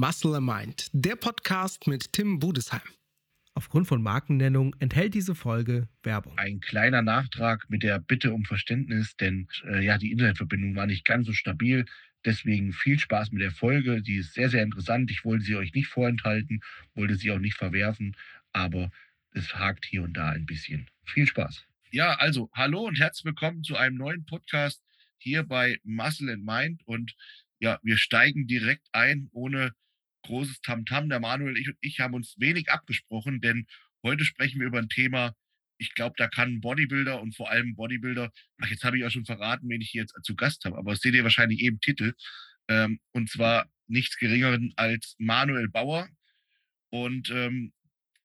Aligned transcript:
Muscle 0.00 0.36
and 0.36 0.46
Mind, 0.46 0.90
der 0.92 1.16
Podcast 1.16 1.88
mit 1.88 2.12
Tim 2.12 2.38
Budesheim. 2.38 2.80
Aufgrund 3.54 3.88
von 3.88 4.00
Markennennung 4.00 4.76
enthält 4.78 5.12
diese 5.12 5.34
Folge 5.34 5.88
Werbung. 6.04 6.38
Ein 6.38 6.60
kleiner 6.60 7.02
Nachtrag 7.02 7.68
mit 7.68 7.82
der 7.82 7.98
Bitte 7.98 8.32
um 8.32 8.44
Verständnis, 8.44 9.16
denn 9.16 9.48
äh, 9.64 9.84
ja, 9.84 9.98
die 9.98 10.12
Internetverbindung 10.12 10.76
war 10.76 10.86
nicht 10.86 11.04
ganz 11.04 11.26
so 11.26 11.32
stabil. 11.32 11.84
Deswegen 12.24 12.72
viel 12.72 12.96
Spaß 13.00 13.32
mit 13.32 13.42
der 13.42 13.50
Folge. 13.50 14.00
Die 14.00 14.18
ist 14.18 14.34
sehr, 14.34 14.48
sehr 14.48 14.62
interessant. 14.62 15.10
Ich 15.10 15.24
wollte 15.24 15.44
sie 15.44 15.56
euch 15.56 15.74
nicht 15.74 15.88
vorenthalten, 15.88 16.60
wollte 16.94 17.16
sie 17.16 17.32
auch 17.32 17.40
nicht 17.40 17.56
verwerfen, 17.56 18.14
aber 18.52 18.92
es 19.32 19.52
hakt 19.56 19.84
hier 19.84 20.04
und 20.04 20.12
da 20.12 20.28
ein 20.28 20.46
bisschen. 20.46 20.88
Viel 21.06 21.26
Spaß. 21.26 21.66
Ja, 21.90 22.14
also 22.14 22.50
hallo 22.54 22.86
und 22.86 23.00
herzlich 23.00 23.24
willkommen 23.24 23.64
zu 23.64 23.74
einem 23.74 23.96
neuen 23.96 24.24
Podcast 24.26 24.80
hier 25.16 25.42
bei 25.42 25.80
Muscle 25.82 26.32
and 26.32 26.44
Mind. 26.44 26.82
Und 26.86 27.16
ja, 27.58 27.80
wir 27.82 27.98
steigen 27.98 28.46
direkt 28.46 28.86
ein, 28.92 29.26
ohne 29.32 29.72
großes 30.22 30.60
Tamtam. 30.60 31.04
-Tam. 31.04 31.08
Der 31.08 31.20
Manuel 31.20 31.56
ich 31.56 31.68
und 31.68 31.76
ich 31.80 32.00
haben 32.00 32.14
uns 32.14 32.36
wenig 32.38 32.70
abgesprochen, 32.70 33.40
denn 33.40 33.66
heute 34.02 34.24
sprechen 34.24 34.60
wir 34.60 34.66
über 34.66 34.78
ein 34.78 34.88
Thema, 34.88 35.34
ich 35.78 35.94
glaube, 35.94 36.14
da 36.18 36.28
kann 36.28 36.60
Bodybuilder 36.60 37.20
und 37.20 37.36
vor 37.36 37.50
allem 37.50 37.76
Bodybuilder, 37.76 38.32
ach, 38.60 38.68
jetzt 38.68 38.84
habe 38.84 38.98
ich 38.98 39.04
auch 39.04 39.10
schon 39.10 39.24
verraten, 39.24 39.68
wen 39.68 39.80
ich 39.80 39.90
hier 39.90 40.02
jetzt 40.02 40.14
zu 40.24 40.34
Gast 40.34 40.64
habe, 40.64 40.76
aber 40.76 40.92
das 40.92 41.00
seht 41.00 41.14
ihr 41.14 41.22
wahrscheinlich 41.22 41.60
eben 41.60 41.80
Titel. 41.80 42.14
Ähm, 42.68 43.00
und 43.12 43.30
zwar 43.30 43.70
nichts 43.86 44.18
Geringeren 44.18 44.72
als 44.76 45.14
Manuel 45.18 45.68
Bauer. 45.68 46.08
Und 46.90 47.30
ähm, 47.30 47.72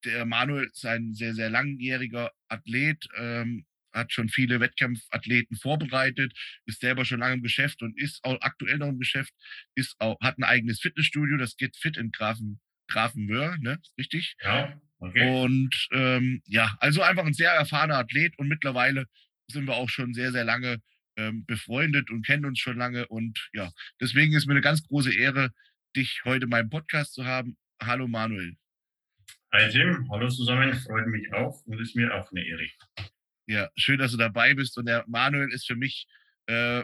der 0.04 0.26
Manuel 0.26 0.66
ist 0.66 0.86
ein 0.86 1.14
sehr, 1.14 1.34
sehr 1.34 1.50
langjähriger 1.50 2.32
Athlet, 2.50 3.08
ähm, 3.18 3.66
hat 3.94 4.12
schon 4.12 4.30
viele 4.30 4.60
Wettkampfathleten 4.60 5.58
vorbereitet, 5.58 6.34
ist 6.66 6.82
selber 6.82 7.06
schon 7.06 7.20
lange 7.20 7.36
im 7.36 7.44
Geschäft 7.44 7.82
und 7.82 8.00
ist 8.00 8.24
auch 8.24 8.38
aktuell 8.42 8.78
noch 8.78 8.90
im 8.90 9.00
Geschäft, 9.00 9.34
ist 9.76 9.96
auch, 10.00 10.20
hat 10.22 10.38
ein 10.38 10.44
eigenes 10.44 10.80
Fitnessstudio, 10.80 11.38
das 11.38 11.56
geht 11.56 11.78
fit 11.78 11.98
in 11.98 12.12
Grafen, 12.12 12.60
Grafenwöhr, 12.88 13.58
ne? 13.60 13.80
Richtig? 13.98 14.36
Ja. 14.42 14.82
Okay. 15.00 15.44
Und 15.44 15.88
ähm, 15.92 16.42
ja, 16.46 16.76
also 16.80 17.02
einfach 17.02 17.26
ein 17.26 17.34
sehr 17.34 17.52
erfahrener 17.52 17.98
Athlet 17.98 18.38
und 18.40 18.48
mittlerweile 18.48 19.06
sind 19.48 19.68
wir 19.68 19.76
auch 19.76 19.90
schon 19.90 20.14
sehr, 20.14 20.32
sehr 20.32 20.46
lange 20.46 20.82
ähm, 21.18 21.46
befreundet 21.46 22.10
und 22.10 22.26
kennen 22.26 22.46
uns 22.46 22.60
schon 22.60 22.78
lange. 22.78 23.08
Und 23.08 23.50
ja, 23.54 23.72
deswegen 24.00 24.34
ist 24.34 24.46
mir 24.48 24.54
eine 24.54 24.62
ganz 24.62 24.84
große 24.88 25.14
Ehre, 25.14 25.52
dich 25.96 26.22
heute 26.24 26.46
in 26.46 26.50
meinem 26.50 26.70
Podcast 26.70 27.14
zu 27.14 27.26
haben. 27.26 27.58
Hallo 27.82 28.08
Manuel. 28.08 28.56
Hi 29.52 29.70
Tim, 29.70 30.10
hallo 30.10 30.30
zusammen, 30.30 30.74
freut 30.74 31.08
mich 31.08 31.32
auch 31.34 31.64
und 31.66 31.80
ist 31.80 31.96
mir 31.96 32.14
auch 32.16 32.32
eine 32.32 32.44
Ehre. 32.44 32.68
Ja, 33.48 33.70
schön, 33.76 34.00
dass 34.00 34.12
du 34.12 34.18
dabei 34.18 34.54
bist. 34.54 34.78
Und 34.78 34.86
der 34.86 35.04
Manuel 35.08 35.52
ist 35.52 35.68
für 35.68 35.76
mich 35.76 36.08
äh, 36.48 36.84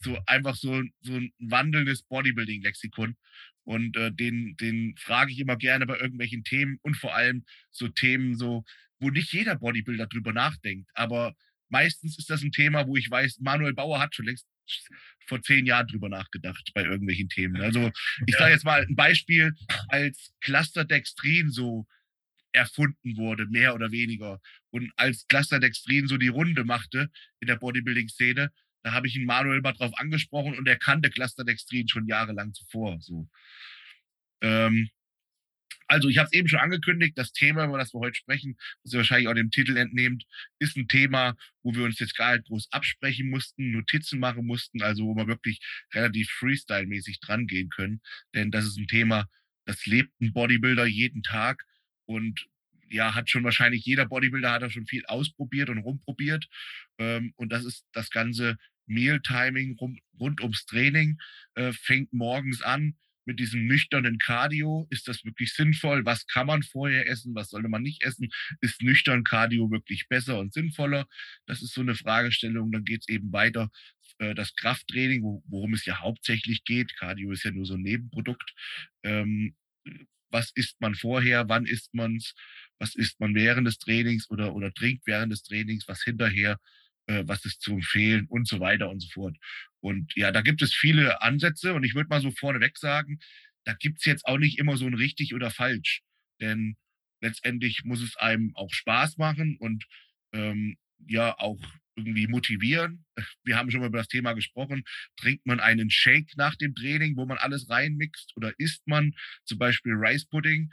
so 0.00 0.18
einfach 0.26 0.56
so, 0.56 0.82
so 1.00 1.14
ein 1.14 1.32
wandelndes 1.38 2.02
Bodybuilding-Lexikon. 2.04 3.16
Und 3.64 3.96
äh, 3.96 4.12
den, 4.12 4.56
den 4.56 4.94
frage 4.96 5.32
ich 5.32 5.38
immer 5.40 5.56
gerne 5.56 5.86
bei 5.86 5.98
irgendwelchen 5.98 6.44
Themen 6.44 6.78
und 6.82 6.96
vor 6.96 7.14
allem 7.14 7.44
so 7.70 7.88
Themen, 7.88 8.36
so, 8.36 8.64
wo 8.98 9.10
nicht 9.10 9.32
jeder 9.32 9.56
Bodybuilder 9.56 10.06
drüber 10.06 10.32
nachdenkt. 10.32 10.90
Aber 10.94 11.34
meistens 11.68 12.18
ist 12.18 12.30
das 12.30 12.42
ein 12.42 12.52
Thema, 12.52 12.86
wo 12.86 12.96
ich 12.96 13.10
weiß, 13.10 13.40
Manuel 13.40 13.74
Bauer 13.74 14.00
hat 14.00 14.14
schon 14.14 14.26
längst 14.26 14.46
vor 15.26 15.42
zehn 15.42 15.66
Jahren 15.66 15.86
drüber 15.86 16.08
nachgedacht 16.08 16.70
bei 16.74 16.84
irgendwelchen 16.84 17.28
Themen. 17.28 17.60
Also 17.60 17.90
ich 18.26 18.36
sage 18.36 18.52
jetzt 18.52 18.64
mal 18.64 18.84
ein 18.84 18.96
Beispiel, 18.96 19.54
als 19.88 20.32
Clusterdextrin 20.40 21.50
so 21.50 21.86
erfunden 22.58 23.16
wurde, 23.16 23.46
mehr 23.46 23.74
oder 23.74 23.90
weniger. 23.90 24.40
Und 24.70 24.90
als 24.96 25.26
Clusterdextrin 25.28 26.08
so 26.08 26.16
die 26.16 26.28
Runde 26.28 26.64
machte 26.64 27.10
in 27.40 27.48
der 27.48 27.56
Bodybuilding-Szene, 27.56 28.50
da 28.82 28.92
habe 28.92 29.06
ich 29.06 29.16
ihn 29.16 29.26
Manuel 29.26 29.60
mal 29.60 29.72
drauf 29.72 29.92
angesprochen 29.96 30.56
und 30.56 30.68
er 30.68 30.76
kannte 30.76 31.10
Clusterdextrin 31.10 31.88
schon 31.88 32.06
jahrelang 32.06 32.52
zuvor. 32.52 32.98
So. 33.00 33.28
Ähm, 34.42 34.90
also, 35.90 36.08
ich 36.08 36.18
habe 36.18 36.26
es 36.26 36.32
eben 36.34 36.48
schon 36.48 36.58
angekündigt, 36.58 37.16
das 37.16 37.32
Thema, 37.32 37.64
über 37.64 37.78
das 37.78 37.94
wir 37.94 38.00
heute 38.00 38.14
sprechen, 38.14 38.58
was 38.82 38.92
ihr 38.92 38.98
wahrscheinlich 38.98 39.28
auch 39.28 39.34
dem 39.34 39.50
Titel 39.50 39.76
entnehmt, 39.76 40.24
ist 40.58 40.76
ein 40.76 40.86
Thema, 40.86 41.34
wo 41.62 41.74
wir 41.74 41.84
uns 41.84 41.98
jetzt 41.98 42.14
gar 42.14 42.36
nicht 42.36 42.46
groß 42.46 42.68
absprechen 42.72 43.30
mussten, 43.30 43.70
Notizen 43.70 44.18
machen 44.20 44.44
mussten, 44.44 44.82
also 44.82 45.06
wo 45.06 45.14
wir 45.16 45.26
wirklich 45.26 45.60
relativ 45.94 46.28
Freestyle-mäßig 46.30 47.20
dran 47.20 47.46
gehen 47.46 47.70
können. 47.70 48.02
Denn 48.34 48.50
das 48.50 48.66
ist 48.66 48.76
ein 48.76 48.86
Thema, 48.86 49.28
das 49.64 49.86
lebt 49.86 50.12
ein 50.20 50.32
Bodybuilder 50.34 50.84
jeden 50.86 51.22
Tag 51.22 51.64
und 52.08 52.48
ja, 52.90 53.14
hat 53.14 53.28
schon 53.28 53.44
wahrscheinlich 53.44 53.84
jeder 53.84 54.06
Bodybuilder 54.06 54.50
hat 54.50 54.62
da 54.62 54.70
schon 54.70 54.86
viel 54.86 55.04
ausprobiert 55.06 55.68
und 55.68 55.78
rumprobiert. 55.78 56.48
Ähm, 56.98 57.32
und 57.36 57.52
das 57.52 57.64
ist 57.64 57.84
das 57.92 58.10
ganze 58.10 58.56
Mealtiming 58.86 59.76
rund, 59.76 60.00
rund 60.18 60.40
ums 60.40 60.64
Training. 60.64 61.18
Äh, 61.54 61.72
fängt 61.72 62.12
morgens 62.14 62.62
an 62.62 62.96
mit 63.26 63.38
diesem 63.38 63.66
nüchternen 63.66 64.16
Cardio. 64.18 64.86
Ist 64.88 65.06
das 65.06 65.22
wirklich 65.22 65.52
sinnvoll? 65.52 66.06
Was 66.06 66.26
kann 66.26 66.46
man 66.46 66.62
vorher 66.62 67.06
essen? 67.06 67.34
Was 67.34 67.50
sollte 67.50 67.68
man 67.68 67.82
nicht 67.82 68.02
essen? 68.04 68.30
Ist 68.62 68.80
nüchtern 68.80 69.22
Cardio 69.22 69.70
wirklich 69.70 70.08
besser 70.08 70.38
und 70.38 70.54
sinnvoller? 70.54 71.06
Das 71.44 71.60
ist 71.60 71.74
so 71.74 71.82
eine 71.82 71.94
Fragestellung. 71.94 72.72
Dann 72.72 72.84
geht 72.84 73.02
es 73.02 73.08
eben 73.08 73.30
weiter. 73.32 73.70
Äh, 74.16 74.34
das 74.34 74.54
Krafttraining, 74.54 75.22
wo, 75.22 75.42
worum 75.46 75.74
es 75.74 75.84
ja 75.84 76.00
hauptsächlich 76.00 76.64
geht. 76.64 76.96
Cardio 76.96 77.32
ist 77.32 77.44
ja 77.44 77.50
nur 77.50 77.66
so 77.66 77.74
ein 77.74 77.82
Nebenprodukt. 77.82 78.54
Ähm, 79.02 79.54
was 80.30 80.50
isst 80.54 80.80
man 80.80 80.94
vorher, 80.94 81.48
wann 81.48 81.66
isst 81.66 81.94
man 81.94 82.16
es, 82.16 82.34
was 82.78 82.94
isst 82.94 83.20
man 83.20 83.34
während 83.34 83.66
des 83.66 83.78
Trainings 83.78 84.30
oder, 84.30 84.54
oder 84.54 84.72
trinkt 84.72 85.06
während 85.06 85.32
des 85.32 85.42
Trainings, 85.42 85.88
was 85.88 86.02
hinterher, 86.02 86.58
äh, 87.06 87.24
was 87.26 87.44
ist 87.44 87.60
zu 87.60 87.72
empfehlen 87.72 88.26
und 88.28 88.46
so 88.46 88.60
weiter 88.60 88.88
und 88.90 89.00
so 89.00 89.08
fort. 89.08 89.36
Und 89.80 90.14
ja, 90.16 90.32
da 90.32 90.42
gibt 90.42 90.62
es 90.62 90.74
viele 90.74 91.22
Ansätze 91.22 91.74
und 91.74 91.84
ich 91.84 91.94
würde 91.94 92.08
mal 92.08 92.20
so 92.20 92.30
vorneweg 92.30 92.76
sagen, 92.78 93.18
da 93.64 93.74
gibt 93.74 93.98
es 93.98 94.06
jetzt 94.06 94.24
auch 94.26 94.38
nicht 94.38 94.58
immer 94.58 94.76
so 94.76 94.86
ein 94.86 94.94
richtig 94.94 95.34
oder 95.34 95.50
falsch. 95.50 96.02
Denn 96.40 96.76
letztendlich 97.20 97.84
muss 97.84 98.02
es 98.02 98.16
einem 98.16 98.54
auch 98.54 98.72
Spaß 98.72 99.18
machen 99.18 99.56
und 99.58 99.84
ähm, 100.32 100.76
ja 101.06 101.36
auch 101.38 101.60
irgendwie 101.98 102.26
motivieren. 102.26 103.04
Wir 103.44 103.56
haben 103.56 103.70
schon 103.70 103.80
mal 103.80 103.88
über 103.88 103.98
das 103.98 104.08
Thema 104.08 104.32
gesprochen. 104.32 104.84
Trinkt 105.16 105.46
man 105.46 105.60
einen 105.60 105.90
Shake 105.90 106.36
nach 106.36 106.56
dem 106.56 106.74
Training, 106.74 107.16
wo 107.16 107.26
man 107.26 107.38
alles 107.38 107.68
reinmixt 107.68 108.32
oder 108.36 108.52
isst 108.58 108.86
man 108.86 109.14
zum 109.44 109.58
Beispiel 109.58 109.92
Rice 109.94 110.26
Pudding? 110.26 110.70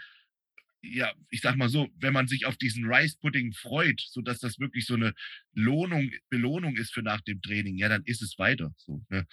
Ja, 0.82 1.12
ich 1.32 1.42
sag 1.42 1.56
mal 1.56 1.70
so, 1.70 1.90
wenn 1.98 2.14
man 2.14 2.28
sich 2.28 2.46
auf 2.46 2.58
diesen 2.58 2.86
Rice 2.86 3.18
Pudding 3.18 3.54
freut, 3.54 4.00
so 4.00 4.22
dass 4.22 4.40
das 4.40 4.60
wirklich 4.60 4.86
so 4.86 4.94
eine 4.94 5.14
Lohnung, 5.54 6.12
Belohnung 6.30 6.76
ist 6.76 6.94
für 6.94 7.02
nach 7.02 7.22
dem 7.22 7.42
Training, 7.42 7.78
ja, 7.78 7.90
dann 7.90 8.04
ist 8.04 8.22
es 8.22 8.38
weiter. 8.38 8.72
So, 8.78 9.04
ne? 9.10 9.26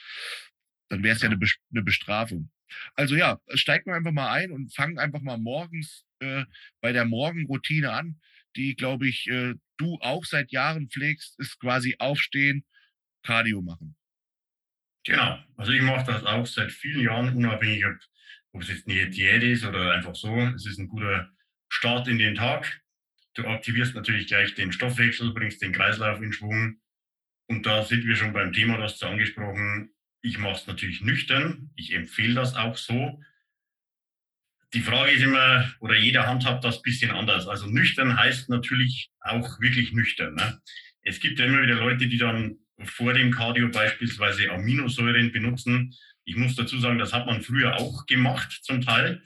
Dann 0.88 1.02
wäre 1.02 1.14
es 1.14 1.22
ja 1.22 1.28
eine, 1.28 1.38
eine 1.70 1.82
Bestrafung. 1.82 2.50
Also 2.94 3.16
ja, 3.16 3.38
steigen 3.54 3.86
wir 3.86 3.94
einfach 3.94 4.12
mal 4.12 4.32
ein 4.32 4.50
und 4.50 4.74
fangen 4.74 4.98
einfach 4.98 5.20
mal 5.20 5.36
morgens 5.36 6.06
äh, 6.20 6.44
bei 6.80 6.92
der 6.92 7.04
Morgenroutine 7.04 7.92
an 7.92 8.18
die, 8.56 8.74
glaube 8.74 9.08
ich, 9.08 9.26
äh, 9.28 9.54
du 9.76 9.98
auch 10.00 10.24
seit 10.24 10.52
Jahren 10.52 10.88
pflegst, 10.88 11.38
ist 11.38 11.58
quasi 11.58 11.96
aufstehen, 11.98 12.64
Cardio 13.22 13.62
machen. 13.62 13.96
Genau. 15.04 15.38
Also 15.56 15.72
ich 15.72 15.82
mache 15.82 16.06
das 16.06 16.24
auch 16.24 16.46
seit 16.46 16.70
vielen 16.70 17.00
Jahren, 17.00 17.36
unabhängig, 17.36 17.84
ob, 17.84 17.96
ob 18.52 18.62
es 18.62 18.68
jetzt 18.68 18.88
eine 18.88 19.10
Diät 19.10 19.42
ist 19.42 19.64
oder 19.64 19.92
einfach 19.92 20.14
so. 20.14 20.36
Es 20.54 20.66
ist 20.66 20.78
ein 20.78 20.88
guter 20.88 21.30
Start 21.68 22.06
in 22.08 22.18
den 22.18 22.34
Tag. 22.34 22.82
Du 23.34 23.46
aktivierst 23.46 23.94
natürlich 23.94 24.26
gleich 24.26 24.54
den 24.54 24.72
Stoffwechsel, 24.72 25.32
bringst 25.32 25.62
den 25.62 25.72
Kreislauf 25.72 26.20
in 26.20 26.32
Schwung. 26.32 26.80
Und 27.48 27.66
da 27.66 27.82
sind 27.82 28.06
wir 28.06 28.14
schon 28.14 28.32
beim 28.32 28.52
Thema, 28.52 28.78
das 28.78 28.98
du 28.98 29.06
angesprochen. 29.06 29.90
Ich 30.22 30.38
mache 30.38 30.54
es 30.54 30.66
natürlich 30.66 31.00
nüchtern. 31.00 31.70
Ich 31.74 31.92
empfehle 31.92 32.34
das 32.34 32.54
auch 32.54 32.76
so 32.76 33.20
die 34.74 34.80
Frage 34.80 35.12
ist 35.12 35.22
immer, 35.22 35.70
oder 35.80 35.96
jeder 35.96 36.26
handhabt 36.26 36.64
das 36.64 36.78
ein 36.78 36.82
bisschen 36.82 37.10
anders. 37.10 37.46
Also 37.46 37.66
nüchtern 37.66 38.18
heißt 38.18 38.48
natürlich 38.48 39.10
auch 39.20 39.60
wirklich 39.60 39.92
nüchtern. 39.92 40.34
Ne? 40.34 40.60
Es 41.02 41.20
gibt 41.20 41.38
ja 41.38 41.46
immer 41.46 41.62
wieder 41.62 41.74
Leute, 41.74 42.06
die 42.06 42.18
dann 42.18 42.56
vor 42.84 43.12
dem 43.12 43.30
Cardio 43.30 43.68
beispielsweise 43.68 44.50
Aminosäuren 44.50 45.30
benutzen. 45.30 45.94
Ich 46.24 46.36
muss 46.36 46.56
dazu 46.56 46.78
sagen, 46.78 46.98
das 46.98 47.12
hat 47.12 47.26
man 47.26 47.42
früher 47.42 47.76
auch 47.76 48.06
gemacht 48.06 48.60
zum 48.62 48.80
Teil. 48.80 49.22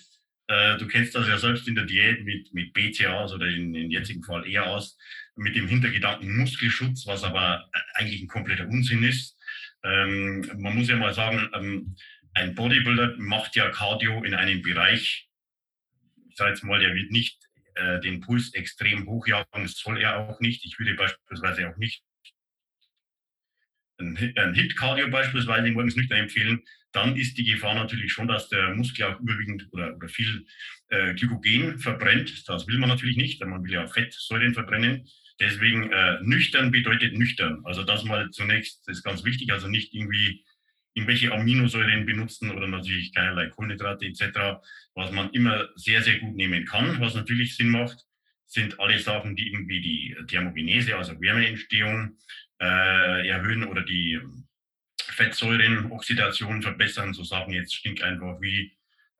Äh, 0.49 0.79
du 0.79 0.87
kennst 0.87 1.15
das 1.15 1.29
ja 1.29 1.39
selbst 1.39 1.69
in 1.69 1.75
der 1.75 1.85
Diät 1.85 2.25
mit, 2.25 2.53
mit 2.53 2.73
BCAAs 2.73 3.33
oder 3.33 3.47
in, 3.47 3.75
in 3.75 3.91
jetzigen 3.91 4.23
Fall 4.23 4.47
EAAs 4.47 4.97
mit 5.37 5.55
dem 5.55 5.69
Hintergedanken 5.69 6.37
Muskelschutz, 6.37 7.07
was 7.07 7.25
aber 7.25 7.69
eigentlich 7.95 8.23
ein 8.23 8.29
kompletter 8.29 8.67
Unsinn 8.67 9.03
ist. 9.03 9.37
Ähm, 9.85 10.51
man 10.59 10.75
muss 10.75 10.89
ja 10.89 10.97
mal 10.97 11.15
sagen, 11.15 11.49
ähm, 11.55 11.97
ein 12.35 12.55
Bodybuilder 12.55 13.15
macht 13.19 13.57
ja 13.57 13.71
Cardio 13.71 14.23
in 14.25 14.35
einem 14.35 14.63
Bereich, 14.63 15.23
ich 15.23 15.27
sage 16.37 16.51
jetzt 16.51 16.65
mal, 16.65 16.81
der 16.81 16.95
wird 16.95 17.11
nicht 17.11 17.39
äh, 17.75 18.01
den 18.01 18.21
Puls 18.21 18.53
extrem 18.55 19.07
hochjagen, 19.07 19.63
das 19.63 19.77
soll 19.77 20.01
er 20.01 20.17
auch 20.17 20.41
nicht. 20.41 20.65
Ich 20.65 20.79
würde 20.79 20.95
beispielsweise 20.95 21.69
auch 21.69 21.77
nicht 21.77 22.03
ein 23.99 24.55
Hit-Cardio 24.55 25.09
beispielsweise 25.09 25.71
morgens 25.71 25.97
nüchtern 25.97 26.19
empfehlen, 26.19 26.63
dann 26.93 27.17
ist 27.17 27.37
die 27.37 27.45
Gefahr 27.45 27.75
natürlich 27.75 28.13
schon, 28.13 28.29
dass 28.29 28.49
der 28.49 28.75
Muskel 28.75 29.05
auch 29.07 29.21
überwiegend 29.21 29.69
oder, 29.73 29.95
oder 29.97 30.09
viel 30.09 30.47
äh, 30.89 31.15
Glykogen 31.15 31.79
verbrennt. 31.79 32.49
Das 32.49 32.67
will 32.67 32.79
man 32.79 32.89
natürlich 32.89 33.17
nicht, 33.17 33.41
denn 33.41 33.51
man 33.51 33.65
will 33.65 33.73
ja 33.73 33.87
Fettsäuren 33.87 34.55
verbrennen. 34.55 35.07
Deswegen 35.39 35.93
äh, 35.93 36.19
nüchtern 36.23 36.71
bedeutet 36.71 37.13
nüchtern. 37.13 37.61
Also 37.65 37.83
das 37.83 38.05
mal 38.05 38.31
zunächst 38.31 38.89
ist 38.89 39.03
ganz 39.03 39.25
wichtig. 39.25 39.53
Also 39.53 39.69
nicht 39.69 39.93
irgendwie 39.93 40.45
irgendwelche 40.97 41.31
Aminosäuren 41.31 42.07
benutzen 42.07 42.51
oder 42.51 42.67
natürlich 42.67 43.13
keinerlei 43.15 43.49
Kohlenhydrate 43.49 44.07
etc., 44.07 44.63
was 44.95 45.13
man 45.13 45.31
immer 45.31 45.69
sehr, 45.77 46.03
sehr 46.03 46.19
gut 46.19 46.35
nehmen 46.35 46.65
kann. 46.65 46.99
Was 47.01 47.15
natürlich 47.15 47.55
Sinn 47.55 47.69
macht, 47.69 47.99
sind 48.47 48.81
alle 48.81 48.99
Sachen, 48.99 49.37
die 49.37 49.49
irgendwie 49.49 49.81
die 49.83 50.17
Thermogenese, 50.27 50.97
also 50.97 51.21
Wärmeentstehung, 51.21 52.17
äh, 52.61 53.29
erhöhen 53.29 53.65
oder 53.65 53.83
die 53.83 54.19
Fettsäurenoxidation 55.03 56.63
verbessern. 56.63 57.13
So 57.13 57.25
Sachen 57.25 57.53
jetzt 57.53 57.75
stink 57.75 58.03
einfach 58.03 58.41
wie 58.41 58.73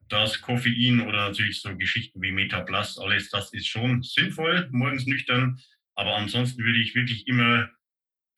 das 0.09 0.41
Koffein 0.41 1.01
oder 1.01 1.27
natürlich 1.27 1.61
so 1.61 1.77
Geschichten 1.77 2.21
wie 2.23 2.31
Metaplast, 2.31 2.99
alles 2.99 3.29
das 3.29 3.53
ist 3.53 3.67
schon 3.67 4.01
sinnvoll, 4.01 4.67
morgens 4.71 5.05
nüchtern. 5.05 5.59
Aber 5.93 6.15
ansonsten 6.15 6.63
würde 6.63 6.79
ich 6.79 6.95
wirklich 6.95 7.27
immer 7.27 7.69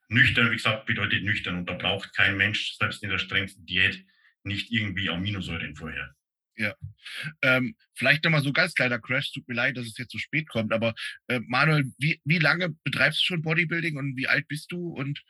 nüchtern, 0.09 0.51
wie 0.51 0.55
gesagt, 0.55 0.85
bedeutet 0.85 1.23
nüchtern. 1.23 1.57
Und 1.57 1.69
da 1.69 1.73
braucht 1.73 2.13
kein 2.15 2.37
Mensch, 2.37 2.75
selbst 2.77 3.03
in 3.03 3.09
der 3.09 3.19
strengsten 3.19 3.65
Diät, 3.65 4.05
nicht 4.43 4.71
irgendwie 4.71 5.09
Aminosäuren 5.09 5.75
vorher. 5.75 6.15
Ja. 6.55 6.75
Ähm, 7.41 7.75
vielleicht 7.95 8.25
nochmal 8.25 8.43
so 8.43 8.51
ganz 8.51 8.73
kleiner 8.73 8.99
Crash. 8.99 9.31
Tut 9.31 9.47
mir 9.47 9.55
leid, 9.55 9.77
dass 9.77 9.85
es 9.85 9.97
jetzt 9.97 10.11
so 10.11 10.17
spät 10.17 10.49
kommt. 10.49 10.73
Aber 10.73 10.93
äh, 11.27 11.39
Manuel, 11.47 11.85
wie, 11.97 12.19
wie 12.25 12.39
lange 12.39 12.75
betreibst 12.83 13.21
du 13.21 13.25
schon 13.25 13.41
Bodybuilding 13.41 13.97
und 13.97 14.17
wie 14.17 14.27
alt 14.27 14.47
bist 14.49 14.71
du? 14.71 14.89
Und 14.89 15.23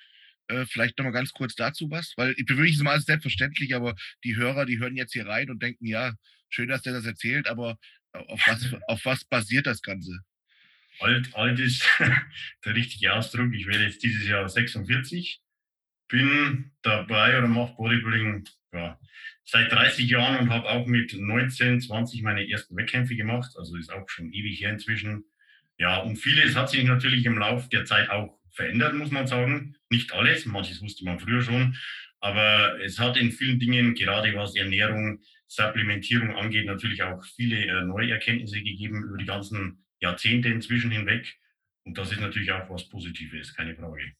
äh, 0.48 0.66
vielleicht 0.66 0.98
nochmal 0.98 1.14
ganz 1.14 1.32
kurz 1.32 1.56
dazu 1.56 1.90
was, 1.92 2.14
weil 2.18 2.36
für 2.48 2.56
mich 2.56 2.74
ist 2.74 2.82
immer 2.82 2.92
alles 2.92 3.06
selbstverständlich, 3.06 3.76
aber 3.76 3.96
die 4.24 4.36
Hörer, 4.36 4.66
die 4.66 4.80
hören 4.80 4.96
jetzt 4.96 5.14
hier 5.14 5.28
rein 5.28 5.50
und 5.52 5.62
denken, 5.62 5.86
ja, 5.86 6.16
schön, 6.50 6.70
dass 6.70 6.82
der 6.82 6.94
das 6.94 7.06
erzählt, 7.06 7.48
aber 7.48 7.78
auf 8.12 8.42
was, 8.48 8.76
auf 8.88 9.06
was 9.06 9.26
basiert 9.26 9.68
das 9.68 9.82
Ganze? 9.84 10.20
Alt, 11.00 11.36
alt 11.36 11.60
ist 11.60 11.88
der 12.66 12.76
richtige 12.76 13.14
Ausdruck. 13.14 13.54
Ich 13.54 13.68
werde 13.68 13.86
jetzt 13.86 14.04
dieses 14.04 14.28
Jahr 14.28 14.48
46, 14.48 15.42
bin 16.08 16.72
dabei 16.82 17.38
oder 17.38 17.48
mache 17.48 17.76
Bodybuilding 17.76 18.48
ja, 18.74 19.00
seit 19.46 19.72
30 19.72 20.10
Jahren 20.10 20.40
und 20.40 20.50
habe 20.50 20.70
auch 20.70 20.86
mit 20.86 21.14
19, 21.14 21.82
20 21.82 22.22
meine 22.22 22.50
ersten 22.50 22.76
Wettkämpfe 22.76 23.16
gemacht. 23.16 23.52
Also 23.58 23.78
ist 23.78 23.92
auch 23.92 24.08
schon 24.10 24.32
ewig 24.34 24.62
her 24.62 24.72
inzwischen. 24.72 25.26
Ja, 25.78 25.98
und 26.00 26.18
vieles 26.18 26.56
hat 26.56 26.70
sich 26.70 26.84
natürlich 26.84 27.26
im 27.26 27.38
Laufe 27.38 27.70
der 27.70 27.86
Zeit 27.86 28.10
auch 28.10 28.38
verändert, 28.52 28.94
muss 28.96 29.12
man 29.12 29.28
sagen. 29.28 29.78
Nicht 29.90 30.12
alles, 30.14 30.46
manches 30.46 30.82
wusste 30.82 31.06
man 31.06 31.20
früher 31.20 31.42
schon, 31.42 31.78
aber 32.20 32.80
es 32.84 33.00
hat 33.00 33.16
in 33.16 33.32
vielen 33.32 33.60
Dingen, 33.60 33.96
gerade 33.96 34.36
was 34.36 34.56
Ernährung, 34.56 35.22
Supplementierung 35.48 36.36
angeht, 36.36 36.66
natürlich 36.66 37.02
auch 37.02 37.24
viele 37.36 37.66
äh, 37.66 37.86
neue 37.86 38.12
Erkenntnisse 38.12 38.62
gegeben 38.62 39.04
über 39.04 39.18
die 39.18 39.26
ganzen 39.26 39.84
Jahrzehnte 40.00 40.50
inzwischen 40.50 40.92
hinweg. 40.92 41.38
Und 41.84 41.98
das 41.98 42.12
ist 42.12 42.20
natürlich 42.20 42.52
auch 42.52 42.70
was 42.70 42.88
Positives, 42.90 43.54
keine 43.56 43.76
Frage. 43.76 44.14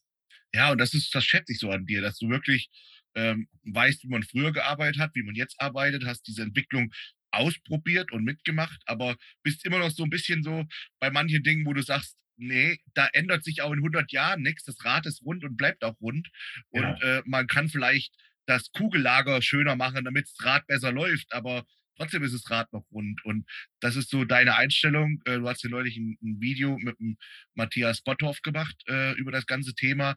Ja, 0.54 0.72
und 0.72 0.78
das 0.78 0.94
ist, 0.94 1.14
das 1.14 1.24
schätze 1.24 1.52
ich 1.52 1.58
so 1.58 1.70
an 1.70 1.86
dir, 1.86 2.00
dass 2.00 2.18
du 2.18 2.28
wirklich 2.28 2.70
ähm, 3.14 3.48
weißt, 3.64 4.04
wie 4.04 4.08
man 4.08 4.22
früher 4.22 4.52
gearbeitet 4.52 5.00
hat, 5.00 5.14
wie 5.14 5.22
man 5.22 5.34
jetzt 5.34 5.60
arbeitet, 5.60 6.04
hast 6.04 6.26
diese 6.26 6.42
Entwicklung 6.42 6.92
ausprobiert 7.32 8.10
und 8.12 8.24
mitgemacht, 8.24 8.80
aber 8.86 9.16
bist 9.42 9.64
immer 9.64 9.78
noch 9.78 9.90
so 9.90 10.02
ein 10.02 10.10
bisschen 10.10 10.42
so 10.42 10.64
bei 10.98 11.10
manchen 11.10 11.42
Dingen, 11.42 11.64
wo 11.64 11.72
du 11.72 11.82
sagst, 11.82 12.16
nee, 12.36 12.78
da 12.94 13.08
ändert 13.12 13.44
sich 13.44 13.62
auch 13.62 13.72
in 13.72 13.78
100 13.78 14.10
Jahren 14.12 14.42
nichts. 14.42 14.64
Das 14.64 14.84
Rad 14.84 15.06
ist 15.06 15.22
rund 15.22 15.44
und 15.44 15.56
bleibt 15.56 15.84
auch 15.84 16.00
rund. 16.00 16.28
Und 16.70 16.82
ja. 16.82 17.18
äh, 17.18 17.22
man 17.26 17.46
kann 17.46 17.68
vielleicht 17.68 18.14
das 18.46 18.72
Kugellager 18.72 19.42
schöner 19.42 19.76
machen, 19.76 20.04
damit 20.04 20.24
das 20.26 20.44
Rad 20.44 20.66
besser 20.66 20.90
läuft, 20.90 21.32
aber 21.32 21.64
trotzdem 22.00 22.22
ist 22.22 22.34
das 22.34 22.50
Rad 22.50 22.72
noch 22.72 22.84
rund. 22.92 23.22
Und 23.24 23.46
das 23.80 23.96
ist 23.96 24.10
so 24.10 24.24
deine 24.24 24.56
Einstellung. 24.56 25.20
Äh, 25.26 25.38
du 25.38 25.48
hast 25.48 25.62
ja 25.62 25.70
neulich 25.70 25.96
ein, 25.98 26.16
ein 26.22 26.40
Video 26.40 26.78
mit 26.78 26.98
dem 26.98 27.18
Matthias 27.54 28.00
Botthoff 28.00 28.40
gemacht 28.42 28.76
äh, 28.88 29.12
über 29.18 29.30
das 29.30 29.46
ganze 29.46 29.74
Thema. 29.74 30.16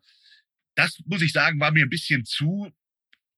Das 0.75 0.99
muss 1.05 1.21
ich 1.21 1.33
sagen, 1.33 1.59
war 1.59 1.71
mir 1.71 1.83
ein 1.83 1.89
bisschen 1.89 2.23
zu 2.25 2.71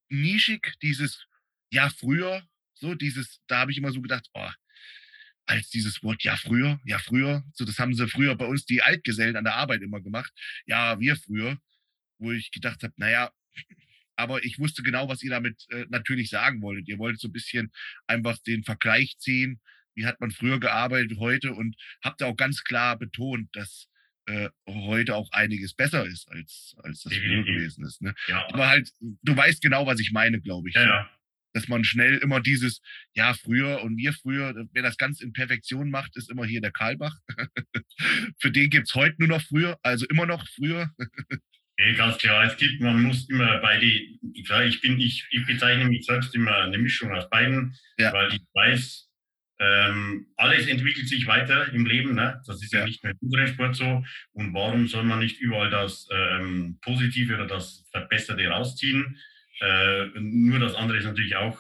nischig, 0.09 0.74
dieses, 0.81 1.25
ja, 1.71 1.89
früher, 1.89 2.47
so 2.75 2.94
dieses, 2.94 3.42
da 3.47 3.59
habe 3.59 3.71
ich 3.71 3.77
immer 3.80 3.92
so 3.92 4.01
gedacht, 4.01 4.30
oh, 4.33 4.50
als 5.48 5.69
dieses 5.69 6.03
Wort, 6.03 6.24
ja, 6.24 6.38
früher, 6.38 6.80
ja, 6.86 7.00
früher. 7.00 7.44
So, 7.53 7.65
das 7.65 7.80
haben 7.80 7.94
sie 7.95 8.07
früher 8.07 8.36
bei 8.36 8.45
uns 8.45 8.65
die 8.65 8.81
Altgesellen 8.81 9.36
an 9.36 9.44
der 9.44 9.56
Arbeit 9.56 9.81
immer 9.81 10.01
gemacht. 10.01 10.31
Ja, 10.65 11.00
wir 11.00 11.15
früher. 11.15 11.57
Wo 12.18 12.31
ich 12.31 12.51
gedacht 12.51 12.81
habe, 12.83 12.94
naja, 12.98 13.31
aber 14.15 14.44
ich 14.44 14.59
wusste 14.59 14.83
genau, 14.83 15.07
was 15.09 15.23
ihr 15.23 15.29
damit 15.29 15.65
äh, 15.69 15.85
natürlich 15.89 16.29
sagen 16.29 16.62
wolltet. 16.62 16.88
Ihr 16.88 16.97
wolltet 16.97 17.21
so 17.21 17.27
ein 17.27 17.33
bisschen 17.33 17.71
einfach 18.07 18.38
den 18.39 18.63
Vergleich 18.63 19.17
ziehen. 19.17 19.59
Wie 19.94 20.06
hat 20.06 20.19
man 20.19 20.31
früher 20.31 20.59
gearbeitet, 20.59 21.17
heute? 21.19 21.53
Und 21.53 21.75
habt 22.03 22.21
auch 22.23 22.35
ganz 22.35 22.63
klar 22.63 22.97
betont, 22.97 23.56
dass 23.56 23.88
äh, 24.25 24.50
heute 24.67 25.15
auch 25.15 25.31
einiges 25.31 25.73
besser 25.73 26.06
ist, 26.06 26.29
als, 26.31 26.75
als 26.83 27.01
das 27.03 27.13
früher 27.13 27.44
gewesen 27.44 27.85
ist. 27.85 28.01
Ne? 28.01 28.13
Ja. 28.27 28.47
Aber 28.51 28.67
halt, 28.67 28.91
du 29.00 29.35
weißt 29.35 29.62
genau, 29.62 29.85
was 29.85 30.00
ich 30.00 30.12
meine, 30.12 30.41
glaube 30.41 30.69
ich. 30.69 30.75
Ja, 30.75 30.83
ja 30.83 31.09
dass 31.56 31.69
man 31.69 31.85
schnell 31.85 32.17
immer 32.17 32.41
dieses, 32.41 32.81
ja, 33.13 33.33
früher 33.33 33.81
und 33.81 33.95
wir 33.95 34.12
früher, 34.12 34.67
wer 34.73 34.83
das 34.83 34.97
ganz 34.97 35.21
in 35.21 35.31
Perfektion 35.31 35.89
macht, 35.89 36.17
ist 36.17 36.29
immer 36.29 36.45
hier 36.45 36.59
der 36.59 36.73
Karlbach. 36.73 37.15
Für 38.39 38.51
den 38.51 38.69
gibt 38.69 38.89
es 38.89 38.94
heute 38.94 39.15
nur 39.19 39.29
noch 39.29 39.41
früher, 39.41 39.79
also 39.81 40.06
immer 40.07 40.25
noch 40.25 40.45
früher. 40.50 40.91
Ja, 41.77 41.94
ganz 41.94 42.18
klar, 42.18 42.45
es 42.45 42.56
gibt, 42.56 42.80
man 42.80 43.01
muss 43.01 43.30
immer 43.30 43.57
beide, 43.57 43.86
ich 43.86 44.81
bin, 44.81 45.00
ich, 45.00 45.27
ich 45.30 45.45
bezeichne 45.45 45.86
mich 45.86 46.06
selbst 46.06 46.33
immer 46.33 46.56
eine 46.56 46.77
Mischung 46.77 47.12
aus 47.12 47.30
beiden, 47.30 47.75
ja. 47.98 48.13
weil 48.13 48.33
ich 48.33 48.42
weiß, 48.54 49.10
ähm, 49.60 50.27
alles 50.36 50.68
entwickelt 50.68 51.07
sich 51.07 51.27
weiter 51.27 51.72
im 51.74 51.86
Leben, 51.86 52.16
ne? 52.16 52.42
das 52.45 52.62
ist 52.62 52.74
ja, 52.74 52.80
ja 52.80 52.86
nicht 52.86 53.04
nur 53.04 53.12
in 53.12 53.19
unserem 53.22 53.48
Sport 53.48 53.75
so. 53.75 54.04
Und 54.33 54.54
warum 54.54 54.88
soll 54.88 55.04
man 55.04 55.19
nicht 55.19 55.39
überall 55.39 55.69
das 55.69 56.07
ähm, 56.12 56.77
Positive 56.81 57.36
oder 57.36 57.48
das 57.48 57.86
Verbesserte 57.92 58.48
rausziehen? 58.48 59.18
Äh, 59.62 60.07
nur 60.19 60.60
das 60.60 60.75
andere 60.75 60.98
ist 60.98 61.06
natürlich 61.06 61.36
auch, 61.36 61.57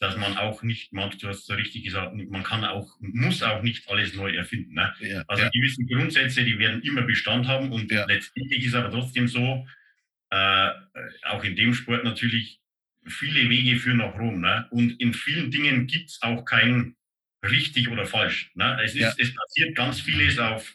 dass 0.00 0.16
man 0.16 0.38
auch 0.38 0.62
nicht, 0.62 0.92
Marc, 0.94 1.18
du 1.18 1.28
hast 1.28 1.46
so 1.46 1.52
richtig 1.54 1.84
gesagt, 1.84 2.14
man 2.14 2.42
kann 2.42 2.64
auch, 2.64 2.96
muss 3.00 3.42
auch 3.42 3.62
nicht 3.62 3.88
alles 3.88 4.14
neu 4.14 4.34
erfinden. 4.34 4.72
Ne? 4.72 4.92
Ja, 5.00 5.22
also 5.28 5.42
ja. 5.42 5.50
gewisse 5.50 5.84
Grundsätze, 5.84 6.42
die 6.42 6.58
werden 6.58 6.82
immer 6.82 7.02
Bestand 7.02 7.46
haben 7.46 7.70
und 7.70 7.92
ja. 7.92 8.06
letztendlich 8.06 8.64
ist 8.64 8.74
aber 8.74 8.90
trotzdem 8.90 9.28
so, 9.28 9.66
äh, 10.30 10.70
auch 11.24 11.44
in 11.44 11.54
dem 11.54 11.74
Sport 11.74 12.04
natürlich, 12.04 12.60
viele 13.06 13.48
Wege 13.48 13.78
führen 13.78 13.98
nach 13.98 14.18
Rom. 14.18 14.40
Ne? 14.40 14.66
Und 14.70 14.98
in 15.00 15.12
vielen 15.12 15.50
Dingen 15.50 15.86
gibt 15.86 16.10
es 16.10 16.22
auch 16.22 16.44
kein 16.44 16.96
richtig 17.42 17.88
oder 17.88 18.06
falsch. 18.06 18.50
Ne? 18.54 18.78
Es, 18.82 18.94
ist, 18.94 19.18
es 19.18 19.34
passiert 19.34 19.74
ganz 19.74 20.00
vieles 20.00 20.38
auf 20.38 20.74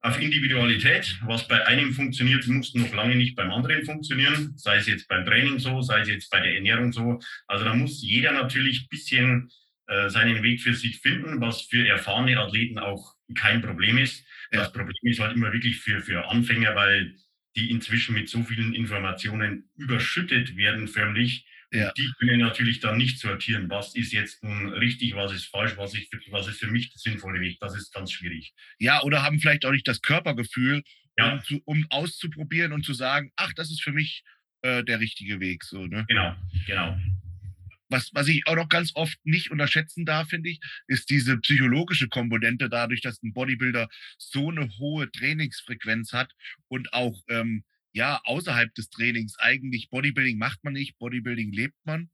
auf 0.00 0.20
Individualität. 0.20 1.18
Was 1.24 1.48
bei 1.48 1.66
einem 1.66 1.92
funktioniert, 1.92 2.46
muss 2.46 2.74
noch 2.74 2.92
lange 2.94 3.16
nicht 3.16 3.36
beim 3.36 3.50
anderen 3.50 3.84
funktionieren. 3.84 4.52
Sei 4.56 4.76
es 4.76 4.86
jetzt 4.86 5.08
beim 5.08 5.24
Training 5.24 5.58
so, 5.58 5.82
sei 5.82 6.00
es 6.00 6.08
jetzt 6.08 6.30
bei 6.30 6.40
der 6.40 6.54
Ernährung 6.54 6.92
so. 6.92 7.20
Also 7.46 7.64
da 7.64 7.74
muss 7.74 8.02
jeder 8.02 8.32
natürlich 8.32 8.82
ein 8.82 8.88
bisschen 8.88 9.50
äh, 9.86 10.08
seinen 10.08 10.42
Weg 10.42 10.60
für 10.60 10.74
sich 10.74 11.00
finden, 11.00 11.40
was 11.40 11.62
für 11.62 11.86
erfahrene 11.86 12.38
Athleten 12.38 12.78
auch 12.78 13.14
kein 13.34 13.62
Problem 13.62 13.98
ist. 13.98 14.24
Ja. 14.52 14.60
Das 14.60 14.72
Problem 14.72 14.94
ist 15.02 15.20
halt 15.20 15.34
immer 15.34 15.52
wirklich 15.52 15.78
für, 15.78 16.00
für 16.00 16.28
Anfänger, 16.28 16.74
weil 16.74 17.14
die 17.56 17.70
inzwischen 17.70 18.14
mit 18.14 18.28
so 18.28 18.42
vielen 18.42 18.74
Informationen 18.74 19.68
überschüttet 19.76 20.56
werden 20.56 20.86
förmlich, 20.86 21.46
ja. 21.70 21.92
Die 21.92 22.10
können 22.18 22.40
natürlich 22.40 22.80
dann 22.80 22.96
nicht 22.96 23.18
sortieren, 23.18 23.68
was 23.68 23.94
ist 23.94 24.12
jetzt 24.12 24.42
richtig, 24.42 25.14
was 25.14 25.32
ist 25.32 25.46
falsch, 25.46 25.76
was, 25.76 25.94
ich, 25.94 26.08
was 26.30 26.48
ist 26.48 26.60
für 26.60 26.70
mich 26.70 26.90
der 26.90 26.98
sinnvolle 26.98 27.40
Weg. 27.40 27.58
Das 27.60 27.76
ist 27.76 27.92
ganz 27.92 28.10
schwierig. 28.12 28.54
Ja, 28.78 29.02
oder 29.02 29.22
haben 29.22 29.38
vielleicht 29.38 29.66
auch 29.66 29.72
nicht 29.72 29.86
das 29.86 30.00
Körpergefühl, 30.00 30.82
ja. 31.18 31.34
um, 31.34 31.42
zu, 31.42 31.60
um 31.64 31.86
auszuprobieren 31.90 32.72
und 32.72 32.84
zu 32.84 32.94
sagen, 32.94 33.32
ach, 33.36 33.52
das 33.52 33.70
ist 33.70 33.82
für 33.82 33.92
mich 33.92 34.24
äh, 34.62 34.82
der 34.82 35.00
richtige 35.00 35.40
Weg. 35.40 35.64
So, 35.64 35.86
ne? 35.86 36.06
Genau, 36.08 36.34
genau. 36.66 36.98
Was, 37.90 38.10
was 38.14 38.28
ich 38.28 38.46
auch 38.46 38.56
noch 38.56 38.68
ganz 38.68 38.92
oft 38.94 39.18
nicht 39.24 39.50
unterschätzen 39.50 40.04
darf, 40.04 40.28
finde 40.28 40.50
ich, 40.50 40.60
ist 40.86 41.10
diese 41.10 41.38
psychologische 41.38 42.08
Komponente, 42.08 42.68
dadurch, 42.68 43.00
dass 43.00 43.22
ein 43.22 43.32
Bodybuilder 43.32 43.88
so 44.18 44.50
eine 44.50 44.68
hohe 44.78 45.10
Trainingsfrequenz 45.10 46.12
hat 46.12 46.32
und 46.68 46.92
auch 46.92 47.18
ähm, 47.28 47.64
ja, 47.98 48.20
außerhalb 48.22 48.72
des 48.76 48.90
Trainings 48.90 49.36
eigentlich 49.40 49.90
Bodybuilding 49.90 50.38
macht 50.38 50.62
man 50.62 50.72
nicht, 50.72 50.96
Bodybuilding 50.98 51.50
lebt 51.50 51.74
man. 51.84 52.10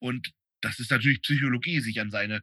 Und 0.00 0.32
das 0.60 0.80
ist 0.80 0.90
natürlich 0.90 1.22
Psychologie, 1.22 1.78
sich 1.78 2.00
an 2.00 2.10
seine 2.10 2.42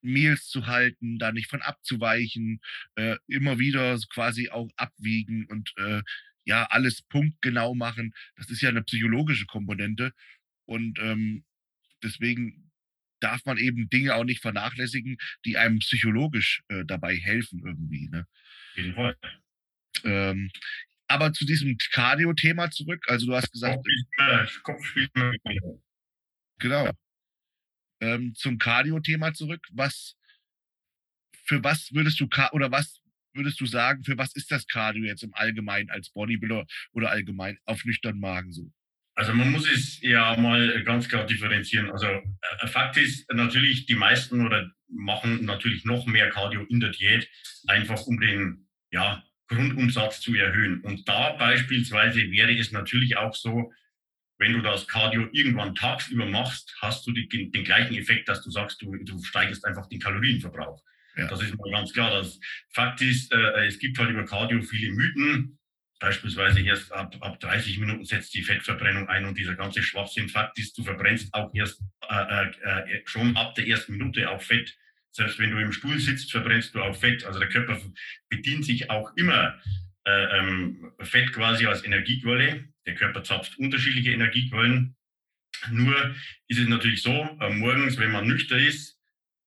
Meals 0.00 0.46
zu 0.46 0.68
halten, 0.68 1.18
da 1.18 1.32
nicht 1.32 1.50
von 1.50 1.60
abzuweichen, 1.60 2.60
äh, 2.94 3.16
immer 3.26 3.58
wieder 3.58 3.98
quasi 4.14 4.48
auch 4.48 4.70
abwiegen 4.76 5.46
und 5.46 5.72
äh, 5.76 6.02
ja, 6.44 6.66
alles 6.66 7.02
punktgenau 7.02 7.74
machen. 7.74 8.14
Das 8.36 8.48
ist 8.48 8.62
ja 8.62 8.68
eine 8.68 8.84
psychologische 8.84 9.46
Komponente. 9.46 10.12
Und 10.66 11.00
ähm, 11.00 11.44
deswegen 12.00 12.70
darf 13.18 13.44
man 13.44 13.58
eben 13.58 13.90
Dinge 13.90 14.14
auch 14.14 14.24
nicht 14.24 14.40
vernachlässigen, 14.40 15.16
die 15.44 15.56
einem 15.56 15.80
psychologisch 15.80 16.62
äh, 16.68 16.84
dabei 16.84 17.16
helfen 17.16 17.60
irgendwie. 17.66 18.08
Ne? 18.08 18.24
jeden 18.76 18.94
Fall. 18.94 19.16
Ähm, 20.04 20.50
aber 21.12 21.32
zu 21.32 21.44
diesem 21.44 21.76
Cardio-Thema 21.92 22.70
zurück. 22.70 23.04
Also 23.08 23.26
du 23.26 23.34
hast 23.34 23.52
gesagt. 23.52 23.84
Kopfspiel. 24.62 25.08
Genau. 26.58 26.90
Ähm, 28.00 28.34
zum 28.34 28.58
Cardio-Thema 28.58 29.34
zurück. 29.34 29.60
Was 29.72 30.16
für 31.44 31.62
was 31.62 31.92
würdest 31.92 32.18
du 32.20 32.28
oder 32.52 32.70
was 32.70 33.00
würdest 33.34 33.60
du 33.60 33.66
sagen, 33.66 34.04
für 34.04 34.18
was 34.18 34.34
ist 34.34 34.50
das 34.50 34.66
Cardio 34.66 35.04
jetzt 35.04 35.22
im 35.22 35.34
Allgemeinen 35.34 35.90
als 35.90 36.10
Bodybuilder 36.10 36.66
oder 36.92 37.10
allgemein 37.10 37.58
auf 37.64 37.84
nüchternen 37.84 38.20
Magen 38.20 38.52
so? 38.52 38.70
Also 39.14 39.34
man 39.34 39.50
muss 39.52 39.70
es 39.70 40.00
ja 40.00 40.36
mal 40.38 40.82
ganz 40.84 41.08
klar 41.08 41.26
differenzieren. 41.26 41.90
Also 41.90 42.06
äh, 42.06 42.66
Fakt 42.66 42.96
ist 42.96 43.30
natürlich, 43.32 43.84
die 43.84 43.94
meisten 43.94 44.44
oder 44.46 44.70
machen 44.88 45.44
natürlich 45.44 45.84
noch 45.84 46.06
mehr 46.06 46.30
Cardio 46.30 46.64
in 46.64 46.80
der 46.80 46.90
Diät, 46.90 47.28
einfach 47.66 48.06
um 48.06 48.18
den 48.18 48.68
ja, 48.90 49.22
Grundumsatz 49.48 50.20
zu 50.20 50.34
erhöhen. 50.34 50.80
Und 50.80 51.08
da 51.08 51.32
beispielsweise 51.32 52.30
wäre 52.30 52.56
es 52.56 52.72
natürlich 52.72 53.16
auch 53.16 53.34
so, 53.34 53.72
wenn 54.38 54.54
du 54.54 54.60
das 54.60 54.88
Cardio 54.88 55.28
irgendwann 55.32 55.74
tagsüber 55.74 56.26
machst, 56.26 56.74
hast 56.80 57.06
du 57.06 57.12
die, 57.12 57.28
den 57.28 57.64
gleichen 57.64 57.94
Effekt, 57.94 58.28
dass 58.28 58.42
du 58.42 58.50
sagst, 58.50 58.82
du, 58.82 58.96
du 58.96 59.22
steigerst 59.22 59.64
einfach 59.64 59.88
den 59.88 60.00
Kalorienverbrauch. 60.00 60.82
Ja. 61.16 61.28
Das 61.28 61.42
ist 61.42 61.56
mal 61.56 61.70
ganz 61.70 61.92
klar. 61.92 62.10
Das 62.10 62.40
Fakt 62.70 63.00
ist, 63.02 63.32
äh, 63.32 63.66
es 63.66 63.78
gibt 63.78 63.98
halt 63.98 64.10
über 64.10 64.24
Cardio 64.24 64.60
viele 64.62 64.92
Mythen. 64.92 65.58
Beispielsweise 66.00 66.60
erst 66.62 66.90
ab, 66.90 67.14
ab 67.20 67.38
30 67.38 67.78
Minuten 67.78 68.04
setzt 68.04 68.34
die 68.34 68.42
Fettverbrennung 68.42 69.08
ein 69.08 69.24
und 69.24 69.38
dieser 69.38 69.54
ganze 69.54 69.82
Schwachsinn. 69.82 70.28
Fakt 70.28 70.58
ist, 70.58 70.76
du 70.76 70.82
verbrennst 70.82 71.32
auch 71.32 71.54
erst 71.54 71.80
äh, 72.08 72.46
äh, 72.46 72.96
äh 72.96 73.02
schon 73.04 73.36
ab 73.36 73.54
der 73.54 73.68
ersten 73.68 73.92
Minute 73.92 74.28
auch 74.28 74.42
Fett. 74.42 74.76
Selbst 75.12 75.38
wenn 75.38 75.50
du 75.50 75.58
im 75.58 75.72
Stuhl 75.72 75.98
sitzt, 75.98 76.32
verbrennst 76.32 76.74
du 76.74 76.80
auch 76.80 76.96
Fett. 76.96 77.24
Also 77.24 77.38
der 77.38 77.48
Körper 77.48 77.78
bedient 78.28 78.64
sich 78.64 78.90
auch 78.90 79.14
immer 79.16 79.60
äh, 80.04 80.38
ähm, 80.38 80.92
Fett 81.00 81.32
quasi 81.32 81.66
als 81.66 81.84
Energiequelle. 81.84 82.64
Der 82.86 82.94
Körper 82.94 83.22
zapft 83.22 83.58
unterschiedliche 83.58 84.10
Energiequellen. 84.10 84.96
Nur 85.70 86.14
ist 86.48 86.58
es 86.58 86.68
natürlich 86.68 87.02
so, 87.02 87.12
äh, 87.40 87.50
morgens, 87.50 87.98
wenn 87.98 88.10
man 88.10 88.26
nüchtern 88.26 88.58
ist, 88.58 88.98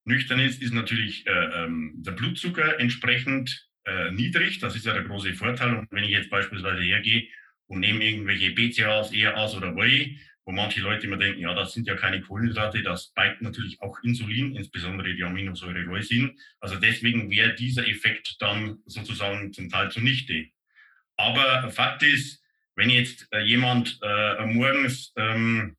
nüchtern 0.05 0.39
ist, 0.39 0.61
ist 0.61 0.73
natürlich 0.73 1.25
äh, 1.27 1.31
ähm, 1.31 1.95
der 1.97 2.11
Blutzucker 2.11 2.79
entsprechend 2.79 3.67
äh, 3.85 4.11
niedrig. 4.11 4.59
Das 4.59 4.75
ist 4.75 4.85
ja 4.85 4.93
der 4.93 5.03
große 5.03 5.33
Vorteil. 5.33 5.75
Und 5.75 5.91
wenn 5.91 6.03
ich 6.03 6.11
jetzt 6.11 6.29
beispielsweise 6.29 6.81
hergehe 6.81 7.27
und 7.67 7.79
nehme 7.79 8.03
irgendwelche 8.03 8.51
BCAAs, 8.51 9.11
ERAs 9.13 9.55
oder 9.55 9.75
Whey, 9.75 10.19
wo 10.45 10.51
manche 10.51 10.79
Leute 10.81 11.07
immer 11.07 11.17
denken, 11.17 11.41
ja, 11.41 11.53
das 11.55 11.73
sind 11.73 11.87
ja 11.87 11.95
keine 11.95 12.21
Kohlenhydrate, 12.21 12.83
das 12.83 13.05
spiked 13.05 13.41
natürlich 13.41 13.81
auch 13.81 13.97
Insulin, 14.03 14.55
insbesondere 14.55 15.13
die 15.13 15.23
Aminosäure 15.23 15.81
Leucin. 15.81 16.37
Also 16.59 16.75
deswegen 16.75 17.31
wäre 17.31 17.55
dieser 17.55 17.87
Effekt 17.87 18.37
dann 18.39 18.77
sozusagen 18.85 19.51
zum 19.53 19.69
Teil 19.69 19.89
zunichte. 19.91 20.45
Aber 21.17 21.69
Fakt 21.71 22.03
ist, 22.03 22.43
wenn 22.75 22.89
jetzt 22.89 23.27
äh, 23.31 23.39
jemand 23.39 23.99
äh, 24.03 24.45
morgens 24.45 25.13
ähm, 25.15 25.77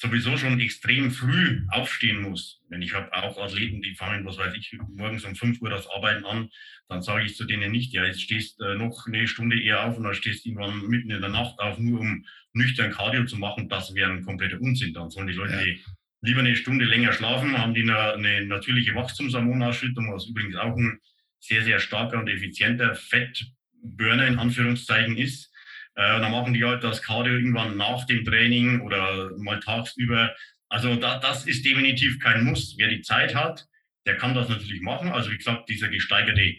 sowieso 0.00 0.38
schon 0.38 0.58
extrem 0.60 1.10
früh 1.10 1.60
aufstehen 1.68 2.22
muss, 2.22 2.62
wenn 2.70 2.80
ich 2.80 2.94
habe 2.94 3.12
auch 3.12 3.36
Athleten, 3.36 3.82
die 3.82 3.94
fangen, 3.94 4.24
was 4.24 4.38
weiß 4.38 4.54
ich, 4.54 4.78
morgens 4.96 5.26
um 5.26 5.36
5 5.36 5.60
Uhr 5.60 5.68
das 5.68 5.86
Arbeiten 5.90 6.24
an, 6.24 6.48
dann 6.88 7.02
sage 7.02 7.26
ich 7.26 7.36
zu 7.36 7.44
denen 7.44 7.70
nicht, 7.70 7.92
ja, 7.92 8.06
jetzt 8.06 8.22
stehst 8.22 8.58
äh, 8.62 8.76
noch 8.76 9.06
eine 9.06 9.28
Stunde 9.28 9.60
eher 9.60 9.84
auf 9.84 9.98
und 9.98 10.04
dann 10.04 10.14
stehst 10.14 10.46
irgendwann 10.46 10.86
mitten 10.86 11.10
in 11.10 11.20
der 11.20 11.28
Nacht 11.28 11.58
auf, 11.58 11.78
nur 11.78 12.00
um 12.00 12.24
nüchtern 12.54 12.90
Cardio 12.90 13.26
zu 13.26 13.36
machen, 13.36 13.68
das 13.68 13.94
wäre 13.94 14.10
ein 14.10 14.24
kompletter 14.24 14.58
Unsinn. 14.60 14.94
Dann 14.94 15.10
sollen 15.10 15.26
die 15.26 15.34
Leute 15.34 15.68
ja. 15.68 15.74
lieber 16.22 16.40
eine 16.40 16.56
Stunde 16.56 16.86
länger 16.86 17.12
schlafen, 17.12 17.58
haben 17.58 17.74
die 17.74 17.82
eine, 17.82 18.14
eine 18.14 18.46
natürliche 18.46 18.94
Wachstumshormonausschüttung, 18.94 20.10
was 20.10 20.26
übrigens 20.26 20.56
auch 20.56 20.76
ein 20.76 20.98
sehr, 21.40 21.62
sehr 21.62 21.78
starker 21.78 22.18
und 22.18 22.28
effizienter 22.28 22.94
Fettburner 22.94 24.26
in 24.26 24.38
Anführungszeichen 24.38 25.18
ist. 25.18 25.49
Äh, 25.94 26.20
dann 26.20 26.32
machen 26.32 26.54
die 26.54 26.64
halt 26.64 26.84
das 26.84 27.02
Cardio 27.02 27.34
irgendwann 27.34 27.76
nach 27.76 28.06
dem 28.06 28.24
Training 28.24 28.80
oder 28.80 29.32
mal 29.38 29.60
tagsüber. 29.60 30.34
Also 30.68 30.96
da, 30.96 31.18
das 31.18 31.46
ist 31.46 31.64
definitiv 31.64 32.20
kein 32.20 32.44
Muss. 32.44 32.74
Wer 32.78 32.88
die 32.88 33.02
Zeit 33.02 33.34
hat, 33.34 33.66
der 34.06 34.16
kann 34.16 34.34
das 34.34 34.48
natürlich 34.48 34.80
machen. 34.80 35.08
Also 35.10 35.30
wie 35.30 35.36
gesagt, 35.36 35.68
dieser 35.68 35.88
gesteigerte 35.88 36.54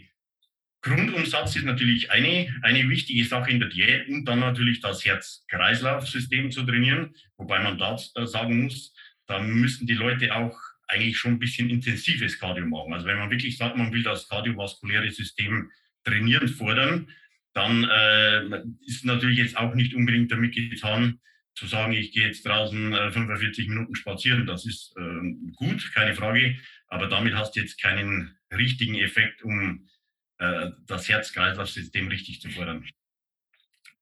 Grundumsatz 0.81 1.55
ist 1.55 1.65
natürlich 1.65 2.09
eine, 2.11 2.53
eine 2.63 2.89
wichtige 2.89 3.23
Sache 3.23 3.51
in 3.51 3.59
der 3.59 3.69
Diät 3.69 4.07
und 4.09 4.25
dann 4.25 4.39
natürlich 4.39 4.81
das 4.81 5.05
Herz-Kreislauf-System 5.05 6.51
zu 6.51 6.63
trainieren. 6.63 7.15
Wobei 7.38 7.59
man 7.59 7.77
da 7.77 7.97
sagen 8.25 8.63
muss, 8.63 8.93
da 9.27 9.39
müssen 9.39 9.85
die 9.85 9.93
Leute 9.93 10.35
auch 10.35 10.57
eigentlich 10.88 11.17
schon 11.17 11.33
ein 11.33 11.39
bisschen 11.39 11.69
intensives 11.69 12.38
Cardio 12.39 12.65
machen. 12.65 12.93
Also 12.93 13.05
wenn 13.05 13.17
man 13.17 13.29
wirklich 13.29 13.57
sagt, 13.57 13.77
man 13.77 13.93
will 13.93 14.03
das 14.03 14.27
kardiovaskuläre 14.27 15.09
System 15.11 15.71
trainieren, 16.03 16.47
fordern, 16.47 17.09
dann 17.53 17.84
äh, 17.84 18.63
ist 18.86 19.05
natürlich 19.05 19.38
jetzt 19.38 19.58
auch 19.58 19.75
nicht 19.75 19.93
unbedingt 19.93 20.31
damit 20.31 20.55
getan, 20.55 21.20
zu 21.53 21.67
sagen, 21.67 21.93
ich 21.93 22.12
gehe 22.12 22.27
jetzt 22.27 22.46
draußen 22.46 22.93
äh, 22.93 23.12
45 23.12 23.67
Minuten 23.67 23.96
spazieren. 23.96 24.46
Das 24.46 24.65
ist 24.65 24.96
äh, 24.98 25.51
gut, 25.55 25.91
keine 25.93 26.15
Frage. 26.15 26.58
Aber 26.88 27.08
damit 27.08 27.36
hast 27.36 27.55
du 27.55 27.60
jetzt 27.60 27.81
keinen 27.81 28.38
richtigen 28.53 28.96
Effekt, 28.96 29.43
um 29.43 29.88
äh, 30.38 30.72
das 30.88 31.10
Herz-Kreislauf-System 31.10 32.08
richtig 32.08 32.41
zu 32.41 32.50
fördern. 32.50 32.88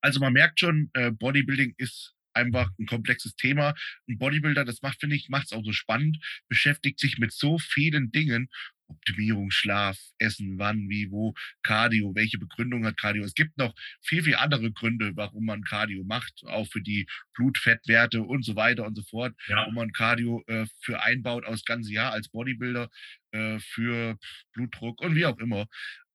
Also 0.00 0.20
man 0.20 0.32
merkt 0.32 0.60
schon, 0.60 0.90
äh, 0.94 1.10
Bodybuilding 1.10 1.74
ist 1.76 2.14
einfach 2.32 2.70
ein 2.78 2.86
komplexes 2.86 3.34
Thema. 3.34 3.74
Ein 4.08 4.18
Bodybuilder, 4.18 4.64
das 4.64 4.82
macht, 4.82 5.00
finde 5.00 5.16
ich, 5.16 5.28
macht 5.28 5.46
es 5.46 5.52
auch 5.52 5.64
so 5.64 5.72
spannend, 5.72 6.18
beschäftigt 6.48 6.98
sich 6.98 7.18
mit 7.18 7.32
so 7.32 7.58
vielen 7.58 8.10
Dingen 8.12 8.48
Optimierung, 8.90 9.50
Schlaf, 9.50 9.98
Essen, 10.18 10.58
wann, 10.58 10.88
wie, 10.88 11.10
wo, 11.10 11.34
Cardio, 11.62 12.14
welche 12.14 12.38
Begründung 12.38 12.84
hat 12.84 12.96
Cardio. 12.96 13.24
Es 13.24 13.34
gibt 13.34 13.56
noch 13.56 13.74
viel, 14.02 14.22
viel 14.22 14.34
andere 14.34 14.72
Gründe, 14.72 15.12
warum 15.14 15.44
man 15.46 15.62
Cardio 15.62 16.04
macht, 16.04 16.42
auch 16.46 16.66
für 16.66 16.82
die 16.82 17.06
Blutfettwerte 17.34 18.22
und 18.22 18.44
so 18.44 18.56
weiter 18.56 18.84
und 18.84 18.96
so 18.96 19.02
fort, 19.02 19.34
ja. 19.48 19.66
wo 19.66 19.70
man 19.70 19.92
Cardio 19.92 20.42
äh, 20.46 20.66
für 20.80 21.02
einbaut 21.02 21.44
aus 21.44 21.64
ganze 21.64 21.92
Jahr 21.92 22.12
als 22.12 22.28
Bodybuilder, 22.28 22.90
äh, 23.32 23.58
für 23.60 24.18
Blutdruck 24.52 25.00
und 25.00 25.14
wie 25.14 25.26
auch 25.26 25.38
immer. 25.38 25.66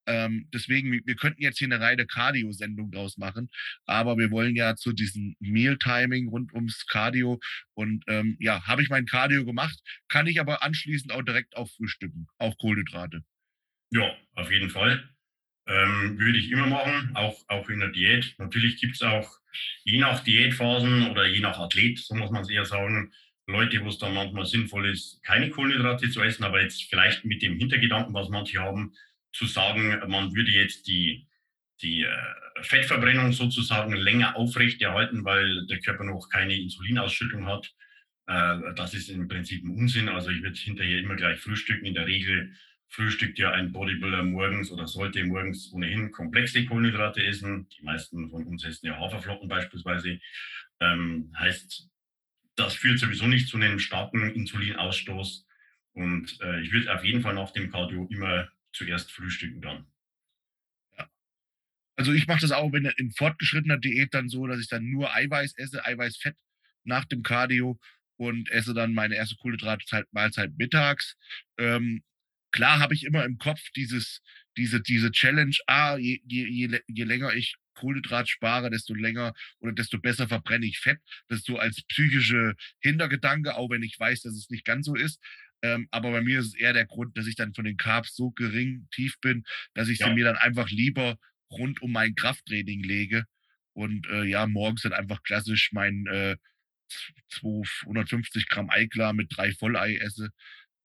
Ähm, 0.08 0.50
deswegen, 0.54 0.92
wir 0.92 1.16
könnten 1.16 1.42
jetzt 1.42 1.58
hier 1.58 1.68
eine 1.68 1.80
reine 1.80 2.06
Cardio-Sendung 2.06 2.92
draus 2.92 3.18
machen, 3.18 3.50
aber 3.86 4.18
wir 4.18 4.32
wollen 4.32 4.56
ja 4.56 4.76
zu 4.76 4.94
diesem 4.94 5.36
Meal-Timing 5.40 6.30
rund 6.30 6.54
ums 6.54 6.86
Cardio 6.88 7.40
und 7.74 8.04
ähm, 8.08 8.38
ja, 8.40 8.66
habe 8.66 8.82
ich 8.82 8.90
mein 8.90 9.06
Cardio 9.06 9.46
gemacht, 9.46 9.80
kann 10.08 10.28
ich 10.28 10.40
aber 10.40 10.64
anschließend 10.64 11.12
auch 11.12 11.24
direkt 11.24 11.56
auf 11.56 11.72
Frühstücken, 11.72 12.28
auch 12.38 12.58
Kohlenhydrate. 12.58 13.24
Ja, 13.92 14.16
auf 14.34 14.52
jeden 14.52 14.70
Fall. 14.70 15.10
Ähm, 15.68 16.20
würde 16.20 16.38
ich 16.38 16.52
immer 16.52 16.68
machen, 16.68 17.12
auch, 17.16 17.44
auch 17.48 17.70
in 17.70 17.80
der 17.80 17.90
Diät. 17.90 18.36
Natürlich 18.38 18.80
gibt 18.80 18.96
es 18.96 19.02
auch 19.02 19.40
je 19.84 19.98
nach 19.98 20.24
Diätphasen 20.24 21.10
oder 21.10 21.26
je 21.26 21.40
nach 21.40 21.58
Athlet, 21.58 21.98
so 22.00 22.14
muss 22.14 22.30
man 22.30 22.44
es 22.44 22.50
eher 22.50 22.66
sagen, 22.66 23.12
Leute, 23.48 23.84
wo 23.84 23.90
es 23.90 24.00
dann 24.00 24.14
manchmal 24.14 24.46
sinnvoll 24.46 24.90
ist, 24.90 25.22
keine 25.24 25.50
Kohlenhydrate 25.50 26.10
zu 26.10 26.22
essen, 26.22 26.44
aber 26.44 26.62
jetzt 26.62 26.84
vielleicht 26.84 27.26
mit 27.26 27.42
dem 27.42 27.58
Hintergedanken, 27.58 28.14
was 28.14 28.30
manche 28.30 28.60
haben, 28.60 28.94
zu 29.36 29.46
sagen, 29.46 30.00
man 30.08 30.34
würde 30.34 30.52
jetzt 30.52 30.88
die, 30.88 31.28
die 31.82 32.04
äh, 32.04 32.62
Fettverbrennung 32.62 33.34
sozusagen 33.34 33.94
länger 33.94 34.36
aufrechterhalten, 34.36 35.26
weil 35.26 35.66
der 35.68 35.80
Körper 35.80 36.06
noch 36.06 36.30
keine 36.30 36.56
Insulinausschüttung 36.56 37.46
hat. 37.46 37.74
Äh, 38.28 38.74
das 38.76 38.94
ist 38.94 39.10
im 39.10 39.28
Prinzip 39.28 39.64
ein 39.64 39.78
Unsinn. 39.78 40.08
Also 40.08 40.30
ich 40.30 40.42
würde 40.42 40.58
hinterher 40.58 41.00
immer 41.00 41.16
gleich 41.16 41.40
frühstücken. 41.40 41.86
In 41.86 41.94
der 41.94 42.08
Regel 42.08 42.54
frühstückt 42.88 43.38
ja 43.38 43.52
ein 43.52 43.74
Bodybuilder 43.74 44.24
morgens 44.24 44.72
oder 44.72 44.88
sollte 44.88 45.24
morgens 45.26 45.72
ohnehin 45.74 46.12
komplexe 46.12 46.66
Kohlenhydrate 46.66 47.26
essen. 47.26 47.68
Die 47.78 47.84
meisten 47.84 48.30
von 48.30 48.46
uns 48.46 48.64
essen 48.64 48.88
ja 48.88 48.98
Haferflocken 48.98 49.50
beispielsweise. 49.50 50.20
Ähm, 50.80 51.34
heißt, 51.38 51.90
das 52.56 52.76
führt 52.76 53.00
sowieso 53.00 53.28
nicht 53.28 53.50
zu 53.50 53.58
einem 53.58 53.80
starken 53.80 54.32
Insulinausstoß. 54.32 55.46
Und 55.92 56.40
äh, 56.42 56.62
ich 56.62 56.72
würde 56.72 56.94
auf 56.94 57.04
jeden 57.04 57.22
Fall 57.22 57.34
nach 57.34 57.52
dem 57.52 57.70
Cardio 57.70 58.08
immer 58.10 58.48
zuerst 58.76 59.12
frühstücken 59.12 59.62
dann. 59.62 59.88
Ja. 60.98 61.10
Also 61.96 62.14
ich 62.14 62.28
mache 62.28 62.42
das 62.42 62.52
auch 62.52 62.74
in, 62.74 62.86
in 62.86 63.12
fortgeschrittener 63.12 63.78
Diät 63.78 64.14
dann 64.14 64.30
so, 64.30 64.46
dass 64.48 64.60
ich 64.60 64.68
dann 64.68 64.90
nur 64.90 65.14
Eiweiß 65.14 65.58
esse, 65.58 65.86
Eiweißfett 65.86 66.36
nach 66.84 67.06
dem 67.06 67.24
Cardio 67.24 67.80
und 68.18 68.50
esse 68.50 68.74
dann 68.74 68.94
meine 68.94 69.16
erste 69.16 69.36
Kohlenhydratmahlzeit 69.38 70.58
mittags. 70.58 71.16
Ähm, 71.58 72.04
klar 72.52 72.80
habe 72.80 72.94
ich 72.94 73.04
immer 73.04 73.26
im 73.26 73.38
Kopf 73.38 73.62
dieses, 73.76 74.22
diese, 74.58 74.82
diese 74.82 75.12
Challenge, 75.12 75.56
ah, 75.68 75.98
je, 75.98 76.22
je, 76.26 76.48
je, 76.48 76.80
je 76.88 77.04
länger 77.04 77.34
ich 77.34 77.56
Kohlenhydrat 77.76 78.30
spare, 78.30 78.70
desto 78.70 78.94
länger 78.94 79.34
oder 79.60 79.74
desto 79.74 80.00
besser 80.00 80.28
verbrenne 80.28 80.66
ich 80.66 80.80
Fett. 80.80 81.00
Das 81.28 81.40
ist 81.40 81.46
so 81.46 81.58
als 81.58 81.84
psychische 81.84 82.56
Hintergedanke, 82.80 83.56
auch 83.56 83.70
wenn 83.70 83.84
ich 83.84 84.00
weiß, 84.00 84.22
dass 84.22 84.34
es 84.34 84.50
nicht 84.50 84.66
ganz 84.66 84.86
so 84.86 84.96
ist. 84.96 85.20
Ähm, 85.66 85.88
aber 85.90 86.12
bei 86.12 86.22
mir 86.22 86.40
ist 86.40 86.48
es 86.48 86.56
eher 86.56 86.74
der 86.74 86.86
Grund, 86.86 87.18
dass 87.18 87.26
ich 87.26 87.36
dann 87.36 87.54
von 87.54 87.66
den 87.66 87.78
Carbs 87.78 88.16
so 88.16 88.30
gering 88.32 88.88
tief 88.92 89.20
bin, 89.20 89.44
dass 89.74 89.88
ich 89.88 90.00
ja. 90.00 90.08
sie 90.08 90.14
mir 90.14 90.26
dann 90.26 90.38
einfach 90.38 90.70
lieber 90.70 91.18
rund 91.50 91.82
um 91.82 91.92
mein 91.92 92.14
Krafttraining 92.14 92.84
lege. 92.84 93.26
Und 93.74 94.08
äh, 94.08 94.24
ja, 94.24 94.46
morgens 94.48 94.84
dann 94.84 94.94
einfach 94.94 95.24
klassisch 95.24 95.72
mein 95.74 96.06
äh, 96.08 96.38
250 97.30 98.48
Gramm 98.48 98.70
Eiklar 98.70 99.14
mit 99.14 99.36
drei 99.36 99.54
Vollei 99.54 99.96
esse. 99.96 100.30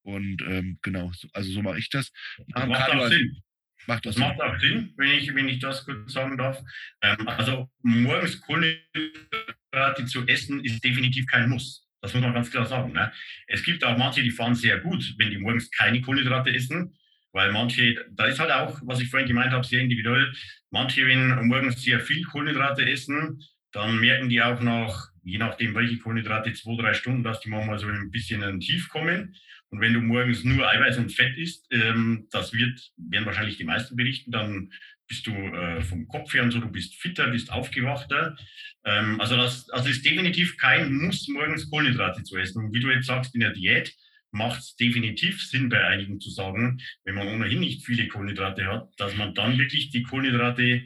Und 0.03 0.43
ähm, 0.43 0.79
genau, 0.83 1.13
also 1.35 1.53
so 1.53 1.63
mache 1.63 1.79
ich 1.79 1.91
das. 1.91 2.11
das 2.49 2.67
macht 2.67 2.81
Cardio, 2.81 3.05
auch 3.05 3.09
Sinn. 3.09 3.43
Macht 3.87 4.07
das, 4.07 4.15
das 4.15 4.21
macht 4.21 4.41
auch 4.41 4.59
Sinn, 4.59 4.95
wenn 4.97 5.11
ich, 5.11 5.35
wenn 5.35 5.49
ich 5.49 5.59
das 5.59 5.85
kurz 5.85 6.13
sagen 6.13 6.39
darf. 6.39 6.63
Ähm, 7.03 7.29
also 7.29 7.71
morgens 7.83 8.41
Kohlenhydrate 8.41 10.07
zu 10.07 10.27
essen 10.27 10.65
ist 10.65 10.83
definitiv 10.83 11.27
kein 11.27 11.51
Muss. 11.51 11.87
Das 12.01 12.15
muss 12.15 12.23
man 12.23 12.35
ganz 12.35 12.51
klar 12.51 12.67
sagen. 12.67 12.93
Ne? 12.93 13.13
Es 13.47 13.63
gibt 13.63 13.85
auch 13.85 13.97
manche, 13.97 14.23
die 14.23 14.31
fahren 14.31 14.55
sehr 14.55 14.79
gut, 14.79 15.15
wenn 15.19 15.31
die 15.31 15.39
morgens 15.39 15.71
keine 15.71 16.01
Kohlenhydrate 16.01 16.55
essen, 16.55 16.97
weil 17.33 17.53
manche, 17.53 17.95
da 18.11 18.27
ist 18.27 18.41
halt 18.41 18.51
auch, 18.51 18.81
was 18.85 19.01
ich 19.01 19.09
vorhin 19.09 19.29
gemeint 19.29 19.53
habe, 19.53 19.65
sehr 19.65 19.81
individuell. 19.81 20.33
Manche, 20.71 21.07
wenn 21.07 21.47
morgens 21.47 21.83
sehr 21.83 22.01
viel 22.01 22.25
Kohlenhydrate 22.25 22.89
essen, 22.89 23.43
dann 23.73 24.01
merken 24.01 24.29
die 24.29 24.43
auch 24.43 24.61
nach, 24.61 25.09
je 25.23 25.39
nachdem 25.39 25.75
welche 25.75 25.99
Kohlenhydrate, 25.99 26.53
zwei, 26.55 26.77
drei 26.81 26.95
Stunden, 26.95 27.23
dass 27.23 27.41
die 27.41 27.51
manchmal 27.51 27.79
so 27.79 27.87
ein 27.87 28.11
bisschen 28.11 28.43
in 28.43 28.61
Tief 28.61 28.89
kommen. 28.89 29.37
Und 29.69 29.81
wenn 29.81 29.95
du 29.95 30.01
morgens 30.01 30.43
nur 30.43 30.69
Eiweiß 30.69 30.99
und 30.99 31.13
Fett 31.13 31.37
isst, 31.37 31.67
ähm, 31.71 32.27
das 32.33 32.53
wird, 32.53 32.91
werden 32.97 33.27
wahrscheinlich 33.27 33.57
die 33.57 33.65
meisten 33.65 33.95
berichten, 33.95 34.33
dann 34.33 34.73
bist 35.11 35.27
du 35.27 35.33
äh, 35.33 35.83
vom 35.83 36.07
Kopf 36.07 36.33
her 36.33 36.45
und 36.45 36.53
so, 36.53 36.61
du 36.61 36.69
bist 36.69 36.95
fitter, 36.95 37.29
bist 37.29 37.53
aufgewachter. 37.53 38.37
Ähm, 38.85 39.21
also 39.21 39.37
das 39.37 39.69
also 39.71 39.89
ist 39.89 40.07
definitiv 40.07 40.57
kein 40.57 40.95
Muss, 40.95 41.27
morgens 41.29 41.69
Kohlenhydrate 41.69 42.23
zu 42.23 42.39
essen. 42.39 42.65
Und 42.65 42.73
wie 42.73 42.81
du 42.81 42.91
jetzt 42.91 43.07
sagst, 43.07 43.35
in 43.35 43.41
der 43.41 43.51
Diät 43.51 43.93
macht 44.31 44.61
es 44.61 44.77
definitiv 44.77 45.43
Sinn, 45.43 45.69
bei 45.69 45.85
einigen 45.85 46.21
zu 46.21 46.31
sagen, 46.31 46.81
wenn 47.05 47.17
man 47.17 47.27
ohnehin 47.27 47.59
nicht 47.59 47.85
viele 47.85 48.07
Kohlenhydrate 48.07 48.67
hat, 48.67 48.89
dass 48.99 49.17
man 49.17 49.35
dann 49.35 49.59
wirklich 49.59 49.91
die 49.91 50.05
Kohlenhydrate 50.05 50.83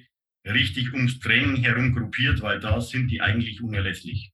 richtig 0.46 0.94
ums 0.94 1.20
Training 1.20 1.62
herum 1.62 1.94
gruppiert, 1.94 2.40
weil 2.40 2.60
da 2.60 2.80
sind 2.80 3.08
die 3.08 3.20
eigentlich 3.20 3.60
unerlässlich. 3.60 4.33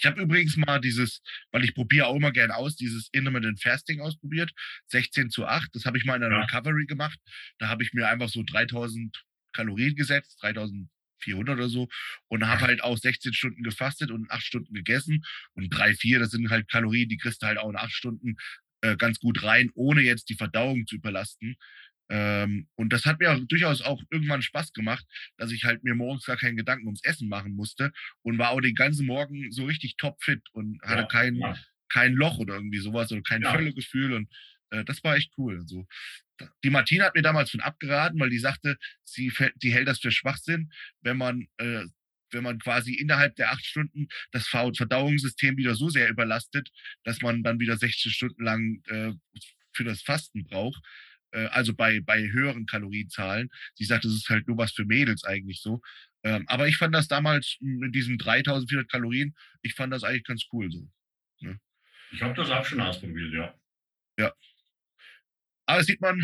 Ich 0.00 0.06
habe 0.06 0.22
übrigens 0.22 0.56
mal 0.56 0.80
dieses, 0.80 1.20
weil 1.52 1.62
ich 1.62 1.74
probiere 1.74 2.06
auch 2.06 2.16
immer 2.16 2.32
gern 2.32 2.50
aus, 2.50 2.74
dieses 2.74 3.10
Intermittent 3.12 3.60
Fasting 3.60 4.00
ausprobiert, 4.00 4.50
16 4.86 5.28
zu 5.28 5.46
8. 5.46 5.68
Das 5.74 5.84
habe 5.84 5.98
ich 5.98 6.06
mal 6.06 6.16
in 6.16 6.22
einer 6.22 6.36
ja. 6.36 6.44
Recovery 6.44 6.86
gemacht. 6.86 7.18
Da 7.58 7.68
habe 7.68 7.82
ich 7.82 7.92
mir 7.92 8.08
einfach 8.08 8.30
so 8.30 8.42
3000 8.42 9.22
Kalorien 9.52 9.94
gesetzt, 9.96 10.38
3400 10.40 11.54
oder 11.54 11.68
so, 11.68 11.88
und 12.28 12.46
habe 12.46 12.62
halt 12.62 12.82
auch 12.82 12.96
16 12.96 13.34
Stunden 13.34 13.62
gefastet 13.62 14.10
und 14.10 14.30
8 14.30 14.42
Stunden 14.42 14.72
gegessen. 14.72 15.22
Und 15.52 15.68
3, 15.68 15.94
4, 15.94 16.18
das 16.18 16.30
sind 16.30 16.48
halt 16.48 16.68
Kalorien, 16.70 17.10
die 17.10 17.18
kriegst 17.18 17.42
du 17.42 17.46
halt 17.46 17.58
auch 17.58 17.68
in 17.68 17.76
8 17.76 17.92
Stunden 17.92 18.36
äh, 18.80 18.96
ganz 18.96 19.18
gut 19.20 19.42
rein, 19.42 19.70
ohne 19.74 20.00
jetzt 20.00 20.30
die 20.30 20.36
Verdauung 20.36 20.86
zu 20.86 20.96
überlasten. 20.96 21.56
Ähm, 22.10 22.66
und 22.74 22.92
das 22.92 23.06
hat 23.06 23.20
mir 23.20 23.32
auch 23.32 23.38
durchaus 23.46 23.82
auch 23.82 24.02
irgendwann 24.10 24.42
Spaß 24.42 24.72
gemacht, 24.72 25.06
dass 25.36 25.52
ich 25.52 25.64
halt 25.64 25.84
mir 25.84 25.94
morgens 25.94 26.24
gar 26.24 26.36
keinen 26.36 26.56
Gedanken 26.56 26.86
ums 26.86 27.04
Essen 27.04 27.28
machen 27.28 27.54
musste 27.54 27.92
und 28.22 28.36
war 28.36 28.50
auch 28.50 28.60
den 28.60 28.74
ganzen 28.74 29.06
Morgen 29.06 29.52
so 29.52 29.64
richtig 29.64 29.96
topfit 29.96 30.42
und 30.52 30.82
hatte 30.82 31.02
ja, 31.02 31.06
kein, 31.06 31.36
ja. 31.36 31.56
kein 31.88 32.14
Loch 32.14 32.38
oder 32.38 32.54
irgendwie 32.54 32.80
sowas 32.80 33.12
oder 33.12 33.22
kein 33.22 33.42
ja. 33.42 33.52
Völlegefühl 33.52 34.12
und 34.12 34.28
äh, 34.70 34.84
das 34.84 35.04
war 35.04 35.16
echt 35.16 35.32
cool. 35.38 35.62
So. 35.66 35.86
Die 36.64 36.70
Martina 36.70 37.04
hat 37.04 37.14
mir 37.14 37.22
damals 37.22 37.50
von 37.50 37.60
abgeraten, 37.60 38.18
weil 38.18 38.30
die 38.30 38.38
sagte, 38.38 38.76
sie 39.04 39.32
die 39.62 39.72
hält 39.72 39.86
das 39.86 40.00
für 40.00 40.10
Schwachsinn, 40.10 40.72
wenn 41.02 41.16
man 41.16 41.46
äh, 41.58 41.84
wenn 42.32 42.42
man 42.42 42.58
quasi 42.58 42.94
innerhalb 42.94 43.36
der 43.36 43.50
acht 43.50 43.64
Stunden 43.64 44.08
das 44.30 44.46
Verdauungssystem 44.46 45.56
wieder 45.56 45.74
so 45.74 45.88
sehr 45.88 46.08
überlastet, 46.08 46.70
dass 47.04 47.20
man 47.22 47.42
dann 47.42 47.58
wieder 47.58 47.76
16 47.76 48.12
Stunden 48.12 48.44
lang 48.44 48.82
äh, 48.86 49.12
für 49.72 49.84
das 49.84 50.02
Fasten 50.02 50.44
braucht. 50.44 50.80
Äh, 51.32 51.46
also 51.46 51.74
bei, 51.74 52.00
bei 52.00 52.30
höheren 52.30 52.66
Kalorienzahlen. 52.66 53.50
Sie 53.74 53.84
sagt, 53.84 54.04
das 54.04 54.12
ist 54.12 54.28
halt 54.28 54.48
nur 54.48 54.58
was 54.58 54.72
für 54.72 54.84
Mädels 54.84 55.24
eigentlich 55.24 55.60
so. 55.60 55.80
Ähm, 56.22 56.44
aber 56.48 56.68
ich 56.68 56.76
fand 56.76 56.94
das 56.94 57.08
damals 57.08 57.56
mit 57.60 57.94
diesen 57.94 58.18
3400 58.18 58.90
Kalorien, 58.90 59.34
ich 59.62 59.74
fand 59.74 59.92
das 59.92 60.04
eigentlich 60.04 60.24
ganz 60.24 60.44
cool 60.52 60.70
so. 60.70 60.86
Ne? 61.40 61.58
Ich 62.12 62.22
habe 62.22 62.34
das 62.34 62.50
auch 62.50 62.64
schon 62.64 62.80
ausprobiert, 62.80 63.32
ja. 63.32 63.54
Ja, 64.18 64.32
aber 65.70 65.84
sieht 65.84 66.00
man, 66.00 66.20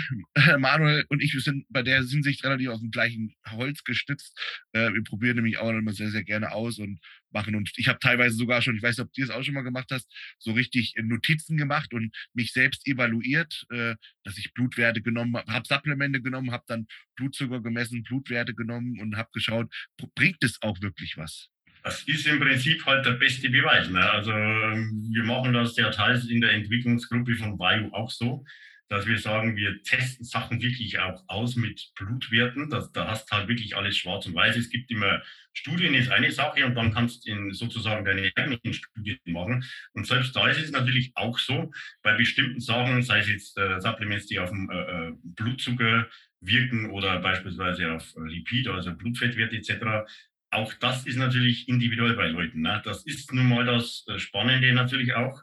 Manuel 0.58 1.04
und 1.08 1.22
ich, 1.22 1.32
wir 1.32 1.40
sind 1.40 1.66
bei 1.68 1.82
der 1.82 2.02
Hinsicht 2.02 2.44
relativ 2.44 2.70
auf 2.70 2.80
dem 2.80 2.90
gleichen 2.90 3.34
Holz 3.48 3.84
gestützt. 3.84 4.36
Äh, 4.72 4.92
wir 4.92 5.04
probieren 5.04 5.36
nämlich 5.36 5.58
auch 5.58 5.70
immer 5.70 5.92
sehr, 5.92 6.10
sehr 6.10 6.24
gerne 6.24 6.50
aus 6.50 6.78
und 6.78 6.98
machen. 7.30 7.54
Und 7.54 7.70
ich 7.76 7.86
habe 7.86 8.00
teilweise 8.00 8.36
sogar 8.36 8.60
schon, 8.60 8.76
ich 8.76 8.82
weiß 8.82 8.98
nicht, 8.98 9.06
ob 9.06 9.12
du 9.12 9.20
das 9.20 9.30
auch 9.30 9.44
schon 9.44 9.54
mal 9.54 9.62
gemacht 9.62 9.88
hast, 9.92 10.12
so 10.38 10.52
richtig 10.52 10.94
Notizen 11.00 11.56
gemacht 11.56 11.94
und 11.94 12.14
mich 12.34 12.52
selbst 12.52 12.86
evaluiert, 12.88 13.66
äh, 13.70 13.94
dass 14.24 14.36
ich 14.36 14.52
Blutwerte 14.52 15.00
genommen 15.00 15.36
habe, 15.36 15.52
habe 15.52 15.66
Supplemente 15.66 16.20
genommen, 16.20 16.50
habe 16.50 16.64
dann 16.66 16.86
Blutzucker 17.14 17.62
gemessen, 17.62 18.02
Blutwerte 18.02 18.54
genommen 18.54 18.98
und 19.00 19.16
habe 19.16 19.28
geschaut, 19.32 19.72
bringt 20.16 20.42
es 20.42 20.60
auch 20.62 20.80
wirklich 20.80 21.16
was? 21.16 21.50
Das 21.84 22.02
ist 22.02 22.26
im 22.26 22.40
Prinzip 22.40 22.84
halt 22.84 23.06
der 23.06 23.12
beste 23.12 23.48
Beweis. 23.48 23.88
Ne? 23.88 24.10
Also 24.10 24.32
ähm, 24.32 25.08
wir 25.12 25.23
machen 25.23 25.52
das 25.52 25.76
ja 25.76 25.88
teils 25.90 26.28
in 26.28 26.40
der 26.40 26.50
Entwicklungsgruppe 26.50 27.36
von 27.36 27.56
Bio 27.56 27.92
auch 27.92 28.10
so 28.10 28.44
dass 28.88 29.06
wir 29.06 29.18
sagen, 29.18 29.56
wir 29.56 29.82
testen 29.82 30.25
Sachen 30.25 30.62
wirklich 30.62 30.99
auch 31.00 31.25
aus 31.28 31.56
mit 31.56 31.92
Blutwerten. 31.96 32.70
Das, 32.70 32.92
da 32.92 33.08
hast 33.08 33.30
halt 33.32 33.49
wirklich 33.49 33.76
alles 33.76 33.96
schwarz 33.96 34.26
und 34.26 34.34
weiß. 34.34 34.56
Es 34.56 34.70
gibt 34.70 34.90
immer 34.90 35.22
Studien, 35.52 35.94
ist 35.94 36.10
eine 36.10 36.30
Sache 36.30 36.64
und 36.64 36.75
dann 36.75 36.92
kannst 36.92 37.26
du 37.26 37.52
sozusagen 37.52 38.04
deine 38.04 38.30
eigenen 38.36 38.72
Studien 38.72 39.18
machen. 39.25 39.64
Und 39.92 40.06
selbst 40.06 40.36
da 40.36 40.46
ist 40.49 40.62
es 40.62 40.70
natürlich 40.70 41.12
auch 41.14 41.38
so, 41.38 41.72
bei 42.02 42.14
bestimmten 42.14 42.60
Sachen, 42.60 43.02
sei 43.02 43.20
es 43.20 43.28
jetzt 43.28 43.58
äh, 43.58 43.80
Supplements, 43.80 44.26
die 44.26 44.38
auf 44.38 44.50
dem 44.50 44.70
äh, 44.70 45.08
äh 45.08 45.12
Blutzucker 45.22 46.08
wirken 46.40 46.90
oder 46.90 47.18
beispielsweise 47.20 47.92
auf 47.92 48.14
Lipid, 48.16 48.68
also 48.68 48.94
Blutfettwert 48.94 49.52
etc., 49.52 50.06
auch 50.50 50.72
das 50.75 51.06
ist 51.06 51.16
natürlich 51.16 51.68
individuell 51.68 52.14
bei 52.14 52.28
Leuten. 52.28 52.60
Ne? 52.60 52.80
Das 52.84 53.04
ist 53.04 53.32
nun 53.32 53.49
mal 53.49 53.64
das 53.64 54.04
äh, 54.08 54.18
Spannende 54.18 54.72
natürlich 54.72 55.14
auch 55.14 55.42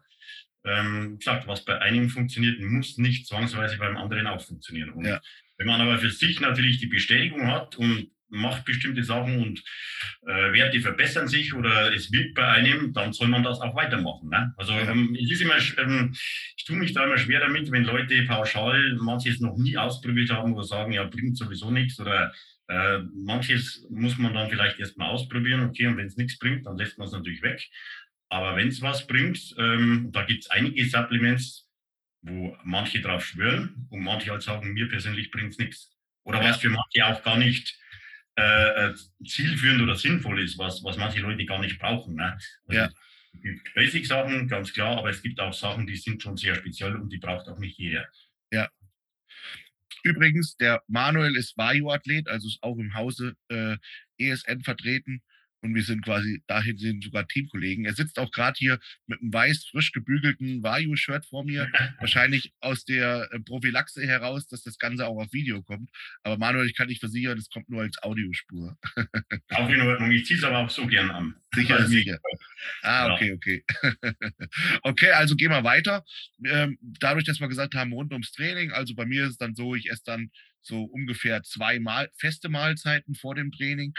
ähm, 0.65 1.17
gesagt, 1.17 1.47
was 1.47 1.65
bei 1.65 1.79
einem 1.79 2.09
funktioniert, 2.09 2.59
muss 2.59 2.97
nicht 2.97 3.27
zwangsweise 3.27 3.77
beim 3.77 3.97
anderen 3.97 4.27
auch 4.27 4.41
funktionieren. 4.41 4.91
Und 4.91 5.05
ja. 5.05 5.21
wenn 5.57 5.67
man 5.67 5.81
aber 5.81 5.97
für 5.99 6.09
sich 6.09 6.39
natürlich 6.39 6.79
die 6.79 6.87
Bestätigung 6.87 7.51
hat 7.51 7.75
und 7.77 8.09
macht 8.33 8.65
bestimmte 8.65 9.03
Sachen 9.03 9.41
und 9.41 9.63
äh, 10.25 10.53
Werte 10.53 10.81
verbessern 10.81 11.27
sich 11.27 11.53
oder 11.53 11.93
es 11.93 12.11
wirkt 12.11 12.33
bei 12.33 12.47
einem, 12.47 12.91
dann 12.91 13.13
soll 13.13 13.27
man 13.27 13.43
das 13.43 13.61
auch 13.61 13.75
weitermachen. 13.75 14.29
Ne? 14.29 14.53
Also 14.57 14.73
ähm, 14.73 15.15
es 15.21 15.31
ist 15.31 15.41
immer, 15.41 15.57
ähm, 15.77 16.15
ich 16.57 16.65
tue 16.65 16.75
mich 16.75 16.93
da 16.93 17.05
immer 17.05 17.17
schwer 17.17 17.41
damit, 17.41 17.71
wenn 17.71 17.83
Leute 17.83 18.23
pauschal 18.23 18.95
manches 18.99 19.39
noch 19.39 19.55
nie 19.57 19.77
ausprobiert 19.77 20.31
haben 20.31 20.53
oder 20.53 20.63
sagen, 20.63 20.93
ja, 20.93 21.03
bringt 21.03 21.37
sowieso 21.37 21.69
nichts 21.69 21.99
oder 21.99 22.33
äh, 22.67 22.99
manches 23.13 23.85
muss 23.89 24.17
man 24.17 24.33
dann 24.33 24.49
vielleicht 24.49 24.79
erstmal 24.79 25.11
ausprobieren, 25.11 25.65
okay, 25.65 25.87
und 25.87 25.97
wenn 25.97 26.07
es 26.07 26.17
nichts 26.17 26.39
bringt, 26.39 26.65
dann 26.65 26.77
lässt 26.77 26.97
man 26.97 27.07
es 27.07 27.13
natürlich 27.13 27.41
weg. 27.43 27.69
Aber 28.33 28.55
wenn 28.55 28.69
es 28.69 28.81
was 28.81 29.05
bringt, 29.05 29.53
ähm, 29.59 30.09
da 30.11 30.23
gibt 30.23 30.45
es 30.45 30.49
einige 30.49 30.83
Supplements, 30.87 31.69
wo 32.23 32.57
manche 32.63 32.99
drauf 32.99 33.23
schwören 33.23 33.85
und 33.91 34.01
manche 34.01 34.31
halt 34.31 34.41
sagen, 34.41 34.73
mir 34.73 34.89
persönlich 34.89 35.29
bringt 35.29 35.51
es 35.51 35.59
nichts. 35.59 35.95
Oder 36.23 36.43
was 36.43 36.57
für 36.57 36.71
manche 36.71 37.05
auch 37.05 37.21
gar 37.21 37.37
nicht 37.37 37.77
äh, 38.35 38.87
äh, 38.87 38.95
zielführend 39.23 39.83
oder 39.83 39.95
sinnvoll 39.95 40.41
ist, 40.41 40.57
was, 40.57 40.83
was 40.83 40.97
manche 40.97 41.19
Leute 41.19 41.45
gar 41.45 41.59
nicht 41.59 41.77
brauchen. 41.77 42.15
Ne? 42.15 42.35
Also 42.65 42.79
ja. 42.79 42.89
Es 43.33 43.41
gibt 43.43 43.73
Basic-Sachen, 43.75 44.47
ganz 44.47 44.73
klar, 44.73 44.97
aber 44.97 45.11
es 45.11 45.21
gibt 45.21 45.39
auch 45.39 45.53
Sachen, 45.53 45.85
die 45.85 45.95
sind 45.95 46.23
schon 46.23 46.35
sehr 46.35 46.55
speziell 46.55 46.95
und 46.95 47.09
die 47.09 47.19
braucht 47.19 47.47
auch 47.47 47.59
nicht 47.59 47.77
jeder. 47.77 48.07
Ja. 48.51 48.67
Übrigens, 50.01 50.57
der 50.57 50.81
Manuel 50.87 51.35
ist 51.35 51.55
Vario-Athlet, 51.55 52.27
also 52.27 52.47
ist 52.47 52.63
auch 52.63 52.79
im 52.79 52.95
Hause 52.95 53.35
äh, 53.49 53.77
ESN 54.17 54.63
vertreten 54.63 55.21
und 55.63 55.73
wir 55.75 55.83
sind 55.83 56.03
quasi 56.03 56.43
dahin 56.47 56.77
sind 56.77 57.03
sogar 57.03 57.27
Teamkollegen. 57.27 57.85
Er 57.85 57.93
sitzt 57.93 58.19
auch 58.19 58.31
gerade 58.31 58.57
hier 58.57 58.79
mit 59.07 59.21
einem 59.21 59.33
weiß, 59.33 59.69
frisch 59.71 59.93
gebügelten 59.93 60.61
Vayu-Shirt 60.61 61.25
vor 61.25 61.45
mir, 61.45 61.71
wahrscheinlich 61.99 62.53
aus 62.59 62.83
der 62.83 63.29
äh, 63.31 63.39
Prophylaxe 63.39 64.05
heraus, 64.05 64.45
dass 64.47 64.63
das 64.63 64.77
Ganze 64.77 65.07
auch 65.07 65.19
auf 65.21 65.31
Video 65.31 65.63
kommt. 65.63 65.89
Aber 66.23 66.37
Manuel, 66.37 66.67
ich 66.67 66.75
kann 66.75 66.89
dich 66.89 66.99
versichern, 66.99 67.37
das 67.37 67.49
kommt 67.49 67.69
nur 67.69 67.81
als 67.81 67.97
Audiospur. 68.03 68.77
Auch 69.51 69.69
in 69.69 69.81
Ordnung, 69.81 70.11
ich 70.11 70.25
ziehe 70.25 70.37
es 70.37 70.43
aber 70.43 70.59
auch 70.59 70.69
so 70.69 70.85
gern 70.85 71.09
an. 71.09 71.35
Sicher, 71.53 71.75
also 71.75 71.87
sicher. 71.87 72.19
Ah, 72.81 73.13
okay, 73.13 73.31
okay. 73.31 73.63
okay, 74.83 75.11
also 75.11 75.35
gehen 75.35 75.51
wir 75.51 75.63
weiter. 75.63 76.03
Ähm, 76.43 76.77
dadurch, 76.81 77.23
dass 77.23 77.39
wir 77.39 77.47
gesagt 77.47 77.75
haben, 77.75 77.93
rund 77.93 78.11
ums 78.11 78.31
Training, 78.31 78.71
also 78.71 78.95
bei 78.95 79.05
mir 79.05 79.23
ist 79.23 79.31
es 79.31 79.37
dann 79.37 79.55
so, 79.55 79.75
ich 79.75 79.89
esse 79.89 80.03
dann 80.05 80.29
so 80.61 80.83
ungefähr 80.83 81.43
zwei 81.43 81.79
Mal 81.79 82.09
feste 82.17 82.49
Mahlzeiten 82.49 83.15
vor 83.15 83.35
dem 83.35 83.51
Training 83.51 83.93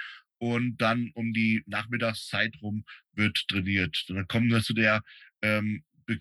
und 0.44 0.76
dann 0.76 1.10
um 1.14 1.32
die 1.32 1.62
Nachmittagszeit 1.66 2.54
rum 2.60 2.84
wird 3.12 3.48
trainiert. 3.48 4.04
Dann 4.08 4.28
kommen 4.28 4.50
wir 4.50 4.60
zu 4.60 4.74
der 4.74 5.02
ähm, 5.40 5.84
be 6.04 6.18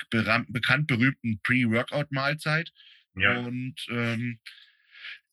bekannt 0.48 0.88
berühmten 0.88 1.42
Pre-Workout-Mahlzeit. 1.44 2.72
Ja. 3.16 3.40
Und 3.40 3.76
ähm, 3.90 4.40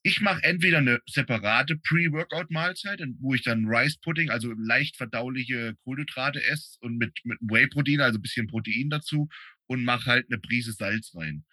ich 0.02 0.20
mache 0.20 0.42
entweder 0.42 0.78
eine 0.78 0.98
separate 1.06 1.76
Pre-Workout-Mahlzeit, 1.76 3.00
wo 3.20 3.34
ich 3.34 3.44
dann 3.44 3.66
Rice-Pudding, 3.66 4.30
also 4.30 4.52
leicht 4.58 4.96
verdauliche 4.96 5.76
Kohlenhydrate 5.84 6.42
esse 6.42 6.78
und 6.80 6.96
mit, 6.96 7.12
mit 7.22 7.38
Whey-Protein, 7.42 8.00
also 8.00 8.18
ein 8.18 8.22
bisschen 8.22 8.48
Protein 8.48 8.90
dazu 8.90 9.28
und 9.66 9.84
mache 9.84 10.06
halt 10.06 10.26
eine 10.28 10.40
Prise 10.40 10.72
Salz 10.72 11.14
rein. 11.14 11.44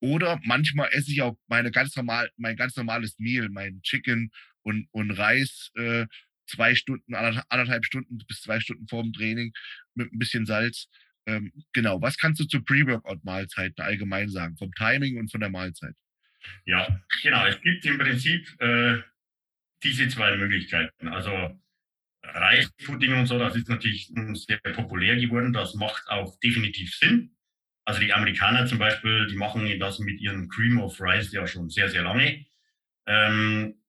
Oder 0.00 0.40
manchmal 0.42 0.88
esse 0.92 1.12
ich 1.12 1.22
auch 1.22 1.38
meine 1.46 1.70
ganz 1.70 1.94
normal, 1.94 2.30
mein 2.36 2.56
ganz 2.56 2.76
normales 2.76 3.18
Meal, 3.18 3.50
mein 3.50 3.80
Chicken 3.82 4.30
und, 4.62 4.88
und 4.90 5.12
Reis 5.12 5.70
äh, 5.76 6.06
zwei 6.46 6.74
Stunden, 6.74 7.14
anderthalb 7.14 7.84
Stunden 7.84 8.18
bis 8.26 8.40
zwei 8.40 8.60
Stunden 8.60 8.86
vor 8.88 9.02
dem 9.02 9.12
Training 9.12 9.52
mit 9.94 10.12
ein 10.12 10.18
bisschen 10.18 10.46
Salz. 10.46 10.88
Ähm, 11.26 11.52
genau, 11.72 12.00
was 12.00 12.16
kannst 12.16 12.40
du 12.40 12.44
zu 12.44 12.62
Pre-Workout-Mahlzeiten 12.62 13.82
allgemein 13.82 14.28
sagen, 14.28 14.56
vom 14.56 14.72
Timing 14.72 15.18
und 15.18 15.30
von 15.30 15.40
der 15.40 15.50
Mahlzeit? 15.50 15.94
Ja, 16.64 17.00
genau. 17.22 17.44
Es 17.46 17.60
gibt 17.60 17.84
im 17.84 17.98
Prinzip 17.98 18.48
äh, 18.60 18.98
diese 19.82 20.08
zwei 20.08 20.36
Möglichkeiten. 20.36 21.08
Also 21.08 21.60
Reispudding 22.22 23.14
und 23.14 23.26
so, 23.26 23.38
das 23.38 23.56
ist 23.56 23.68
natürlich 23.68 24.12
sehr 24.34 24.58
populär 24.58 25.16
geworden. 25.16 25.52
Das 25.52 25.74
macht 25.74 26.08
auch 26.08 26.38
definitiv 26.40 26.94
Sinn. 26.94 27.36
Also 27.84 28.00
die 28.00 28.12
Amerikaner 28.12 28.66
zum 28.66 28.78
Beispiel, 28.78 29.26
die 29.28 29.36
machen 29.36 29.78
das 29.78 29.98
mit 30.00 30.20
ihren 30.20 30.48
Cream 30.48 30.80
of 30.80 31.00
Rice 31.00 31.32
ja 31.32 31.46
schon 31.46 31.70
sehr, 31.70 31.88
sehr 31.88 32.02
lange. 32.02 32.44
Ähm, 33.06 33.80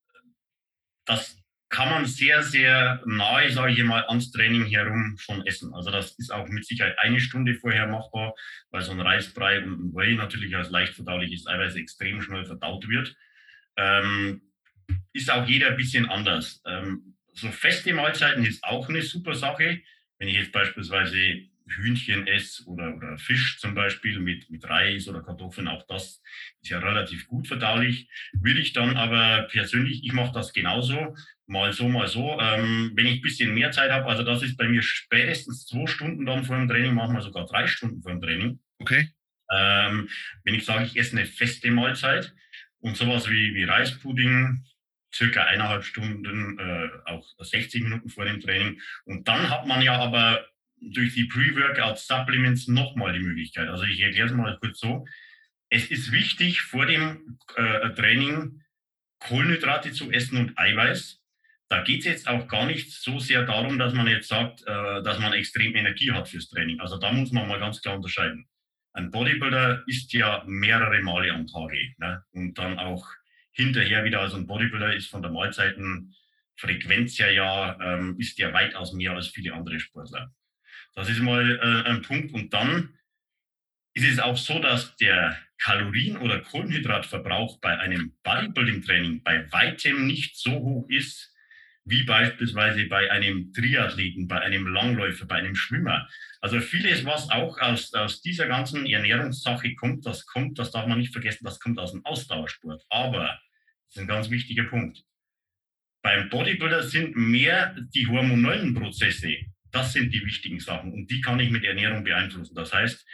das 1.06 1.42
kann 1.70 1.90
man 1.90 2.06
sehr, 2.06 2.44
sehr 2.44 3.02
nahe, 3.06 3.52
sage 3.52 3.74
ich 3.74 3.84
mal, 3.84 4.06
ans 4.08 4.32
Training 4.32 4.66
herum 4.66 5.16
schon 5.18 5.46
essen. 5.46 5.74
Also 5.74 5.92
das 5.92 6.18
ist 6.18 6.32
auch 6.32 6.48
mit 6.48 6.66
Sicherheit 6.66 6.98
eine 7.00 7.20
Stunde 7.20 7.56
vorher 7.56 7.88
machbar, 7.88 8.34
weil 8.72 8.82
so 8.82 8.92
ein 8.92 9.02
Reisbrei 9.02 9.62
und 9.62 9.88
ein 9.88 9.94
Whey 9.94 10.16
natürlich 10.16 10.56
als 10.56 10.70
leicht 10.70 10.94
verdauliches 10.94 11.46
Eiweiß 11.48 11.76
extrem 11.76 12.22
schnell 12.22 12.46
verdaut 12.46 12.88
wird. 12.88 13.16
Ähm, 13.76 14.42
ist 15.12 15.30
auch 15.30 15.46
jeder 15.46 15.70
ein 15.70 15.78
bisschen 15.78 16.10
anders. 16.10 16.62
Ähm, 16.66 17.16
so 17.34 17.52
feste 17.52 17.94
Mahlzeiten 17.94 18.46
ist 18.46 18.64
auch 18.64 18.88
eine 18.88 19.02
super 19.02 19.36
Sache. 19.36 19.82
Wenn 20.20 20.30
ich 20.30 20.36
jetzt 20.36 20.52
beispielsweise 20.54 21.48
Hühnchen 21.68 22.28
esse 22.28 22.66
oder, 22.66 22.96
oder 22.96 23.18
Fisch 23.18 23.60
zum 23.60 23.76
Beispiel 23.76 24.20
mit, 24.20 24.50
mit 24.50 24.68
Reis 24.68 25.08
oder 25.08 25.22
Kartoffeln, 25.22 25.68
auch 25.68 25.86
das 25.88 26.22
ist 26.62 26.70
ja 26.70 26.80
relativ 26.80 27.28
gut 27.28 27.48
verdaulich. 27.48 28.10
Würde 28.34 28.62
ich 28.62 28.74
dann 28.74 28.96
aber 28.96 29.48
persönlich, 29.52 30.04
ich 30.04 30.14
mache 30.14 30.34
das 30.34 30.54
genauso, 30.54 31.16
mal 31.48 31.74
so, 31.74 31.88
mal 31.88 32.08
so. 32.08 32.40
Ähm, 32.40 32.92
wenn 32.96 33.06
ich 33.06 33.16
ein 33.16 33.22
bisschen 33.22 33.54
mehr 33.54 33.72
Zeit 33.72 33.92
habe, 33.92 34.06
also 34.06 34.24
das 34.24 34.44
ist 34.44 34.58
bei 34.58 34.68
mir 34.68 34.82
spätestens 34.82 35.66
zwei 35.66 35.88
Stunden 35.88 36.26
dann 36.26 36.44
vor 36.44 36.58
dem 36.58 36.68
Training, 36.68 36.94
manchmal 36.94 37.22
sogar 37.22 37.46
drei 37.46 37.68
Stunden 37.68 38.02
vor 38.02 38.12
dem 38.12 38.22
Training. 38.22 38.60
Okay. 38.80 39.10
Ähm, 39.52 40.10
wenn 40.44 40.56
ich 40.56 40.66
sage, 40.66 40.86
ich 40.86 40.98
esse 40.98 41.18
eine 41.18 41.26
feste 41.26 41.72
Mahlzeit 41.72 42.34
und 42.80 42.98
sowas 42.98 43.30
wie, 43.30 43.56
wie 43.56 43.64
Reispudding, 43.64 44.66
circa 45.14 45.46
eineinhalb 45.46 45.84
Stunden, 45.84 46.60
äh, 46.60 46.90
auch 47.06 47.26
60 47.40 47.82
Minuten 47.84 48.10
vor 48.10 48.26
dem 48.26 48.42
Training. 48.42 48.80
Und 49.06 49.28
dann 49.28 49.50
hat 49.50 49.66
man 49.66 49.82
ja 49.82 49.98
aber 49.98 50.46
durch 50.80 51.14
die 51.16 51.26
Pre-Workout-Supplements 51.26 52.68
nochmal 52.68 53.14
die 53.14 53.26
Möglichkeit. 53.26 53.68
Also 53.70 53.86
ich 53.86 54.00
erkläre 54.02 54.28
es 54.28 54.34
mal 54.34 54.58
kurz 54.60 54.80
so. 54.80 55.06
Es 55.70 55.90
ist 55.90 56.12
wichtig, 56.12 56.62
vor 56.62 56.86
dem 56.86 57.40
äh, 57.56 57.90
Training 57.92 58.62
Kohlenhydrate 59.20 59.92
zu 59.92 60.12
essen 60.12 60.38
und 60.38 60.58
Eiweiß. 60.58 61.22
Da 61.70 61.84
geht 61.84 62.00
es 62.00 62.06
jetzt 62.06 62.28
auch 62.28 62.48
gar 62.48 62.66
nicht 62.66 62.92
so 62.92 63.20
sehr 63.20 63.44
darum, 63.44 63.78
dass 63.78 63.94
man 63.94 64.08
jetzt 64.08 64.30
sagt, 64.30 64.62
äh, 64.66 65.04
dass 65.04 65.20
man 65.20 65.34
extrem 65.34 65.76
Energie 65.76 66.12
hat 66.12 66.30
fürs 66.30 66.48
Training. 66.48 66.80
Also 66.80 66.98
da 66.98 67.12
muss 67.12 67.32
man 67.32 67.48
mal 67.48 67.60
ganz 67.60 67.82
klar 67.82 67.96
unterscheiden. 67.96 68.48
Ein 68.94 69.12
Bodybuilder 69.12 69.84
isst 69.86 70.14
ja 70.14 70.44
mehrere 70.48 71.02
Male 71.02 71.32
am 71.32 71.46
Tage 71.46 71.94
ne? 71.98 72.24
und 72.32 72.58
dann 72.58 72.80
auch 72.80 73.08
hinterher 73.52 74.04
wieder. 74.06 74.22
Also 74.22 74.38
ein 74.38 74.48
Bodybuilder 74.48 74.96
ist 74.96 75.10
von 75.10 75.22
der 75.22 75.32
Mahlzeitenfrequenz 75.32 77.20
her 77.20 77.32
ja, 77.32 77.78
ähm, 77.82 78.16
ist 78.18 78.40
ja 78.40 78.54
weitaus 78.54 78.94
mehr 78.94 79.12
als 79.12 79.28
viele 79.28 79.54
andere 79.54 79.80
Sportler. 79.80 80.34
Das 80.96 81.10
ist 81.10 81.20
mal 81.20 81.60
äh, 81.62 81.90
ein 81.90 82.02
Punkt. 82.02 82.34
Und 82.34 82.54
dann 82.54 82.98
ist 83.94 84.08
es 84.08 84.20
auch 84.20 84.38
so, 84.38 84.60
dass 84.60 84.96
der 84.96 85.38
Kalorien- 85.60 86.18
oder 86.18 86.40
Kohlenhydratverbrauch 86.40 87.60
bei 87.60 87.78
einem 87.78 88.16
Bodybuilding-Training 88.24 89.22
bei 89.22 89.52
weitem 89.52 90.08
nicht 90.08 90.38
so 90.38 90.52
hoch 90.52 90.90
ist, 90.90 91.36
wie 91.88 92.04
beispielsweise 92.04 92.86
bei 92.86 93.10
einem 93.10 93.54
Triathleten, 93.54 94.28
bei 94.28 94.42
einem 94.42 94.68
Langläufer, 94.68 95.26
bei 95.26 95.36
einem 95.36 95.56
Schwimmer. 95.56 96.08
Also 96.42 96.60
vieles, 96.60 97.06
was 97.06 97.30
auch 97.30 97.58
aus, 97.60 97.94
aus 97.94 98.22
dieser 98.22 98.48
ganzen 98.48 98.86
Ernährungssache 98.86 99.74
kommt, 99.76 100.06
das 100.06 100.26
kommt, 100.26 100.60
das 100.60 100.72
darf 100.72 100.86
man 100.86 101.00
nicht 101.00 101.14
vergessen, 101.14 101.46
das 101.46 101.60
kommt 101.60 101.80
aus 101.80 101.94
dem 101.94 102.06
Ausdauersport. 102.06 102.84
Aber 102.90 103.40
das 103.88 103.96
ist 103.96 104.02
ein 104.02 104.08
ganz 104.08 104.30
wichtiger 104.30 104.66
Punkt. 104.66 105.02
Beim 106.04 106.30
Bodybuilder 106.30 106.84
sind 106.84 107.16
mehr 107.16 107.74
die 107.96 108.06
hormonellen 108.06 108.74
Prozesse, 108.74 109.38
das 109.72 109.94
sind 109.94 110.14
die 110.14 110.26
wichtigen 110.26 110.60
Sachen 110.60 110.92
und 110.92 111.10
die 111.10 111.22
kann 111.22 111.40
ich 111.40 111.50
mit 111.50 111.64
Ernährung 111.64 112.04
beeinflussen. 112.04 112.54
Das 112.54 112.74
heißt, 112.74 113.06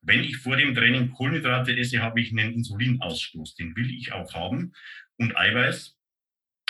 wenn 0.00 0.24
ich 0.24 0.38
vor 0.38 0.56
dem 0.56 0.74
Training 0.74 1.10
Kohlenhydrate 1.10 1.76
esse, 1.76 2.00
habe 2.02 2.20
ich 2.20 2.32
einen 2.32 2.54
Insulinausstoß. 2.54 3.56
Den 3.56 3.76
will 3.76 3.90
ich 3.90 4.12
auch 4.12 4.32
haben 4.34 4.72
und 5.18 5.36
Eiweiß, 5.36 5.98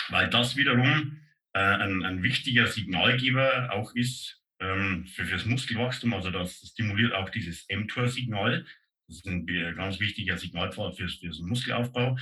weil 0.09 0.29
das 0.29 0.57
wiederum 0.57 1.22
äh, 1.53 1.59
ein, 1.59 2.03
ein, 2.03 2.23
wichtiger 2.23 2.67
Signalgeber 2.67 3.71
auch 3.71 3.93
ist 3.95 4.41
ähm, 4.59 5.05
für 5.05 5.25
fürs 5.25 5.45
Muskelwachstum. 5.45 6.13
Also 6.13 6.31
das 6.31 6.55
stimuliert 6.71 7.13
auch 7.13 7.29
dieses 7.29 7.65
mTOR-Signal. 7.69 8.65
Das 9.07 9.17
ist 9.17 9.27
ein 9.27 9.45
ganz 9.75 9.99
wichtiger 9.99 10.37
Signalpfad 10.37 10.95
für, 10.95 11.07
für 11.07 11.29
den 11.29 11.47
Muskelaufbau, 11.47 12.17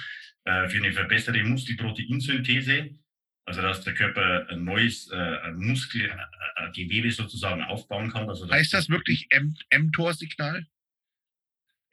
äh, 0.46 0.68
für 0.68 0.78
eine 0.78 0.92
verbesserte 0.92 1.44
Muskelproteinsynthese. 1.44 2.90
Also 3.46 3.62
dass 3.62 3.84
der 3.84 3.94
Körper 3.94 4.48
ein 4.50 4.64
neues 4.64 5.10
äh, 5.12 5.52
Muskelgewebe 5.54 7.08
äh, 7.08 7.12
sozusagen 7.12 7.64
aufbauen 7.64 8.12
kann. 8.12 8.30
Also 8.30 8.50
heißt 8.50 8.74
das 8.74 8.90
wirklich 8.90 9.28
mTOR-Signal? 9.74 10.68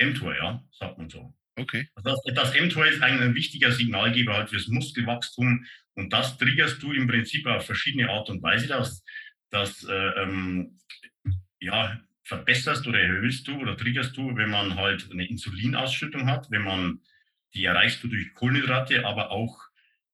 mTOR, 0.00 0.36
ja, 0.36 0.64
sagt 0.70 0.98
man 0.98 1.08
so. 1.08 1.34
Okay. 1.58 1.88
Also 1.96 2.16
das, 2.24 2.52
das 2.52 2.60
mTOR 2.60 2.86
ist 2.86 3.02
ein, 3.02 3.34
wichtiger 3.34 3.72
Signalgeber 3.72 4.36
halt 4.36 4.50
fürs 4.50 4.68
Muskelwachstum 4.68 5.66
und 5.94 6.12
das 6.12 6.38
triggerst 6.38 6.82
du 6.82 6.92
im 6.92 7.08
Prinzip 7.08 7.46
auf 7.46 7.66
verschiedene 7.66 8.08
Art 8.08 8.30
und 8.30 8.42
Weise. 8.42 8.68
Das, 8.68 9.02
das 9.50 9.84
äh, 9.84 10.22
ähm, 10.22 10.78
ja, 11.60 12.00
verbesserst 12.22 12.86
oder 12.86 13.00
erhöhst 13.00 13.48
du 13.48 13.56
oder 13.60 13.76
triggerst 13.76 14.16
du, 14.16 14.36
wenn 14.36 14.50
man 14.50 14.76
halt 14.76 15.08
eine 15.10 15.28
Insulinausschüttung 15.28 16.30
hat, 16.30 16.50
wenn 16.50 16.62
man 16.62 17.00
die 17.54 17.64
erreichst 17.64 18.04
du 18.04 18.08
durch 18.08 18.32
Kohlenhydrate, 18.34 19.04
aber 19.06 19.30
auch 19.30 19.58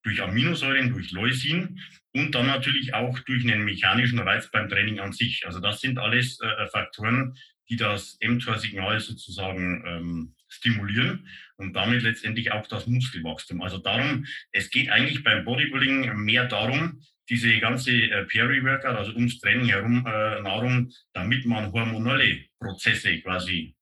durch 0.02 0.22
Aminosäuren, 0.22 0.92
durch 0.92 1.10
Leucin 1.10 1.80
und 2.12 2.34
dann 2.34 2.46
natürlich 2.46 2.94
auch 2.94 3.18
durch 3.20 3.42
einen 3.42 3.64
mechanischen 3.64 4.20
Reiz 4.20 4.50
beim 4.50 4.68
Training 4.68 5.00
an 5.00 5.12
sich. 5.12 5.46
Also 5.46 5.60
das 5.60 5.80
sind 5.80 5.98
alles 5.98 6.40
äh, 6.40 6.68
Faktoren, 6.68 7.36
die 7.68 7.76
das 7.76 8.18
mTOR-Signal 8.22 9.00
sozusagen 9.00 9.82
ähm, 9.86 10.34
stimulieren 10.54 11.28
und 11.56 11.74
damit 11.74 12.02
letztendlich 12.02 12.52
auch 12.52 12.66
das 12.66 12.86
Muskelwachstum. 12.86 13.62
Also 13.62 13.78
darum, 13.78 14.26
es 14.52 14.70
geht 14.70 14.90
eigentlich 14.90 15.22
beim 15.22 15.44
Bodybuilding 15.44 16.14
mehr 16.16 16.46
darum, 16.46 17.00
diese 17.28 17.58
ganze 17.58 17.92
äh, 17.92 18.24
Peri-Workout, 18.24 18.96
also 18.96 19.12
ums 19.14 19.38
Training 19.38 19.68
herum 19.68 20.06
äh, 20.06 20.42
Nahrung, 20.42 20.90
damit 21.12 21.46
man 21.46 21.72
hormonelle 21.72 22.44
Prozesse 22.58 23.18
quasi 23.20 23.74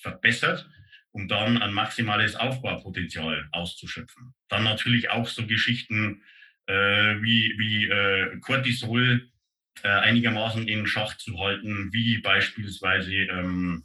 verbessert, 0.00 0.68
um 1.10 1.26
dann 1.28 1.60
ein 1.60 1.72
maximales 1.72 2.36
Aufbaupotenzial 2.36 3.48
auszuschöpfen. 3.52 4.34
Dann 4.48 4.64
natürlich 4.64 5.10
auch 5.10 5.26
so 5.26 5.46
Geschichten 5.46 6.22
äh, 6.66 6.74
wie, 7.20 7.54
wie 7.58 7.88
äh, 7.88 8.38
Cortisol 8.40 9.28
äh, 9.82 9.88
einigermaßen 9.88 10.68
in 10.68 10.86
Schach 10.86 11.16
zu 11.16 11.38
halten, 11.38 11.92
wie 11.92 12.18
beispielsweise 12.18 13.12
ähm, 13.12 13.84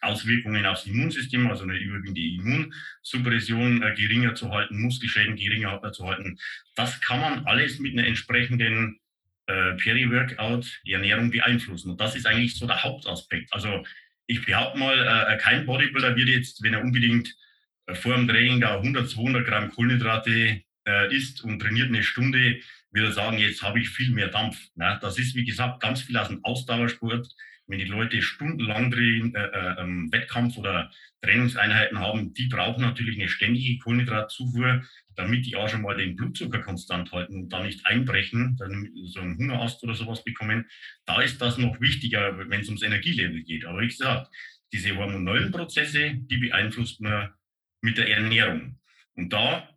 Auswirkungen 0.00 0.66
aufs 0.66 0.86
Immunsystem, 0.86 1.46
also 1.46 1.64
eine 1.64 1.76
überwiegende 1.76 2.20
Immunsuppression 2.20 3.82
äh, 3.82 3.94
geringer 3.94 4.34
zu 4.34 4.50
halten, 4.50 4.80
Muskelschäden 4.80 5.36
geringer 5.36 5.80
zu 5.92 6.06
halten. 6.06 6.38
Das 6.74 7.00
kann 7.00 7.20
man 7.20 7.46
alles 7.46 7.78
mit 7.78 7.92
einer 7.92 8.06
entsprechenden 8.06 9.00
äh, 9.46 9.74
Peri-Workout-Ernährung 9.74 11.30
beeinflussen. 11.30 11.90
Und 11.90 12.00
das 12.00 12.16
ist 12.16 12.26
eigentlich 12.26 12.56
so 12.56 12.66
der 12.66 12.82
Hauptaspekt. 12.82 13.52
Also 13.52 13.84
ich 14.26 14.44
behaupte 14.44 14.78
mal, 14.78 14.98
äh, 14.98 15.36
kein 15.38 15.66
Bodybuilder 15.66 16.16
wird 16.16 16.28
jetzt, 16.28 16.62
wenn 16.62 16.74
er 16.74 16.82
unbedingt 16.82 17.34
äh, 17.86 17.94
vor 17.94 18.14
dem 18.14 18.28
Training 18.28 18.60
da 18.60 18.76
100, 18.76 19.08
200 19.08 19.46
Gramm 19.46 19.70
Kohlenhydrate 19.70 20.62
äh, 20.86 21.14
isst 21.14 21.42
und 21.44 21.60
trainiert 21.60 21.88
eine 21.88 22.02
Stunde, 22.02 22.60
würde 22.90 23.12
sagen, 23.12 23.38
jetzt 23.38 23.62
habe 23.62 23.80
ich 23.80 23.88
viel 23.88 24.10
mehr 24.10 24.28
Dampf. 24.28 24.68
Ne? 24.76 24.98
Das 25.02 25.18
ist, 25.18 25.34
wie 25.34 25.44
gesagt, 25.44 25.80
ganz 25.80 26.02
viel 26.02 26.16
aus 26.16 26.28
dem 26.28 26.44
Ausdauersport 26.44 27.28
wenn 27.66 27.78
die 27.78 27.84
Leute 27.84 28.20
stundenlang 28.22 28.90
drehen, 28.90 29.34
äh, 29.34 29.46
äh, 29.46 29.80
ähm, 29.80 30.12
Wettkampf 30.12 30.56
oder 30.58 30.90
Trainingseinheiten 31.22 31.98
haben, 31.98 32.34
die 32.34 32.48
brauchen 32.48 32.82
natürlich 32.82 33.18
eine 33.18 33.28
ständige 33.28 33.78
Kohlenhydratzufuhr, 33.78 34.82
damit 35.16 35.46
die 35.46 35.56
auch 35.56 35.68
schon 35.68 35.82
mal 35.82 35.96
den 35.96 36.16
Blutzucker 36.16 36.60
konstant 36.60 37.12
halten 37.12 37.34
und 37.34 37.48
da 37.50 37.62
nicht 37.62 37.86
einbrechen, 37.86 38.56
dann 38.58 38.90
so 39.04 39.20
einen 39.20 39.38
Hungerast 39.38 39.82
oder 39.82 39.94
sowas 39.94 40.24
bekommen. 40.24 40.66
Da 41.06 41.22
ist 41.22 41.40
das 41.40 41.56
noch 41.56 41.80
wichtiger, 41.80 42.38
wenn 42.50 42.60
es 42.60 42.68
ums 42.68 42.82
Energielevel 42.82 43.42
geht. 43.42 43.64
Aber 43.64 43.80
wie 43.80 43.88
gesagt, 43.88 44.30
diese 44.72 44.96
hormonellen 44.96 45.52
Prozesse, 45.52 46.14
die 46.14 46.36
beeinflusst 46.36 47.00
man 47.00 47.32
mit 47.80 47.96
der 47.96 48.10
Ernährung. 48.10 48.78
Und 49.14 49.32
da 49.32 49.68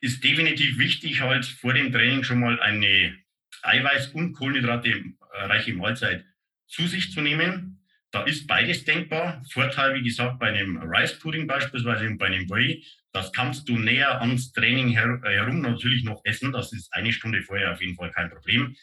ist 0.00 0.22
definitiv 0.22 0.78
wichtig, 0.78 1.20
halt 1.20 1.44
vor 1.44 1.74
dem 1.74 1.92
Training 1.92 2.22
schon 2.22 2.40
mal 2.40 2.60
eine 2.60 3.18
Eiweiß- 3.62 4.12
und 4.12 4.34
Kohlenhydrate-reiche 4.34 5.74
Mahlzeit 5.74 6.24
zu 6.66 6.86
sich 6.86 7.12
zu 7.12 7.20
nehmen. 7.20 7.80
Da 8.10 8.22
ist 8.22 8.46
beides 8.46 8.84
denkbar. 8.84 9.42
Vorteil, 9.50 9.94
wie 9.94 10.02
gesagt, 10.02 10.38
bei 10.38 10.48
einem 10.48 10.78
Rice 10.78 11.18
Pudding 11.18 11.46
beispielsweise 11.46 12.06
und 12.06 12.18
bei 12.18 12.26
einem 12.26 12.48
Whey, 12.48 12.84
das 13.12 13.32
kannst 13.32 13.68
du 13.68 13.78
näher 13.78 14.20
ans 14.20 14.52
Training 14.52 14.88
her 14.88 15.20
äh, 15.24 15.34
herum 15.36 15.60
natürlich 15.60 16.04
noch 16.04 16.20
essen. 16.24 16.52
Das 16.52 16.72
ist 16.72 16.92
eine 16.92 17.12
Stunde 17.12 17.42
vorher 17.42 17.72
auf 17.72 17.80
jeden 17.80 17.96
Fall 17.96 18.10
kein 18.10 18.30
Problem. 18.30 18.76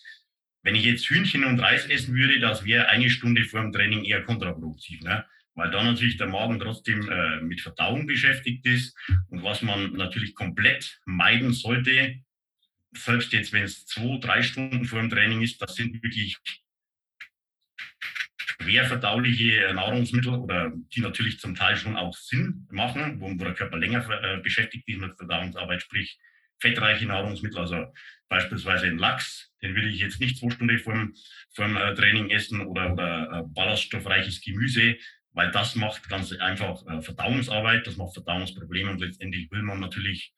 Wenn 0.64 0.76
ich 0.76 0.86
jetzt 0.86 1.06
Hühnchen 1.10 1.44
und 1.44 1.60
Reis 1.60 1.86
essen 1.88 2.16
würde, 2.16 2.40
das 2.40 2.64
wäre 2.66 2.88
eine 2.90 3.10
Stunde 3.10 3.44
vor 3.44 3.62
dem 3.62 3.72
Training 3.72 4.06
eher 4.06 4.24
kontraproduktiv, 4.24 5.02
ne? 5.02 5.26
weil 5.56 5.70
da 5.72 5.84
natürlich 5.84 6.18
der 6.18 6.28
Magen 6.28 6.60
trotzdem 6.60 7.08
äh, 7.10 7.42
mit 7.42 7.62
Verdauung 7.62 8.08
beschäftigt 8.08 8.66
ist. 8.66 8.98
Und 9.30 9.44
was 9.44 9.62
man 9.62 9.94
natürlich 9.94 10.36
komplett 10.36 11.00
meiden 11.06 11.54
sollte, 11.54 12.16
selbst 12.96 13.34
jetzt, 13.34 13.54
wenn 13.54 13.64
es 13.64 13.86
zwei, 13.86 14.18
drei 14.20 14.42
Stunden 14.42 14.86
vor 14.86 15.00
dem 15.00 15.10
Training 15.10 15.42
ist, 15.42 15.62
das 15.62 15.76
sind 15.76 16.02
wirklich 16.04 16.38
schwer 18.60 18.86
verdauliche 18.86 19.74
Nahrungsmittel 19.74 20.34
oder 20.34 20.72
die 20.94 21.02
natürlich 21.02 21.40
zum 21.40 21.56
Teil 21.56 21.78
schon 21.78 21.98
auch 21.98 22.16
Sinn 22.16 22.68
machen, 22.72 23.20
wo, 23.20 23.34
der 23.34 23.54
Körper 23.54 23.78
länger 23.78 24.08
äh, 24.22 24.38
beschäftigt 24.42 24.88
ist 24.88 25.00
mit 25.00 25.18
Verdauungsarbeit, 25.18 25.82
sprich 25.82 26.20
fettreiche 26.60 27.06
Nahrungsmittel, 27.06 27.60
also 27.60 27.86
beispielsweise 28.30 28.86
den 28.86 28.98
Lachs, 28.98 29.52
den 29.62 29.76
will 29.76 29.88
ich 29.88 30.00
jetzt 30.00 30.20
nicht 30.20 30.38
zwei 30.38 30.50
Stunden 30.50 30.80
vorm, 30.80 31.14
vorm 31.54 31.78
äh, 31.78 31.94
Training 31.94 32.30
essen 32.30 32.62
oder, 32.62 32.94
oder 32.94 33.32
äh, 33.32 33.44
ballaststoffreiches 33.54 34.42
Gemüse, 34.42 34.96
weil 35.34 35.52
das 35.52 35.76
macht 35.76 36.08
ganz 36.10 36.32
einfach 36.34 36.86
äh, 36.88 37.02
Verdauungsarbeit, 37.02 37.86
das 37.86 37.98
macht 37.98 38.14
Verdauungsprobleme 38.14 38.92
und 38.92 39.02
letztendlich 39.02 39.52
will 39.52 39.64
man 39.64 39.80
natürlich 39.80 40.34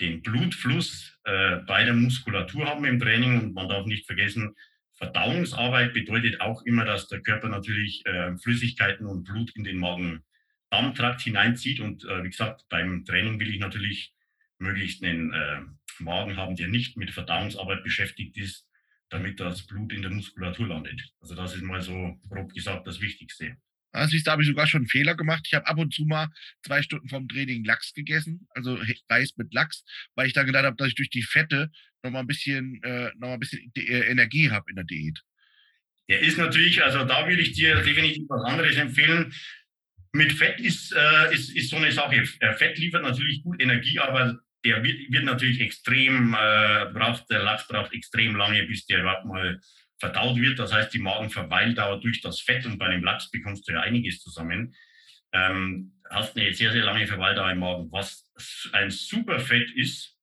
den 0.00 0.22
Blutfluss 0.22 1.18
äh, 1.24 1.56
bei 1.66 1.84
der 1.84 1.94
Muskulatur 1.94 2.66
haben 2.66 2.84
im 2.84 3.00
Training 3.00 3.40
und 3.40 3.54
man 3.54 3.68
darf 3.68 3.86
nicht 3.86 4.06
vergessen, 4.06 4.54
Verdauungsarbeit 4.96 5.92
bedeutet 5.92 6.40
auch 6.40 6.62
immer, 6.62 6.84
dass 6.84 7.08
der 7.08 7.20
Körper 7.20 7.48
natürlich 7.48 8.04
äh, 8.06 8.36
Flüssigkeiten 8.36 9.06
und 9.06 9.24
Blut 9.24 9.54
in 9.56 9.64
den 9.64 9.78
Magen-Darm-Trakt 9.78 11.20
hineinzieht 11.22 11.80
und 11.80 12.04
äh, 12.04 12.22
wie 12.22 12.30
gesagt, 12.30 12.64
beim 12.68 13.04
Training 13.04 13.40
will 13.40 13.50
ich 13.50 13.58
natürlich 13.58 14.14
möglichst 14.58 15.02
einen 15.02 15.32
äh, 15.32 15.60
Magen 15.98 16.36
haben, 16.36 16.56
der 16.56 16.68
nicht 16.68 16.96
mit 16.96 17.10
Verdauungsarbeit 17.10 17.82
beschäftigt 17.82 18.36
ist, 18.36 18.66
damit 19.10 19.40
das 19.40 19.66
Blut 19.66 19.92
in 19.92 20.02
der 20.02 20.10
Muskulatur 20.10 20.68
landet. 20.68 21.00
Also 21.20 21.34
das 21.34 21.54
ist 21.54 21.62
mal 21.62 21.82
so 21.82 22.18
grob 22.28 22.52
gesagt 22.54 22.86
das 22.86 23.00
Wichtigste. 23.00 23.56
Ah, 23.92 24.08
siehst 24.08 24.26
du, 24.26 24.32
habe 24.32 24.42
ich 24.42 24.48
sogar 24.48 24.66
schon 24.66 24.80
einen 24.80 24.88
Fehler 24.88 25.14
gemacht. 25.14 25.44
Ich 25.46 25.54
habe 25.54 25.68
ab 25.68 25.78
und 25.78 25.94
zu 25.94 26.04
mal 26.04 26.28
zwei 26.62 26.82
Stunden 26.82 27.08
vom 27.08 27.28
Training 27.28 27.64
Lachs 27.64 27.92
gegessen, 27.92 28.48
also 28.50 28.76
Reis 29.08 29.36
mit 29.36 29.54
Lachs, 29.54 29.84
weil 30.16 30.26
ich 30.26 30.32
da 30.32 30.42
gedacht 30.42 30.64
habe, 30.64 30.76
dass 30.76 30.88
ich 30.88 30.96
durch 30.96 31.10
die 31.10 31.22
Fette 31.22 31.70
noch 32.04 32.12
mal 32.12 32.20
ein 32.20 32.26
bisschen, 32.26 32.80
äh, 32.82 33.10
noch 33.14 33.28
mal 33.28 33.34
ein 33.34 33.40
bisschen 33.40 33.72
äh, 33.76 34.10
Energie 34.10 34.50
habe 34.50 34.70
in 34.70 34.76
der 34.76 34.84
Diät. 34.84 35.18
Der 36.08 36.20
ist 36.20 36.38
natürlich, 36.38 36.82
also 36.82 37.04
da 37.04 37.26
würde 37.26 37.40
ich 37.40 37.52
dir 37.52 37.76
definitiv 37.82 38.26
was 38.28 38.44
anderes 38.44 38.76
empfehlen. 38.76 39.32
Mit 40.12 40.32
Fett 40.32 40.60
ist, 40.60 40.92
äh, 40.92 41.34
ist, 41.34 41.56
ist 41.56 41.70
so 41.70 41.76
eine 41.76 41.90
Sache. 41.90 42.24
Fett 42.56 42.78
liefert 42.78 43.02
natürlich 43.02 43.42
gut 43.42 43.60
Energie, 43.60 43.98
aber 43.98 44.38
der 44.64 44.82
wird, 44.84 45.10
wird 45.10 45.24
natürlich 45.24 45.60
extrem, 45.60 46.34
äh, 46.34 46.86
braucht, 46.92 47.28
der 47.30 47.42
Lachs 47.42 47.66
braucht 47.66 47.92
extrem 47.92 48.36
lange, 48.36 48.62
bis 48.64 48.86
der 48.86 49.00
überhaupt 49.00 49.24
mal 49.24 49.60
verdaut 49.98 50.36
wird. 50.36 50.58
Das 50.58 50.72
heißt, 50.72 50.92
die 50.92 51.00
Magenverweildauer 51.00 52.00
durch 52.00 52.20
das 52.20 52.40
Fett 52.40 52.66
und 52.66 52.78
bei 52.78 52.90
dem 52.90 53.02
Lachs 53.02 53.30
bekommst 53.30 53.66
du 53.66 53.72
ja 53.72 53.80
einiges 53.80 54.20
zusammen. 54.20 54.74
Ähm, 55.32 55.92
hast 56.10 56.36
eine 56.36 56.52
sehr, 56.52 56.70
sehr 56.72 56.84
lange 56.84 57.06
Verweildauer 57.06 57.50
im 57.50 57.58
Magen. 57.58 57.90
Was 57.90 58.30
ein 58.72 58.90
super 58.90 59.40
Fett 59.40 59.70
ist, 59.72 60.16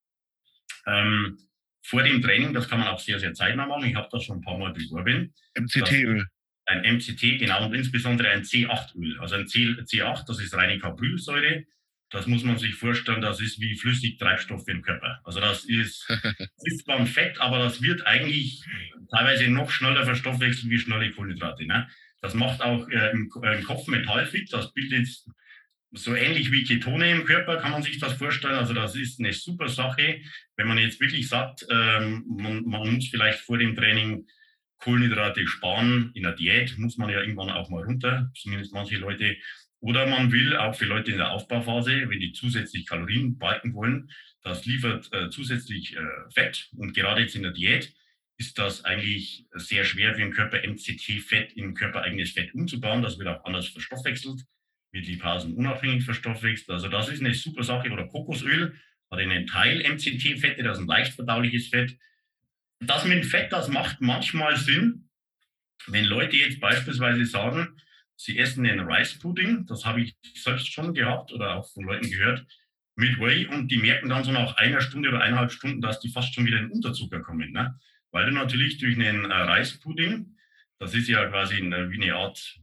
ähm, 0.85 1.37
vor 1.81 2.03
dem 2.03 2.21
Training, 2.21 2.53
das 2.53 2.67
kann 2.69 2.79
man 2.79 2.87
auch 2.89 2.99
sehr, 2.99 3.19
sehr 3.19 3.33
zeitnah 3.33 3.65
machen. 3.65 3.85
Ich 3.85 3.95
habe 3.95 4.07
das 4.11 4.23
schon 4.23 4.37
ein 4.37 4.41
paar 4.41 4.57
Mal 4.57 4.73
beworben. 4.73 5.33
MCT-Öl. 5.55 6.25
Ein 6.65 6.95
MCT, 6.95 7.39
genau, 7.39 7.65
und 7.65 7.73
insbesondere 7.73 8.29
ein 8.29 8.43
C8-Öl. 8.43 9.19
Also 9.19 9.35
ein 9.35 9.45
C8, 9.45 10.25
das 10.27 10.39
ist 10.39 10.53
reine 10.53 10.79
Caprylsäure. 10.79 11.65
Das 12.11 12.27
muss 12.27 12.43
man 12.43 12.57
sich 12.57 12.75
vorstellen, 12.75 13.21
das 13.21 13.39
ist 13.39 13.59
wie 13.61 13.75
Flüssigtreibstoff 13.75 14.67
im 14.67 14.81
Körper. 14.81 15.21
Also 15.23 15.39
das 15.39 15.65
ist, 15.65 16.07
ist 16.63 16.85
beim 16.85 17.07
Fett, 17.07 17.39
aber 17.39 17.59
das 17.59 17.81
wird 17.81 18.05
eigentlich 18.05 18.63
teilweise 19.09 19.49
noch 19.49 19.71
schneller 19.71 20.03
verstoffwechselt 20.05 20.69
wie 20.69 20.77
schnelle 20.77 21.11
Kohlenhydrate. 21.11 21.65
Ne? 21.65 21.87
Das 22.21 22.33
macht 22.33 22.61
auch 22.61 22.87
äh, 22.89 23.11
im, 23.11 23.31
äh, 23.43 23.57
im, 23.57 23.63
Kopf 23.63 23.87
metallfit. 23.87 24.51
Das 24.53 24.73
bildet 24.73 25.07
so 25.91 26.15
ähnlich 26.15 26.51
wie 26.51 26.63
Ketone 26.63 27.12
im 27.12 27.25
Körper, 27.25 27.58
kann 27.58 27.71
man 27.71 27.84
sich 27.84 27.99
das 27.99 28.13
vorstellen. 28.13 28.56
Also 28.56 28.73
das 28.73 28.95
ist 28.95 29.19
eine 29.19 29.34
super 29.34 29.67
Sache. 29.67 30.21
Wenn 30.56 30.67
man 30.67 30.77
jetzt 30.77 30.99
wirklich 30.99 31.27
sagt, 31.27 31.65
ähm, 31.69 32.23
man, 32.27 32.63
man 32.63 32.93
muss 32.93 33.10
vielleicht 33.10 33.39
vor 33.39 33.58
dem 33.58 33.75
Training 33.75 34.25
Kohlenhydrate 34.77 35.45
sparen 35.47 36.12
in 36.15 36.23
der 36.23 36.34
Diät, 36.34 36.77
muss 36.77 36.97
man 36.97 37.10
ja 37.10 37.19
irgendwann 37.19 37.51
auch 37.51 37.69
mal 37.69 37.84
runter. 37.84 38.32
Zumindest 38.36 38.73
manche 38.73 38.97
Leute 38.97 39.38
oder 39.80 40.06
man 40.06 40.32
will 40.32 40.56
auch 40.56 40.75
für 40.75 40.86
Leute 40.86 41.12
in 41.12 41.17
der 41.17 41.32
Aufbauphase, 41.32 42.10
wenn 42.10 42.19
die 42.19 42.34
zusätzlich 42.34 42.86
Kalorien 42.86 43.38
balken 43.38 43.73
wollen, 43.73 44.12
das 44.43 44.65
liefert 44.65 45.12
äh, 45.12 45.30
zusätzlich 45.30 45.95
äh, 45.95 46.01
Fett. 46.30 46.69
Und 46.77 46.93
gerade 46.93 47.21
jetzt 47.21 47.36
in 47.36 47.43
der 47.43 47.51
Diät 47.51 47.93
ist 48.38 48.58
das 48.58 48.86
eigentlich 48.86 49.45
sehr 49.54 49.84
schwer 49.84 50.13
für 50.13 50.21
den 50.21 50.32
Körper, 50.32 50.62
MCT-Fett 50.67 51.54
in 51.54 51.75
körpereigenes 51.75 52.32
Fett 52.32 52.54
umzubauen. 52.54 53.01
Das 53.01 53.19
wird 53.19 53.27
auch 53.27 53.45
anders 53.45 53.67
verstoffwechselt, 53.67 54.41
wird 54.91 55.08
Lipasen 55.08 55.56
unabhängig 55.56 56.04
verstoffwechselt. 56.04 56.69
Also 56.69 56.88
das 56.88 57.10
ist 57.10 57.21
eine 57.21 57.34
super 57.34 57.63
Sache. 57.63 57.89
Oder 57.89 58.08
Kokosöl 58.08 58.75
hat 59.10 59.19
einen 59.19 59.47
Teil 59.47 59.84
MCT-Fette, 59.84 60.63
das 60.63 60.77
ist 60.77 60.84
ein 60.84 60.88
leicht 60.88 61.13
verdauliches 61.13 61.67
Fett. 61.67 61.97
Das 62.80 63.06
mit 63.06 63.17
dem 63.17 63.23
Fett, 63.23 63.51
das 63.51 63.67
macht 63.67 64.01
manchmal 64.01 64.58
Sinn, 64.58 65.10
wenn 65.88 66.06
Leute 66.06 66.36
jetzt 66.38 66.60
beispielsweise 66.60 67.25
sagen, 67.25 67.75
Sie 68.15 68.38
essen 68.38 68.65
den 68.65 68.82
Rice 68.82 69.17
Pudding, 69.17 69.65
das 69.65 69.84
habe 69.84 70.01
ich 70.01 70.15
selbst 70.36 70.71
schon 70.71 70.93
gehabt 70.93 71.34
oder 71.34 71.56
auch 71.56 71.67
von 71.73 71.86
Leuten 71.86 72.10
gehört, 72.10 72.45
mit 72.95 73.19
Whey 73.19 73.47
und 73.47 73.71
die 73.71 73.80
merken 73.80 74.10
dann 74.10 74.23
so 74.23 74.32
nach 74.32 74.58
einer 74.58 74.80
Stunde 74.80 75.10
oder 75.10 75.21
eineinhalb 75.21 75.51
Stunden, 75.51 75.82
dass 75.82 75.99
die 75.99 76.10
fast 76.10 76.36
schon 76.36 76.45
wieder 76.45 76.60
in 76.60 76.69
Unterzucker 76.69 77.21
kommen. 77.21 77.51
Ne? 77.51 77.80
Weil 78.12 78.27
du 78.27 78.32
natürlich 78.32 78.77
durch 78.77 78.95
einen 78.95 79.25
äh, 79.25 79.34
Reispudding, 79.34 80.38
das 80.77 80.93
ist 80.93 81.08
ja 81.08 81.25
quasi 81.30 81.56
eine, 81.56 81.89
wie 81.89 82.01
eine 82.01 82.15
Art, 82.15 82.60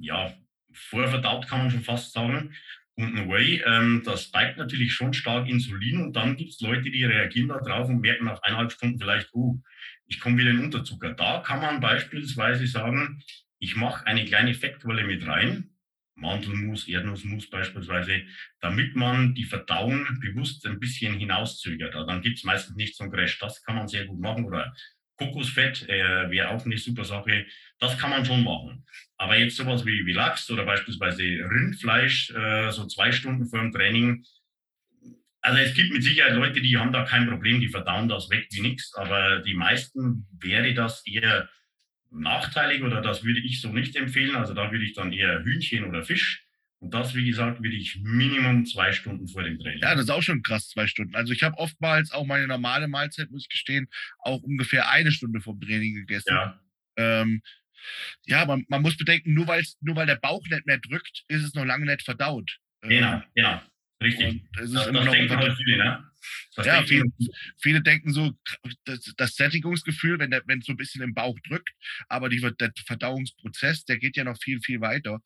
ja, 0.00 0.32
vorverdaut 0.76 1.48
kann 1.48 1.60
man 1.60 1.70
schon 1.70 1.82
fast 1.82 2.12
sagen, 2.12 2.54
und 2.98 3.14
ein 3.14 3.28
Whey, 3.28 3.62
ähm, 3.66 4.02
das 4.06 4.24
spiked 4.24 4.56
natürlich 4.56 4.94
schon 4.94 5.12
stark 5.12 5.48
Insulin 5.48 6.00
und 6.00 6.16
dann 6.16 6.36
gibt 6.36 6.52
es 6.52 6.60
Leute, 6.60 6.90
die 6.90 7.04
reagieren 7.04 7.48
da 7.48 7.58
drauf 7.58 7.90
und 7.90 8.00
merken 8.00 8.24
nach 8.24 8.40
eineinhalb 8.42 8.72
Stunden 8.72 8.98
vielleicht, 8.98 9.28
oh, 9.34 9.60
ich 10.06 10.18
komme 10.18 10.38
wieder 10.38 10.50
in 10.50 10.60
Unterzucker. 10.60 11.12
Da 11.12 11.40
kann 11.40 11.60
man 11.60 11.80
beispielsweise 11.80 12.66
sagen, 12.66 13.22
ich 13.58 13.76
mache 13.76 14.06
eine 14.06 14.24
kleine 14.24 14.54
Fettquelle 14.54 15.04
mit 15.04 15.26
rein, 15.26 15.70
Mandelmus, 16.14 16.88
Erdnussmus 16.88 17.50
beispielsweise, 17.50 18.22
damit 18.60 18.96
man 18.96 19.34
die 19.34 19.44
Verdauung 19.44 20.06
bewusst 20.20 20.66
ein 20.66 20.80
bisschen 20.80 21.18
hinauszögert. 21.18 21.94
Dann 21.94 22.22
gibt 22.22 22.38
es 22.38 22.44
meistens 22.44 22.76
nicht 22.76 22.96
so 22.96 23.04
ein 23.04 23.12
Crash. 23.12 23.38
Das 23.38 23.62
kann 23.62 23.76
man 23.76 23.88
sehr 23.88 24.06
gut 24.06 24.18
machen. 24.18 24.46
Oder 24.46 24.74
Kokosfett 25.16 25.88
äh, 25.88 26.30
wäre 26.30 26.50
auch 26.50 26.64
eine 26.64 26.78
super 26.78 27.04
Sache. 27.04 27.46
Das 27.78 27.98
kann 27.98 28.10
man 28.10 28.24
schon 28.24 28.44
machen. 28.44 28.84
Aber 29.16 29.36
jetzt 29.36 29.56
sowas 29.56 29.84
wie, 29.86 30.06
wie 30.06 30.12
Lachs 30.12 30.50
oder 30.50 30.64
beispielsweise 30.64 31.22
Rindfleisch, 31.22 32.30
äh, 32.30 32.70
so 32.70 32.86
zwei 32.86 33.12
Stunden 33.12 33.46
vor 33.46 33.60
dem 33.60 33.72
Training. 33.72 34.24
Also 35.40 35.58
es 35.60 35.74
gibt 35.74 35.92
mit 35.92 36.02
Sicherheit 36.02 36.34
Leute, 36.34 36.60
die 36.60 36.76
haben 36.76 36.92
da 36.92 37.04
kein 37.04 37.28
Problem, 37.28 37.60
die 37.60 37.68
verdauen 37.68 38.08
das 38.08 38.30
weg 38.30 38.48
wie 38.50 38.60
nichts. 38.60 38.94
Aber 38.94 39.40
die 39.40 39.54
meisten 39.54 40.26
wäre 40.40 40.74
das 40.74 41.06
eher 41.06 41.48
nachteilig 42.10 42.82
oder 42.82 43.00
das 43.00 43.24
würde 43.24 43.40
ich 43.40 43.60
so 43.60 43.72
nicht 43.72 43.96
empfehlen. 43.96 44.36
Also 44.36 44.54
da 44.54 44.70
würde 44.70 44.84
ich 44.84 44.94
dann 44.94 45.12
eher 45.12 45.44
Hühnchen 45.44 45.84
oder 45.84 46.02
Fisch. 46.02 46.45
Und 46.86 46.94
das, 46.94 47.16
wie 47.16 47.26
gesagt, 47.26 47.60
würde 47.64 47.74
ich 47.74 47.98
Minimum 48.00 48.64
zwei 48.64 48.92
Stunden 48.92 49.26
vor 49.26 49.42
dem 49.42 49.58
Training. 49.58 49.82
Ja, 49.82 49.96
das 49.96 50.04
ist 50.04 50.10
auch 50.10 50.22
schon 50.22 50.44
krass, 50.44 50.68
zwei 50.68 50.86
Stunden. 50.86 51.16
Also 51.16 51.32
ich 51.32 51.42
habe 51.42 51.58
oftmals 51.58 52.12
auch 52.12 52.24
meine 52.24 52.46
normale 52.46 52.86
Mahlzeit, 52.86 53.28
muss 53.32 53.42
ich 53.42 53.48
gestehen, 53.48 53.88
auch 54.20 54.40
ungefähr 54.42 54.88
eine 54.88 55.10
Stunde 55.10 55.40
vom 55.40 55.60
Training 55.60 55.96
gegessen. 55.96 56.32
Ja, 56.32 56.60
ähm, 56.96 57.42
ja 58.24 58.46
man, 58.46 58.64
man 58.68 58.82
muss 58.82 58.96
bedenken, 58.96 59.34
nur, 59.34 59.46
nur 59.80 59.96
weil 59.96 60.06
der 60.06 60.14
Bauch 60.14 60.46
nicht 60.48 60.64
mehr 60.64 60.78
drückt, 60.78 61.24
ist 61.26 61.42
es 61.42 61.54
noch 61.54 61.64
lange 61.64 61.86
nicht 61.86 62.04
verdaut. 62.04 62.56
Genau, 62.82 63.14
ähm, 63.14 63.22
genau. 63.34 63.60
Richtig. 64.00 64.28
Und 64.28 64.48
es 64.58 64.66
ist 64.66 64.74
das, 64.76 64.86
immer 64.86 65.04
das 65.04 65.06
noch 65.06 65.36
halt 65.38 65.56
viele, 65.56 65.76
ne? 65.78 66.10
Das 66.54 66.66
ja, 66.66 66.82
viele, 66.84 67.04
viele, 67.58 67.82
denken 67.82 68.12
so, 68.12 68.32
das, 68.84 69.12
das 69.16 69.34
Sättigungsgefühl, 69.34 70.20
wenn 70.20 70.32
es 70.32 70.66
so 70.66 70.72
ein 70.72 70.76
bisschen 70.76 71.02
im 71.02 71.14
Bauch 71.14 71.36
drückt, 71.48 71.72
aber 72.08 72.28
die, 72.28 72.40
der 72.60 72.72
Verdauungsprozess, 72.86 73.84
der 73.86 73.98
geht 73.98 74.16
ja 74.16 74.22
noch 74.22 74.38
viel, 74.40 74.60
viel 74.60 74.80
weiter. 74.80 75.20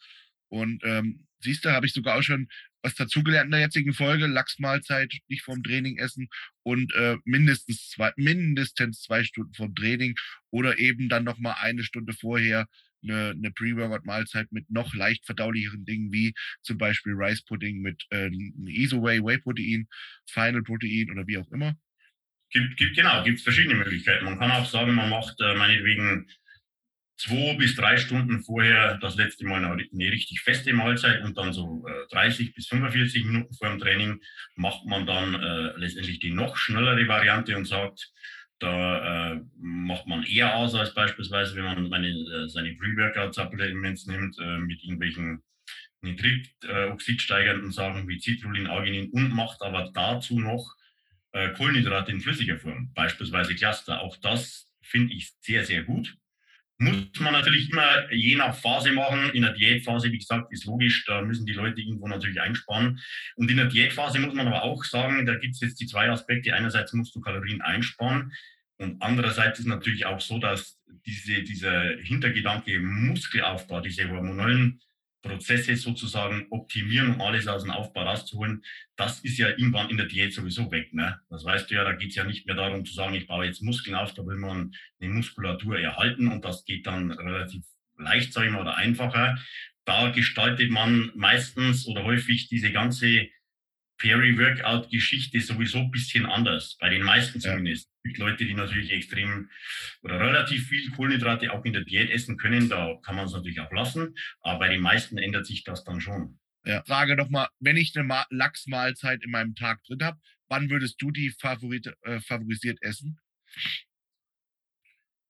Und 0.48 0.82
ähm, 0.84 1.26
siehst 1.40 1.64
du, 1.64 1.70
habe 1.70 1.86
ich 1.86 1.92
sogar 1.92 2.18
auch 2.18 2.22
schon 2.22 2.48
was 2.82 2.94
dazugelernt 2.94 3.46
in 3.46 3.52
der 3.52 3.60
jetzigen 3.60 3.92
Folge. 3.92 4.26
Lachsmahlzeit 4.26 5.12
nicht 5.28 5.42
vorm 5.42 5.62
Training 5.62 5.98
essen 5.98 6.28
und 6.62 6.94
äh, 6.94 7.16
mindestens, 7.24 7.90
zwei, 7.90 8.12
mindestens 8.16 9.02
zwei 9.02 9.24
Stunden 9.24 9.54
vorm 9.54 9.74
Training 9.74 10.14
oder 10.50 10.78
eben 10.78 11.08
dann 11.08 11.24
nochmal 11.24 11.56
eine 11.60 11.84
Stunde 11.84 12.12
vorher 12.12 12.66
eine, 13.02 13.30
eine 13.30 13.50
Pre-Workout-Mahlzeit 13.50 14.52
mit 14.52 14.70
noch 14.70 14.94
leicht 14.94 15.24
verdaulicheren 15.24 15.84
Dingen 15.84 16.12
wie 16.12 16.34
zum 16.62 16.78
Beispiel 16.78 17.14
Rice 17.14 17.42
Pudding 17.42 17.80
mit 17.80 18.04
äh, 18.10 18.30
Isoway, 18.66 19.22
Whey-Protein, 19.22 19.88
Final 20.26 20.62
Protein 20.62 21.10
oder 21.10 21.26
wie 21.26 21.38
auch 21.38 21.50
immer? 21.50 21.74
Gibt, 22.50 22.76
gibt, 22.76 22.96
genau, 22.96 23.22
gibt 23.22 23.38
es 23.38 23.44
verschiedene 23.44 23.76
Möglichkeiten. 23.76 24.24
Man 24.24 24.38
kann 24.38 24.50
auch 24.50 24.68
sagen, 24.68 24.94
man 24.94 25.08
macht 25.08 25.40
äh, 25.40 25.54
meinetwegen 25.54 26.28
zwei 27.20 27.54
bis 27.54 27.76
drei 27.76 27.98
Stunden 27.98 28.42
vorher 28.42 28.96
das 28.98 29.16
letzte 29.16 29.44
Mal 29.44 29.62
eine, 29.62 29.82
richtig 29.92 30.40
feste 30.40 30.72
Mahlzeit 30.72 31.22
und 31.22 31.36
dann 31.36 31.52
so 31.52 31.86
äh, 31.86 32.14
30 32.14 32.54
bis 32.54 32.68
45 32.68 33.24
Minuten 33.26 33.54
vor 33.54 33.68
dem 33.68 33.78
Training 33.78 34.20
macht 34.56 34.86
man 34.86 35.06
dann 35.06 35.34
äh, 35.34 35.76
letztendlich 35.76 36.18
die 36.18 36.30
noch 36.30 36.56
schnellere 36.56 37.06
Variante 37.08 37.56
und 37.56 37.66
sagt, 37.66 38.10
da 38.58 39.32
äh, 39.32 39.40
macht 39.58 40.06
man 40.06 40.22
eher 40.24 40.56
aus 40.56 40.74
als 40.74 40.94
beispielsweise, 40.94 41.56
wenn 41.56 41.64
man 41.64 41.88
meine, 41.88 42.08
äh, 42.08 42.48
seine 42.48 42.74
Pre-Workout-Supplements 42.74 44.06
nimmt 44.06 44.38
äh, 44.38 44.58
mit 44.58 44.82
irgendwelchen 44.82 45.42
Nitritoxidsteigernden 46.02 47.70
Sachen 47.70 48.08
wie 48.08 48.18
Citrullin, 48.18 48.66
Arginin 48.66 49.10
und 49.10 49.34
macht 49.34 49.60
aber 49.60 49.90
dazu 49.92 50.40
noch 50.40 50.74
äh, 51.32 51.50
Kohlenhydrate 51.50 52.12
in 52.12 52.20
flüssiger 52.20 52.58
Form, 52.58 52.92
beispielsweise 52.94 53.54
Cluster. 53.54 54.00
Auch 54.00 54.16
das 54.16 54.70
finde 54.80 55.12
ich 55.12 55.32
sehr, 55.40 55.64
sehr 55.66 55.82
gut. 55.82 56.16
Muss 56.80 57.20
man 57.20 57.34
natürlich 57.34 57.70
immer 57.70 58.10
je 58.10 58.36
nach 58.36 58.54
Phase 58.54 58.92
machen. 58.92 59.30
In 59.34 59.42
der 59.42 59.52
Diätphase, 59.52 60.10
wie 60.10 60.18
gesagt, 60.18 60.50
ist 60.50 60.64
logisch, 60.64 61.04
da 61.06 61.20
müssen 61.20 61.44
die 61.44 61.52
Leute 61.52 61.80
irgendwo 61.80 62.08
natürlich 62.08 62.40
einsparen. 62.40 62.98
Und 63.36 63.50
in 63.50 63.58
der 63.58 63.66
Diätphase 63.66 64.18
muss 64.18 64.34
man 64.34 64.46
aber 64.46 64.62
auch 64.62 64.82
sagen, 64.84 65.26
da 65.26 65.34
gibt 65.36 65.54
es 65.54 65.60
jetzt 65.60 65.80
die 65.80 65.86
zwei 65.86 66.08
Aspekte. 66.10 66.54
Einerseits 66.54 66.94
musst 66.94 67.14
du 67.14 67.20
Kalorien 67.20 67.60
einsparen 67.60 68.32
und 68.80 69.02
andererseits 69.02 69.58
ist 69.58 69.66
natürlich 69.66 70.06
auch 70.06 70.20
so, 70.20 70.38
dass 70.38 70.80
diese, 71.04 71.42
dieser 71.42 71.98
Hintergedanke 71.98 72.80
Muskelaufbau, 72.80 73.82
diese 73.82 74.08
hormonellen 74.08 74.80
Prozesse 75.22 75.76
sozusagen 75.76 76.46
optimieren, 76.50 77.14
um 77.14 77.20
alles 77.20 77.46
aus 77.46 77.62
dem 77.62 77.70
Aufbau 77.70 78.02
rauszuholen, 78.02 78.64
das 78.96 79.20
ist 79.20 79.38
ja 79.38 79.48
irgendwann 79.48 79.90
in 79.90 79.96
der 79.96 80.06
Diät 80.06 80.32
sowieso 80.32 80.70
weg. 80.70 80.92
Ne? 80.94 81.20
Das 81.28 81.44
weißt 81.44 81.70
du 81.70 81.74
ja, 81.74 81.84
da 81.84 81.92
geht 81.92 82.10
es 82.10 82.16
ja 82.16 82.24
nicht 82.24 82.46
mehr 82.46 82.56
darum 82.56 82.84
zu 82.84 82.94
sagen, 82.94 83.14
ich 83.14 83.26
baue 83.26 83.44
jetzt 83.44 83.62
Muskeln 83.62 83.96
auf, 83.96 84.14
da 84.14 84.24
will 84.26 84.36
man 84.36 84.74
eine 85.00 85.12
Muskulatur 85.12 85.78
erhalten 85.78 86.28
und 86.28 86.44
das 86.44 86.64
geht 86.64 86.86
dann 86.86 87.10
relativ 87.12 87.64
leicht, 87.98 88.32
sage 88.32 88.46
ich 88.46 88.52
mal, 88.52 88.62
oder 88.62 88.76
einfacher. 88.76 89.38
Da 89.84 90.10
gestaltet 90.10 90.70
man 90.70 91.12
meistens 91.14 91.86
oder 91.86 92.04
häufig 92.04 92.48
diese 92.48 92.72
ganze 92.72 93.28
Peri-Workout-Geschichte 94.00 95.40
sowieso 95.40 95.78
ein 95.78 95.90
bisschen 95.90 96.26
anders, 96.26 96.76
bei 96.80 96.88
den 96.88 97.02
meisten 97.02 97.40
zumindest. 97.40 97.86
Ja. 97.86 97.90
Es 97.96 98.02
gibt 98.02 98.18
Leute, 98.18 98.44
die 98.46 98.54
natürlich 98.54 98.90
extrem 98.90 99.50
oder 100.02 100.18
relativ 100.18 100.68
viel 100.68 100.90
Kohlenhydrate 100.90 101.52
auch 101.52 101.64
in 101.64 101.74
der 101.74 101.84
Diät 101.84 102.10
essen 102.10 102.38
können, 102.38 102.68
da 102.68 102.98
kann 103.02 103.14
man 103.14 103.26
es 103.26 103.32
natürlich 103.32 103.60
auch 103.60 103.70
lassen, 103.72 104.14
aber 104.40 104.60
bei 104.60 104.68
den 104.68 104.80
meisten 104.80 105.18
ändert 105.18 105.46
sich 105.46 105.64
das 105.64 105.84
dann 105.84 106.00
schon. 106.00 106.38
Ja. 106.64 106.82
Frage 106.84 107.14
nochmal, 107.14 107.48
wenn 107.58 107.76
ich 107.76 107.96
eine 107.96 108.24
Lachsmahlzeit 108.30 109.22
in 109.22 109.30
meinem 109.30 109.54
Tag 109.54 109.82
drin 109.84 110.02
habe, 110.02 110.18
wann 110.48 110.70
würdest 110.70 111.00
du 111.00 111.10
die 111.10 111.30
favorit, 111.38 111.92
äh, 112.02 112.20
favorisiert 112.20 112.78
essen? 112.82 113.18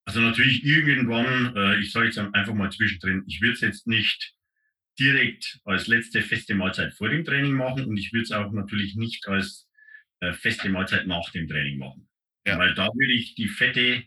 Also 0.05 0.21
natürlich 0.21 0.63
irgendwann, 0.63 1.55
äh, 1.55 1.79
ich 1.79 1.91
sage 1.91 2.07
jetzt 2.07 2.17
einfach 2.17 2.53
mal 2.53 2.71
zwischendrin, 2.71 3.23
ich 3.27 3.41
würde 3.41 3.53
es 3.53 3.61
jetzt 3.61 3.87
nicht 3.87 4.33
direkt 5.01 5.59
als 5.65 5.87
letzte 5.87 6.21
feste 6.21 6.53
Mahlzeit 6.53 6.93
vor 6.93 7.09
dem 7.09 7.25
Training 7.25 7.53
machen 7.53 7.85
und 7.85 7.97
ich 7.97 8.13
würde 8.13 8.23
es 8.23 8.31
auch 8.31 8.51
natürlich 8.51 8.95
nicht 8.95 9.27
als 9.27 9.67
äh, 10.19 10.31
feste 10.31 10.69
Mahlzeit 10.69 11.07
nach 11.07 11.31
dem 11.31 11.47
Training 11.47 11.79
machen. 11.79 12.07
Ja. 12.45 12.59
Weil 12.59 12.75
da 12.75 12.87
würde 12.93 13.13
ich 13.13 13.33
die 13.33 13.47
Fette 13.47 14.03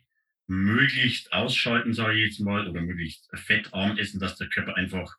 möglichst 0.46 1.33
ausschalten, 1.33 1.94
sage 1.94 2.18
ich 2.18 2.26
jetzt 2.26 2.40
mal, 2.40 2.68
oder 2.68 2.80
möglichst 2.80 3.28
fettarm 3.35 3.98
essen, 3.98 4.20
dass 4.20 4.37
der 4.37 4.48
Körper 4.48 4.76
einfach 4.76 5.16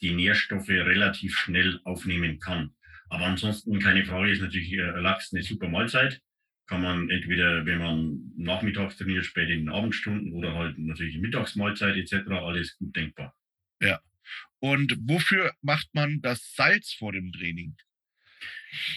die 0.00 0.14
Nährstoffe 0.14 0.68
relativ 0.68 1.36
schnell 1.36 1.80
aufnehmen 1.84 2.38
kann. 2.38 2.74
Aber 3.10 3.26
ansonsten, 3.26 3.78
keine 3.80 4.04
Frage, 4.04 4.30
ist 4.30 4.40
natürlich 4.40 4.72
äh, 4.72 5.00
Lachs 5.00 5.32
eine 5.32 5.42
super 5.42 5.68
Mahlzeit. 5.68 6.22
Kann 6.66 6.82
man 6.82 7.10
entweder, 7.10 7.66
wenn 7.66 7.78
man 7.78 8.32
nachmittags 8.36 8.96
trainiert, 8.96 9.26
spät 9.26 9.50
in 9.50 9.60
den 9.60 9.68
Abendstunden 9.68 10.32
oder 10.32 10.54
halt 10.54 10.78
natürlich 10.78 11.18
Mittagsmahlzeit 11.18 11.96
etc., 11.96 12.30
alles 12.30 12.76
gut 12.78 12.94
denkbar. 12.96 13.34
Ja. 13.82 14.00
Und 14.60 14.96
wofür 15.02 15.52
macht 15.62 15.88
man 15.92 16.20
das 16.20 16.52
Salz 16.54 16.92
vor 16.92 17.12
dem 17.12 17.32
Training? 17.32 17.76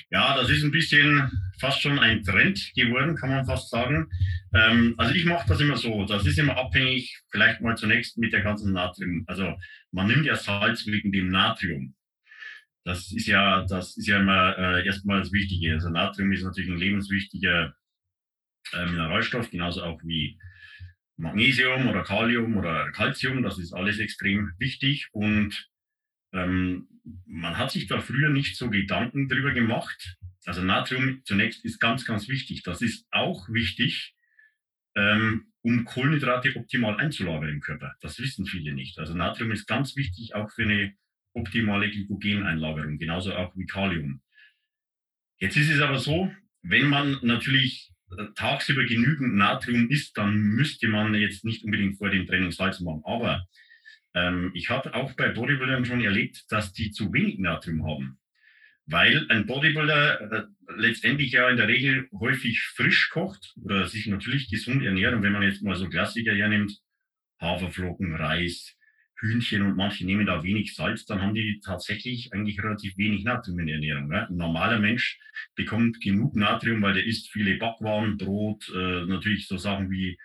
Ja, 0.10 0.36
das 0.36 0.50
ist 0.50 0.64
ein 0.64 0.72
bisschen 0.72 1.32
fast 1.60 1.82
schon 1.82 2.00
ein 2.00 2.24
Trend 2.24 2.72
geworden, 2.76 3.16
kann 3.16 3.30
man 3.30 3.46
fast 3.46 3.70
sagen. 3.70 4.10
Ähm, 4.54 4.96
also 4.98 5.14
ich 5.14 5.26
mache 5.26 5.48
das 5.48 5.60
immer 5.62 5.78
so. 5.78 6.06
Das 6.06 6.26
ist 6.26 6.38
immer 6.38 6.58
abhängig, 6.58 7.22
vielleicht 7.32 7.62
mal 7.62 7.78
zunächst 7.78 8.18
mit 8.18 8.34
der 8.34 8.42
ganzen 8.42 8.74
Natrium. 8.74 9.24
Also 9.28 9.58
man 9.92 10.08
nimmt 10.08 10.26
ja 10.26 10.36
Salz 10.36 10.86
wegen 10.88 11.12
dem 11.12 11.30
Natrium. 11.30 11.96
Das 12.84 13.12
ist 13.12 13.28
ja, 13.28 13.66
das 13.66 13.96
ist 13.98 14.08
ja 14.08 14.20
immer 14.20 14.58
äh, 14.58 14.86
erstmal 14.86 15.20
das 15.20 15.32
Wichtige. 15.32 15.74
Also 15.74 15.90
Natrium 15.90 16.32
ist 16.32 16.44
natürlich 16.44 16.70
ein 16.70 16.78
lebenswichtiger 16.78 17.76
äh, 18.74 18.86
Mineralstoff, 18.86 19.52
genauso 19.52 19.84
auch 19.84 20.02
wie 20.04 20.40
Magnesium 21.22 21.88
oder 21.88 22.04
Kalium 22.04 22.58
oder 22.58 22.92
Calcium, 22.92 23.44
das 23.44 23.60
ist 23.60 23.74
alles 23.74 24.00
extrem 24.00 24.54
wichtig 24.58 25.08
und 25.12 25.70
ähm, 26.34 26.88
man 27.26 27.58
hat 27.58 27.72
sich 27.72 27.88
da 27.88 28.00
früher 28.00 28.30
nicht 28.30 28.58
so 28.58 28.70
Gedanken 28.70 29.28
drüber 29.28 29.54
gemacht. 29.54 30.18
Also 30.46 30.64
Natrium 30.64 31.22
zunächst 31.24 31.64
ist 31.66 31.80
ganz, 31.80 32.06
ganz 32.06 32.28
wichtig. 32.28 32.64
Das 32.64 32.82
ist 32.82 33.06
auch 33.12 33.50
wichtig, 33.50 34.16
ähm, 34.96 35.52
um 35.62 35.86
Kohlenhydrate 35.86 36.56
optimal 36.56 36.98
einzulagern 36.98 37.50
im 37.50 37.62
Körper. 37.62 37.96
Das 38.02 38.20
wissen 38.20 38.46
viele 38.46 38.74
nicht. 38.74 38.98
Also 39.00 39.14
Natrium 39.14 39.52
ist 39.52 39.68
ganz 39.68 39.96
wichtig 39.96 40.34
auch 40.36 40.50
für 40.52 40.64
eine 40.64 40.94
optimale 41.34 41.90
Glykogeneinlagerung, 41.90 42.98
genauso 42.98 43.36
auch 43.36 43.56
wie 43.56 43.66
Kalium. 43.66 44.22
Jetzt 45.38 45.58
ist 45.58 45.70
es 45.70 45.82
aber 45.82 46.00
so, 46.00 46.32
wenn 46.62 46.88
man 46.88 47.18
natürlich 47.22 47.92
tagsüber 48.36 48.84
genügend 48.86 49.36
Natrium 49.36 49.90
isst, 49.90 50.18
dann 50.18 50.38
müsste 50.38 50.88
man 50.88 51.14
jetzt 51.16 51.44
nicht 51.46 51.64
unbedingt 51.64 51.98
vor 51.98 52.10
dem 52.10 52.26
Training 52.26 52.52
Salz 52.52 52.80
machen. 52.80 53.02
Aber 53.06 53.46
ähm, 54.14 54.52
ich 54.54 54.70
habe 54.70 54.94
auch 54.94 55.14
bei 55.14 55.30
Bodybuildern 55.30 55.86
schon 55.86 56.02
erlebt, 56.02 56.46
dass 56.50 56.74
die 56.74 56.92
zu 56.92 57.14
wenig 57.14 57.40
Natrium 57.40 57.86
haben. 57.86 58.18
Weil 58.86 59.26
ein 59.30 59.46
Bodybuilder 59.46 60.32
äh, 60.32 60.44
letztendlich 60.76 61.32
ja 61.32 61.50
in 61.50 61.58
der 61.58 61.68
Regel 61.68 62.10
häufig 62.20 62.62
frisch 62.62 63.10
kocht 63.10 63.54
oder 63.64 63.88
sich 63.88 64.08
natürlich 64.08 64.50
gesund 64.50 64.84
ernährt. 64.84 65.14
Und 65.14 65.24
wenn 65.24 65.34
man 65.34 65.44
jetzt 65.44 65.64
mal 65.64 65.76
so 65.76 65.88
Klassiker 65.88 66.34
hernimmt, 66.34 66.80
Haferflocken, 67.40 68.16
Reis, 68.16 68.76
Hühnchen 69.22 69.62
und 69.62 69.78
manche 69.78 70.06
nehmen 70.06 70.26
da 70.26 70.44
wenig 70.44 70.76
Salz, 70.76 71.06
dann 71.06 71.22
haben 71.22 71.36
die 71.36 71.62
tatsächlich 71.64 72.34
eigentlich 72.34 72.62
relativ 72.62 72.98
wenig 72.98 73.24
Natrium 73.24 73.60
in 73.60 73.68
der 73.68 73.76
Ernährung. 73.76 74.08
Ne? 74.08 74.28
Ein 74.28 74.36
normaler 74.36 74.80
Mensch 74.80 75.20
bekommt 75.56 76.02
genug 76.02 76.36
Natrium, 76.36 76.82
weil 76.82 76.96
der 76.96 77.06
isst 77.06 77.32
viele 77.32 77.58
Backwaren, 77.58 78.18
Brot, 78.18 78.68
äh, 78.76 79.06
natürlich 79.06 79.48
so 79.48 79.58
Sachen 79.58 79.92
wie 79.92 80.18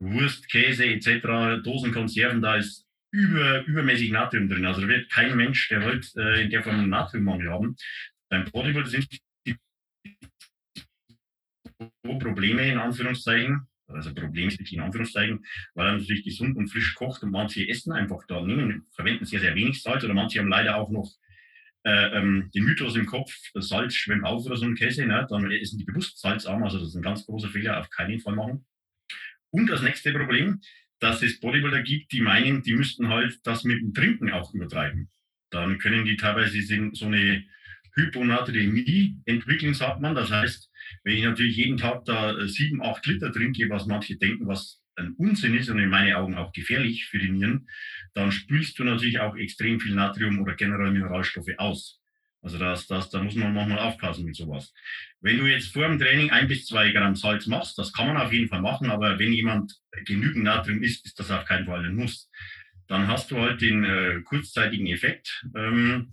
Wurst, 0.00 0.50
Käse 0.50 0.84
etc., 0.84 1.62
Dosenkonserven, 1.62 2.42
da 2.42 2.56
ist 2.56 2.84
über, 3.12 3.64
übermäßig 3.64 4.10
Natrium 4.10 4.48
drin. 4.48 4.66
Also 4.66 4.80
da 4.80 4.88
wird 4.88 5.10
kein 5.10 5.36
Mensch 5.36 5.68
der 5.68 5.80
Welt 5.82 6.10
äh, 6.16 6.42
in 6.42 6.50
der 6.50 6.64
Form 6.64 6.88
Natriummangel 6.88 7.50
haben. 7.50 7.76
Beim 8.28 8.44
Bodybuilder 8.50 8.90
sind 8.90 9.06
die 9.46 9.56
Probleme 12.02 12.68
in 12.68 12.78
Anführungszeichen, 12.78 13.68
also 13.86 14.14
Problem 14.14 14.48
ist 14.48 14.60
in 14.72 14.80
Anführungszeichen, 14.80 15.44
weil 15.74 15.86
er 15.86 15.98
natürlich 15.98 16.24
gesund 16.24 16.56
und 16.56 16.68
frisch 16.68 16.94
kocht 16.94 17.22
und 17.22 17.30
manche 17.30 17.68
essen 17.68 17.92
einfach 17.92 18.26
da, 18.26 18.40
nehmen, 18.42 18.86
verwenden 18.92 19.24
sehr, 19.24 19.40
sehr 19.40 19.54
wenig 19.54 19.82
Salz 19.82 20.04
oder 20.04 20.14
manche 20.14 20.38
haben 20.38 20.48
leider 20.48 20.76
auch 20.76 20.90
noch 20.90 21.10
äh, 21.84 22.18
ähm, 22.18 22.50
den 22.54 22.64
Mythos 22.64 22.96
im 22.96 23.06
Kopf, 23.06 23.32
Salz 23.54 23.94
schwimmt 23.94 24.24
auf 24.24 24.46
oder 24.46 24.56
so 24.56 24.64
ein 24.64 24.74
Käse, 24.74 25.04
ne? 25.06 25.26
dann 25.28 25.50
essen 25.50 25.78
die 25.78 25.84
bewusst 25.84 26.18
salzarm, 26.18 26.62
also 26.62 26.78
das 26.78 26.88
ist 26.88 26.94
ein 26.96 27.02
ganz 27.02 27.26
großer 27.26 27.50
Fehler, 27.50 27.78
auf 27.78 27.90
keinen 27.90 28.20
Fall 28.20 28.34
machen. 28.34 28.64
Und 29.50 29.68
das 29.68 29.82
nächste 29.82 30.12
Problem, 30.12 30.60
dass 30.98 31.22
es 31.22 31.38
Bodybuilder 31.40 31.82
gibt, 31.82 32.12
die 32.12 32.22
meinen, 32.22 32.62
die 32.62 32.74
müssten 32.74 33.08
halt 33.08 33.38
das 33.44 33.64
mit 33.64 33.80
dem 33.80 33.92
Trinken 33.92 34.32
auch 34.32 34.54
übertreiben. 34.54 35.10
Dann 35.50 35.78
können 35.78 36.04
die 36.04 36.16
teilweise 36.16 36.60
so 36.92 37.06
eine 37.06 37.44
Hyponatremie 37.94 39.20
entwickeln, 39.26 39.74
sagt 39.74 40.00
man. 40.00 40.14
Das 40.14 40.30
heißt, 40.30 40.70
wenn 41.02 41.16
ich 41.16 41.24
natürlich 41.24 41.56
jeden 41.56 41.76
Tag 41.76 42.04
da 42.04 42.36
äh, 42.36 42.48
sieben, 42.48 42.82
acht 42.82 43.06
Liter 43.06 43.32
trinke, 43.32 43.68
was 43.70 43.86
manche 43.86 44.16
denken, 44.16 44.46
was 44.46 44.80
ein 44.96 45.14
Unsinn 45.18 45.54
ist 45.54 45.68
und 45.68 45.78
in 45.78 45.88
meinen 45.88 46.14
Augen 46.14 46.34
auch 46.34 46.52
gefährlich 46.52 47.06
für 47.06 47.18
die 47.18 47.30
Nieren, 47.30 47.68
dann 48.14 48.30
spülst 48.30 48.78
du 48.78 48.84
natürlich 48.84 49.18
auch 49.18 49.36
extrem 49.36 49.80
viel 49.80 49.94
Natrium 49.94 50.40
oder 50.40 50.54
generell 50.54 50.92
Mineralstoffe 50.92 51.58
aus. 51.58 52.00
Also 52.44 52.58
das, 52.58 52.86
das, 52.86 53.08
da 53.08 53.22
muss 53.22 53.34
man 53.34 53.54
manchmal 53.54 53.78
aufpassen 53.78 54.26
mit 54.26 54.36
sowas. 54.36 54.72
Wenn 55.20 55.38
du 55.38 55.46
jetzt 55.46 55.72
vor 55.72 55.88
dem 55.88 55.98
Training 55.98 56.30
ein 56.30 56.46
bis 56.46 56.66
zwei 56.66 56.90
Gramm 56.92 57.16
Salz 57.16 57.46
machst, 57.46 57.78
das 57.78 57.92
kann 57.92 58.06
man 58.06 58.18
auf 58.18 58.32
jeden 58.32 58.48
Fall 58.48 58.60
machen, 58.60 58.90
aber 58.90 59.18
wenn 59.18 59.32
jemand 59.32 59.72
genügend 60.04 60.44
Natrium 60.44 60.82
isst, 60.82 61.06
ist 61.06 61.18
das 61.18 61.30
auf 61.30 61.46
keinen 61.46 61.64
Fall 61.64 61.84
ein 61.84 61.94
Muss. 61.94 62.30
Dann 62.86 63.08
hast 63.08 63.30
du 63.30 63.38
halt 63.38 63.62
den 63.62 63.82
äh, 63.84 64.20
kurzzeitigen 64.22 64.86
Effekt, 64.88 65.46
ähm, 65.56 66.10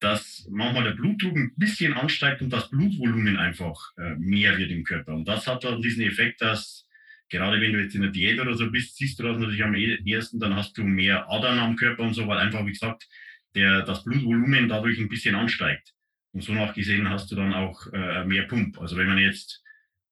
dass 0.00 0.48
manchmal 0.50 0.84
der 0.84 0.92
Blutdruck 0.92 1.36
ein 1.36 1.52
bisschen 1.56 1.92
ansteigt 1.92 2.40
und 2.40 2.50
das 2.50 2.70
Blutvolumen 2.70 3.36
einfach 3.36 3.78
äh, 3.98 4.16
mehr 4.16 4.56
wird 4.56 4.70
im 4.70 4.82
Körper. 4.82 5.14
Und 5.14 5.28
das 5.28 5.46
hat 5.46 5.62
dann 5.62 5.82
diesen 5.82 6.02
Effekt, 6.02 6.40
dass 6.40 6.86
gerade 7.28 7.60
wenn 7.60 7.74
du 7.74 7.82
jetzt 7.82 7.94
in 7.94 8.02
der 8.02 8.10
Diät 8.10 8.40
oder 8.40 8.54
so 8.54 8.70
bist, 8.70 8.96
siehst 8.96 9.18
du 9.18 9.24
das 9.24 9.38
natürlich 9.38 9.62
am 9.62 9.74
e-, 9.74 10.00
ersten, 10.10 10.40
dann 10.40 10.56
hast 10.56 10.76
du 10.78 10.84
mehr 10.84 11.30
Adern 11.30 11.58
am 11.58 11.76
Körper 11.76 12.02
und 12.02 12.14
so, 12.14 12.26
weil 12.26 12.38
einfach, 12.38 12.64
wie 12.64 12.72
gesagt, 12.72 13.06
der, 13.54 13.82
das 13.82 14.02
Blutvolumen 14.04 14.68
dadurch 14.68 14.98
ein 14.98 15.08
bisschen 15.08 15.34
ansteigt. 15.34 15.92
Und 16.32 16.42
so 16.42 16.52
nachgesehen 16.54 17.08
hast 17.08 17.30
du 17.30 17.36
dann 17.36 17.52
auch 17.52 17.86
äh, 17.92 18.24
mehr 18.24 18.44
Pump. 18.44 18.80
Also 18.80 18.96
wenn 18.96 19.08
man 19.08 19.18
jetzt 19.18 19.62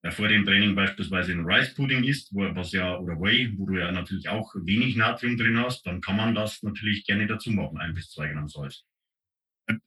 äh, 0.03 0.11
vor 0.11 0.29
dem 0.29 0.45
Training 0.45 0.75
beispielsweise 0.75 1.33
ein 1.33 1.47
Rice 1.47 1.75
Pudding 1.75 2.05
isst, 2.05 2.35
wo, 2.35 2.55
was 2.55 2.73
ja, 2.73 2.95
oder 2.99 3.15
Whey, 3.15 3.55
wo 3.57 3.67
du 3.67 3.79
ja 3.79 3.91
natürlich 3.91 4.29
auch 4.29 4.55
wenig 4.55 4.97
Natrium 4.97 5.39
drin 5.39 5.59
hast, 5.59 5.87
dann 5.87 6.03
kann 6.03 6.17
man 6.17 6.35
das 6.35 6.63
natürlich 6.63 7.07
gerne 7.07 7.27
dazu 7.27 7.51
machen, 7.53 7.79
ein 7.79 7.95
bis 7.95 8.11
zwei 8.11 8.29
Gramm 8.29 8.49
Salz 8.49 8.85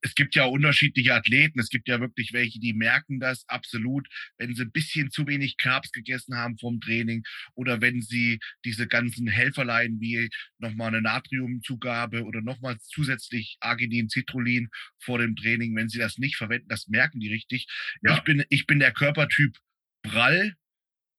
es 0.02 0.16
gibt 0.16 0.36
ja 0.36 0.46
unterschiedliche 0.46 1.14
Athleten. 1.14 1.60
Es 1.60 1.70
gibt 1.70 1.88
ja 1.88 2.00
wirklich 2.00 2.34
welche, 2.34 2.60
die 2.60 2.74
merken 2.74 3.20
das 3.20 3.44
absolut, 3.48 4.08
wenn 4.38 4.54
sie 4.56 4.64
ein 4.64 4.72
bisschen 4.72 5.12
zu 5.12 5.28
wenig 5.28 5.58
Carbs 5.58 5.92
gegessen 5.92 6.36
haben 6.36 6.58
vom 6.58 6.80
Training 6.80 7.24
oder 7.56 7.82
wenn 7.82 8.02
sie 8.02 8.40
diese 8.66 8.88
ganzen 8.88 9.28
Helferlein 9.28 10.00
wie 10.00 10.30
nochmal 10.60 10.90
eine 10.90 11.02
Natriumzugabe 11.02 12.24
oder 12.24 12.42
nochmal 12.42 12.78
zusätzlich 12.82 13.58
Arginin, 13.60 14.10
Citrullin 14.10 14.70
vor 15.00 15.20
dem 15.20 15.36
Training, 15.36 15.76
wenn 15.76 15.90
sie 15.90 16.00
das 16.00 16.18
nicht 16.18 16.36
verwenden, 16.36 16.68
das 16.68 16.88
merken 16.88 17.20
die 17.20 17.30
richtig. 17.30 17.68
Ja. 18.02 18.16
Ich 18.16 18.24
bin, 18.24 18.44
ich 18.50 18.66
bin 18.68 18.80
der 18.80 18.92
Körpertyp 18.92 19.58
Prall 20.04 20.56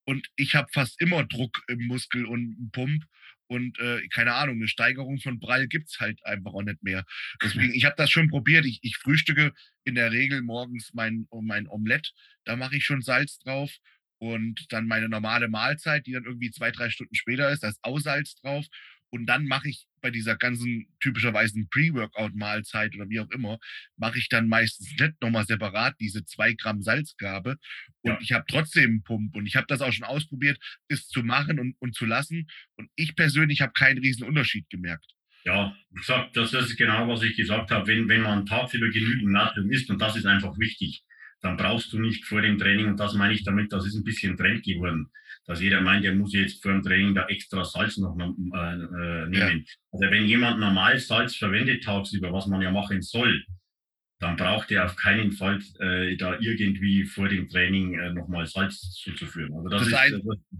und 0.05 0.29
ich 0.37 0.55
habe 0.55 0.69
fast 0.73 1.01
immer 1.01 1.25
Druck 1.25 1.63
im 1.69 1.87
Muskel 1.87 2.27
und 2.27 2.57
einen 2.59 2.71
Pump 2.73 3.05
und 3.53 3.79
äh, 3.81 4.01
keine 4.09 4.33
Ahnung, 4.33 4.57
eine 4.57 4.67
Steigerung 4.67 5.19
von 5.19 5.39
Brall 5.39 5.69
gibt 5.69 5.91
es 5.91 6.01
halt 6.01 6.25
einfach 6.25 6.55
auch 6.55 6.63
nicht 6.63 6.83
mehr. 6.83 7.05
Deswegen, 7.43 7.75
ich 7.75 7.85
habe 7.85 7.97
das 7.99 8.11
schon 8.11 8.31
probiert. 8.31 8.65
Ich, 8.65 8.79
ich 8.81 8.97
frühstücke 8.97 9.53
in 9.85 9.95
der 9.95 10.11
Regel 10.11 10.41
morgens 10.41 10.95
mein, 10.95 11.29
mein 11.31 11.69
Omelett. 11.69 12.15
Da 12.45 12.57
mache 12.57 12.77
ich 12.77 12.85
schon 12.85 13.03
Salz 13.03 13.39
drauf. 13.41 13.71
Und 14.17 14.73
dann 14.73 14.87
meine 14.87 15.11
normale 15.11 15.49
Mahlzeit, 15.49 16.07
die 16.07 16.13
dann 16.13 16.25
irgendwie 16.25 16.51
zwei, 16.51 16.71
drei 16.71 16.89
Stunden 16.89 17.15
später 17.15 17.51
ist, 17.51 17.63
da 17.63 17.69
ist 17.69 17.81
auch 17.83 17.99
Salz 17.99 18.37
drauf. 18.37 18.65
Und 19.11 19.27
dann 19.27 19.45
mache 19.45 19.69
ich 19.69 19.87
bei 20.03 20.11
dieser 20.11 20.37
ganzen 20.37 20.87
typischerweise 21.01 21.65
Pre-Workout-Mahlzeit 21.71 22.95
oder 22.95 23.09
wie 23.09 23.21
auch 23.21 23.31
immer, 23.31 23.59
mache 23.97 24.19
ich 24.19 24.29
dann 24.29 24.49
meistens 24.49 24.95
nicht 24.99 25.15
nochmal 25.23 25.47
separat 25.47 25.95
diese 26.01 26.25
zwei 26.25 26.53
Gramm 26.53 26.83
Salzgabe. 26.83 27.57
Und 28.03 28.13
ja. 28.13 28.19
ich 28.21 28.33
habe 28.33 28.45
trotzdem 28.49 28.91
einen 28.91 29.03
Pump. 29.03 29.35
Und 29.35 29.47
ich 29.47 29.57
habe 29.57 29.67
das 29.69 29.81
auch 29.81 29.93
schon 29.93 30.05
ausprobiert, 30.05 30.59
es 30.89 31.09
zu 31.09 31.23
machen 31.23 31.59
und, 31.59 31.77
und 31.79 31.95
zu 31.95 32.05
lassen. 32.05 32.49
Und 32.77 32.91
ich 32.97 33.17
persönlich 33.17 33.63
habe 33.63 33.73
keinen 33.73 33.99
riesen 33.99 34.25
Unterschied 34.25 34.69
gemerkt. 34.69 35.07
Ja, 35.45 35.77
gesagt, 35.91 36.37
das 36.37 36.53
ist 36.53 36.77
genau, 36.77 37.09
was 37.09 37.23
ich 37.23 37.37
gesagt 37.37 37.71
habe. 37.71 37.87
Wenn, 37.87 38.09
wenn 38.09 38.23
man 38.23 38.47
tagsüber 38.47 38.89
genügend 38.91 39.33
Natrium 39.33 39.71
isst, 39.71 39.91
und 39.91 40.01
das 40.01 40.17
ist 40.17 40.27
einfach 40.27 40.57
wichtig, 40.59 41.03
dann 41.43 41.57
brauchst 41.57 41.93
du 41.93 42.01
nicht 42.01 42.25
vor 42.25 42.41
dem 42.41 42.57
Training, 42.57 42.87
und 42.87 43.01
das 43.01 43.15
meine 43.15 43.35
ich 43.35 43.45
damit, 43.45 43.73
das 43.73 43.85
ist 43.85 43.97
ein 43.97 44.05
bisschen 44.05 44.37
Trend 44.37 44.65
geworden, 44.65 45.09
dass 45.45 45.61
jeder 45.61 45.81
meint, 45.81 46.05
er 46.05 46.15
muss 46.15 46.33
jetzt 46.33 46.63
vor 46.63 46.73
dem 46.73 46.83
Training 46.83 47.15
da 47.15 47.27
extra 47.27 47.65
Salz 47.65 47.99
noch 47.99 48.17
äh, 48.17 48.23
äh, 48.23 49.29
nehmen. 49.29 49.65
Ja. 49.67 49.75
Also 49.91 50.11
wenn 50.11 50.25
jemand 50.25 50.61
normal 50.61 50.99
Salz 50.99 51.37
verwendet 51.37 51.83
tagsüber, 51.83 52.33
was 52.33 52.47
man 52.47 52.63
ja 52.63 52.71
machen 52.71 53.03
soll, 53.03 53.45
dann 54.21 54.37
braucht 54.37 54.71
er 54.71 54.85
auf 54.85 54.95
keinen 54.95 55.33
Fall 55.33 55.61
äh, 55.81 56.17
da 56.17 56.39
irgendwie 56.39 57.05
vor 57.05 57.29
dem 57.29 57.49
Training 57.49 57.99
äh, 57.99 58.13
nochmal 58.13 58.47
Salz 58.47 58.93
zuzuführen. 58.93 59.53
Also 59.53 59.69
das, 59.69 59.81
das, 59.81 59.89
ist, 59.89 59.95
ein, 59.95 60.15
äh, 60.15 60.57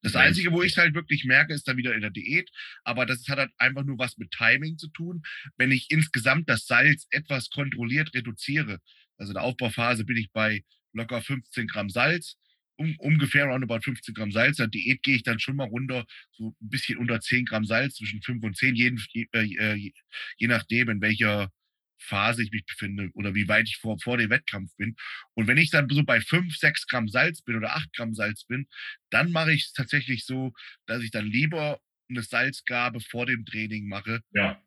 das 0.00 0.16
Einzige, 0.16 0.50
wo 0.50 0.62
ich 0.62 0.72
es 0.72 0.78
halt 0.78 0.94
wirklich 0.94 1.24
merke, 1.26 1.52
ist 1.52 1.68
dann 1.68 1.76
wieder 1.76 1.94
in 1.94 2.00
der 2.00 2.10
Diät. 2.10 2.50
Aber 2.84 3.04
das 3.04 3.28
hat 3.28 3.38
halt 3.38 3.50
einfach 3.58 3.84
nur 3.84 3.98
was 3.98 4.16
mit 4.16 4.30
Timing 4.30 4.78
zu 4.78 4.88
tun. 4.88 5.22
Wenn 5.58 5.70
ich 5.70 5.90
insgesamt 5.90 6.48
das 6.48 6.66
Salz 6.66 7.06
etwas 7.10 7.50
kontrolliert 7.50 8.14
reduziere, 8.14 8.80
also 9.18 9.30
in 9.30 9.34
der 9.34 9.42
Aufbauphase 9.42 10.04
bin 10.04 10.16
ich 10.16 10.30
bei 10.32 10.64
locker 10.92 11.22
15 11.22 11.66
Gramm 11.66 11.90
Salz, 11.90 12.36
um, 12.76 12.96
ungefähr 12.98 13.46
roundabout 13.46 13.80
15 13.82 14.14
Gramm 14.14 14.32
Salz. 14.32 14.58
In 14.58 14.64
der 14.64 14.68
Diät 14.68 15.02
gehe 15.02 15.16
ich 15.16 15.22
dann 15.22 15.38
schon 15.38 15.56
mal 15.56 15.68
runter, 15.68 16.04
so 16.32 16.48
ein 16.60 16.68
bisschen 16.68 16.98
unter 16.98 17.20
10 17.20 17.44
Gramm 17.44 17.64
Salz, 17.64 17.96
zwischen 17.96 18.22
5 18.22 18.42
und 18.44 18.56
10, 18.56 18.74
jeden, 18.74 19.02
äh, 19.32 19.42
je, 19.74 19.92
je 20.36 20.46
nachdem, 20.48 20.88
in 20.90 21.00
welcher 21.00 21.50
Phase 21.98 22.42
ich 22.42 22.50
mich 22.50 22.64
befinde 22.64 23.10
oder 23.14 23.34
wie 23.34 23.46
weit 23.46 23.68
ich 23.68 23.76
vor, 23.76 23.98
vor 24.00 24.18
dem 24.18 24.30
Wettkampf 24.30 24.74
bin. 24.76 24.96
Und 25.34 25.46
wenn 25.46 25.56
ich 25.56 25.70
dann 25.70 25.88
so 25.88 26.02
bei 26.02 26.20
5, 26.20 26.56
6 26.56 26.86
Gramm 26.88 27.08
Salz 27.08 27.42
bin 27.42 27.56
oder 27.56 27.76
8 27.76 27.92
Gramm 27.94 28.14
Salz 28.14 28.44
bin, 28.44 28.66
dann 29.10 29.30
mache 29.30 29.52
ich 29.52 29.66
es 29.66 29.72
tatsächlich 29.72 30.24
so, 30.24 30.52
dass 30.86 31.02
ich 31.02 31.10
dann 31.12 31.26
lieber 31.26 31.80
eine 32.08 32.22
Salzgabe 32.22 33.00
vor 33.00 33.26
dem 33.26 33.44
Training 33.44 33.86
mache. 33.86 34.20
Ja 34.32 34.60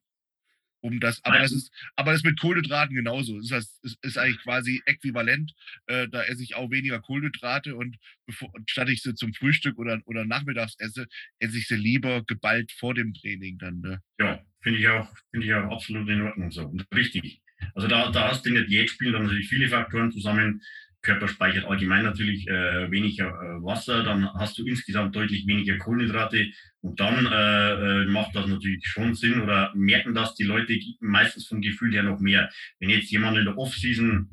um 0.86 0.99
das, 0.99 1.23
aber 1.25 1.39
das 1.39 1.51
ist, 1.51 1.73
aber 1.95 2.11
das 2.11 2.23
mit 2.23 2.39
Kohlenhydraten 2.39 2.95
genauso. 2.95 3.39
Das 3.39 3.51
ist, 3.51 3.83
ist, 3.83 3.97
ist 4.03 4.17
eigentlich 4.19 4.41
quasi 4.43 4.83
äquivalent. 4.86 5.53
Äh, 5.88 6.07
da 6.09 6.23
esse 6.23 6.43
ich 6.43 6.55
auch 6.55 6.69
weniger 6.69 6.99
Kohlenhydrate 6.99 7.75
und 7.75 7.97
bevor, 8.27 8.51
statt 8.67 8.89
ich 8.89 9.01
sie 9.01 9.15
zum 9.15 9.33
Frühstück 9.33 9.79
oder, 9.79 9.99
oder 10.05 10.25
nachmittags 10.25 10.75
esse, 10.77 11.07
esse 11.39 11.57
ich 11.57 11.67
sie 11.67 11.75
lieber 11.75 12.23
geballt 12.23 12.71
vor 12.71 12.93
dem 12.93 13.15
Training 13.15 13.57
dann. 13.57 13.79
Ne? 13.81 13.99
Ja, 14.19 14.45
finde 14.61 14.79
ich 14.79 14.88
auch, 14.88 15.09
finde 15.31 15.47
ich 15.47 15.53
auch 15.53 15.71
absolut 15.71 16.07
in 16.07 16.21
Ordnung 16.21 16.51
so. 16.51 16.67
Und 16.67 16.86
richtig. 16.93 17.41
Also 17.73 17.88
da, 17.88 18.11
da 18.11 18.29
hast 18.29 18.45
du 18.45 18.49
in 18.49 18.55
der 18.55 18.65
Diät 18.65 18.89
spielen 18.89 19.13
dann 19.13 19.23
natürlich 19.23 19.47
viele 19.47 19.67
Faktoren 19.67 20.11
zusammen. 20.11 20.61
Körper 21.06 21.28
speichert 21.28 21.66
allgemein 21.66 22.03
natürlich 22.03 22.47
äh, 22.47 22.89
weniger 22.91 23.28
äh, 23.28 23.64
Wasser, 23.64 24.03
dann 24.03 24.34
hast 24.34 24.58
du 24.58 24.66
insgesamt 24.66 25.16
deutlich 25.16 25.47
weniger 25.47 25.78
Kohlenhydrate 25.78 26.51
und 26.82 26.99
dann 26.99 27.26
äh, 27.26 28.03
äh, 28.03 28.06
macht 28.08 28.36
das 28.36 28.47
natürlich 28.47 28.86
schon 28.86 29.16
Sinn 29.16 29.41
oder 29.41 29.72
merken 29.76 30.14
das 30.14 30.36
die 30.36 30.43
Leute 30.43 30.78
meistens 30.99 31.47
vom 31.47 31.62
Gefühl 31.62 31.93
her 31.93 32.03
noch 32.03 32.20
mehr. 32.20 32.49
Wenn 32.80 32.89
jetzt 32.89 33.12
jemand 33.12 33.38
in 33.38 33.45
der 33.45 33.58
Off-Season 33.58 34.30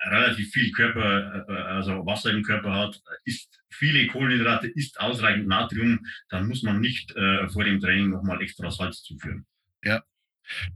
relativ 0.00 0.50
viel 0.52 0.70
Körper, 0.72 1.46
äh, 1.48 1.52
also 1.52 2.06
Wasser 2.06 2.30
im 2.30 2.42
Körper 2.42 2.72
hat, 2.72 3.00
isst 3.24 3.60
viele 3.70 4.06
Kohlenhydrate, 4.06 4.68
isst 4.68 5.00
ausreichend 5.00 5.48
Natrium, 5.48 6.06
dann 6.28 6.48
muss 6.48 6.62
man 6.62 6.80
nicht 6.80 7.14
äh, 7.16 7.48
vor 7.48 7.64
dem 7.64 7.80
Training 7.80 8.10
nochmal 8.10 8.40
extra 8.42 8.70
Salz 8.70 9.02
zuführen. 9.02 9.46
Ja. 9.82 10.02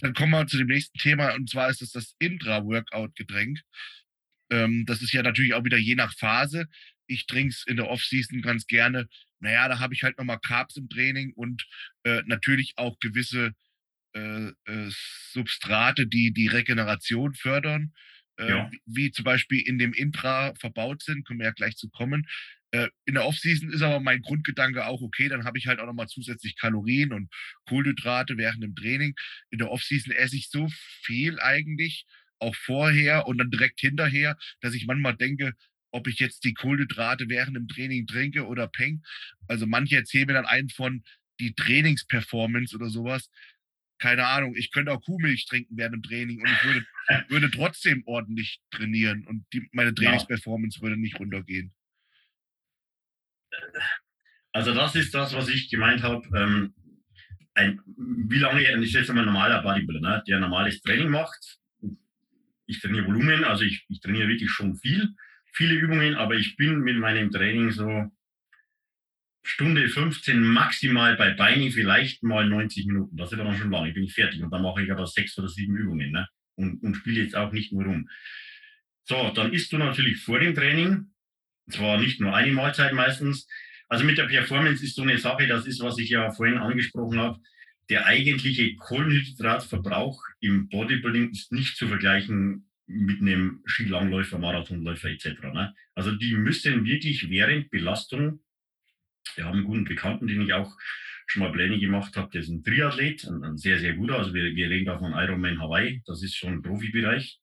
Dann 0.01 0.13
kommen 0.13 0.33
wir 0.33 0.47
zu 0.47 0.59
dem 0.59 0.67
nächsten 0.67 0.99
Thema 0.99 1.35
und 1.35 1.49
zwar 1.49 1.71
ist 1.71 1.81
es 1.81 1.93
das 1.93 2.15
Intra-Workout-Getränk. 2.19 3.59
Ähm, 4.53 4.85
das 4.87 5.03
ist 5.03 5.13
ja 5.13 5.23
natürlich 5.23 5.55
auch 5.55 5.65
wieder 5.65 5.79
je 5.79 5.95
nach 5.95 6.15
Phase. 6.17 6.67
Ich 7.07 7.27
trinke 7.27 7.49
es 7.49 7.65
in 7.67 7.77
der 7.77 7.89
Off-Season 7.89 8.43
ganz 8.43 8.67
gerne. 8.67 9.09
Naja, 9.41 9.67
da 9.69 9.79
habe 9.81 9.95
ich 9.95 10.03
halt 10.03 10.19
nochmal 10.19 10.39
Carbs 10.39 10.77
im 10.77 10.89
Training 10.89 11.33
und 11.33 11.67
äh, 12.05 12.23
natürlich 12.27 12.75
auch 12.77 12.99
gewisse 13.01 13.53
äh, 14.15 14.49
äh, 14.67 14.91
Substrate, 15.33 16.07
die 16.07 16.33
die 16.33 16.49
Regeneration 16.49 17.35
fördern. 17.35 17.93
Äh, 18.37 18.49
ja. 18.49 18.71
Wie, 18.71 18.81
wie, 18.87 19.11
zum 19.11 19.25
Beispiel 19.25 19.61
in 19.67 19.79
dem 19.79 19.95
Intra 19.95 20.55
verbaut 20.55 21.03
sind, 21.03 21.27
können 21.27 21.41
wir 21.41 21.47
ja 21.47 21.53
gleich 21.53 21.77
zu 21.77 21.89
kommen. 21.89 22.27
Äh, 22.73 22.89
in 23.07 23.15
der 23.15 23.25
Offseason 23.27 23.71
ist 23.71 23.83
aber 23.83 24.01
mein 24.01 24.21
Grundgedanke 24.21 24.87
auch, 24.87 25.01
okay, 25.01 25.29
dann 25.29 25.45
habe 25.45 25.59
ich 25.59 25.67
halt 25.67 25.81
auch 25.81 25.87
nochmal 25.87 26.09
zusätzlich 26.09 26.57
Kalorien 26.57 27.13
und 27.13 27.33
Kohlenhydrate 27.67 28.37
während 28.37 28.63
dem 28.63 28.75
Training. 28.75 29.15
In 29.51 29.59
der 29.59 29.71
Offseason 29.71 30.13
esse 30.13 30.37
ich 30.37 30.51
so 30.51 30.69
viel 31.03 31.41
eigentlich, 31.41 32.07
auch 32.43 32.55
vorher 32.55 33.27
und 33.27 33.39
dann 33.39 33.51
direkt 33.51 33.81
hinterher, 33.81 34.37
dass 34.61 34.75
ich 34.75 34.87
manchmal 34.87 35.17
denke, 35.17 35.55
ob 35.93 36.09
ich 36.09 36.19
jetzt 36.19 36.45
die 36.45 36.55
Kohlenhydrate 36.55 37.29
während 37.29 37.57
dem 37.57 37.69
Training 37.69 38.07
trinke 38.07 38.47
oder 38.47 38.67
peng. 38.67 39.03
Also 39.47 39.67
manche 39.67 39.97
erzählen 39.97 40.27
mir 40.27 40.35
dann 40.35 40.47
einen 40.47 40.71
von 40.71 41.03
die 41.39 41.55
Trainingsperformance 41.55 42.75
oder 42.75 42.89
sowas. 42.89 43.31
Keine 43.99 44.27
Ahnung, 44.27 44.57
ich 44.57 44.73
könnte 44.73 44.93
auch 44.93 45.03
Kuhmilch 45.03 45.47
trinken 45.47 45.77
während 45.77 45.95
dem 45.95 46.03
Training 46.03 46.41
und 46.41 46.49
ich 46.49 46.65
würde, 46.65 46.87
würde 47.29 47.51
trotzdem 47.51 48.03
ordentlich 48.07 48.61
trainieren 48.71 49.27
und 49.27 49.45
die, 49.53 49.69
meine 49.73 49.95
Trainingsperformance 49.95 50.79
ja. 50.79 50.83
würde 50.83 50.97
nicht 50.97 51.21
runtergehen. 51.21 51.73
Also 54.53 54.75
das 54.75 54.95
ist 54.97 55.15
das, 55.15 55.35
was 55.35 55.49
ich 55.49 55.71
gemeint 55.71 56.03
habe. 56.03 56.27
Ähm, 56.37 56.75
ein, 57.55 57.81
wie 57.87 58.39
lange, 58.39 58.63
ich 58.83 58.93
jetzt 58.93 59.11
ein 59.11 59.17
normaler 59.17 59.63
Bodybuilder, 59.63 60.01
ne, 60.01 60.23
der 60.27 60.41
normales 60.41 60.81
Training 60.81 61.11
macht, 61.11 61.59
ich 62.73 62.81
trainiere 62.81 63.07
Volumen, 63.07 63.45
also 63.45 63.65
ich, 63.65 63.85
ich 63.89 64.01
trainiere 64.01 64.29
wirklich 64.29 64.51
schon 64.51 64.77
viel, 64.77 65.15
viele 65.53 65.75
Übungen, 65.75 66.15
aber 66.15 66.35
ich 66.35 66.57
bin 66.57 66.81
mit 66.81 66.97
meinem 66.97 67.31
Training 67.31 67.71
so 67.71 68.11
Stunde 69.45 69.89
15 69.89 70.41
maximal 70.41 71.17
bei 71.17 71.35
Beini, 71.35 71.71
vielleicht 71.71 72.23
mal 72.23 72.49
90 72.49 72.87
Minuten. 72.87 73.17
Das 73.17 73.33
ist 73.33 73.39
aber 73.39 73.51
dann 73.51 73.59
schon 73.59 73.71
lange, 73.71 73.89
ich 73.89 73.95
bin 73.95 74.09
fertig. 74.09 74.43
Und 74.43 74.51
dann 74.51 74.63
mache 74.63 74.83
ich 74.83 74.91
aber 74.91 75.07
sechs 75.07 75.37
oder 75.39 75.49
sieben 75.49 75.77
Übungen 75.77 76.13
ne? 76.13 76.29
und, 76.55 76.83
und 76.83 76.95
spiele 76.95 77.23
jetzt 77.23 77.37
auch 77.37 77.53
nicht 77.53 77.73
nur 77.73 77.85
rum. 77.85 78.09
So, 79.05 79.33
dann 79.35 79.53
isst 79.53 79.73
du 79.73 79.79
natürlich 79.79 80.23
vor 80.23 80.39
dem 80.39 80.55
Training, 80.55 81.07
zwar 81.71 81.99
nicht 81.99 82.21
nur 82.21 82.35
eine 82.35 82.53
Mahlzeit 82.53 82.93
meistens. 82.93 83.49
Also 83.89 84.05
mit 84.05 84.17
der 84.17 84.27
Performance 84.27 84.83
ist 84.83 84.95
so 84.95 85.03
eine 85.03 85.19
Sache, 85.19 85.47
das 85.47 85.67
ist, 85.67 85.83
was 85.83 85.99
ich 85.99 86.11
ja 86.11 86.31
vorhin 86.31 86.59
angesprochen 86.59 87.19
habe 87.19 87.39
der 87.91 88.07
eigentliche 88.07 88.75
Kohlenhydratverbrauch 88.77 90.23
im 90.41 90.69
Bodybuilding 90.69 91.31
ist 91.31 91.53
nicht 91.53 91.77
zu 91.77 91.89
vergleichen 91.89 92.69
mit 92.87 93.21
einem 93.21 93.63
Skilangläufer, 93.67 94.39
Marathonläufer 94.39 95.11
etc. 95.11 95.43
Ne? 95.53 95.75
Also 95.95 96.13
die 96.13 96.35
müssen 96.35 96.85
wirklich 96.85 97.29
während 97.31 97.71
Belastung, 97.71 98.41
wir 99.35 99.45
haben 99.45 99.59
einen 99.59 99.65
guten 99.65 99.85
Bekannten, 99.85 100.27
den 100.27 100.43
ich 100.43 100.53
auch 100.53 100.77
schon 101.27 101.43
mal 101.43 101.53
Pläne 101.53 101.79
gemacht 101.79 102.17
habe, 102.17 102.31
der 102.31 102.43
ist 102.43 102.49
ein 102.49 102.63
Triathlet, 102.63 103.25
ein, 103.25 103.43
ein 103.45 103.57
sehr, 103.57 103.79
sehr 103.79 103.95
guter, 103.95 104.19
also 104.19 104.35
wir, 104.35 104.55
wir 104.55 104.69
reden 104.69 104.87
da 104.87 104.99
von 104.99 105.13
Ironman 105.13 105.61
Hawaii, 105.61 106.03
das 106.07 106.23
ist 106.23 106.37
schon 106.37 106.55
ein 106.55 106.63
Profibereich. 106.63 107.41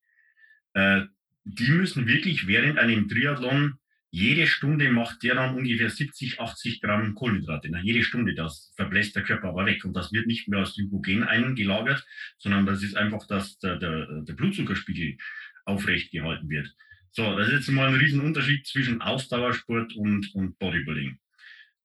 Äh, 0.73 1.05
die 1.43 1.71
müssen 1.71 2.05
wirklich 2.05 2.47
während 2.47 2.77
einem 2.77 3.07
Triathlon 3.07 3.79
jede 4.11 4.47
Stunde 4.47 4.91
macht 4.91 5.21
der 5.23 5.35
dann 5.35 5.55
ungefähr 5.55 5.89
70, 5.89 6.39
80 6.39 6.81
Gramm 6.81 7.13
Kohlenhydrate. 7.13 7.69
Na, 7.69 7.79
jede 7.79 8.03
Stunde, 8.03 8.33
das 8.33 8.71
verbläst 8.75 9.15
der 9.15 9.23
Körper 9.23 9.49
aber 9.49 9.65
weg. 9.65 9.85
Und 9.85 9.93
das 9.93 10.11
wird 10.11 10.25
nicht 10.25 10.47
mehr 10.47 10.59
als 10.59 10.75
Glykogen 10.75 11.23
eingelagert, 11.23 12.05
sondern 12.37 12.65
das 12.65 12.81
ist 12.81 12.97
einfach, 12.97 13.27
dass 13.27 13.59
der, 13.59 13.77
der, 13.77 14.21
der 14.23 14.33
Blutzuckerspiegel 14.33 15.17
aufrecht 15.65 16.11
gehalten 16.11 16.49
wird. 16.49 16.73
So, 17.11 17.35
das 17.35 17.47
ist 17.47 17.53
jetzt 17.53 17.69
mal 17.69 17.89
ein 17.89 17.99
Riesenunterschied 17.99 18.65
zwischen 18.65 19.01
Ausdauersport 19.01 19.95
und, 19.95 20.33
und 20.33 20.57
Bodybuilding. 20.57 21.19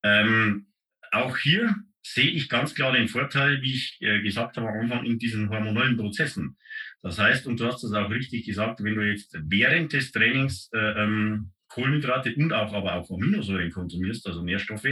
Ähm, 0.02 0.66
auch 1.10 1.36
hier 1.38 1.74
sehe 2.02 2.30
ich 2.30 2.48
ganz 2.48 2.74
klar 2.74 2.92
den 2.92 3.08
Vorteil, 3.08 3.62
wie 3.62 3.74
ich 3.74 3.96
äh, 4.00 4.20
gesagt 4.20 4.56
habe 4.56 4.68
am 4.68 4.80
Anfang, 4.80 5.06
in 5.06 5.18
diesen 5.18 5.48
hormonellen 5.48 5.96
Prozessen. 5.96 6.56
Das 7.02 7.18
heißt, 7.18 7.46
und 7.46 7.60
du 7.60 7.66
hast 7.66 7.82
das 7.82 7.92
auch 7.92 8.10
richtig 8.10 8.44
gesagt, 8.46 8.82
wenn 8.82 8.94
du 8.94 9.02
jetzt 9.02 9.36
während 9.44 9.92
des 9.92 10.12
Trainings 10.12 10.70
äh, 10.74 11.02
ähm, 11.02 11.52
Kohlenhydrate 11.74 12.34
und 12.36 12.52
auch 12.52 12.72
aber 12.72 12.94
auch 12.94 13.10
Aminosäuren 13.10 13.70
konsumierst, 13.70 14.26
also 14.26 14.42
Nährstoffe, 14.42 14.88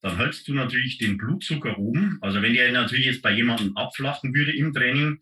dann 0.00 0.16
hältst 0.16 0.48
du 0.48 0.54
natürlich 0.54 0.98
den 0.98 1.16
Blutzucker 1.16 1.78
oben. 1.78 2.18
Also 2.20 2.42
wenn 2.42 2.54
der 2.54 2.72
natürlich 2.72 3.06
jetzt 3.06 3.22
bei 3.22 3.32
jemandem 3.32 3.76
abflachen 3.76 4.34
würde 4.34 4.52
im 4.52 4.72
Training, 4.72 5.20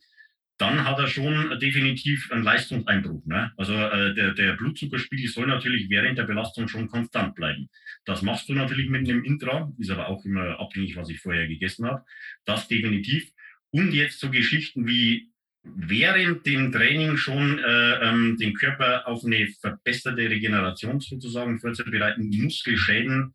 dann 0.59 0.85
hat 0.85 0.99
er 0.99 1.09
schon 1.09 1.59
definitiv 1.59 2.31
einen 2.31 2.45
Leistungseinbruch. 2.45 3.27
Ne? 3.27 3.53
Also 3.57 3.75
äh, 3.75 4.15
der, 4.15 4.33
der 4.35 4.53
Blutzuckerspiegel 4.53 5.29
soll 5.29 5.47
natürlich 5.49 5.89
während 5.91 6.19
der 6.19 6.25
Belastung 6.25 6.69
schon 6.69 6.89
konstant 6.89 7.35
bleiben. 7.35 7.69
Das 8.05 8.23
machst 8.23 8.49
du 8.49 8.55
natürlich 8.55 8.89
mit 8.89 9.09
einem 9.09 9.25
Intra, 9.25 9.73
ist 9.79 9.91
aber 9.91 10.09
auch 10.09 10.25
immer 10.25 10.61
abhängig, 10.61 10.95
was 10.95 11.09
ich 11.09 11.21
vorher 11.21 11.49
gegessen 11.49 11.87
habe. 11.87 12.05
Das 12.45 12.69
definitiv. 12.69 13.29
Und 13.71 13.93
jetzt 13.93 14.21
so 14.21 14.31
Geschichten 14.31 14.87
wie 14.87 15.32
während 15.63 16.45
dem 16.47 16.73
Training 16.73 17.17
schon 17.17 17.59
äh, 17.59 18.09
ähm, 18.09 18.37
den 18.37 18.55
Körper 18.55 19.07
auf 19.07 19.25
eine 19.25 19.47
verbesserte 19.61 20.29
Regeneration 20.29 21.01
sozusagen 21.01 21.61
vorzubereiten, 21.61 22.31
Muskelschäden 22.31 23.35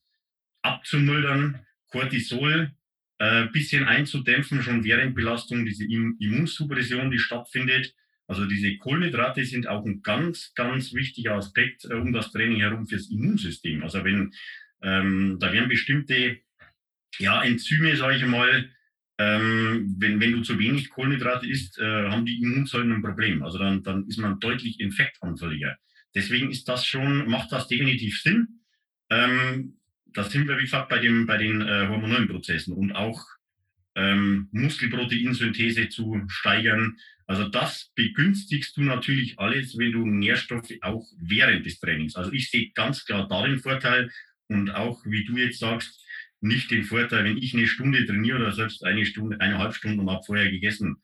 abzumildern, 0.62 1.60
Cortisol 1.90 2.72
äh, 3.20 3.48
bisschen 3.48 3.86
einzudämpfen, 3.86 4.62
schon 4.62 4.84
während 4.84 5.16
Belastung, 5.16 5.66
diese 5.66 5.86
Immunsuppression, 5.86 7.12
die 7.12 7.20
stattfindet. 7.20 7.94
Also 8.28 8.46
diese 8.46 8.78
Kohlenhydrate 8.78 9.46
sind 9.46 9.68
auch 9.68 9.86
ein 9.86 10.02
ganz, 10.02 10.54
ganz 10.54 10.94
wichtiger 10.94 11.36
Aspekt 11.36 11.86
äh, 11.86 11.94
um 11.94 12.12
das 12.12 12.32
Training 12.32 12.60
herum 12.60 12.88
fürs 12.88 13.10
Immunsystem. 13.10 13.84
Also 13.84 14.04
wenn 14.04 14.34
ähm, 14.82 15.38
da 15.40 15.52
werden 15.54 15.70
bestimmte 15.70 16.38
ja, 17.18 17.42
Enzyme, 17.44 17.96
sage 17.96 18.18
ich 18.18 18.26
mal, 18.26 18.70
ähm, 19.18 19.96
wenn, 19.98 20.20
wenn 20.20 20.34
du 20.34 20.42
zu 20.42 20.60
wenig 20.60 20.90
Kohlenhydrate 20.90 21.48
isst, 21.48 21.80
äh, 21.80 22.10
haben 22.10 22.26
die 22.26 22.42
Immunzellen 22.42 22.92
ein 22.92 23.02
Problem. 23.02 23.44
Also 23.44 23.58
dann, 23.58 23.84
dann 23.84 24.08
ist 24.08 24.20
man 24.20 24.40
deutlich 24.40 24.80
infektanfälliger. 24.80 25.78
Deswegen 26.14 26.52
ist 26.52 26.68
das 26.68 26.86
schon, 26.86 27.28
macht 27.28 27.52
das 27.52 27.68
definitiv 27.68 28.22
Sinn. 28.22 28.62
Ähm, 29.10 29.78
da 30.06 30.24
sind 30.24 30.48
wir, 30.48 30.58
wie 30.58 30.64
gesagt, 30.64 30.90
bei, 30.90 31.00
dem, 31.00 31.26
bei 31.26 31.38
den 31.38 31.62
äh, 31.62 31.88
hormonellen 31.88 32.28
Prozessen 32.28 32.74
und 32.74 32.92
auch 32.92 33.24
ähm, 33.96 34.50
Muskelproteinsynthese 34.52 35.90
zu 35.90 36.24
steigern. 36.28 36.98
Also 37.26 37.48
das 37.50 37.92
begünstigst 37.96 38.78
du 38.78 38.82
natürlich 38.82 39.38
alles, 39.38 39.78
wenn 39.78 39.92
du 39.92 40.06
Nährstoffe 40.06 40.74
auch 40.82 41.06
während 41.20 41.66
des 41.66 41.80
Trainings. 41.80 42.16
Also 42.16 42.32
ich 42.32 42.50
sehe 42.50 42.72
ganz 42.72 43.06
klar 43.06 43.28
darin 43.28 43.60
Vorteil 43.60 44.12
und 44.48 44.70
auch, 44.72 45.04
wie 45.06 45.26
du 45.26 45.36
jetzt 45.38 45.60
sagst, 45.60 46.07
nicht 46.42 46.72
den 46.72 46.84
Vorteil, 46.84 47.24
wenn 47.24 47.38
ich 47.38 47.54
eine 47.54 47.68
Stunde 47.68 48.06
trainiere 48.06 48.38
oder 48.38 48.52
selbst 48.52 48.84
eine 48.84 49.06
Stunde, 49.06 49.40
eineinhalb 49.40 49.74
Stunden 49.74 50.00
und 50.00 50.10
habe 50.10 50.24
vorher 50.24 50.52
gegessen, 50.52 51.02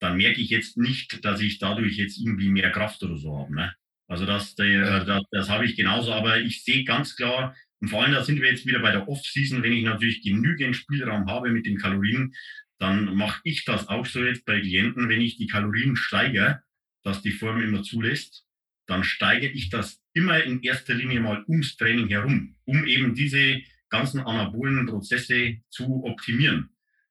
dann 0.00 0.16
merke 0.16 0.40
ich 0.40 0.50
jetzt 0.50 0.76
nicht, 0.76 1.24
dass 1.24 1.40
ich 1.40 1.58
dadurch 1.58 1.96
jetzt 1.96 2.18
irgendwie 2.18 2.50
mehr 2.50 2.70
Kraft 2.70 3.02
oder 3.02 3.16
so 3.16 3.38
habe. 3.38 3.54
Ne? 3.54 3.74
Also 4.06 4.26
das, 4.26 4.54
der, 4.54 5.04
das, 5.04 5.22
das 5.30 5.48
habe 5.48 5.64
ich 5.64 5.76
genauso, 5.76 6.12
aber 6.12 6.40
ich 6.40 6.62
sehe 6.64 6.84
ganz 6.84 7.16
klar, 7.16 7.56
und 7.80 7.88
vor 7.88 8.02
allem, 8.02 8.12
da 8.12 8.24
sind 8.24 8.40
wir 8.40 8.48
jetzt 8.48 8.66
wieder 8.66 8.78
bei 8.78 8.92
der 8.92 9.08
Off-Season, 9.08 9.62
wenn 9.62 9.72
ich 9.72 9.84
natürlich 9.84 10.22
genügend 10.22 10.74
Spielraum 10.74 11.26
habe 11.26 11.50
mit 11.50 11.66
den 11.66 11.76
Kalorien, 11.76 12.34
dann 12.78 13.14
mache 13.14 13.40
ich 13.44 13.64
das 13.64 13.88
auch 13.88 14.06
so 14.06 14.24
jetzt 14.24 14.44
bei 14.44 14.60
Klienten, 14.60 15.08
wenn 15.08 15.20
ich 15.20 15.36
die 15.36 15.46
Kalorien 15.46 15.96
steige, 15.96 16.62
dass 17.02 17.22
die 17.22 17.30
Form 17.30 17.60
immer 17.60 17.82
zulässt, 17.82 18.46
dann 18.86 19.04
steige 19.04 19.48
ich 19.48 19.68
das 19.68 20.00
immer 20.12 20.42
in 20.42 20.62
erster 20.62 20.94
Linie 20.94 21.20
mal 21.20 21.44
ums 21.46 21.76
Training 21.76 22.08
herum, 22.08 22.56
um 22.64 22.86
eben 22.86 23.14
diese 23.14 23.60
ganzen 23.94 24.20
anabolen 24.20 24.86
Prozesse 24.86 25.58
zu 25.70 26.04
optimieren. 26.04 26.70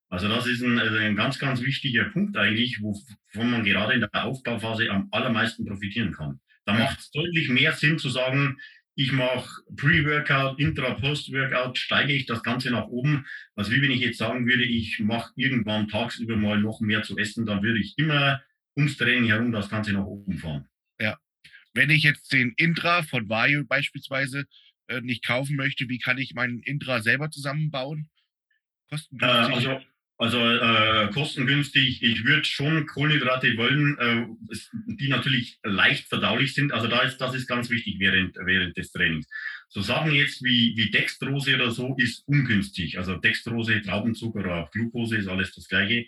Also 0.10 0.28
das 0.28 0.46
ist 0.46 0.62
ein, 0.62 0.78
also 0.78 0.96
ein 0.98 1.16
ganz, 1.16 1.40
ganz 1.40 1.62
wichtiger 1.62 2.06
Punkt 2.06 2.38
eigentlich, 2.38 2.82
wovon 2.82 3.50
man 3.50 3.64
gerade 3.64 3.94
in 3.94 4.02
der 4.02 4.26
Aufbauphase 4.26 4.90
am 4.92 5.08
allermeisten 5.12 5.66
profitieren 5.66 6.12
kann. 6.12 6.40
Da 6.66 6.74
macht 6.74 7.00
es 7.00 7.12
deutlich 7.12 7.50
mehr 7.50 7.74
Sinn 7.74 7.98
zu 7.98 8.10
sagen, 8.10 8.58
ich 8.96 9.12
mache 9.12 9.64
Pre-Workout, 9.76 10.60
Intra, 10.60 10.94
Post-Workout, 10.94 11.78
steige 11.80 12.14
ich 12.14 12.28
das 12.28 12.44
Ganze 12.44 12.70
nach 12.70 12.88
oben. 12.88 13.26
Also 13.56 13.72
wie 13.72 13.82
wenn 13.82 13.92
ich 13.92 14.02
jetzt 14.02 14.20
sagen 14.20 14.46
würde, 14.46 14.64
ich 14.64 15.00
mache 15.00 15.32
irgendwann 15.36 15.88
tagsüber 15.88 16.36
mal 16.36 16.60
noch 16.60 16.80
mehr 16.80 17.02
zu 17.02 17.18
essen, 17.18 17.46
dann 17.46 17.64
würde 17.64 17.80
ich 17.80 17.98
immer 17.98 18.42
ums 18.78 18.98
Training 18.98 19.26
herum 19.26 19.52
das 19.52 19.70
Ganze 19.70 19.94
nach 19.94 20.06
oben 20.06 20.38
fahren. 20.38 20.68
Ja. 21.00 21.18
Wenn 21.74 21.90
ich 21.90 22.04
jetzt 22.04 22.32
den 22.34 22.54
Intra 22.56 23.02
von 23.02 23.28
Vario 23.30 23.64
beispielsweise 23.66 24.46
äh, 24.88 25.02
nicht 25.02 25.26
kaufen 25.26 25.56
möchte, 25.56 25.90
wie 25.90 26.00
kann 26.00 26.18
ich 26.18 26.34
meinen 26.34 26.60
Intra 26.60 27.02
selber 27.02 27.30
zusammenbauen? 27.30 28.10
Äh, 29.20 29.26
also 29.26 29.82
also 30.18 30.40
äh, 30.40 31.10
kostengünstig. 31.12 32.02
Ich 32.04 32.24
würde 32.24 32.46
schon 32.46 32.86
Kohlenhydrate 32.86 33.58
wollen, 33.58 33.98
äh, 33.98 34.26
die 34.86 35.10
natürlich 35.10 35.60
leicht 35.64 36.08
verdaulich 36.08 36.54
sind. 36.54 36.72
Also 36.72 36.88
da 36.88 37.02
ist, 37.02 37.18
das 37.18 37.36
ist 37.36 37.48
ganz 37.48 37.70
wichtig 37.70 37.96
während, 38.00 38.38
während 38.38 38.78
des 38.78 38.92
Trainings. 38.92 39.28
So 39.70 39.82
Sachen 39.82 40.14
jetzt 40.14 40.44
wie, 40.44 40.78
wie 40.78 40.92
Dextrose 40.92 41.56
oder 41.56 41.72
so 41.72 41.96
ist 41.98 42.28
ungünstig. 42.28 42.98
Also 43.00 43.16
Dextrose, 43.16 43.82
Traubenzucker 43.82 44.40
oder 44.40 44.56
auch 44.56 44.72
Glucose 44.72 45.18
ist 45.18 45.28
alles 45.28 45.54
das 45.56 45.68
Gleiche. 45.68 46.06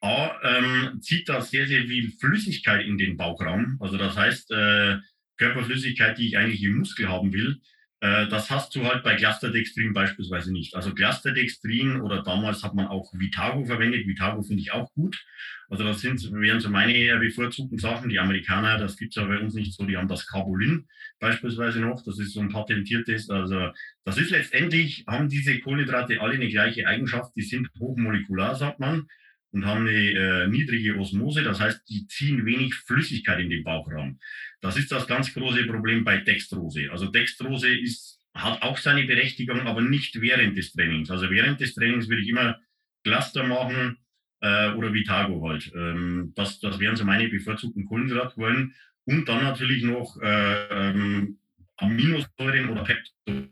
A, 0.00 0.32
ähm, 0.42 1.00
zieht 1.00 1.28
da 1.28 1.40
sehr, 1.40 1.68
sehr 1.68 1.84
viel 1.86 2.10
Flüssigkeit 2.18 2.84
in 2.84 2.98
den 2.98 3.16
Bauchraum. 3.16 3.76
Also 3.80 3.98
das 3.98 4.16
heißt, 4.16 4.50
äh, 4.50 4.96
Körperflüssigkeit, 5.36 6.18
die 6.18 6.28
ich 6.28 6.36
eigentlich 6.38 6.62
im 6.64 6.78
Muskel 6.78 7.08
haben 7.08 7.32
will, 7.32 7.60
äh, 8.02 8.26
das 8.26 8.50
hast 8.50 8.74
du 8.74 8.84
halt 8.84 9.04
bei 9.04 9.14
Clusterdextrin 9.14 9.92
beispielsweise 9.92 10.52
nicht. 10.52 10.74
Also 10.74 10.92
Clusterdextrin 10.92 12.00
oder 12.00 12.24
damals 12.24 12.64
hat 12.64 12.74
man 12.74 12.88
auch 12.88 13.12
Vitago 13.14 13.64
verwendet. 13.64 14.08
Vitago 14.08 14.42
finde 14.42 14.60
ich 14.60 14.72
auch 14.72 14.92
gut. 14.94 15.24
Also 15.70 15.84
das 15.84 16.00
sind, 16.00 16.20
wären 16.32 16.58
so 16.58 16.68
meine 16.68 17.16
bevorzugten 17.20 17.78
Sachen. 17.78 18.08
Die 18.08 18.18
Amerikaner, 18.18 18.76
das 18.76 18.96
gibt 18.96 19.16
es 19.16 19.22
ja 19.22 19.28
bei 19.28 19.38
uns 19.38 19.54
nicht 19.54 19.72
so, 19.72 19.86
die 19.86 19.96
haben 19.96 20.08
das 20.08 20.26
Carbulin 20.26 20.88
beispielsweise 21.20 21.78
noch. 21.78 22.02
Das 22.02 22.18
ist 22.18 22.32
so 22.32 22.40
ein 22.40 22.48
patentiertes. 22.48 23.30
Also 23.30 23.70
das 24.04 24.18
ist 24.18 24.30
letztendlich, 24.30 25.04
haben 25.06 25.28
diese 25.28 25.60
Kohlenhydrate 25.60 26.20
alle 26.20 26.34
eine 26.34 26.48
gleiche 26.48 26.88
Eigenschaft. 26.88 27.30
Die 27.36 27.42
sind 27.42 27.68
hochmolekular, 27.78 28.56
sagt 28.56 28.80
man 28.80 29.06
und 29.52 29.66
haben 29.66 29.86
eine 29.86 29.92
äh, 29.92 30.46
niedrige 30.48 30.98
Osmose. 30.98 31.42
Das 31.42 31.60
heißt, 31.60 31.88
die 31.88 32.06
ziehen 32.06 32.44
wenig 32.46 32.74
Flüssigkeit 32.74 33.38
in 33.38 33.50
den 33.50 33.62
Bauchraum. 33.62 34.18
Das 34.60 34.76
ist 34.76 34.90
das 34.90 35.06
ganz 35.06 35.32
große 35.32 35.64
Problem 35.66 36.04
bei 36.04 36.18
Dextrose. 36.18 36.90
Also 36.90 37.06
Dextrose 37.06 37.68
ist, 37.68 38.18
hat 38.34 38.62
auch 38.62 38.78
seine 38.78 39.04
Berechtigung, 39.04 39.60
aber 39.60 39.82
nicht 39.82 40.20
während 40.20 40.56
des 40.56 40.72
Trainings. 40.72 41.10
Also 41.10 41.30
während 41.30 41.60
des 41.60 41.74
Trainings 41.74 42.08
würde 42.08 42.22
ich 42.22 42.28
immer 42.28 42.58
Cluster 43.04 43.44
machen 43.44 43.98
äh, 44.40 44.72
oder 44.72 44.94
Vitago 44.94 45.46
halt. 45.46 45.70
Ähm, 45.74 46.32
das, 46.34 46.58
das 46.60 46.78
wären 46.80 46.96
so 46.96 47.04
meine 47.04 47.28
bevorzugten 47.28 47.84
Kohlenhydratquellen. 47.84 48.74
Und 49.04 49.28
dann 49.28 49.42
natürlich 49.42 49.82
noch 49.82 50.16
äh, 50.22 50.66
ähm, 50.70 51.38
Aminosäuren 51.76 52.70
oder 52.70 52.84
Pepto, 52.84 53.50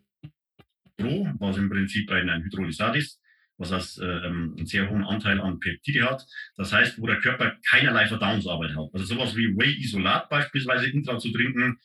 was 1.39 1.57
im 1.59 1.69
Prinzip 1.69 2.11
ein, 2.11 2.31
ein 2.31 2.45
Hydrolysat 2.45 2.97
ist 2.97 3.21
was 3.61 3.71
heißt, 3.71 4.01
äh, 4.01 4.27
ähm, 4.27 4.55
einen 4.57 4.67
sehr 4.67 4.89
hohen 4.89 5.05
Anteil 5.05 5.41
an 5.41 5.61
Peptide 5.61 6.11
hat. 6.11 6.27
Das 6.57 6.73
heißt, 6.73 7.01
wo 7.01 7.07
der 7.07 7.21
Körper 7.21 7.57
keinerlei 7.69 8.07
Verdauungsarbeit 8.07 8.71
hat. 8.71 8.89
Also 8.93 9.05
sowas 9.05 9.37
wie 9.37 9.55
Whey-Isolat 9.55 10.31
beispielsweise 10.31 10.87
intra 10.87 11.19
zu 11.19 11.31
trinken, 11.31 11.79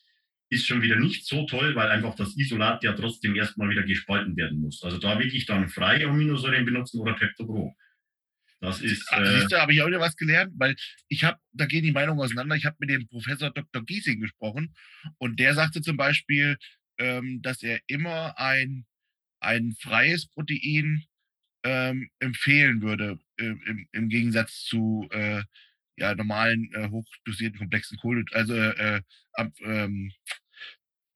ist 0.50 0.66
schon 0.66 0.82
wieder 0.82 0.96
nicht 0.96 1.26
so 1.26 1.46
toll, 1.46 1.76
weil 1.76 1.90
einfach 1.90 2.16
das 2.16 2.38
Isolat 2.38 2.84
ja 2.84 2.94
trotzdem 2.94 3.36
erstmal 3.36 3.70
wieder 3.70 3.84
gespalten 3.84 4.38
werden 4.38 4.62
muss. 4.62 4.84
Also 4.84 4.98
da 5.00 5.20
wirklich 5.20 5.46
dann 5.46 5.68
freie 5.68 6.08
Aminosäuren 6.08 6.64
benutzen 6.64 7.02
oder 7.02 7.14
Pepto-Pro. 7.14 7.76
Das 8.62 8.80
ist. 8.80 9.06
Ah, 9.12 9.22
äh, 9.22 9.40
Siehst 9.40 9.52
du, 9.52 9.60
habe 9.60 9.74
ich 9.74 9.82
auch 9.82 9.88
wieder 9.88 10.00
was 10.00 10.16
gelernt, 10.16 10.54
weil 10.56 10.76
ich 11.10 11.26
habe, 11.26 11.38
da 11.52 11.66
gehen 11.66 11.84
die 11.84 11.92
Meinungen 11.92 12.22
auseinander. 12.22 12.56
Ich 12.56 12.66
habe 12.66 12.78
mit 12.80 12.90
dem 12.90 13.08
Professor 13.08 13.52
Dr. 13.52 13.84
Giesing 13.84 14.22
gesprochen 14.22 14.74
und 15.18 15.40
der 15.40 15.54
sagte 15.56 15.82
zum 15.82 15.98
Beispiel, 15.98 16.58
ähm, 17.00 17.42
dass 17.42 17.62
er 17.64 17.82
immer 17.88 18.40
ein, 18.40 18.86
ein 19.42 19.76
freies 19.78 20.28
Protein 20.28 21.04
ähm, 21.66 22.10
empfehlen 22.20 22.82
würde, 22.82 23.20
äh, 23.38 23.46
im, 23.46 23.88
im, 23.92 24.10
Gegensatz 24.10 24.64
zu 24.64 25.08
äh, 25.12 25.42
ja, 25.98 26.14
normalen, 26.16 26.72
äh, 26.74 26.90
hochdosierten, 26.90 27.58
komplexen 27.58 27.98
Kohlenhydraten, 27.98 28.40
also 28.40 28.54
äh, 28.56 29.02
ab, 29.34 29.52
ähm, 29.64 30.12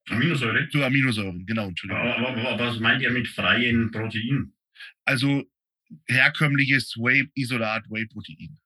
Aminosäuren? 0.08 0.68
Zu 0.70 0.82
Aminosäuren, 0.82 1.46
genau, 1.46 1.68
Entschuldigung. 1.68 2.02
Aber, 2.02 2.28
aber, 2.28 2.48
aber 2.48 2.66
was 2.66 2.80
meint 2.80 3.00
ihr 3.00 3.12
mit 3.12 3.28
freien 3.28 3.92
Proteinen? 3.92 4.52
Also 5.04 5.44
herkömmliches 6.08 6.96
Whey-Isolat, 6.96 7.84
Whey-Protein 7.88 8.58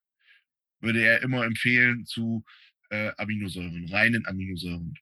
würde 0.81 1.03
er 1.03 1.23
immer 1.23 1.45
empfehlen 1.45 2.05
zu 2.07 2.45
äh, 2.91 3.11
Aminosäuren, 3.17 3.89
reinen 3.91 4.27
Aminosäuren. 4.27 4.95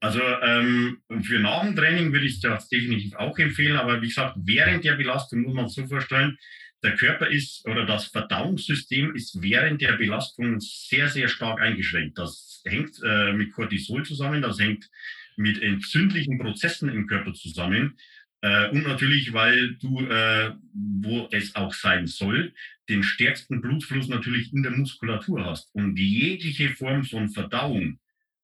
Also 0.00 0.20
ähm, 0.42 0.98
für 1.22 1.38
nach 1.38 1.64
dem 1.64 1.76
Training 1.76 2.12
würde 2.12 2.26
ich 2.26 2.40
das 2.40 2.68
definitiv 2.68 3.14
auch 3.14 3.38
empfehlen, 3.38 3.76
aber 3.76 4.00
wie 4.02 4.08
gesagt, 4.08 4.36
während 4.38 4.84
der 4.84 4.96
Belastung 4.96 5.42
muss 5.42 5.54
man 5.54 5.68
so 5.68 5.86
vorstellen, 5.86 6.38
der 6.82 6.94
Körper 6.94 7.26
ist 7.28 7.66
oder 7.66 7.86
das 7.86 8.06
Verdauungssystem 8.06 9.14
ist 9.14 9.42
während 9.42 9.80
der 9.80 9.92
Belastung 9.92 10.60
sehr, 10.60 11.08
sehr 11.08 11.28
stark 11.28 11.60
eingeschränkt. 11.60 12.18
Das 12.18 12.62
hängt 12.64 13.00
äh, 13.02 13.32
mit 13.32 13.52
Cortisol 13.52 14.04
zusammen, 14.04 14.42
das 14.42 14.60
hängt 14.60 14.88
mit 15.36 15.62
entzündlichen 15.62 16.38
Prozessen 16.38 16.88
im 16.88 17.06
Körper 17.06 17.32
zusammen. 17.34 17.96
Äh, 18.42 18.68
und 18.70 18.86
natürlich, 18.86 19.32
weil 19.32 19.74
du, 19.76 20.00
äh, 20.06 20.52
wo 20.72 21.28
es 21.32 21.54
auch 21.56 21.72
sein 21.72 22.06
soll, 22.06 22.52
den 22.88 23.02
stärksten 23.02 23.60
Blutfluss 23.60 24.08
natürlich 24.08 24.52
in 24.52 24.62
der 24.62 24.72
Muskulatur 24.72 25.44
hast. 25.44 25.74
Und 25.74 25.98
jegliche 25.98 26.70
Form 26.70 27.04
von 27.04 27.28
Verdauung 27.30 27.98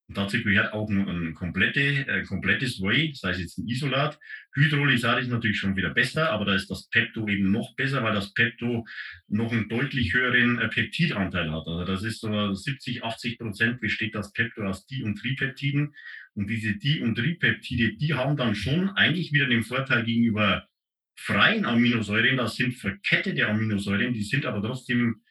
dazu 0.08 0.42
gehört 0.42 0.72
auch 0.72 0.88
ein, 0.88 1.08
ein 1.08 1.34
komplette, 1.34 2.06
ein 2.08 2.24
komplettes 2.26 2.80
Whey, 2.80 3.12
sei 3.14 3.30
es 3.30 3.40
jetzt 3.40 3.58
ein 3.58 3.68
Isolat. 3.68 4.18
Hydrolysat 4.54 5.22
ist 5.22 5.28
natürlich 5.28 5.58
schon 5.58 5.76
wieder 5.76 5.90
besser, 5.90 6.30
aber 6.30 6.44
da 6.44 6.54
ist 6.54 6.70
das 6.70 6.88
Pepto 6.88 7.26
eben 7.28 7.50
noch 7.50 7.74
besser, 7.76 8.02
weil 8.02 8.14
das 8.14 8.32
Pepto 8.34 8.86
noch 9.28 9.52
einen 9.52 9.68
deutlich 9.68 10.12
höheren 10.12 10.58
äh, 10.58 10.68
Peptidanteil 10.68 11.50
hat. 11.50 11.66
Also 11.66 11.84
das 11.84 12.02
ist 12.02 12.20
so 12.20 12.52
70, 12.52 13.04
80 13.04 13.38
Prozent 13.38 13.80
besteht 13.80 14.14
das 14.14 14.32
Pepto 14.32 14.62
aus 14.62 14.86
Di- 14.86 15.02
und 15.02 15.16
Tripeptiden. 15.16 15.94
Und 16.34 16.48
diese 16.48 16.74
Di- 16.74 17.00
und 17.00 17.16
Tripeptide, 17.16 17.96
die 17.96 18.14
haben 18.14 18.36
dann 18.36 18.54
schon 18.54 18.90
eigentlich 18.90 19.32
wieder 19.32 19.46
den 19.46 19.62
Vorteil 19.62 20.04
gegenüber 20.04 20.66
freien 21.14 21.64
Aminosäuren, 21.64 22.36
das 22.38 22.56
sind 22.56 22.74
verkettete 22.74 23.46
Aminosäuren, 23.46 24.12
die 24.12 24.22
sind 24.22 24.46
aber 24.46 24.62
trotzdem 24.62 25.22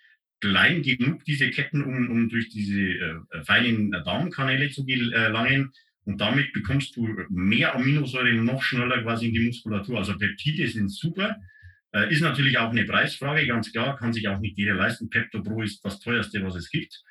klein 0.42 0.82
genug, 0.82 1.24
diese 1.26 1.50
Ketten, 1.50 1.84
um, 1.84 2.10
um 2.10 2.30
durch 2.30 2.50
diese 2.50 2.82
äh, 2.82 3.44
feinen 3.44 3.92
Darmkanäle 3.92 4.70
zu 4.70 4.86
gelangen. 4.86 5.72
Und 6.04 6.20
damit 6.20 6.52
bekommst 6.54 6.96
du 6.96 7.08
mehr 7.30 7.76
Aminosäuren 7.76 8.44
noch 8.44 8.64
schneller 8.64 9.02
quasi 9.04 9.28
in 9.28 9.34
die 9.34 9.46
Muskulatur. 9.46 10.00
Also 10.00 10.18
Peptide 10.18 10.68
sind 10.68 10.90
super. 10.90 11.38
Äh, 11.94 12.12
ist 12.12 12.22
natürlich 12.22 12.58
auch 12.58 12.72
eine 12.72 12.86
Preisfrage, 12.86 13.46
ganz 13.48 13.72
klar, 13.72 13.98
kann 13.98 14.14
sich 14.14 14.28
auch 14.28 14.40
nicht 14.40 14.58
jeder 14.58 14.76
leisten. 14.76 15.10
Pepto 15.10 15.44
Pro 15.44 15.62
ist 15.62 15.84
das 15.86 16.00
teuerste, 16.00 16.44
was 16.44 16.56
es 16.56 16.70
gibt. 16.70 17.02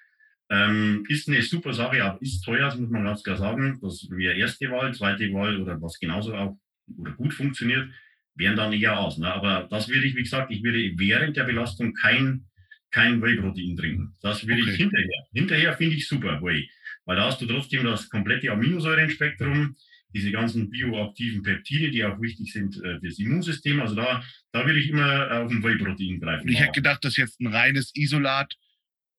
Ähm, 0.51 1.05
ist 1.09 1.29
eine 1.29 1.43
super 1.43 1.73
Sache, 1.73 2.03
aber 2.03 2.21
ist 2.21 2.43
teuer, 2.43 2.67
das 2.67 2.79
muss 2.79 2.91
man 2.91 3.05
ganz 3.05 3.23
klar 3.23 3.37
sagen. 3.37 3.79
Das 3.81 4.09
wäre 4.11 4.35
erste 4.35 4.71
Wahl, 4.71 4.93
zweite 4.93 5.33
Wahl 5.33 5.61
oder 5.61 5.81
was 5.81 5.99
genauso 5.99 6.35
auch 6.35 6.57
oder 6.97 7.13
gut 7.13 7.35
funktioniert, 7.35 7.89
wären 8.35 8.57
dann 8.57 8.73
eher 8.73 8.99
aus. 8.99 9.19
Ne? 9.19 9.33
Aber 9.33 9.69
das 9.71 9.89
würde 9.89 10.07
ich, 10.07 10.17
wie 10.17 10.23
gesagt, 10.23 10.51
ich 10.51 10.63
würde 10.63 10.93
während 10.97 11.37
der 11.37 11.45
Belastung 11.45 11.95
kein, 11.95 12.47
kein 12.91 13.21
Whey-Protein 13.23 13.77
trinken. 13.77 14.15
Das 14.23 14.47
würde 14.47 14.63
Okay. 14.63 14.73
ich 14.73 14.77
hinterher. 14.77 15.27
Hinterher 15.33 15.77
finde 15.77 15.97
ich 15.97 16.09
super 16.09 16.41
Whey, 16.43 16.69
weil 17.05 17.17
da 17.17 17.25
hast 17.27 17.41
du 17.41 17.47
trotzdem 17.47 17.85
das 17.85 18.09
komplette 18.09 18.51
Aminosäurenspektrum, 18.51 19.77
diese 20.13 20.33
ganzen 20.33 20.71
bioaktiven 20.71 21.43
Peptide, 21.43 21.91
die 21.91 22.05
auch 22.05 22.21
wichtig 22.21 22.53
sind 22.53 22.77
äh, 22.83 22.99
fürs 22.99 23.19
Immunsystem. 23.21 23.81
Also 23.81 23.95
da, 23.95 24.23
da 24.53 24.67
würde 24.67 24.81
ich 24.81 24.89
immer 24.89 25.31
auf 25.43 25.51
ein 25.51 25.63
Whey-Protein 25.63 26.19
greifen. 26.21 26.43
Und 26.49 26.53
ich 26.53 26.59
hätte 26.61 26.73
gedacht, 26.73 27.05
dass 27.05 27.17
jetzt 27.17 27.41
ein 27.41 27.47
reines 27.47 27.93
Isolat 27.95 28.55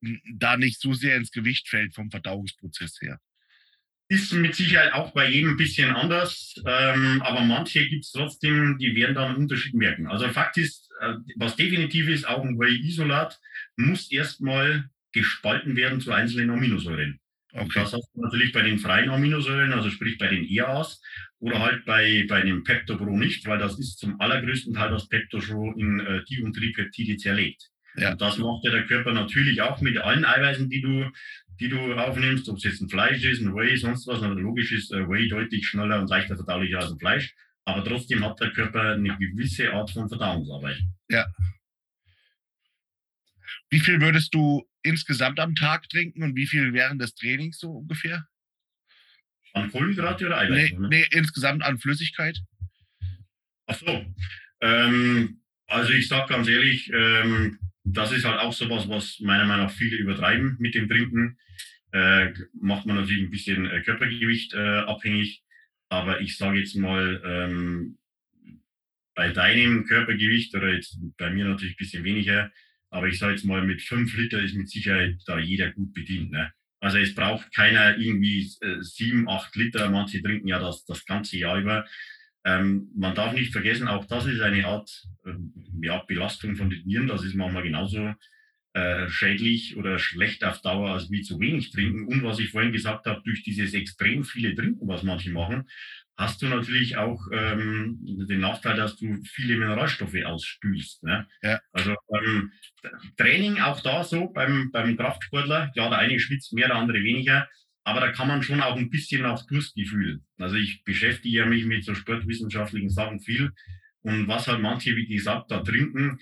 m, 0.04 0.20
da 0.36 0.58
nicht 0.58 0.82
so 0.82 0.94
sehr 0.94 1.16
ins 1.16 1.32
Gewicht 1.32 1.70
fällt 1.70 1.94
vom 1.94 2.12
Verdauungsprozess 2.12 3.00
her. 3.02 3.20
Ist 4.10 4.34
mit 4.34 4.54
Sicherheit 4.56 4.92
auch 4.92 5.14
bei 5.14 5.30
jedem 5.30 5.52
ein 5.52 5.58
bisschen 5.58 5.92
anders, 5.96 6.56
ähm, 6.68 7.22
aber 7.22 7.46
manche 7.46 7.88
gibt 7.88 8.04
es 8.04 8.12
trotzdem, 8.12 8.78
die 8.78 8.94
werden 8.94 9.16
dann 9.16 9.30
einen 9.30 9.38
Unterschied 9.44 9.74
merken. 9.74 10.08
Also 10.08 10.28
Fakt 10.28 10.58
ist, 10.58 10.90
äh, 10.91 10.91
was 11.36 11.56
definitiv 11.56 12.08
ist, 12.08 12.28
auch 12.28 12.44
ein 12.44 12.60
Whey-Isolat 12.60 13.40
muss 13.76 14.12
erstmal 14.12 14.90
gespalten 15.12 15.76
werden 15.76 16.00
zu 16.00 16.12
einzelnen 16.12 16.50
Aminosäuren. 16.50 17.20
Und 17.54 17.62
Okay. 17.64 17.80
das 17.82 17.94
hast 17.94 18.10
du 18.14 18.22
natürlich 18.22 18.54
bei 18.54 18.62
den 18.62 18.80
freien 18.80 19.10
Aminosäuren, 19.10 19.74
also 19.74 19.90
sprich 19.90 20.18
bei 20.18 20.28
den 20.28 20.46
EAs 20.46 21.02
oder 21.40 21.60
halt 21.60 21.84
bei, 21.86 22.26
bei 22.30 22.42
dem 22.42 22.64
Pepto 22.64 22.96
Pro 22.98 23.18
nicht, 23.18 23.46
weil 23.46 23.60
das 23.60 23.78
ist 23.78 24.00
zum 24.00 24.20
allergrößten 24.22 24.74
Teil 24.74 24.90
das 24.90 25.10
Pepto 25.10 25.42
schon 25.42 25.78
in 25.78 26.00
äh, 26.00 26.24
Di- 26.24 26.42
und 26.42 26.54
Tripeptide 26.56 27.18
zerlegt. 27.18 27.70
Ja. 27.98 28.12
Und 28.14 28.22
das 28.22 28.38
macht 28.38 28.64
ja 28.64 28.72
der 28.72 28.86
Körper 28.86 29.12
natürlich 29.12 29.62
auch 29.62 29.82
mit 29.82 29.98
allen 29.98 30.24
Eiweißen, 30.24 30.70
die 30.70 30.82
du, 30.82 31.12
die 31.60 31.68
du 31.68 31.94
aufnimmst, 31.94 32.48
ob 32.48 32.58
es 32.58 32.64
jetzt 32.64 32.82
ein 32.82 32.90
Fleisch 32.90 33.24
ist, 33.26 33.42
ein 33.42 33.54
Whey, 33.54 33.76
sonst 33.76 34.08
was. 34.08 34.22
Also 34.22 34.40
logisch 34.40 34.72
ist 34.72 34.94
äh, 34.94 35.10
Whey 35.10 35.28
deutlich 35.28 35.68
schneller 35.68 36.00
und 36.00 36.10
leichter 36.10 36.38
verdaulicher 36.38 36.80
als 36.80 36.92
ein 36.92 37.00
Fleisch. 37.00 37.34
Aber 37.66 37.84
trotzdem 37.84 38.24
hat 38.26 38.40
der 38.40 38.52
Körper 38.52 38.94
eine 38.94 39.18
gewisse 39.18 39.72
Art 39.72 39.92
von 39.92 40.10
Verdauungsarbeit. 40.10 40.82
Wie 43.70 43.80
viel 43.80 44.02
würdest 44.02 44.34
du 44.34 44.68
insgesamt 44.84 45.40
am 45.40 45.56
Tag 45.56 45.88
trinken 45.90 46.24
und 46.24 46.36
wie 46.36 46.48
viel 46.48 46.74
während 46.74 47.02
des 47.02 47.14
Trainings 47.16 47.60
so 47.60 47.72
ungefähr? 47.72 48.28
An 49.54 49.72
Kohlenhydrate 49.72 50.26
oder 50.26 50.44
Nee, 50.50 50.66
Eiweiße? 50.66 50.82
ne? 50.82 50.88
nee, 50.90 51.06
insgesamt 51.12 51.64
an 51.64 51.78
Flüssigkeit? 51.80 52.40
Ach 53.68 53.76
so. 53.76 54.06
Ähm, 54.62 55.42
also 55.68 55.92
ich 55.94 56.08
sage 56.08 56.34
ganz 56.34 56.48
ehrlich, 56.48 56.92
ähm, 56.94 57.60
das 57.84 58.12
ist 58.12 58.26
halt 58.26 58.40
auch 58.40 58.54
sowas, 58.54 58.88
was 58.90 59.20
meiner 59.20 59.46
Meinung 59.46 59.68
nach 59.68 59.74
viele 59.74 59.98
übertreiben 59.98 60.56
mit 60.60 60.76
dem 60.76 60.88
Trinken. 60.90 61.38
Äh, 61.94 62.34
macht 62.54 62.86
man 62.86 62.96
natürlich 62.98 63.24
ein 63.24 63.32
bisschen 63.32 63.70
äh, 63.70 63.82
Körpergewicht 63.82 64.54
äh, 64.54 64.80
abhängig. 64.80 65.44
Aber 65.92 66.22
ich 66.22 66.38
sage 66.38 66.60
jetzt 66.60 66.76
mal, 66.78 67.22
ähm, 67.26 67.98
bei 69.14 69.30
deinem 69.34 69.84
Körpergewicht 69.84 70.56
oder 70.56 70.74
jetzt 70.74 70.98
bei 71.18 71.30
mir 71.30 71.44
natürlich 71.44 71.74
ein 71.74 71.84
bisschen 71.84 72.04
weniger, 72.06 72.50
aber 72.90 73.08
ich 73.08 73.20
sage 73.20 73.34
jetzt 73.34 73.44
mal, 73.44 73.62
mit 73.66 73.82
fünf 73.82 74.16
Liter 74.16 74.42
ist 74.42 74.56
mit 74.56 74.70
Sicherheit 74.70 75.18
da 75.26 75.38
jeder 75.38 75.70
gut 75.72 75.94
bedient. 75.94 76.32
Ne? 76.32 76.50
Also 76.80 76.98
es 76.98 77.14
braucht 77.14 77.54
keiner 77.54 77.98
irgendwie 77.98 78.50
äh, 78.62 78.78
sieben, 78.80 79.28
acht 79.28 79.54
Liter. 79.58 79.90
Manche 79.90 80.22
trinken 80.22 80.48
ja 80.48 80.60
das, 80.60 80.86
das 80.86 81.06
ganze 81.06 81.38
Jahr 81.38 81.60
über. 81.60 81.86
Ähm, 82.46 82.90
man 82.96 83.14
darf 83.14 83.34
nicht 83.34 83.52
vergessen, 83.52 83.90
auch 83.90 84.06
das 84.06 84.26
ist 84.28 84.40
eine 84.40 84.66
Art 84.66 84.90
ähm, 85.26 85.54
ja, 85.82 86.00
Belastung 86.08 86.56
von 86.56 86.70
den 86.70 86.86
Nieren. 86.86 87.08
Das 87.08 87.26
ist 87.26 87.36
manchmal 87.36 87.64
genauso 87.64 88.14
äh, 88.74 89.10
schädlich 89.10 89.76
oder 89.78 90.00
schlecht 90.00 90.44
auf 90.44 90.62
Dauer 90.62 90.92
als 90.92 91.12
wie 91.12 91.22
zu 91.22 91.40
wenig 91.40 91.72
trinken. 91.72 92.06
Und 92.08 92.24
was 92.24 92.40
ich 92.40 92.52
vorhin 92.52 92.72
gesagt 92.72 93.06
habe, 93.06 93.22
durch 93.24 93.44
dieses 93.44 93.74
extrem 93.74 94.24
viele 94.24 94.56
Trinken, 94.56 94.88
was 94.88 95.04
manche 95.04 95.32
machen, 95.32 95.68
hast 96.18 96.42
du 96.42 96.48
natürlich 96.48 96.98
auch 96.98 97.20
ähm, 97.34 98.00
den 98.02 98.40
Nachteil, 98.40 98.78
dass 98.78 98.96
du 98.96 99.22
viele 99.24 99.58
Mineralstoffe 99.58 100.16
ausspülst. 100.24 101.04
Ne? 101.04 101.28
Ja. 101.42 101.60
Also 101.74 101.96
ähm, 102.14 102.52
Training 103.18 103.60
auch 103.60 103.82
da 103.82 104.04
so 104.04 104.30
beim, 104.30 104.72
beim 104.72 104.96
Kraftsportler. 104.96 105.72
Klar, 105.74 105.90
der 105.90 106.00
eine 106.00 106.20
schwitzt 106.20 106.54
mehr, 106.54 106.68
der 106.68 106.78
andere 106.78 107.04
weniger. 107.04 107.50
Aber 107.84 108.00
da 108.00 108.12
kann 108.12 108.28
man 108.28 108.44
schon 108.44 108.62
auch 108.62 108.78
ein 108.78 108.92
bisschen 108.92 109.26
auf 109.26 109.46
Durstgefühl. 109.48 110.22
Also 110.38 110.56
ich 110.56 110.84
beschäftige 110.84 111.40
ja 111.40 111.46
mich 111.46 111.66
mit 111.66 111.84
so 111.84 111.96
sportwissenschaftlichen 111.96 112.92
Sachen 112.92 113.20
viel. 113.20 113.52
Und 114.04 114.28
was 114.28 114.48
halt 114.48 114.62
manche, 114.62 114.96
wie 114.96 115.08
gesagt, 115.08 115.52
da 115.52 115.60
trinken, 115.60 116.20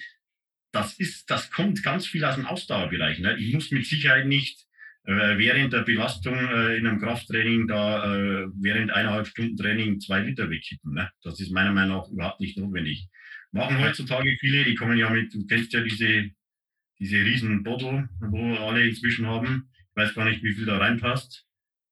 das 0.71 0.93
ist, 0.99 1.29
das 1.29 1.51
kommt 1.51 1.81
ganz 1.83 2.05
viel 2.07 2.23
aus 2.25 2.35
dem 2.35 2.45
Ausdauerbereich. 2.45 3.19
Ne? 3.19 3.37
Ich 3.37 3.53
muss 3.53 3.71
mit 3.71 3.85
Sicherheit 3.85 4.27
nicht 4.27 4.65
äh, 5.05 5.37
während 5.37 5.73
der 5.73 5.81
Belastung 5.83 6.35
äh, 6.35 6.77
in 6.77 6.85
einem 6.87 6.99
Krafttraining 6.99 7.67
da 7.67 8.13
äh, 8.15 8.47
während 8.55 8.91
eineinhalb 8.91 9.27
Stunden 9.27 9.57
Training 9.57 9.99
zwei 9.99 10.19
Liter 10.21 10.49
wegkippen. 10.49 10.93
Ne? 10.93 11.09
Das 11.23 11.39
ist 11.39 11.51
meiner 11.51 11.71
Meinung 11.71 11.97
nach 11.97 12.09
überhaupt 12.09 12.39
nicht 12.41 12.57
notwendig. 12.57 13.07
Machen 13.51 13.79
heutzutage 13.79 14.35
viele, 14.39 14.63
die 14.63 14.75
kommen 14.75 14.97
ja 14.97 15.09
mit, 15.09 15.33
du 15.33 15.45
kennst 15.47 15.73
ja 15.73 15.81
diese, 15.81 16.29
diese 16.99 17.17
riesen 17.17 17.63
Bottle, 17.63 18.07
wo 18.19 18.55
alle 18.57 18.87
inzwischen 18.87 19.25
haben. 19.25 19.71
Ich 19.89 19.95
weiß 19.95 20.13
gar 20.13 20.25
nicht, 20.25 20.43
wie 20.43 20.53
viel 20.53 20.65
da 20.65 20.77
reinpasst. 20.77 21.45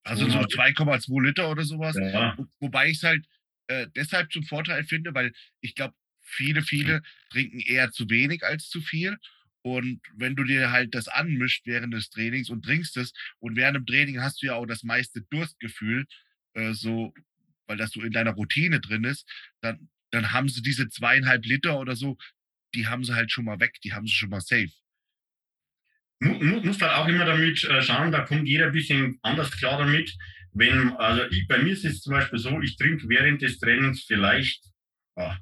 Also 0.04 0.30
so 0.30 0.38
2,2 0.40 1.26
Liter 1.26 1.50
oder 1.50 1.64
sowas. 1.64 1.96
Ja, 2.00 2.36
Wo- 2.38 2.46
Wobei 2.60 2.90
ich 2.90 2.98
es 2.98 3.04
halt 3.04 3.26
äh, 3.68 3.88
deshalb 3.96 4.32
zum 4.32 4.44
Vorteil 4.44 4.84
finde, 4.84 5.14
weil 5.16 5.34
ich 5.62 5.74
glaube, 5.76 5.96
viele, 6.28 6.62
viele 6.62 7.02
trinken 7.30 7.60
eher 7.60 7.92
zu 7.92 8.10
wenig 8.10 8.44
als 8.44 8.70
zu 8.70 8.82
viel. 8.82 9.18
Und 9.64 10.02
wenn 10.16 10.36
du 10.36 10.44
dir 10.44 10.72
halt 10.72 10.96
das 10.96 11.08
anmischt 11.08 11.66
während 11.66 11.94
des 11.94 12.10
Trainings 12.10 12.50
und 12.50 12.64
trinkst 12.64 12.96
es 12.98 13.14
und 13.40 13.56
während 13.56 13.76
dem 13.76 13.86
Training 13.86 14.22
hast 14.22 14.42
du 14.42 14.48
ja 14.48 14.56
auch 14.56 14.66
das 14.66 14.84
meiste 14.84 15.22
Durstgefühl, 15.30 16.06
äh, 16.54 16.74
so, 16.74 17.14
weil 17.66 17.78
das 17.78 17.92
so 17.92 18.02
in 18.02 18.12
deiner 18.12 18.32
Routine 18.32 18.80
drin 18.80 19.04
ist, 19.04 19.28
dann, 19.62 19.90
dann 20.12 20.32
haben 20.32 20.48
sie 20.48 20.62
diese 20.62 20.90
zweieinhalb 20.90 21.46
Liter 21.46 21.80
oder 21.80 21.96
so, 21.96 22.18
die 22.76 22.88
haben 22.88 23.04
sie 23.04 23.14
halt 23.14 23.32
schon 23.32 23.46
mal 23.46 23.60
weg, 23.60 23.76
die 23.84 23.94
haben 23.94 24.08
sie 24.08 24.14
schon 24.14 24.30
mal 24.30 24.42
safe. 24.42 24.72
mu 26.20 26.34
mu 26.34 26.62
muss 26.62 26.82
halt 26.82 26.94
auch 26.94 27.08
immer 27.08 27.26
damit 27.26 27.64
äh, 27.64 27.82
schauen, 27.82 28.12
da 28.12 28.22
kommt 28.22 28.48
jeder 28.48 28.68
ein 28.68 28.72
bisschen 28.72 29.20
anders 29.22 29.52
klar 29.52 29.80
damit. 29.80 30.16
Wenn, 30.54 30.92
also 30.94 31.24
ich, 31.30 31.48
bei 31.48 31.60
mir 31.60 31.74
ist 31.74 31.86
es 31.86 32.02
zum 32.02 32.14
Beispiel 32.14 32.40
so, 32.40 32.62
ich 32.62 32.78
trinke 32.78 33.08
während 33.10 33.42
des 33.42 33.60
Trainings 33.60 34.04
vielleicht 34.04 34.66
ah, 35.16 35.38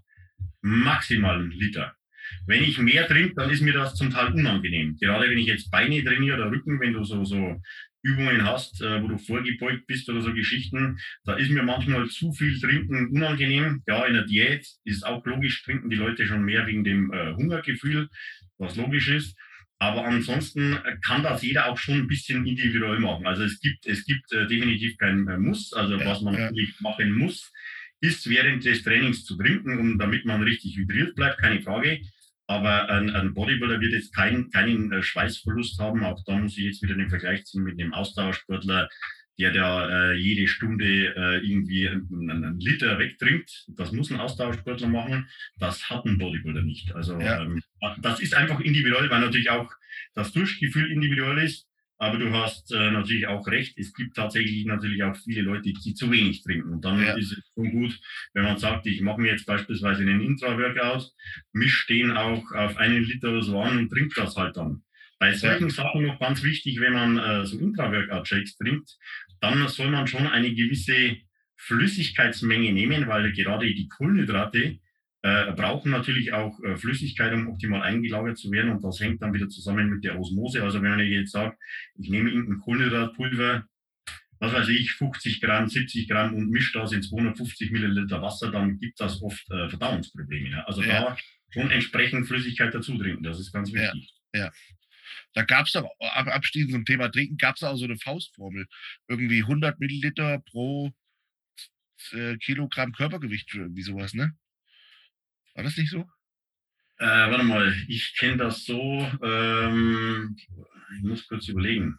maximal 0.66 1.40
einen 1.40 1.52
Liter. 1.52 1.96
Wenn 2.48 2.64
ich 2.64 2.80
mehr 2.80 3.08
trinke, 3.08 3.36
dann 3.36 3.52
ist 3.52 3.62
mir 3.62 3.74
das 3.74 3.96
zum 3.96 4.10
Teil 4.10 4.34
unangenehm. 4.34 4.98
Gerade 5.00 5.30
wenn 5.30 5.38
ich 5.38 5.46
jetzt 5.46 5.70
Beine 5.70 6.04
trainiere 6.04 6.38
oder 6.38 6.52
Rücken, 6.52 6.80
wenn 6.80 6.94
du 6.94 7.04
so, 7.04 7.24
so 7.24 7.62
Übungen 8.02 8.44
hast, 8.44 8.82
äh, 8.82 9.02
wo 9.02 9.08
du 9.08 9.18
vorgebeugt 9.20 9.86
bist 9.86 10.10
oder 10.10 10.22
so 10.22 10.34
Geschichten, 10.34 10.98
da 11.24 11.36
ist 11.36 11.52
mir 11.52 11.62
manchmal 11.62 12.08
zu 12.08 12.34
viel 12.34 12.60
Trinken 12.60 13.10
unangenehm. 13.10 13.84
Ja, 13.88 14.06
in 14.06 14.16
der 14.16 14.26
Diät 14.26 14.68
ist 14.86 15.06
auch 15.06 15.24
logisch, 15.26 15.64
trinken 15.64 15.90
die 15.90 15.96
Leute 15.96 16.26
schon 16.26 16.44
mehr 16.44 16.66
wegen 16.66 16.84
dem 16.84 17.14
äh, 17.14 17.34
Hungergefühl, 17.34 18.10
was 18.58 18.76
logisch 18.76 19.10
ist. 19.10 19.38
Aber 19.78 20.06
ansonsten 20.06 20.78
kann 21.06 21.22
das 21.22 21.44
jeder 21.44 21.68
auch 21.68 21.78
schon 21.78 21.96
ein 21.96 22.08
bisschen 22.08 22.46
individuell 22.46 23.00
machen. 23.00 23.28
Also 23.28 23.44
es 23.44 23.60
gibt, 23.60 23.86
es 23.86 24.06
gibt 24.06 24.32
äh, 24.32 24.48
definitiv 24.48 24.98
kein 24.98 25.26
Muss. 25.42 25.74
Also 25.74 26.00
was 26.00 26.22
man 26.22 26.34
ja. 26.34 26.40
natürlich 26.46 26.74
machen 26.80 27.12
muss, 27.12 27.52
ist 28.02 28.30
während 28.30 28.66
des 28.66 28.84
Trainings 28.84 29.26
zu 29.26 29.36
trinken, 29.38 29.78
um, 29.80 29.98
damit 29.98 30.26
man 30.26 30.44
richtig 30.44 30.78
hydriert 30.78 31.16
bleibt, 31.16 31.40
keine 31.40 31.62
Frage. 31.62 32.02
Aber 32.48 32.90
ein, 32.90 33.10
ein 33.10 33.34
Bodybuilder 33.34 33.82
wird 33.82 33.94
jetzt 33.94 34.14
keinen, 34.16 34.52
keinen 34.52 34.92
äh, 34.92 35.02
Schweißverlust 35.02 35.80
haben. 35.80 36.04
Auch 36.04 36.24
da 36.26 36.38
muss 36.38 36.58
ich 36.58 36.64
jetzt 36.66 36.84
wieder 36.84 36.96
den 36.96 37.10
Vergleich 37.10 37.46
ziehen 37.46 37.64
mit 37.64 37.80
einem 37.80 37.94
Ausdauersportler, 37.94 38.88
der 39.40 39.52
da 39.52 40.12
äh, 40.12 40.14
jede 40.14 40.48
Stunde 40.48 40.86
äh, 41.16 41.38
irgendwie 41.46 41.90
einen, 41.90 42.30
einen 42.30 42.60
Liter 42.60 43.00
wegtrinkt. 43.00 43.66
Das 43.70 43.92
muss 43.92 44.12
ein 44.12 44.20
Ausdauersportler 44.20 44.88
machen. 44.88 45.28
Das 45.58 45.90
hat 45.90 46.06
ein 46.06 46.20
Bodybuilder 46.20 46.62
nicht. 46.62 46.94
Also 46.94 47.20
Ja. 47.20 47.42
ähm, 47.42 47.62
das 48.02 48.20
ist 48.20 48.36
einfach 48.36 48.60
individuell, 48.60 49.10
weil 49.10 49.22
natürlich 49.22 49.50
auch 49.50 49.72
das 50.14 50.32
Durchgefühl 50.32 50.92
individuell 50.92 51.40
ist. 51.40 51.68
Aber 51.98 52.18
du 52.18 52.32
hast 52.34 52.74
äh, 52.74 52.92
natürlich 52.92 53.28
auch 53.28 53.48
recht. 53.48 53.78
Es 53.78 53.94
gibt 53.94 54.16
tatsächlich 54.16 54.66
natürlich 54.66 55.02
auch 55.04 55.16
viele 55.16 55.42
Leute, 55.42 55.72
die 55.72 55.94
zu 55.94 56.12
wenig 56.12 56.44
trinken. 56.44 56.74
Und 56.74 56.84
dann 56.84 57.02
ja. 57.02 57.16
ist 57.16 57.32
es 57.32 57.52
schon 57.54 57.72
gut, 57.72 57.98
wenn 58.34 58.44
man 58.44 58.58
sagt, 58.58 58.86
ich 58.86 59.02
mache 59.02 59.22
mir 59.22 59.32
jetzt 59.32 59.46
beispielsweise 59.46 60.02
einen 60.02 60.22
Intra-Workout, 60.22 61.10
misch 61.54 61.88
den 61.88 62.12
auch 62.12 62.52
auf 62.52 62.78
einen 62.78 63.04
Liter 63.04 63.30
oder 63.30 63.42
so 63.44 63.62
an 63.62 63.78
und 63.78 63.90
trink 63.90 64.14
das 64.16 64.36
halt 64.36 64.58
dann. 64.58 64.84
Bei 65.20 65.34
solchen 65.34 65.70
Sachen 65.70 66.06
noch 66.06 66.20
ganz 66.20 66.44
wichtig, 66.44 66.82
wenn 66.82 66.94
man 66.94 67.18
äh, 67.18 67.46
so 67.46 67.58
Intra-Workout-Shakes 67.58 68.58
trinkt, 68.58 68.98
dann 69.40 69.66
soll 69.70 69.90
man 69.90 70.08
schon 70.08 70.28
eine 70.28 70.54
gewisse 70.54 71.18
Flüssigkeitsmenge 71.56 72.74
nehmen, 72.74 73.08
weil 73.08 73.32
gerade 73.32 73.74
die 73.74 73.88
Kohlenhydrate 73.88 74.80
äh, 75.26 75.54
brauchen 75.54 75.90
natürlich 75.90 76.34
auch 76.34 76.62
äh, 76.64 76.78
Flüssigkeit, 76.78 77.34
um 77.34 77.48
optimal 77.48 77.82
eingelagert 77.82 78.38
zu 78.38 78.52
werden. 78.52 78.70
Und 78.70 78.84
das 78.84 79.00
hängt 79.00 79.24
dann 79.24 79.34
wieder 79.34 79.50
zusammen 79.50 79.90
mit 79.90 80.04
der 80.04 80.20
Osmose. 80.20 80.62
Also 80.62 80.84
wenn 80.84 81.00
ich 81.00 81.10
jetzt 81.10 81.32
sage, 81.32 81.58
ich 81.98 82.10
nehme 82.12 82.30
irgendein 82.30 82.60
Kohlenhydratpulver, 82.60 83.66
was 84.38 84.54
weiß 84.54 84.68
ich, 84.70 84.92
50 84.92 85.42
Gramm, 85.42 85.68
70 85.68 86.08
Gramm 86.08 86.36
und 86.36 86.52
mische 86.52 86.78
das 86.78 86.92
in 86.92 87.02
250 87.02 87.72
Milliliter 87.72 88.22
Wasser, 88.22 88.52
dann 88.52 88.78
gibt 88.78 89.00
das 89.00 89.20
oft 89.24 89.50
äh, 89.50 89.68
Verdauungsprobleme. 89.68 90.52
Ja? 90.52 90.64
Also 90.66 90.84
ja. 90.84 91.02
da 91.02 91.18
schon 91.50 91.72
entsprechend 91.72 92.28
Flüssigkeit 92.28 92.72
dazu 92.76 92.96
trinken, 92.96 93.24
das 93.24 93.40
ist 93.40 93.52
ganz 93.52 93.74
wichtig. 93.74 94.14
Ja, 94.36 94.46
ja. 94.46 94.52
Da 95.34 95.44
gab 95.44 95.66
es 95.66 95.72
doch, 95.72 95.90
abschließend 96.00 96.72
zum 96.72 96.86
Thema 96.86 97.10
Trinken, 97.10 97.38
gab 97.38 97.56
es 97.56 97.64
auch 97.64 97.78
so 97.78 97.86
eine 97.86 97.98
Faustformel. 97.98 98.68
Irgendwie 99.08 99.42
100 99.42 99.80
Milliliter 99.80 100.40
pro 100.52 100.92
äh, 102.12 102.38
Kilogramm 102.38 102.92
Körpergewicht, 102.92 103.56
irgendwie 103.56 103.82
sowas, 103.82 104.14
ne? 104.14 104.36
War 105.56 105.64
das 105.64 105.78
nicht 105.78 105.90
so? 105.90 106.02
Äh, 106.98 107.06
warte 107.06 107.44
mal, 107.44 107.74
ich 107.88 108.16
kenne 108.18 108.38
das 108.38 108.66
so, 108.66 108.80
ähm, 109.24 110.36
ich 110.98 111.04
muss 111.04 111.28
kurz 111.28 111.48
überlegen. 111.48 111.98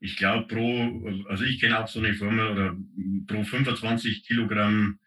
Ich 0.00 0.16
glaube, 0.16 0.46
pro, 0.46 1.26
also 1.28 1.44
ich 1.44 1.58
kenne 1.58 1.78
auch 1.78 1.88
so 1.88 1.98
eine 1.98 2.14
Formel 2.14 2.46
oder 2.46 2.76
pro 3.26 3.42
25 3.42 4.24
Kilogramm 4.24 4.98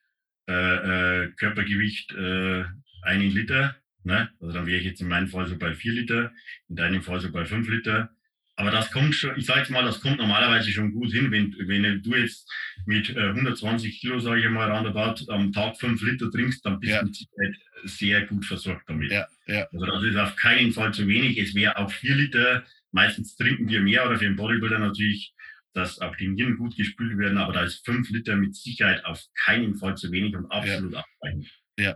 äh, 0.47 1.23
äh, 1.23 1.31
Körpergewicht 1.33 2.11
äh, 2.13 2.65
einen 3.03 3.31
Liter. 3.31 3.75
Ne? 4.03 4.31
Also 4.39 4.53
dann 4.53 4.65
wäre 4.65 4.79
ich 4.79 4.85
jetzt 4.85 5.01
in 5.01 5.07
meinem 5.07 5.27
Fall 5.27 5.47
so 5.47 5.57
bei 5.57 5.75
4 5.75 5.93
Liter, 5.93 6.33
in 6.67 6.75
deinem 6.75 7.03
Fall 7.03 7.19
so 7.19 7.31
bei 7.31 7.45
5 7.45 7.69
Liter. 7.69 8.15
Aber 8.59 8.71
das 8.71 8.91
kommt 8.91 9.15
schon, 9.15 9.37
ich 9.37 9.45
sage 9.45 9.61
jetzt 9.61 9.71
mal, 9.71 9.85
das 9.85 10.01
kommt 10.01 10.17
normalerweise 10.17 10.69
schon 10.69 10.91
gut 10.91 11.13
hin, 11.13 11.31
wenn, 11.31 11.55
wenn 11.59 12.03
du 12.03 12.13
jetzt 12.13 12.51
mit 12.85 13.09
äh, 13.09 13.29
120 13.29 14.01
Kilo, 14.01 14.19
sage 14.19 14.41
ich 14.41 14.49
mal, 14.49 14.69
roundabout 14.69 15.31
am 15.31 15.53
Tag 15.53 15.77
5 15.77 16.01
Liter 16.01 16.29
trinkst, 16.29 16.65
dann 16.65 16.77
bist 16.77 16.91
ja. 16.91 16.99
du 16.99 17.05
mit 17.05 17.15
Sicherheit 17.15 17.55
sehr 17.85 18.25
gut 18.25 18.45
versorgt 18.45 18.89
damit. 18.89 19.13
Ja, 19.13 19.27
ja. 19.47 19.65
Also 19.71 19.85
das 19.85 20.03
ist 20.03 20.17
auf 20.17 20.35
keinen 20.35 20.73
Fall 20.73 20.93
zu 20.93 21.07
wenig. 21.07 21.37
Es 21.37 21.55
wäre 21.55 21.77
auch 21.77 21.89
4 21.89 22.15
Liter, 22.17 22.65
meistens 22.91 23.37
trinken 23.37 23.69
wir 23.69 23.79
mehr 23.79 24.05
oder 24.05 24.17
für 24.17 24.25
den 24.25 24.35
Bodybuilder 24.35 24.79
natürlich, 24.79 25.33
dass 25.71 25.99
auch 25.99 26.17
die 26.17 26.27
Nieren 26.27 26.57
gut 26.57 26.75
gespült 26.75 27.17
werden, 27.17 27.37
aber 27.37 27.53
da 27.53 27.63
ist 27.63 27.85
5 27.85 28.09
Liter 28.09 28.35
mit 28.35 28.57
Sicherheit 28.57 29.05
auf 29.05 29.23
keinen 29.45 29.75
Fall 29.75 29.95
zu 29.95 30.11
wenig 30.11 30.35
und 30.35 30.51
absolut 30.51 30.91
ja. 30.91 30.99
abweichend. 30.99 31.49
Ja. 31.79 31.95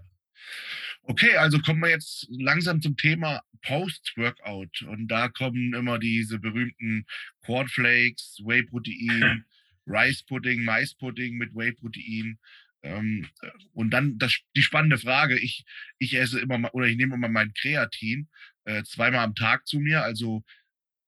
Okay, 1.05 1.35
also 1.35 1.59
kommen 1.59 1.81
wir 1.81 1.89
jetzt 1.89 2.27
langsam 2.29 2.81
zum 2.81 2.95
Thema 2.95 3.41
Post-Workout. 3.63 4.83
Und 4.83 5.07
da 5.07 5.27
kommen 5.27 5.73
immer 5.73 5.99
diese 5.99 6.39
berühmten 6.39 7.05
Cornflakes, 7.45 8.39
Whey-Protein, 8.43 9.45
Rice-Pudding, 9.85 10.63
Mais-Pudding 10.63 11.35
mit 11.35 11.53
Whey-Protein. 11.53 12.39
Ähm, 12.83 13.27
und 13.73 13.91
dann 13.91 14.17
das, 14.17 14.37
die 14.55 14.61
spannende 14.61 14.97
Frage, 14.97 15.37
ich, 15.37 15.65
ich 15.99 16.15
esse 16.15 16.39
immer 16.39 16.73
oder 16.73 16.87
ich 16.87 16.95
nehme 16.95 17.15
immer 17.15 17.29
mein 17.29 17.53
Kreatin 17.53 18.29
äh, 18.65 18.83
zweimal 18.83 19.25
am 19.25 19.35
Tag 19.35 19.67
zu 19.67 19.79
mir, 19.79 20.03
also 20.03 20.43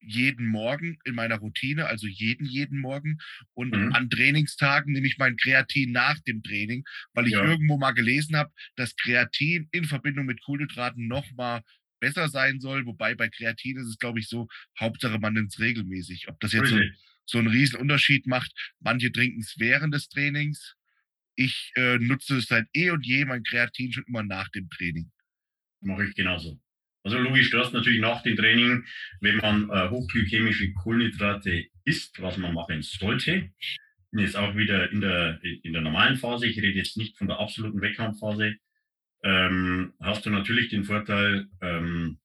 jeden 0.05 0.47
Morgen 0.47 0.97
in 1.03 1.15
meiner 1.15 1.37
Routine, 1.37 1.87
also 1.87 2.07
jeden, 2.07 2.45
jeden 2.45 2.79
Morgen. 2.79 3.17
Und 3.53 3.75
mhm. 3.75 3.93
an 3.93 4.09
Trainingstagen 4.09 4.93
nehme 4.93 5.07
ich 5.07 5.17
mein 5.17 5.37
Kreatin 5.37 5.91
nach 5.91 6.19
dem 6.21 6.43
Training, 6.43 6.83
weil 7.13 7.27
ich 7.27 7.33
ja. 7.33 7.43
irgendwo 7.43 7.77
mal 7.77 7.91
gelesen 7.91 8.35
habe, 8.35 8.51
dass 8.75 8.95
Kreatin 8.95 9.67
in 9.71 9.85
Verbindung 9.85 10.25
mit 10.25 10.41
Kohlenhydraten 10.43 11.07
nochmal 11.07 11.61
besser 11.99 12.29
sein 12.29 12.59
soll. 12.59 12.85
Wobei 12.85 13.15
bei 13.15 13.29
Kreatin 13.29 13.77
ist 13.77 13.87
es, 13.87 13.97
glaube 13.97 14.19
ich, 14.19 14.27
so, 14.27 14.47
Hauptsache 14.79 15.19
man 15.19 15.33
nimmt 15.33 15.53
es 15.53 15.59
regelmäßig. 15.59 16.27
Ob 16.27 16.39
das 16.39 16.53
jetzt 16.53 16.69
so, 16.69 16.79
so 17.25 17.37
einen 17.39 17.47
riesen 17.47 17.79
Unterschied 17.79 18.27
macht. 18.27 18.51
Manche 18.79 19.11
trinken 19.11 19.41
es 19.41 19.55
während 19.57 19.93
des 19.93 20.09
Trainings. 20.09 20.75
Ich 21.35 21.71
äh, 21.75 21.97
nutze 21.97 22.37
es 22.37 22.45
seit 22.45 22.67
eh 22.73 22.91
und 22.91 23.05
je, 23.05 23.25
mein 23.25 23.43
Kreatin 23.43 23.91
schon 23.91 24.05
immer 24.07 24.23
nach 24.23 24.49
dem 24.49 24.69
Training. 24.69 25.11
Mache 25.81 26.05
ich 26.05 26.15
genauso. 26.15 26.59
Also 27.05 27.19
logisch, 27.19 27.51
du 27.51 27.59
hast 27.59 27.71
natürlich 27.71 27.99
nach 27.99 28.23
dem 28.23 28.35
Training, 28.35 28.83
wenn 29.21 29.37
man 29.37 29.69
äh, 29.69 29.89
hochglykämische 29.91 30.73
Kohlenhydrate 30.73 31.65
isst, 31.83 32.19
was 32.19 32.37
man 32.37 32.55
machen 32.55 32.81
sollte, 32.81 33.51
bin 34.09 34.21
jetzt 34.21 34.35
auch 34.35 34.55
wieder 34.55 34.91
in 34.91 35.01
der, 35.01 35.39
in 35.43 35.73
der 35.73 35.83
normalen 35.83 36.17
Phase, 36.17 36.47
ich 36.47 36.57
rede 36.57 36.75
jetzt 36.75 36.97
nicht 36.97 37.15
von 37.15 37.27
der 37.27 37.39
absoluten 37.39 37.79
Wettkampfphase, 37.79 38.55
ähm, 39.23 39.93
hast 40.01 40.25
du 40.25 40.31
natürlich 40.31 40.69
den 40.69 40.83
Vorteil 40.83 41.47
ähm, 41.61 42.17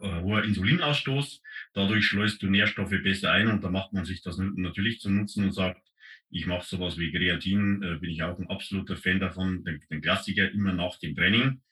äh, 0.00 0.22
hoher 0.22 0.42
Insulinausstoß. 0.42 1.40
Dadurch 1.72 2.04
schleust 2.04 2.42
du 2.42 2.48
Nährstoffe 2.50 3.00
besser 3.04 3.30
ein 3.30 3.46
und 3.46 3.62
da 3.62 3.70
macht 3.70 3.92
man 3.92 4.04
sich 4.04 4.22
das 4.22 4.38
natürlich 4.38 4.98
zu 4.98 5.08
Nutzen 5.08 5.44
und 5.44 5.52
sagt, 5.52 5.82
ich 6.30 6.46
mache 6.46 6.66
sowas 6.66 6.98
wie 6.98 7.12
Kreatin, 7.12 7.80
äh, 7.84 7.98
bin 8.00 8.10
ich 8.10 8.24
auch 8.24 8.40
ein 8.40 8.50
absoluter 8.50 8.96
Fan 8.96 9.20
davon, 9.20 9.62
den, 9.62 9.80
den 9.88 10.00
Klassiker 10.00 10.50
immer 10.50 10.72
nach 10.72 10.98
dem 10.98 11.14
Training 11.14 11.62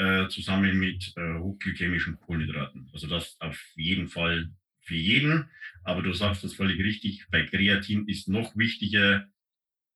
äh, 0.00 0.28
zusammen 0.28 0.78
mit 0.78 1.12
äh, 1.16 1.38
hochglykämischen 1.38 2.18
Kohlenhydraten. 2.20 2.88
Also 2.94 3.06
das 3.06 3.36
auf 3.38 3.62
jeden 3.76 4.08
Fall 4.08 4.50
für 4.80 4.94
jeden. 4.94 5.50
Aber 5.84 6.00
du 6.00 6.14
sagst 6.14 6.42
das 6.42 6.54
völlig 6.54 6.82
richtig. 6.82 7.26
Bei 7.30 7.42
Kreatin 7.42 8.08
ist 8.08 8.26
noch 8.26 8.56
wichtiger, 8.56 9.26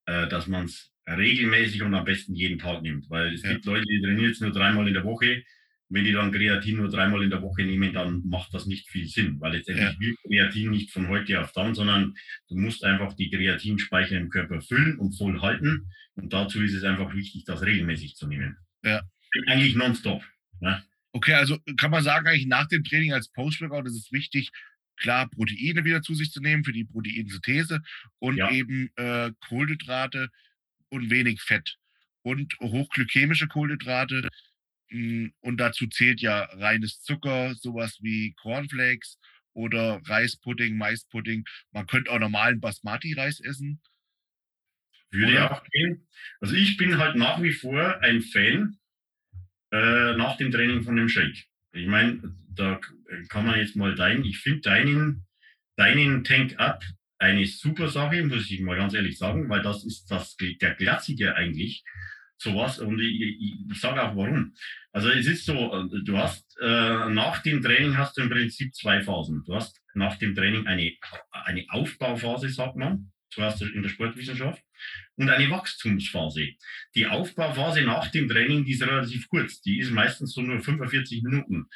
äh, 0.05 0.29
dass 0.29 0.47
man 0.47 0.67
es 0.67 0.93
regelmäßig 1.07 1.83
und 1.83 1.95
am 1.95 2.05
besten 2.05 2.35
jeden 2.35 2.59
Tag 2.59 2.83
nimmt. 2.83 3.09
Weil 3.09 3.33
es 3.33 3.43
ja. 3.43 3.53
gibt 3.53 3.65
Leute, 3.65 3.87
die 3.87 4.03
trainieren 4.03 4.29
jetzt 4.29 4.43
nur 4.43 4.53
dreimal 4.53 4.87
in 4.87 4.95
der 4.95 5.05
Woche. 5.05 5.43
Wenn 5.89 6.05
die 6.05 6.13
dann 6.13 6.33
Kreatin 6.33 6.77
nur 6.77 6.91
dreimal 6.91 7.23
in 7.23 7.31
der 7.31 7.41
Woche 7.41 7.63
nehmen, 7.63 7.95
dann 7.95 8.23
macht 8.27 8.53
das 8.53 8.67
nicht 8.67 8.89
viel 8.91 9.07
Sinn, 9.07 9.41
weil 9.41 9.53
letztendlich 9.53 9.93
ja. 9.93 10.01
will 10.01 10.17
Kreatin 10.27 10.71
nicht 10.71 10.91
von 10.91 11.09
heute 11.09 11.41
auf 11.41 11.53
dann, 11.53 11.75
sondern 11.75 12.15
du 12.49 12.57
musst 12.57 12.85
einfach 12.85 13.15
die 13.15 13.31
Kreatinspeicher 13.31 14.19
im 14.19 14.29
Körper 14.29 14.61
füllen 14.61 14.99
und 14.99 15.13
voll 15.13 15.41
halten. 15.41 15.87
Und 16.15 16.33
dazu 16.33 16.63
ist 16.63 16.75
es 16.75 16.85
einfach 16.85 17.15
wichtig, 17.15 17.45
das 17.45 17.63
regelmäßig 17.63 18.17
zu 18.17 18.27
nehmen. 18.27 18.57
Ja, 18.83 19.03
eigentlich 19.47 19.75
nonstop. 19.75 20.23
Ne? 20.61 20.85
Okay, 21.13 21.35
also 21.35 21.59
kann 21.77 21.91
man 21.91 22.03
sagen, 22.03 22.27
eigentlich 22.27 22.47
nach 22.47 22.67
dem 22.67 22.85
Training 22.85 23.13
als 23.13 23.29
Post-Workout 23.29 23.87
ist 23.87 23.97
es 23.97 24.13
wichtig, 24.13 24.51
klar, 24.97 25.29
Proteine 25.29 25.85
wieder 25.85 26.03
zu 26.03 26.15
sich 26.15 26.31
zu 26.31 26.41
nehmen 26.41 26.65
für 26.65 26.73
die 26.73 26.85
Proteinsynthese 26.85 27.83
und 28.19 28.37
ja. 28.37 28.51
eben 28.51 28.91
äh, 28.97 29.33
Kohlenhydrate 29.49 30.31
und 30.89 31.11
wenig 31.11 31.41
Fett 31.41 31.77
und 32.23 32.55
hochglykämische 32.61 33.49
Kohlenhydrate. 33.49 34.29
Hm, 34.89 35.33
und 35.41 35.59
dazu 35.59 35.87
zählt 35.87 36.21
ja 36.21 36.45
reines 36.53 37.01
Zucker, 37.01 37.55
sowas 37.55 37.99
wie 38.01 38.33
Cornflakes 38.35 39.19
oder 39.53 40.01
Reispudding, 40.05 40.77
Maispudding. 40.77 41.45
Man 41.71 41.87
könnte 41.87 42.11
auch 42.11 42.19
normalen 42.19 42.61
Basmati-Reis 42.61 43.41
essen. 43.41 43.81
Würde 45.11 45.51
auch 45.51 45.63
gehen. 45.71 46.09
Also 46.41 46.55
ich 46.55 46.77
bin 46.77 46.99
halt 46.99 47.15
nach 47.15 47.41
wie 47.41 47.53
vor 47.53 48.01
ein 48.03 48.21
Fan 48.21 48.79
äh, 49.75 50.17
nach 50.17 50.37
dem 50.37 50.53
Training 50.53 50.83
von 50.83 50.95
dem 50.95 51.09
Shake. 51.09 51.47
Ich 51.73 51.87
meine, 51.87 52.23
da 52.55 52.81
kann 53.29 53.45
man 53.45 53.59
jetzt 53.59 53.75
mal 53.75 53.95
deinen, 53.95 54.25
ich 54.25 54.39
finde 54.39 54.61
deinen, 54.61 55.27
deinen 55.77 56.23
Tank 56.23 56.55
Up 56.59 56.85
eine 57.19 57.45
super 57.47 57.89
Sache, 57.89 58.23
muss 58.25 58.51
ich 58.51 58.61
mal 58.61 58.77
ganz 58.77 58.95
ehrlich 58.95 59.19
sagen, 59.19 59.49
weil 59.49 59.63
das 59.63 59.85
ist 59.85 60.07
das, 60.11 60.37
der 60.37 60.75
Klassiker 60.75 61.35
eigentlich. 61.35 61.83
Sowas, 62.37 62.79
und 62.79 63.01
ich, 63.01 63.21
ich, 63.21 63.55
ich 63.71 63.81
sage 63.81 64.03
auch 64.03 64.17
warum. 64.17 64.55
Also 64.93 65.09
es 65.09 65.27
ist 65.27 65.47
so, 65.47 65.89
du 66.05 66.19
hast 66.19 66.57
äh, 66.61 67.09
nach 67.11 67.43
dem 67.43 67.63
Training 67.63 67.97
hast 67.97 68.17
du 68.17 68.23
im 68.23 68.31
Prinzip 68.31 68.75
zwei 68.75 69.01
Phasen. 69.01 69.43
Du 69.45 69.55
hast 69.55 69.81
nach 69.95 70.17
dem 70.17 70.35
Training 70.35 70.67
eine, 70.67 70.93
eine 71.33 71.65
Aufbauphase, 71.71 72.49
sagt 72.49 72.77
man 72.77 73.11
zuerst 73.35 73.63
in 73.63 73.83
der 73.83 73.91
Sportwissenschaft, 73.91 74.63
und 75.17 75.29
eine 75.29 75.51
Wachstumsphase. 75.51 76.51
Die 76.95 77.07
Aufbauphase 77.07 77.83
nach 77.83 78.09
dem 78.11 78.29
Training, 78.29 78.65
die 78.65 78.73
ist 78.73 78.83
relativ 78.83 79.29
kurz, 79.29 79.61
die 79.61 79.79
ist 79.79 79.91
meistens 79.91 80.33
so 80.33 80.43
nur 80.43 80.61
45 80.61 81.23
Minuten. 81.23 81.67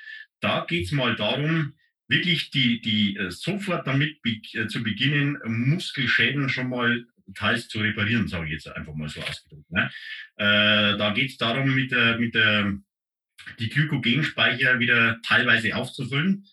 Da 0.40 0.64
geht 0.68 0.86
es 0.86 0.92
mal 0.92 1.16
darum, 1.16 1.74
wirklich 2.08 2.50
die, 2.50 2.80
die 2.80 3.16
äh, 3.16 3.30
sofort 3.30 3.86
damit 3.86 4.22
be 4.22 4.40
äh, 4.54 4.66
zu 4.66 4.82
beginnen, 4.82 5.38
Muskelschäden 5.44 6.48
schon 6.48 6.70
mal 6.70 7.04
teils 7.34 7.68
zu 7.68 7.80
reparieren, 7.80 8.28
sage 8.28 8.46
ich 8.46 8.52
jetzt 8.52 8.68
einfach 8.68 8.94
mal 8.94 9.08
so 9.08 9.20
ausgedrückt. 9.20 9.70
Ne? 9.70 9.90
Äh, 10.36 10.96
da 10.96 11.12
geht 11.14 11.30
es 11.30 11.36
darum, 11.36 11.74
mit 11.74 11.90
der, 11.90 12.18
mit 12.18 12.34
der, 12.34 12.74
die 13.58 13.68
Glykogenspeicher 13.68 14.78
wieder 14.78 15.20
teilweise 15.22 15.76
aufzufüllen 15.76 16.46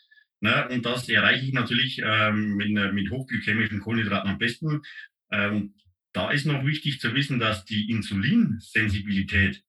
Ne? 0.46 0.68
Und 0.70 0.86
das 0.86 1.10
erreiche 1.10 1.44
ich 1.44 1.54
natürlich 1.54 2.00
ähm, 2.06 2.56
mit, 2.56 2.70
mit 2.94 3.10
hochglykämischen 3.10 3.80
Kohlenhydraten 3.80 4.30
am 4.30 4.38
besten. 4.38 4.84
Ähm, 5.32 5.74
da 6.14 6.30
ist 6.30 6.46
noch 6.46 6.64
wichtig 6.66 7.00
zu 7.00 7.16
wissen, 7.16 7.40
dass 7.40 7.66
die 7.66 7.90
Insulinsensibilität 7.90 9.64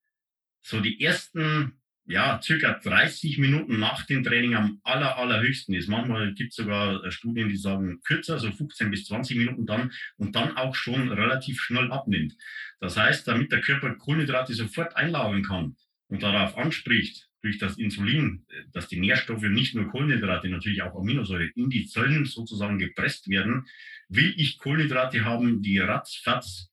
so 0.60 0.80
die 0.80 1.00
ersten 1.00 1.72
ja, 2.04 2.38
circa 2.42 2.74
30 2.74 3.38
Minuten 3.38 3.80
nach 3.80 4.04
dem 4.04 4.22
Training 4.22 4.54
am 4.54 4.80
aller, 4.84 5.16
allerhöchsten 5.16 5.74
ist. 5.74 5.88
Manchmal 5.88 6.34
gibt 6.34 6.50
es 6.50 6.56
sogar 6.56 7.02
äh, 7.02 7.10
Studien, 7.10 7.48
die 7.48 7.56
sagen 7.56 8.02
kürzer, 8.04 8.38
so 8.38 8.52
15 8.52 8.90
bis 8.90 9.06
20 9.06 9.38
Minuten 9.38 9.64
dann 9.64 9.90
und 10.18 10.36
dann 10.36 10.58
auch 10.58 10.74
schon 10.74 11.10
relativ 11.10 11.58
schnell 11.58 11.90
abnimmt. 11.90 12.34
Das 12.80 12.98
heißt, 12.98 13.26
damit 13.26 13.50
der 13.50 13.62
Körper 13.62 13.94
Kohlenhydrate 13.94 14.52
sofort 14.52 14.94
einlagern 14.94 15.42
kann 15.42 15.76
und 16.08 16.22
darauf 16.22 16.58
anspricht, 16.58 17.25
durch 17.42 17.58
das 17.58 17.78
Insulin, 17.78 18.44
äh, 18.48 18.62
dass 18.72 18.88
die 18.88 19.00
Nährstoffe, 19.00 19.42
nicht 19.42 19.74
nur 19.74 19.88
Kohlenhydrate, 19.88 20.48
natürlich 20.48 20.82
auch 20.82 20.94
Aminosäure 20.94 21.50
in 21.54 21.70
die 21.70 21.86
Zellen 21.86 22.24
sozusagen 22.24 22.78
gepresst 22.78 23.28
werden, 23.28 23.66
will 24.08 24.34
ich 24.36 24.58
Kohlenhydrate 24.58 25.24
haben, 25.24 25.62
die 25.62 25.78
ratzfatz 25.78 26.70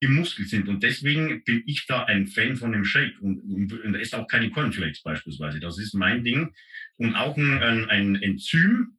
im 0.00 0.14
Muskel 0.14 0.46
sind. 0.46 0.68
Und 0.68 0.82
deswegen 0.82 1.42
bin 1.44 1.62
ich 1.66 1.86
da 1.86 2.04
ein 2.04 2.26
Fan 2.26 2.56
von 2.56 2.72
dem 2.72 2.84
Shake 2.84 3.20
und, 3.20 3.72
und 3.72 3.94
esse 3.94 4.18
auch 4.18 4.28
keine 4.28 4.50
Cornflakes 4.50 5.02
beispielsweise. 5.02 5.58
Das 5.58 5.78
ist 5.78 5.94
mein 5.94 6.22
Ding. 6.22 6.52
Und 6.96 7.14
auch 7.14 7.36
ein, 7.36 7.88
ein 7.88 8.16
Enzym, 8.16 8.95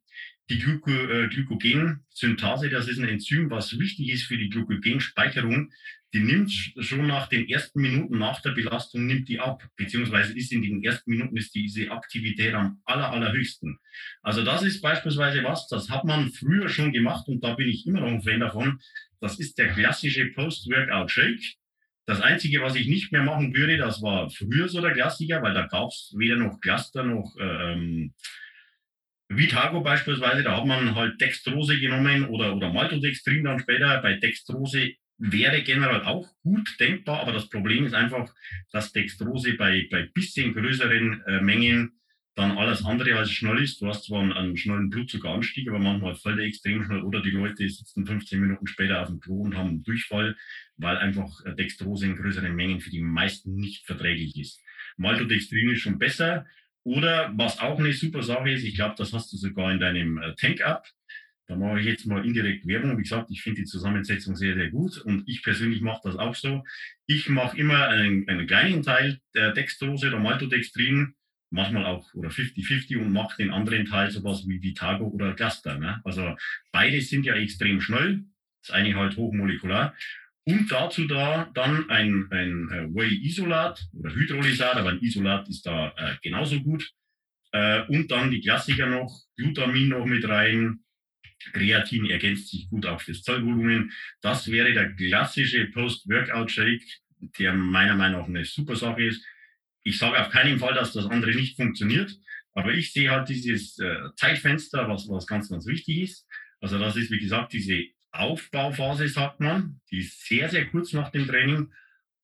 die 0.50 0.60
äh, 0.60 1.28
Glykogensynthase, 1.28 2.70
das 2.70 2.88
ist 2.88 2.98
ein 2.98 3.08
Enzym, 3.08 3.50
was 3.50 3.78
wichtig 3.78 4.10
ist 4.10 4.24
für 4.24 4.38
die 4.38 4.48
Glykogenspeicherung. 4.48 5.70
Die 6.14 6.20
nimmt 6.20 6.50
schon 6.78 7.06
nach 7.06 7.28
den 7.28 7.46
ersten 7.50 7.82
Minuten 7.82 8.16
nach 8.16 8.40
der 8.40 8.52
Belastung, 8.52 9.06
nimmt 9.06 9.28
die 9.28 9.40
ab, 9.40 9.62
beziehungsweise 9.76 10.32
ist 10.32 10.52
in 10.52 10.62
den 10.62 10.82
ersten 10.82 11.10
Minuten 11.10 11.36
ist 11.36 11.54
diese 11.54 11.90
Aktivität 11.90 12.54
am 12.54 12.80
aller, 12.86 13.10
allerhöchsten. 13.10 13.78
Also 14.22 14.42
das 14.42 14.62
ist 14.62 14.80
beispielsweise 14.80 15.44
was, 15.44 15.68
das 15.68 15.90
hat 15.90 16.04
man 16.04 16.32
früher 16.32 16.70
schon 16.70 16.92
gemacht 16.92 17.28
und 17.28 17.44
da 17.44 17.54
bin 17.54 17.68
ich 17.68 17.86
immer 17.86 18.00
noch 18.00 18.08
ein 18.08 18.22
Fan 18.22 18.40
davon, 18.40 18.80
das 19.20 19.38
ist 19.38 19.58
der 19.58 19.74
klassische 19.74 20.26
Post-Workout-Shake. 20.26 21.56
Das 22.06 22.22
Einzige, 22.22 22.62
was 22.62 22.74
ich 22.74 22.86
nicht 22.86 23.12
mehr 23.12 23.22
machen 23.22 23.54
würde, 23.54 23.76
das 23.76 24.00
war 24.00 24.30
früher 24.30 24.70
so 24.70 24.80
der 24.80 24.94
Klassiker, 24.94 25.42
weil 25.42 25.52
da 25.52 25.66
gab 25.66 25.90
es 25.90 26.14
weder 26.16 26.36
noch 26.36 26.58
Cluster 26.60 27.02
noch 27.04 27.36
ähm, 27.38 28.14
Vitago 29.28 29.82
beispielsweise. 29.82 30.42
Da 30.42 30.56
hat 30.56 30.66
man 30.66 30.94
halt 30.94 31.20
Dextrose 31.20 31.78
genommen 31.78 32.24
oder, 32.26 32.56
oder 32.56 32.72
Maltodextrin 32.72 33.44
dann 33.44 33.58
später. 33.58 34.00
Bei 34.00 34.14
Dextrose 34.14 34.92
wäre 35.18 35.62
generell 35.62 36.02
auch 36.02 36.28
gut 36.42 36.76
denkbar, 36.80 37.20
aber 37.20 37.32
das 37.32 37.48
Problem 37.48 37.84
ist 37.84 37.94
einfach, 37.94 38.32
dass 38.72 38.92
Dextrose 38.92 39.54
bei, 39.54 39.86
bei 39.90 40.08
bisschen 40.14 40.54
größeren 40.54 41.22
äh, 41.26 41.40
Mengen 41.40 41.98
dann 42.38 42.56
alles 42.56 42.84
andere 42.84 43.16
als 43.16 43.32
schnell 43.32 43.58
ist. 43.58 43.82
Du 43.82 43.88
hast 43.88 44.04
zwar 44.04 44.20
einen, 44.20 44.32
einen 44.32 44.56
schnellen 44.56 44.90
Blutzuckeranstieg, 44.90 45.68
aber 45.68 45.80
manchmal 45.80 46.14
fällt 46.14 46.38
er 46.38 46.44
extrem 46.44 46.84
schnell 46.84 47.02
oder 47.02 47.20
die 47.20 47.30
Leute 47.30 47.68
sitzen 47.68 48.06
15 48.06 48.40
Minuten 48.40 48.68
später 48.68 49.02
auf 49.02 49.08
dem 49.08 49.18
Klo 49.18 49.40
und 49.42 49.56
haben 49.56 49.68
einen 49.68 49.82
Durchfall, 49.82 50.36
weil 50.76 50.96
einfach 50.98 51.44
äh, 51.44 51.54
Dextrose 51.54 52.06
in 52.06 52.16
größeren 52.16 52.54
Mengen 52.54 52.80
für 52.80 52.90
die 52.90 53.02
meisten 53.02 53.56
nicht 53.56 53.84
verträglich 53.86 54.38
ist. 54.38 54.62
Maltodextrin 54.96 55.70
ist 55.70 55.80
schon 55.80 55.98
besser. 55.98 56.46
Oder 56.88 57.30
was 57.36 57.58
auch 57.58 57.78
eine 57.78 57.92
super 57.92 58.22
Sache 58.22 58.50
ist, 58.50 58.64
ich 58.64 58.74
glaube, 58.74 58.94
das 58.96 59.12
hast 59.12 59.30
du 59.30 59.36
sogar 59.36 59.70
in 59.70 59.78
deinem 59.78 60.16
äh, 60.16 60.34
Tank-App. 60.36 60.84
Da 61.46 61.54
mache 61.54 61.80
ich 61.80 61.86
jetzt 61.86 62.06
mal 62.06 62.24
indirekt 62.24 62.66
Werbung. 62.66 62.96
Wie 62.96 63.02
gesagt, 63.02 63.30
ich 63.30 63.42
finde 63.42 63.60
die 63.60 63.66
Zusammensetzung 63.66 64.36
sehr, 64.36 64.54
sehr 64.54 64.70
gut 64.70 64.96
und 64.96 65.28
ich 65.28 65.42
persönlich 65.42 65.82
mache 65.82 66.00
das 66.04 66.16
auch 66.16 66.34
so. 66.34 66.64
Ich 67.06 67.28
mache 67.28 67.58
immer 67.58 67.88
einen, 67.88 68.26
einen 68.26 68.46
kleinen 68.46 68.82
Teil 68.82 69.20
der 69.34 69.52
Dextrose 69.52 70.08
oder 70.08 70.18
Maltodextrin 70.18 71.14
manchmal 71.50 71.84
auch 71.84 72.14
oder 72.14 72.30
50-50 72.30 72.96
und 72.96 73.12
macht 73.12 73.38
den 73.38 73.50
anderen 73.50 73.84
Teil 73.84 74.10
sowas 74.10 74.48
wie 74.48 74.62
Vitago 74.62 75.08
oder 75.08 75.34
Cluster. 75.34 75.78
Ne? 75.78 76.00
Also 76.04 76.36
beide 76.72 77.02
sind 77.02 77.26
ja 77.26 77.34
extrem 77.34 77.82
schnell. 77.82 78.24
Das 78.62 78.70
eine 78.70 78.94
halt 78.94 79.16
hochmolekular. 79.18 79.94
Und 80.48 80.70
dazu 80.70 81.06
da 81.06 81.50
dann 81.54 81.90
ein, 81.90 82.26
ein 82.30 82.70
äh, 82.70 82.94
Whey-Isolat 82.94 83.86
oder 83.92 84.14
Hydrolysat, 84.14 84.76
aber 84.76 84.90
ein 84.90 85.02
Isolat 85.02 85.48
ist 85.48 85.66
da 85.66 85.92
äh, 85.96 86.16
genauso 86.22 86.60
gut. 86.60 86.90
Äh, 87.52 87.82
und 87.88 88.10
dann 88.10 88.30
die 88.30 88.40
Klassiker 88.40 88.86
noch, 88.86 89.24
Glutamin 89.36 89.88
noch 89.88 90.06
mit 90.06 90.26
rein. 90.26 90.80
Kreatin 91.52 92.06
ergänzt 92.06 92.48
sich 92.48 92.68
gut 92.68 92.86
auf 92.86 93.04
das 93.04 93.22
Zellvolumen. 93.22 93.92
Das 94.22 94.50
wäre 94.50 94.72
der 94.72 94.94
klassische 94.94 95.66
Post-Workout-Shake, 95.66 96.82
der 97.38 97.52
meiner 97.52 97.94
Meinung 97.94 98.20
nach 98.22 98.28
eine 98.28 98.44
super 98.44 98.74
Sache 98.74 99.04
ist 99.04 99.22
ich 99.88 99.98
sage 99.98 100.20
auf 100.20 100.30
keinen 100.30 100.58
Fall, 100.58 100.74
dass 100.74 100.92
das 100.92 101.06
andere 101.06 101.34
nicht 101.34 101.56
funktioniert, 101.56 102.14
aber 102.52 102.74
ich 102.74 102.92
sehe 102.92 103.10
halt 103.10 103.28
dieses 103.28 103.78
äh, 103.78 103.96
Zeitfenster, 104.16 104.88
was, 104.88 105.08
was 105.08 105.26
ganz, 105.26 105.48
ganz 105.48 105.66
wichtig 105.66 106.02
ist. 106.02 106.26
Also 106.60 106.78
das 106.78 106.96
ist, 106.96 107.10
wie 107.10 107.18
gesagt, 107.18 107.54
diese 107.54 107.84
Aufbauphase, 108.12 109.08
sagt 109.08 109.40
man, 109.40 109.80
die 109.90 109.98
ist 109.98 110.26
sehr, 110.26 110.48
sehr 110.48 110.66
kurz 110.66 110.92
nach 110.92 111.10
dem 111.10 111.26
Training. 111.26 111.72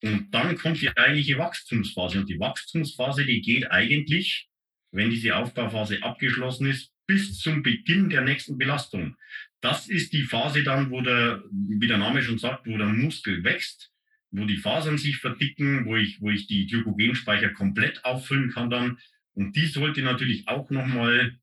Und 0.03 0.31
dann 0.31 0.57
kommt 0.57 0.81
die 0.81 0.95
eigentliche 0.95 1.37
Wachstumsphase. 1.37 2.19
Und 2.19 2.29
die 2.29 2.39
Wachstumsphase, 2.39 3.25
die 3.25 3.41
geht 3.41 3.71
eigentlich, 3.71 4.49
wenn 4.91 5.09
diese 5.09 5.35
Aufbauphase 5.35 6.03
abgeschlossen 6.03 6.67
ist, 6.67 6.91
bis 7.07 7.39
zum 7.39 7.63
Beginn 7.63 8.09
der 8.09 8.21
nächsten 8.21 8.57
Belastung. 8.57 9.15
Das 9.61 9.87
ist 9.87 10.13
die 10.13 10.23
Phase 10.23 10.63
dann, 10.63 10.91
wo 10.91 11.01
der, 11.01 11.43
wie 11.51 11.87
der 11.87 11.97
Name 11.97 12.21
schon 12.21 12.39
sagt, 12.39 12.67
wo 12.67 12.77
der 12.77 12.87
Muskel 12.87 13.43
wächst 13.43 13.91
wo 14.37 14.45
die 14.45 14.57
Fasern 14.57 14.97
sich 14.97 15.17
verdicken, 15.17 15.85
wo 15.85 15.95
ich, 15.95 16.21
wo 16.21 16.29
ich 16.29 16.47
die 16.47 16.67
Glykogenspeicher 16.67 17.49
komplett 17.49 18.03
auffüllen 18.03 18.51
kann 18.51 18.69
dann. 18.69 18.99
Und 19.33 19.55
die 19.55 19.65
sollte 19.65 20.01
natürlich 20.01 20.47
auch 20.47 20.69
nochmal 20.69 21.37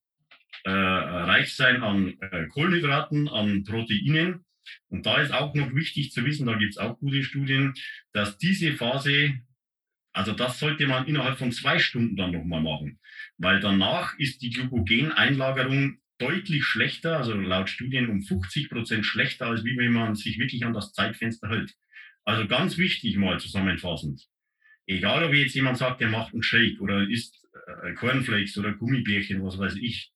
äh, 0.64 0.70
reich 0.70 1.54
sein 1.54 1.82
an 1.82 2.16
äh, 2.20 2.46
Kohlenhydraten, 2.48 3.28
an 3.28 3.64
Proteinen. 3.64 4.44
Und 4.88 5.06
da 5.06 5.20
ist 5.20 5.32
auch 5.32 5.54
noch 5.54 5.74
wichtig 5.74 6.12
zu 6.12 6.24
wissen, 6.24 6.46
da 6.46 6.54
gibt 6.54 6.72
es 6.72 6.78
auch 6.78 6.98
gute 6.98 7.22
Studien, 7.24 7.74
dass 8.12 8.38
diese 8.38 8.72
Phase, 8.72 9.40
also 10.12 10.32
das 10.32 10.58
sollte 10.58 10.86
man 10.86 11.06
innerhalb 11.06 11.38
von 11.38 11.52
zwei 11.52 11.78
Stunden 11.78 12.16
dann 12.16 12.32
nochmal 12.32 12.62
machen, 12.62 13.00
weil 13.38 13.60
danach 13.60 14.16
ist 14.18 14.42
die 14.42 14.50
Glykogeneinlagerung 14.50 15.98
deutlich 16.18 16.64
schlechter, 16.64 17.16
also 17.16 17.34
laut 17.34 17.68
Studien 17.68 18.08
um 18.08 18.22
50 18.22 18.70
Prozent 18.70 19.04
schlechter, 19.04 19.46
als 19.46 19.64
wie 19.64 19.76
wenn 19.76 19.92
man 19.92 20.14
sich 20.14 20.38
wirklich 20.38 20.64
an 20.64 20.74
das 20.74 20.92
Zeitfenster 20.92 21.48
hält. 21.48 21.74
Also 22.24 22.46
ganz 22.46 22.78
wichtig 22.78 23.16
mal 23.16 23.40
zusammenfassend. 23.40 24.28
Egal, 24.86 25.24
ob 25.24 25.34
jetzt 25.34 25.54
jemand 25.54 25.78
sagt, 25.78 26.00
der 26.00 26.08
macht 26.08 26.32
einen 26.32 26.42
Shake 26.42 26.80
oder 26.80 27.08
isst 27.08 27.44
äh, 27.82 27.94
Cornflakes 27.94 28.56
oder 28.58 28.72
Gummibärchen, 28.72 29.44
was 29.44 29.58
weiß 29.58 29.76
ich. 29.76 30.11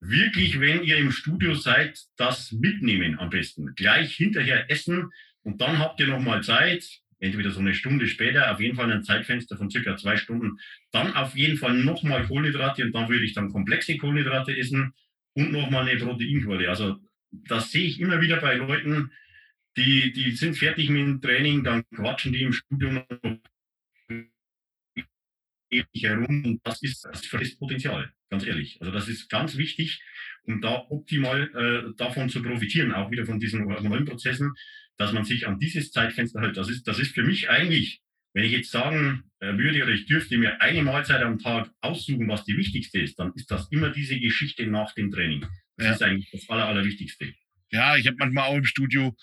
Wirklich, 0.00 0.58
wenn 0.60 0.82
ihr 0.82 0.96
im 0.96 1.12
Studio 1.12 1.54
seid, 1.54 2.00
das 2.16 2.52
mitnehmen 2.52 3.18
am 3.18 3.28
besten. 3.28 3.74
Gleich 3.74 4.14
hinterher 4.14 4.70
essen 4.70 5.10
und 5.42 5.60
dann 5.60 5.78
habt 5.78 6.00
ihr 6.00 6.06
nochmal 6.06 6.42
Zeit, 6.42 7.00
entweder 7.18 7.50
so 7.50 7.60
eine 7.60 7.74
Stunde 7.74 8.06
später, 8.06 8.50
auf 8.50 8.60
jeden 8.60 8.76
Fall 8.76 8.90
ein 8.90 9.04
Zeitfenster 9.04 9.58
von 9.58 9.70
circa 9.70 9.96
zwei 9.96 10.16
Stunden, 10.16 10.58
dann 10.90 11.14
auf 11.14 11.36
jeden 11.36 11.58
Fall 11.58 11.74
nochmal 11.74 12.26
Kohlenhydrate 12.26 12.82
und 12.84 12.92
dann 12.92 13.10
würde 13.10 13.24
ich 13.24 13.34
dann 13.34 13.50
komplexe 13.50 13.98
Kohlenhydrate 13.98 14.56
essen 14.56 14.94
und 15.34 15.52
nochmal 15.52 15.86
eine 15.86 16.00
Proteinquelle. 16.00 16.70
Also 16.70 16.96
das 17.30 17.70
sehe 17.70 17.84
ich 17.84 18.00
immer 18.00 18.22
wieder 18.22 18.40
bei 18.40 18.54
Leuten, 18.54 19.12
die, 19.76 20.12
die 20.12 20.32
sind 20.32 20.56
fertig 20.56 20.88
mit 20.88 21.02
dem 21.02 21.20
Training, 21.20 21.62
dann 21.62 21.84
quatschen 21.94 22.32
die 22.32 22.42
im 22.42 22.52
Studio 22.52 22.90
noch 22.90 23.06
ewig 25.70 26.02
herum 26.02 26.44
und 26.44 26.66
das 26.66 26.82
ist 26.82 27.04
das 27.04 27.56
Potenzial, 27.58 28.12
ganz 28.30 28.46
ehrlich. 28.46 28.78
Also 28.80 28.92
das 28.92 29.08
ist 29.08 29.28
ganz 29.28 29.56
wichtig, 29.56 30.02
um 30.44 30.60
da 30.60 30.86
optimal 30.88 31.50
äh, 31.54 31.96
davon 31.96 32.28
zu 32.28 32.42
profitieren, 32.42 32.92
auch 32.92 33.10
wieder 33.10 33.26
von 33.26 33.38
diesen 33.38 33.64
hormonellen 33.64 34.06
Prozessen, 34.06 34.54
dass 34.96 35.12
man 35.12 35.24
sich 35.24 35.46
an 35.46 35.58
dieses 35.58 35.92
Zeitfenster 35.92 36.40
hält. 36.40 36.56
Das 36.56 36.68
ist, 36.68 36.86
das 36.86 36.98
ist 36.98 37.14
für 37.14 37.24
mich 37.24 37.50
eigentlich, 37.50 38.00
wenn 38.32 38.44
ich 38.44 38.52
jetzt 38.52 38.70
sagen 38.70 39.24
äh, 39.40 39.56
würde 39.56 39.82
oder 39.82 39.92
ich 39.92 40.06
dürfte 40.06 40.38
mir 40.38 40.60
eine 40.60 40.82
Mahlzeit 40.82 41.22
am 41.22 41.38
Tag 41.38 41.70
aussuchen, 41.80 42.28
was 42.28 42.44
die 42.44 42.56
wichtigste 42.56 43.00
ist, 43.00 43.18
dann 43.18 43.32
ist 43.34 43.50
das 43.50 43.68
immer 43.70 43.90
diese 43.90 44.18
Geschichte 44.18 44.66
nach 44.66 44.94
dem 44.94 45.10
Training. 45.10 45.46
Das 45.76 45.86
ja. 45.86 45.92
ist 45.92 46.02
eigentlich 46.02 46.30
das 46.30 46.48
Aller, 46.48 46.66
Allerwichtigste. 46.66 47.34
Ja, 47.70 47.96
ich 47.96 48.06
habe 48.06 48.16
manchmal 48.18 48.44
auch 48.44 48.56
im 48.56 48.64
Studio 48.64 49.16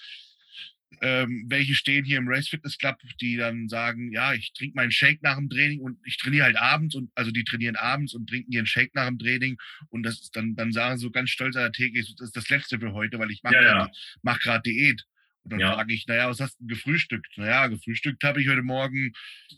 ähm, 1.02 1.46
welche 1.48 1.76
stehen 1.76 2.06
hier 2.06 2.18
im 2.18 2.28
Race 2.28 2.48
Fitness 2.48 2.78
Club, 2.78 2.98
die 3.22 3.38
dann 3.38 3.68
sagen, 3.68 4.12
ja, 4.12 4.34
ich 4.34 4.54
trinke 4.54 4.76
meinen 4.76 4.92
Shake 4.92 5.22
nach 5.22 5.36
dem 5.36 5.50
Training 5.50 5.82
und 5.82 6.00
ich 6.06 6.18
trainiere 6.18 6.46
halt 6.46 6.58
abends 6.58 6.96
und 6.96 7.12
also 7.16 7.32
die 7.32 7.44
trainieren 7.44 7.76
abends 7.76 8.14
und 8.14 8.28
trinken 8.30 8.52
ihren 8.52 8.66
Shake 8.66 8.96
nach 8.96 9.08
dem 9.08 9.20
Training 9.20 9.58
und 9.90 10.04
das 10.04 10.22
ist 10.22 10.36
dann, 10.36 10.56
dann 10.56 10.72
sagen 10.72 10.98
so 10.98 11.12
ganz 11.12 11.30
stolz 11.30 11.56
an 11.56 11.64
der 11.64 11.72
Theke, 11.72 12.00
das 12.00 12.16
ist 12.20 12.36
das 12.36 12.50
letzte 12.50 12.80
für 12.80 12.94
heute, 12.94 13.20
weil 13.20 13.32
ich 13.32 13.44
mache 13.44 13.56
ja, 13.56 13.62
ja. 13.62 13.92
mach 14.22 14.40
gerade 14.40 14.64
Diät. 14.64 15.06
Und 15.48 15.54
dann 15.54 15.60
ja. 15.62 15.74
frage 15.76 15.94
ich, 15.94 16.06
naja, 16.08 16.28
was 16.28 16.42
hast 16.42 16.60
du 16.60 16.68
gefrühstückt? 16.68 17.38
Naja, 17.38 17.68
gefrühstückt 17.68 18.22
habe 18.26 18.42
ich 18.42 18.50
heute 18.50 18.64
Morgen 18.64 19.14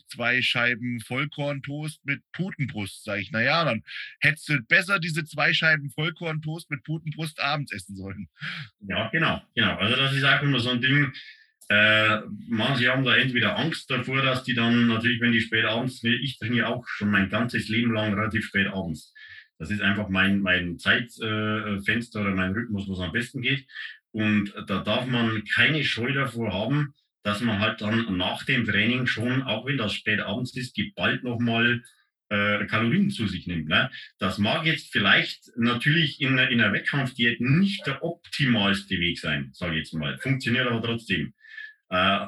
zwei 0.06 0.40
Scheiben 0.40 1.00
Vollkorntoast 1.00 2.04
mit 2.04 2.22
Putenbrust. 2.30 3.02
Sag 3.02 3.18
ich, 3.18 3.32
naja, 3.32 3.64
dann 3.64 3.82
hättest 4.20 4.48
du 4.48 4.60
besser 4.62 5.00
diese 5.00 5.24
zwei 5.24 5.52
Scheiben 5.52 5.90
Vollkorntoast 5.90 6.70
mit 6.70 6.84
Putenbrust 6.84 7.40
abends 7.40 7.72
essen 7.72 7.96
sollen. 7.96 8.28
Ja, 8.86 9.08
genau, 9.08 9.42
genau. 9.56 9.76
Also 9.78 9.96
das 9.96 10.14
ist 10.14 10.22
auch 10.22 10.42
immer 10.42 10.60
so 10.60 10.70
ein 10.70 10.80
Ding. 10.80 11.12
Äh, 11.68 12.20
manche 12.46 12.92
haben 12.92 13.02
da 13.02 13.16
entweder 13.16 13.58
Angst 13.58 13.90
davor, 13.90 14.22
dass 14.22 14.44
die 14.44 14.54
dann 14.54 14.86
natürlich, 14.86 15.20
wenn 15.20 15.32
die 15.32 15.40
spät 15.40 15.64
abends, 15.64 16.04
ich 16.04 16.38
trainiere 16.38 16.68
auch 16.68 16.86
schon 16.86 17.10
mein 17.10 17.30
ganzes 17.30 17.68
Leben 17.68 17.92
lang 17.92 18.14
relativ 18.14 18.46
spät 18.46 18.68
abends. 18.68 19.12
Das 19.58 19.72
ist 19.72 19.82
einfach 19.82 20.08
mein, 20.08 20.38
mein 20.38 20.78
Zeitfenster 20.78 22.20
äh, 22.20 22.22
oder 22.22 22.34
mein 22.34 22.52
Rhythmus, 22.52 22.88
was 22.88 23.00
am 23.00 23.10
besten 23.10 23.42
geht. 23.42 23.66
Und 24.12 24.52
da 24.66 24.82
darf 24.82 25.06
man 25.06 25.44
keine 25.44 25.84
Scheu 25.84 26.12
davor 26.12 26.52
haben, 26.52 26.94
dass 27.22 27.40
man 27.40 27.58
halt 27.60 27.80
dann 27.80 28.16
nach 28.16 28.44
dem 28.44 28.64
Training 28.64 29.06
schon, 29.06 29.42
auch 29.42 29.66
wenn 29.66 29.76
das 29.76 29.92
spät 29.92 30.20
abends 30.20 30.56
ist, 30.56 30.74
geballt 30.74 31.22
nochmal 31.22 31.82
äh, 32.30 32.64
Kalorien 32.66 33.10
zu 33.10 33.26
sich 33.26 33.46
nimmt. 33.46 33.68
Ne? 33.68 33.90
Das 34.18 34.38
mag 34.38 34.64
jetzt 34.64 34.92
vielleicht 34.92 35.50
natürlich 35.56 36.20
in, 36.20 36.38
in 36.38 36.60
einer 36.60 36.72
Wettkampfdiät 36.72 37.40
nicht 37.40 37.86
der 37.86 38.02
optimalste 38.02 38.98
Weg 38.98 39.18
sein, 39.18 39.50
sage 39.52 39.72
ich 39.72 39.78
jetzt 39.80 39.94
mal. 39.94 40.18
Funktioniert 40.18 40.66
aber 40.66 40.82
trotzdem. 40.82 41.34
Äh, 41.90 42.26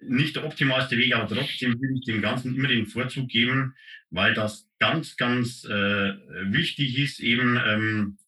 nicht 0.00 0.36
der 0.36 0.44
optimalste 0.44 0.96
Weg, 0.96 1.14
aber 1.14 1.32
trotzdem 1.32 1.80
würde 1.80 1.94
ich 1.94 2.06
dem 2.06 2.22
Ganzen 2.22 2.56
immer 2.56 2.68
den 2.68 2.86
Vorzug 2.86 3.28
geben, 3.28 3.74
weil 4.10 4.34
das 4.34 4.68
ganz, 4.78 5.16
ganz 5.16 5.64
äh, 5.64 6.14
wichtig 6.50 6.98
ist, 6.98 7.20
eben 7.20 7.58
ähm, 7.64 8.18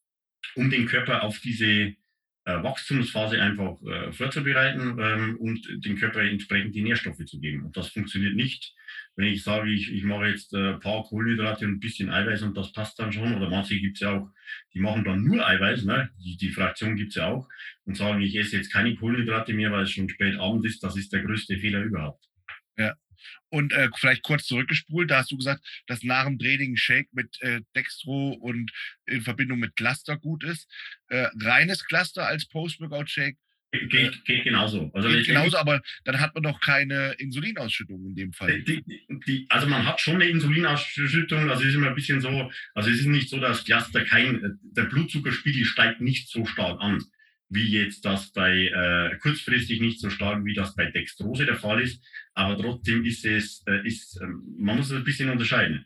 um 0.55 0.69
den 0.69 0.85
Körper 0.85 1.23
auf 1.23 1.39
diese 1.39 1.95
Wachstumsphase 2.45 3.41
einfach 3.41 3.81
äh, 3.81 4.11
vorzubereiten 4.11 4.97
ähm, 4.99 5.37
und 5.37 5.67
den 5.83 5.97
Körper 5.97 6.21
entsprechend 6.21 6.75
die 6.75 6.83
Nährstoffe 6.83 7.25
zu 7.25 7.39
geben. 7.39 7.63
Und 7.63 7.75
das 7.75 7.89
funktioniert 7.89 8.35
nicht, 8.35 8.75
wenn 9.15 9.27
ich 9.27 9.43
sage, 9.43 9.71
ich, 9.71 9.91
ich 9.91 10.03
mache 10.03 10.27
jetzt 10.27 10.53
äh, 10.53 10.73
ein 10.73 10.79
paar 10.79 11.03
Kohlenhydrate 11.03 11.65
und 11.65 11.73
ein 11.73 11.79
bisschen 11.79 12.11
Eiweiß 12.11 12.43
und 12.43 12.55
das 12.55 12.71
passt 12.71 12.99
dann 12.99 13.11
schon. 13.11 13.35
Oder 13.35 13.49
manche 13.49 13.79
gibt 13.79 13.97
es 13.97 14.01
ja 14.01 14.11
auch, 14.11 14.29
die 14.73 14.79
machen 14.79 15.03
dann 15.03 15.23
nur 15.23 15.47
Eiweiß, 15.47 15.85
ne? 15.85 16.09
die, 16.23 16.37
die 16.37 16.51
Fraktion 16.51 16.95
gibt 16.95 17.09
es 17.09 17.15
ja 17.15 17.27
auch, 17.27 17.47
und 17.85 17.97
sagen, 17.97 18.21
ich 18.21 18.35
esse 18.35 18.57
jetzt 18.57 18.71
keine 18.71 18.95
Kohlenhydrate 18.95 19.53
mehr, 19.53 19.71
weil 19.71 19.83
es 19.83 19.91
schon 19.91 20.09
spät 20.09 20.37
Abend 20.37 20.65
ist. 20.65 20.83
Das 20.83 20.95
ist 20.95 21.13
der 21.13 21.23
größte 21.23 21.57
Fehler 21.57 21.81
überhaupt. 21.81 22.25
Ja. 22.77 22.93
Und 23.49 23.73
äh, 23.73 23.89
vielleicht 23.95 24.23
kurz 24.23 24.45
zurückgespult, 24.45 25.11
da 25.11 25.19
hast 25.19 25.31
du 25.31 25.37
gesagt, 25.37 25.65
dass 25.87 26.03
nach 26.03 26.25
dem 26.25 26.39
Training 26.39 26.73
ein 26.73 26.77
Shake 26.77 27.09
mit 27.13 27.41
äh, 27.41 27.61
Dextro 27.75 28.31
und 28.31 28.71
in 29.05 29.21
Verbindung 29.21 29.59
mit 29.59 29.75
Cluster 29.75 30.17
gut 30.17 30.43
ist. 30.43 30.69
Äh, 31.07 31.27
reines 31.41 31.85
Cluster 31.85 32.27
als 32.27 32.47
Post-Workout-Shake 32.47 33.37
Geht, 33.89 34.25
geht 34.25 34.43
genauso. 34.43 34.89
Also 34.93 35.09
geht 35.09 35.25
genauso, 35.25 35.57
aber 35.57 35.81
dann 36.03 36.19
hat 36.19 36.33
man 36.33 36.43
doch 36.43 36.59
keine 36.59 37.13
Insulinausschüttung 37.17 38.05
in 38.05 38.15
dem 38.15 38.33
Fall. 38.33 38.61
Die, 38.61 38.83
die, 39.25 39.45
also 39.49 39.67
man 39.67 39.85
hat 39.85 39.99
schon 39.99 40.15
eine 40.15 40.25
Insulinausschüttung, 40.25 41.49
also 41.49 41.63
es 41.63 41.69
ist 41.69 41.75
immer 41.75 41.89
ein 41.89 41.95
bisschen 41.95 42.21
so, 42.21 42.51
also 42.73 42.89
es 42.89 42.99
ist 42.99 43.07
nicht 43.07 43.29
so, 43.29 43.39
dass 43.39 43.65
Cluster 43.65 44.03
kein, 44.05 44.59
der 44.63 44.83
Blutzuckerspiegel 44.83 45.65
steigt 45.65 46.01
nicht 46.01 46.29
so 46.29 46.45
stark 46.45 46.79
an, 46.81 47.03
wie 47.49 47.69
jetzt 47.69 48.05
das 48.05 48.31
bei 48.31 48.67
äh, 48.67 49.17
kurzfristig 49.19 49.79
nicht 49.81 49.99
so 49.99 50.09
stark, 50.09 50.43
wie 50.45 50.53
das 50.53 50.75
bei 50.75 50.89
Dextrose 50.89 51.45
der 51.45 51.55
Fall 51.55 51.81
ist, 51.81 52.03
aber 52.33 52.57
trotzdem 52.57 53.05
ist 53.05 53.25
es, 53.25 53.63
äh, 53.67 53.85
ist, 53.85 54.19
äh, 54.21 54.25
man 54.57 54.77
muss 54.77 54.87
es 54.87 54.97
ein 54.97 55.03
bisschen 55.03 55.29
unterscheiden. 55.29 55.85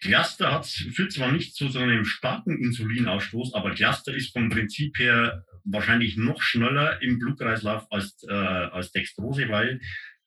Cluster 0.00 0.52
hat, 0.52 0.66
führt 0.66 1.12
zwar 1.12 1.32
nicht 1.32 1.54
zu 1.54 1.68
so 1.68 1.78
einem 1.78 2.04
starken 2.04 2.58
Insulinausstoß, 2.58 3.54
aber 3.54 3.74
Cluster 3.74 4.14
ist 4.14 4.32
vom 4.32 4.50
Prinzip 4.50 4.98
her 4.98 5.44
wahrscheinlich 5.64 6.16
noch 6.16 6.42
schneller 6.42 7.00
im 7.00 7.18
Blutkreislauf 7.18 7.90
als, 7.90 8.22
äh, 8.28 8.32
als 8.32 8.92
Dextrose, 8.92 9.48
weil 9.48 9.80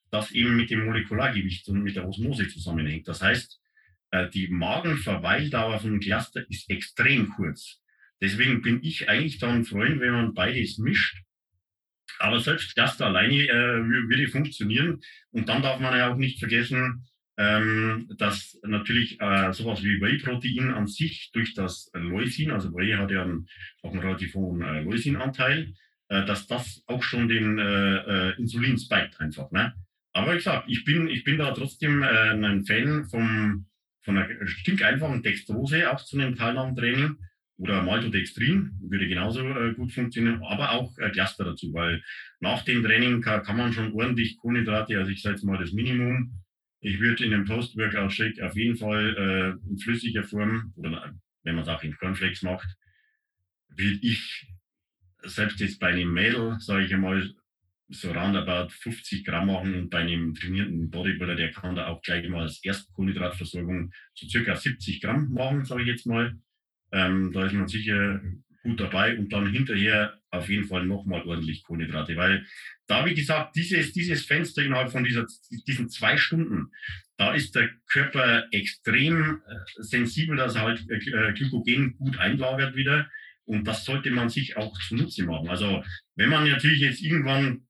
das 0.09 0.31
eben 0.31 0.55
mit 0.55 0.71
dem 0.71 0.85
Molekulargewicht 0.85 1.67
und 1.69 1.83
mit 1.83 1.95
der 1.95 2.07
Osmose 2.07 2.47
zusammenhängt. 2.47 3.07
Das 3.07 3.21
heißt, 3.21 3.59
äh, 4.11 4.29
die 4.29 4.47
Magenverweildauer 4.47 5.79
von 5.79 5.99
Cluster 5.99 6.43
ist 6.49 6.69
extrem 6.69 7.29
kurz. 7.29 7.79
Deswegen 8.21 8.61
bin 8.61 8.83
ich 8.83 9.09
eigentlich 9.09 9.39
dann 9.39 9.65
Freund, 9.65 9.99
wenn 9.99 10.11
man 10.11 10.33
beides 10.33 10.77
mischt. 10.77 11.21
Aber 12.19 12.39
selbst 12.39 12.73
Cluster 12.75 13.07
alleine 13.07 13.47
äh, 13.47 13.83
würde 14.09 14.27
funktionieren. 14.27 15.01
Und 15.31 15.49
dann 15.49 15.61
darf 15.61 15.79
man 15.79 15.97
ja 15.97 16.11
auch 16.11 16.17
nicht 16.17 16.39
vergessen, 16.39 17.05
ähm, 17.37 18.09
dass 18.17 18.57
natürlich 18.63 19.21
äh, 19.21 19.53
sowas 19.53 19.83
wie 19.83 20.01
Whey-Protein 20.01 20.71
an 20.71 20.87
sich 20.87 21.29
durch 21.33 21.53
das 21.53 21.91
Leucin, 21.93 22.51
also 22.51 22.73
Whey 22.73 22.93
hat 22.93 23.11
ja 23.11 23.21
einen, 23.21 23.47
auch 23.83 23.91
einen 23.91 24.01
relativ 24.01 24.33
hohen 24.33 24.63
äh, 24.63 24.81
Leucin-Anteil, 24.81 25.73
äh, 26.09 26.25
dass 26.25 26.47
das 26.47 26.83
auch 26.87 27.03
schon 27.03 27.27
den 27.27 27.59
äh, 27.59 28.29
äh, 28.29 28.37
Insulin 28.37 28.79
spiked 28.79 29.19
einfach. 29.19 29.51
Ne? 29.51 29.73
Aber 30.13 30.35
ich 30.35 30.43
sag, 30.43 30.67
ich 30.67 30.83
bin, 30.83 31.07
ich 31.07 31.23
bin 31.23 31.37
da 31.37 31.51
trotzdem 31.51 32.01
äh, 32.01 32.31
ein 32.31 32.65
Fan 32.65 33.05
vom, 33.05 33.67
von 34.03 34.17
einer 34.17 34.47
stinkeinfachen 34.47 35.21
Dextrose 35.21 35.91
auch 35.91 36.03
zu 36.03 36.17
einem 36.17 36.35
Teilnahmetraining 36.35 37.17
oder 37.57 37.81
Maltodextrin 37.81 38.77
würde 38.81 39.07
genauso 39.07 39.41
äh, 39.41 39.73
gut 39.73 39.91
funktionieren, 39.91 40.43
aber 40.43 40.71
auch 40.71 40.97
äh, 40.99 41.09
Cluster 41.09 41.43
dazu, 41.43 41.73
weil 41.73 42.03
nach 42.39 42.63
dem 42.63 42.83
Training 42.83 43.21
kann, 43.21 43.43
kann 43.43 43.57
man 43.57 43.73
schon 43.73 43.93
ordentlich 43.93 44.37
Kohlenhydrate, 44.37 44.97
also 44.97 45.11
ich 45.11 45.21
sage 45.21 45.35
jetzt 45.35 45.43
mal 45.43 45.57
das 45.57 45.73
Minimum, 45.73 46.33
ich 46.79 46.99
würde 46.99 47.25
in 47.25 47.33
einem 47.33 47.45
Post-Workout-Shake 47.45 48.41
auf 48.41 48.55
jeden 48.55 48.77
Fall 48.77 49.59
äh, 49.65 49.69
in 49.69 49.79
flüssiger 49.79 50.23
Form 50.23 50.73
oder 50.75 51.13
wenn 51.43 51.55
man 51.55 51.63
es 51.63 51.69
auch 51.69 51.83
in 51.83 51.97
Cornflakes 51.97 52.43
macht, 52.43 52.67
würde 53.69 53.99
ich 54.01 54.47
selbst 55.23 55.59
jetzt 55.59 55.79
bei 55.79 55.87
einem 55.87 56.13
Mädel, 56.13 56.59
sage 56.59 56.85
ich 56.85 56.93
einmal, 56.93 57.33
so 57.89 58.11
roundabout 58.11 58.69
50 58.69 59.25
Gramm 59.25 59.47
machen 59.47 59.73
und 59.73 59.89
bei 59.89 59.99
einem 59.99 60.35
trainierten 60.35 60.89
Bodybuilder, 60.89 61.35
der 61.35 61.51
kann 61.51 61.75
da 61.75 61.87
auch 61.87 62.01
gleich 62.01 62.27
mal 62.27 62.41
als 62.41 62.63
Erstkohlenhydratversorgung 62.63 63.93
so 64.13 64.27
circa 64.27 64.55
70 64.55 65.01
Gramm 65.01 65.31
machen, 65.31 65.63
sage 65.63 65.83
ich 65.83 65.87
jetzt 65.87 66.05
mal. 66.05 66.37
Ähm, 66.91 67.31
da 67.33 67.45
ist 67.45 67.53
man 67.53 67.67
sicher 67.67 68.21
gut 68.63 68.79
dabei 68.79 69.17
und 69.17 69.31
dann 69.31 69.51
hinterher 69.51 70.19
auf 70.29 70.49
jeden 70.49 70.65
Fall 70.65 70.85
nochmal 70.85 71.23
ordentlich 71.23 71.63
Kohlenhydrate, 71.63 72.15
weil 72.17 72.45
da, 72.87 73.05
wie 73.05 73.13
gesagt, 73.13 73.55
dieses, 73.55 73.93
dieses 73.93 74.25
Fenster 74.25 74.63
innerhalb 74.63 74.91
von 74.91 75.03
dieser, 75.03 75.25
diesen 75.67 75.89
zwei 75.89 76.17
Stunden, 76.17 76.71
da 77.17 77.33
ist 77.33 77.55
der 77.55 77.69
Körper 77.87 78.47
extrem 78.51 79.41
äh, 79.47 79.55
sensibel, 79.77 80.37
dass 80.37 80.55
er 80.55 80.61
halt 80.61 80.89
äh, 80.89 80.95
äh, 80.95 81.33
Glykogen 81.33 81.97
gut 81.97 82.17
einlagert 82.17 82.75
wieder. 82.75 83.09
Und 83.45 83.65
das 83.65 83.85
sollte 83.85 84.11
man 84.11 84.29
sich 84.29 84.57
auch 84.57 84.77
zunutze 84.81 85.23
machen. 85.23 85.49
Also 85.49 85.83
wenn 86.15 86.29
man 86.29 86.49
natürlich 86.49 86.81
jetzt 86.81 87.01
irgendwann 87.01 87.67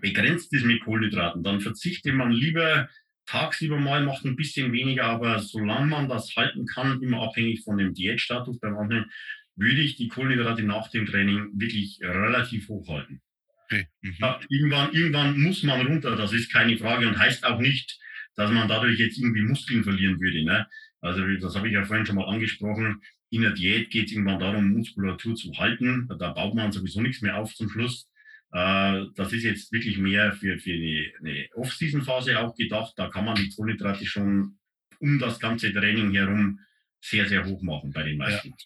begrenzt 0.00 0.52
ist 0.52 0.64
mit 0.64 0.82
Kohlenhydraten, 0.84 1.42
dann 1.42 1.60
verzichtet 1.60 2.14
man 2.14 2.30
lieber 2.30 2.88
tagsüber 3.26 3.78
mal, 3.78 4.04
macht 4.04 4.24
ein 4.24 4.36
bisschen 4.36 4.72
weniger, 4.72 5.04
aber 5.04 5.38
solange 5.38 5.86
man 5.86 6.08
das 6.08 6.34
halten 6.36 6.66
kann, 6.66 7.02
immer 7.02 7.22
abhängig 7.22 7.62
von 7.62 7.78
dem 7.78 7.94
Diätstatus 7.94 8.58
bei 8.60 8.70
manchen, 8.70 9.10
würde 9.56 9.80
ich 9.80 9.96
die 9.96 10.08
Kohlenhydrate 10.08 10.62
nach 10.62 10.88
dem 10.90 11.06
Training 11.06 11.50
wirklich 11.54 11.98
relativ 12.02 12.68
hoch 12.68 12.88
halten. 12.88 13.20
Okay. 13.64 13.86
Mhm. 14.00 14.16
Irgendwann, 14.48 14.92
irgendwann 14.92 15.40
muss 15.40 15.62
man 15.62 15.86
runter, 15.86 16.16
das 16.16 16.32
ist 16.32 16.52
keine 16.52 16.76
Frage 16.76 17.08
und 17.08 17.18
heißt 17.18 17.44
auch 17.44 17.60
nicht, 17.60 17.98
dass 18.34 18.50
man 18.50 18.68
dadurch 18.68 18.98
jetzt 18.98 19.18
irgendwie 19.18 19.42
Muskeln 19.42 19.84
verlieren 19.84 20.20
würde. 20.20 20.44
Ne? 20.44 20.66
Also 21.00 21.26
das 21.36 21.54
habe 21.56 21.68
ich 21.68 21.74
ja 21.74 21.84
vorhin 21.84 22.06
schon 22.06 22.16
mal 22.16 22.28
angesprochen. 22.28 23.02
In 23.30 23.42
der 23.42 23.52
Diät 23.52 23.90
geht 23.90 24.06
es 24.06 24.12
irgendwann 24.12 24.40
darum, 24.40 24.72
Muskulatur 24.72 25.34
zu 25.34 25.52
halten. 25.58 26.08
Da 26.18 26.32
baut 26.32 26.54
man 26.54 26.72
sowieso 26.72 27.00
nichts 27.00 27.22
mehr 27.22 27.36
auf 27.36 27.54
zum 27.54 27.68
Schluss. 27.68 28.08
Äh, 28.52 29.06
das 29.14 29.32
ist 29.32 29.44
jetzt 29.44 29.72
wirklich 29.72 29.98
mehr 29.98 30.32
für, 30.32 30.58
für 30.58 30.72
eine, 30.72 31.12
eine 31.20 31.48
Off-Season-Phase 31.54 32.38
auch 32.38 32.54
gedacht. 32.54 32.94
Da 32.96 33.08
kann 33.08 33.24
man 33.24 33.36
die 33.36 33.50
Kohlenhydrate 33.50 34.06
schon 34.06 34.58
um 35.00 35.18
das 35.18 35.40
ganze 35.40 35.72
Training 35.72 36.12
herum 36.12 36.60
sehr, 37.00 37.28
sehr 37.28 37.44
hoch 37.44 37.62
machen 37.62 37.92
bei 37.92 38.04
den 38.04 38.18
meisten. 38.18 38.50
Ja. 38.50 38.56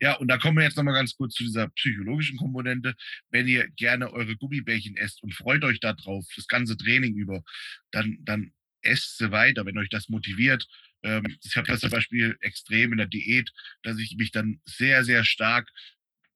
Ja, 0.00 0.14
und 0.14 0.28
da 0.28 0.38
kommen 0.38 0.56
wir 0.56 0.64
jetzt 0.64 0.76
nochmal 0.76 0.94
ganz 0.94 1.14
kurz 1.14 1.34
zu 1.34 1.44
dieser 1.44 1.68
psychologischen 1.68 2.38
Komponente. 2.38 2.94
Wenn 3.30 3.46
ihr 3.46 3.68
gerne 3.76 4.12
eure 4.12 4.36
Gummibärchen 4.36 4.96
esst 4.96 5.22
und 5.22 5.34
freut 5.34 5.62
euch 5.64 5.80
darauf, 5.80 6.26
das 6.34 6.48
ganze 6.48 6.76
Training 6.76 7.14
über, 7.14 7.42
dann, 7.90 8.18
dann 8.22 8.52
esst 8.82 9.18
sie 9.18 9.30
weiter, 9.30 9.66
wenn 9.66 9.78
euch 9.78 9.90
das 9.90 10.08
motiviert. 10.08 10.66
Ähm, 11.02 11.36
ich 11.44 11.56
habe 11.56 11.68
das 11.68 11.80
zum 11.80 11.90
Beispiel 11.90 12.36
extrem 12.40 12.92
in 12.92 12.98
der 12.98 13.06
Diät, 13.06 13.50
dass 13.82 13.98
ich 13.98 14.16
mich 14.16 14.32
dann 14.32 14.60
sehr, 14.64 15.04
sehr 15.04 15.24
stark 15.24 15.70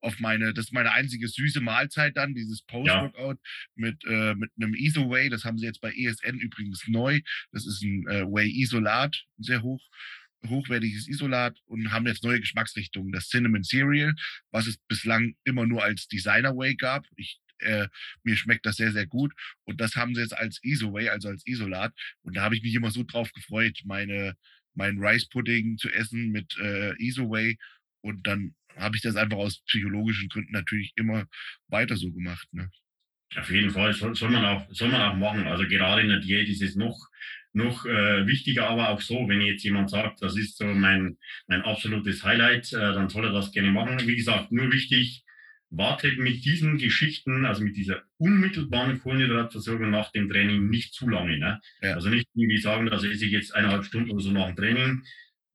auf 0.05 0.19
meine, 0.19 0.53
das 0.53 0.65
ist 0.65 0.71
meine 0.71 0.91
einzige 0.91 1.27
süße 1.27 1.61
Mahlzeit 1.61 2.15
dann, 2.15 2.35
dieses 2.35 2.61
Post-Workout 2.61 3.39
ja. 3.41 3.71
mit, 3.73 4.05
äh, 4.05 4.35
mit 4.35 4.51
einem 4.55 4.75
Iso-Whey. 4.75 5.29
Das 5.29 5.43
haben 5.45 5.57
sie 5.57 5.65
jetzt 5.65 5.81
bei 5.81 5.91
ESN 5.91 6.37
übrigens 6.37 6.87
neu. 6.87 7.21
Das 7.51 7.65
ist 7.65 7.81
ein 7.81 8.07
äh, 8.07 8.23
Whey-Isolat, 8.23 9.25
sehr 9.39 9.63
hoch 9.63 9.81
hochwertiges 10.47 11.07
Isolat 11.07 11.57
und 11.65 11.91
haben 11.91 12.05
jetzt 12.05 12.23
neue 12.23 12.39
Geschmacksrichtungen. 12.39 13.11
Das 13.11 13.29
Cinnamon 13.29 13.63
Cereal, 13.63 14.13
was 14.51 14.67
es 14.67 14.77
bislang 14.87 15.35
immer 15.43 15.65
nur 15.65 15.83
als 15.83 16.07
Designer 16.07 16.55
Way 16.55 16.75
gab. 16.75 17.07
Ich, 17.15 17.39
äh, 17.59 17.87
mir 18.21 18.37
schmeckt 18.37 18.67
das 18.67 18.75
sehr, 18.75 18.91
sehr 18.91 19.07
gut. 19.07 19.33
Und 19.63 19.81
das 19.81 19.95
haben 19.95 20.13
sie 20.13 20.21
jetzt 20.21 20.37
als 20.37 20.59
Iso-Way, 20.61 21.09
also 21.09 21.29
als 21.29 21.47
Isolat. 21.47 21.95
Und 22.21 22.37
da 22.37 22.43
habe 22.43 22.55
ich 22.55 22.61
mich 22.61 22.75
immer 22.75 22.91
so 22.91 23.03
drauf 23.03 23.31
gefreut, 23.31 23.81
meine, 23.85 24.35
meinen 24.75 25.03
Rice 25.03 25.27
Pudding 25.29 25.79
zu 25.79 25.89
essen 25.89 26.29
mit 26.29 26.55
äh, 26.59 26.93
Iso-Way. 26.99 27.57
Und 28.01 28.27
dann 28.27 28.53
habe 28.77 28.95
ich 28.95 29.01
das 29.01 29.15
einfach 29.15 29.37
aus 29.37 29.63
psychologischen 29.65 30.29
Gründen 30.29 30.53
natürlich 30.53 30.93
immer 30.95 31.25
weiter 31.67 31.95
so 31.95 32.11
gemacht. 32.11 32.47
Ne? 32.51 32.69
Auf 33.37 33.49
jeden 33.51 33.71
Fall 33.71 33.93
soll, 33.93 34.15
soll, 34.15 34.29
man 34.29 34.45
auch, 34.45 34.67
soll 34.71 34.89
man 34.89 35.01
auch 35.01 35.15
machen. 35.15 35.47
Also 35.47 35.67
gerade 35.67 36.01
in 36.01 36.09
der 36.09 36.19
Diät 36.19 36.47
ist 36.49 36.61
es 36.61 36.75
noch 36.75 37.09
noch 37.55 37.85
äh, 37.85 38.27
wichtiger, 38.27 38.69
aber 38.69 38.89
auch 38.89 38.99
so, 38.99 39.29
wenn 39.29 39.39
jetzt 39.39 39.63
jemand 39.63 39.89
sagt, 39.89 40.21
das 40.21 40.35
ist 40.37 40.57
so 40.57 40.65
mein, 40.65 41.17
mein 41.47 41.61
absolutes 41.61 42.23
Highlight, 42.23 42.73
äh, 42.73 42.93
dann 42.93 43.07
soll 43.07 43.25
er 43.25 43.31
das 43.31 43.53
gerne 43.53 43.71
machen. 43.71 43.97
Wie 44.05 44.17
gesagt, 44.17 44.51
nur 44.51 44.71
wichtig, 44.73 45.23
wartet 45.69 46.17
mit 46.19 46.45
diesen 46.45 46.77
Geschichten, 46.77 47.45
also 47.45 47.63
mit 47.63 47.75
dieser 47.75 48.03
unmittelbaren 48.17 48.99
Kohlenhydratversorgung 48.99 49.89
nach 49.89 50.11
dem 50.11 50.29
Training 50.29 50.69
nicht 50.69 50.93
zu 50.93 51.07
lange. 51.09 51.37
Ne? 51.37 51.61
Ja. 51.81 51.93
Also 51.93 52.09
nicht 52.09 52.27
irgendwie 52.33 52.61
sagen, 52.61 52.85
das 52.87 53.03
esse 53.03 53.25
ich 53.25 53.31
jetzt 53.31 53.55
eineinhalb 53.55 53.85
Stunden 53.85 54.11
oder 54.11 54.21
so 54.21 54.31
nach 54.31 54.47
dem 54.47 54.55
Training. 54.55 55.03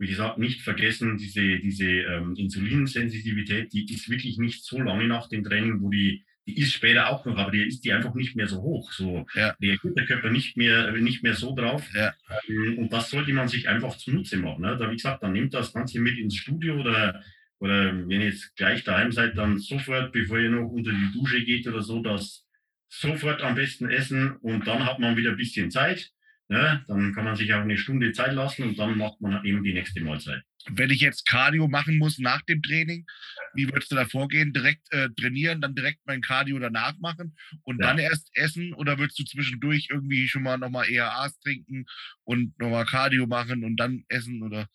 Wie 0.01 0.07
gesagt, 0.09 0.39
nicht 0.39 0.63
vergessen, 0.63 1.19
diese, 1.19 1.59
diese 1.59 1.85
ähm, 1.91 2.35
Insulinsensitivität, 2.35 3.73
die 3.73 3.85
ist 3.93 4.09
wirklich 4.09 4.39
nicht 4.39 4.65
so 4.65 4.81
lange 4.81 5.07
nach 5.07 5.29
dem 5.29 5.45
Training, 5.45 5.81
wo 5.83 5.91
die, 5.91 6.25
die 6.47 6.59
ist 6.59 6.73
später 6.73 7.11
auch 7.11 7.25
noch, 7.27 7.37
aber 7.37 7.51
die 7.51 7.63
ist 7.67 7.85
die 7.85 7.93
einfach 7.93 8.15
nicht 8.15 8.35
mehr 8.35 8.49
so 8.49 8.63
hoch. 8.63 8.93
So 8.93 9.27
Ja. 9.35 9.55
reagiert 9.61 9.97
der 9.99 10.07
Körper 10.07 10.31
nicht 10.31 10.57
mehr, 10.57 10.91
nicht 10.93 11.23
mehr 11.23 11.35
so 11.35 11.55
drauf. 11.55 11.87
Ja. 11.95 12.15
Ähm, 12.49 12.79
Und 12.79 12.93
das 12.93 13.11
sollte 13.11 13.33
man 13.33 13.49
sich 13.49 13.69
einfach 13.69 13.97
zunutze 13.99 14.39
machen. 14.39 14.63
Ne? 14.63 14.77
Da, 14.79 14.91
wie 14.91 14.97
gesagt, 14.97 15.23
dann 15.23 15.33
nehmt 15.33 15.53
das 15.55 15.73
Ganze 15.73 16.01
mit 16.01 16.19
ins 16.19 16.37
Studio 16.37 16.81
oder, 16.81 17.23
oder 17.59 17.95
wenn 18.09 18.21
ihr 18.23 18.27
jetzt 18.29 18.57
gleich 18.57 18.83
daheim 18.85 19.13
seid, 19.13 19.37
dann 19.37 19.59
sofort, 19.59 20.13
bevor 20.13 20.39
ihr 20.39 20.51
noch 20.51 20.69
unter 20.71 20.93
die 20.93 21.13
Dusche 21.13 21.45
geht 21.45 21.67
oder 21.69 21.83
so, 21.83 22.03
das 22.03 22.47
sofort 22.89 23.43
am 23.43 23.55
besten 23.55 23.89
essen 23.91 24.33
und 24.39 24.67
dann 24.67 24.85
hat 24.87 24.99
man 24.99 25.17
wieder 25.17 25.31
ein 25.31 25.37
bisschen 25.37 25.71
Zeit. 25.71 26.11
Ne? 26.51 26.85
Dann 26.89 27.15
kann 27.15 27.25
man 27.25 27.37
sich 27.37 27.55
auch 27.55 27.61
eine 27.61 27.79
Stunde 27.79 28.11
Zeit 28.11 28.33
lassen 28.33 28.65
und 28.65 28.77
dann 28.77 28.99
macht 28.99 29.21
man 29.21 29.45
eben 29.45 29.63
die 29.63 29.73
nächste 29.73 30.01
Mahlzeit. 30.01 30.43
Wenn 30.69 30.91
ich 30.91 31.01
jetzt 31.01 31.25
Cardio 31.25 31.69
machen 31.69 31.97
muss 31.97 32.19
nach 32.19 32.43
dem 32.43 32.61
Training, 32.61 33.07
wie 33.55 33.69
würdest 33.69 33.93
du 33.93 33.95
da 33.95 34.05
vorgehen? 34.05 34.53
Direkt 34.53 34.93
äh, 34.93 35.09
trainieren, 35.11 35.61
dann 35.61 35.77
direkt 35.77 36.01
mein 36.07 36.23
Cardio 36.23 36.59
danach 36.59 36.99
machen 36.99 37.37
und 37.63 37.81
Ja. 37.81 37.87
dann 37.87 37.99
erst 37.99 38.31
essen? 38.35 38.75
Oder 38.75 38.99
würdest 38.99 39.17
du 39.21 39.25
zwischendurch 39.25 39.87
irgendwie 39.91 40.27
schon 40.27 40.43
mal 40.43 40.59
nochmal 40.59 40.89
ERAs 40.91 41.39
trinken 41.39 41.87
und 42.25 42.59
nochmal 42.59 42.85
Cardio 42.85 43.29
machen 43.29 43.63
und 43.63 43.77
dann 43.77 44.03
essen? 44.09 44.43
Oder 44.43 44.67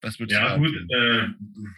was 0.00 0.18
würdest 0.18 0.40
Ja, 0.40 0.56
du 0.56 0.56
gut, 0.56 0.74
empfehlen? 0.76 0.90
äh, 0.90 1.28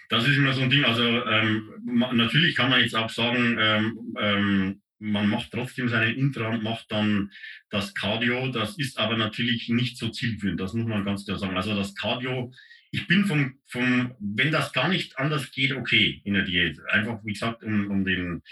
das 0.09 0.26
ist 0.26 0.38
immer 0.38 0.55
so 0.55 0.62
ein 0.62 0.70
Ding. 0.70 0.84
Also 0.84 1.05
ähm, 1.26 1.68
natürlich 2.14 2.57
kann 2.57 2.70
man 2.70 2.80
jetzt 2.80 2.97
auch 2.97 3.11
sagen, 3.11 3.59
ähm, 3.61 4.16
ähm, 4.18 4.80
man 5.05 5.28
macht 5.28 5.52
trotzdem 5.52 5.88
seinen 5.88 6.16
Intra 6.16 6.57
macht 6.57 6.90
dann 6.90 7.30
das 7.70 7.94
Cardio. 7.94 8.48
Das 8.48 8.78
ist 8.78 8.98
aber 8.98 9.16
natürlich 9.16 9.68
nicht 9.68 9.98
so 9.98 10.09
zielführend. 10.09 10.61
Das 10.61 10.72
muss 10.72 10.86
man 10.86 11.05
ganz 11.05 11.24
klar 11.24 11.38
sagen. 11.38 11.57
Also 11.57 11.74
das 11.76 11.94
Cardio, 11.94 12.52
ich 12.90 13.07
bin 13.07 13.26
vom, 13.26 13.59
vom 13.66 14.14
wenn 14.18 14.50
das 14.50 14.72
gar 14.72 14.88
nicht 14.88 15.18
anders 15.18 15.50
geht, 15.52 15.72
okay 15.72 16.22
in 16.24 16.34
der 16.34 16.44
Diät. 16.44 16.80
Einfach, 16.88 17.20
wie 17.24 17.32
gesagt, 17.34 17.62
um, 17.62 17.90
um 17.90 18.05
den 18.05 18.42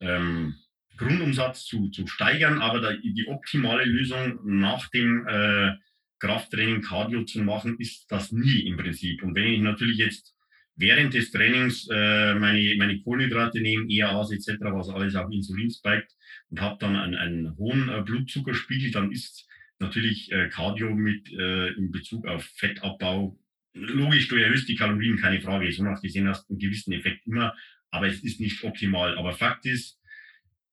ähm, 0.00 0.54
Grundumsatz 0.98 1.64
zu, 1.64 1.88
zu 1.88 2.06
steigern, 2.06 2.60
aber 2.60 2.80
da, 2.80 2.92
die 2.92 3.26
optimale 3.28 3.84
Lösung 3.84 4.38
nach 4.44 4.88
dem 4.90 5.26
äh, 5.26 5.72
Krafttraining 6.18 6.82
Cardio 6.82 7.24
zu 7.24 7.40
machen, 7.42 7.78
ist 7.78 8.06
das 8.10 8.32
nie 8.32 8.66
im 8.66 8.76
Prinzip. 8.76 9.22
Und 9.22 9.34
wenn 9.34 9.46
ich 9.46 9.60
natürlich 9.60 9.98
jetzt 9.98 10.35
während 10.76 11.14
des 11.14 11.30
Trainings 11.30 11.88
äh, 11.90 12.34
meine, 12.34 12.74
meine 12.76 13.00
Kohlenhydrate 13.00 13.60
nehme, 13.60 13.86
EAAs 13.88 14.30
etc., 14.30 14.58
was 14.60 14.88
alles 14.88 15.14
auf 15.14 15.30
Insulin 15.32 15.70
spiked 15.70 16.14
und 16.50 16.60
habe 16.60 16.76
dann 16.78 16.96
einen, 16.96 17.14
einen 17.14 17.56
hohen 17.56 17.88
äh, 17.88 18.02
Blutzuckerspiegel, 18.02 18.90
dann 18.90 19.10
ist 19.10 19.48
natürlich 19.78 20.30
äh, 20.32 20.48
Cardio 20.48 20.94
mit 20.94 21.32
äh, 21.32 21.68
in 21.74 21.90
Bezug 21.90 22.26
auf 22.26 22.44
Fettabbau 22.44 23.38
logisch, 23.76 24.28
du 24.28 24.36
erhöhst 24.36 24.68
die 24.68 24.74
Kalorien, 24.74 25.18
keine 25.18 25.40
Frage. 25.40 25.70
So 25.72 25.84
nach 25.84 26.00
gesehen 26.00 26.28
hast 26.28 26.48
du 26.48 26.54
einen 26.54 26.60
gewissen 26.60 26.92
Effekt 26.92 27.26
immer, 27.26 27.54
aber 27.90 28.06
es 28.06 28.22
ist 28.22 28.40
nicht 28.40 28.64
optimal. 28.64 29.16
Aber 29.18 29.32
Fakt 29.32 29.66
ist, 29.66 30.00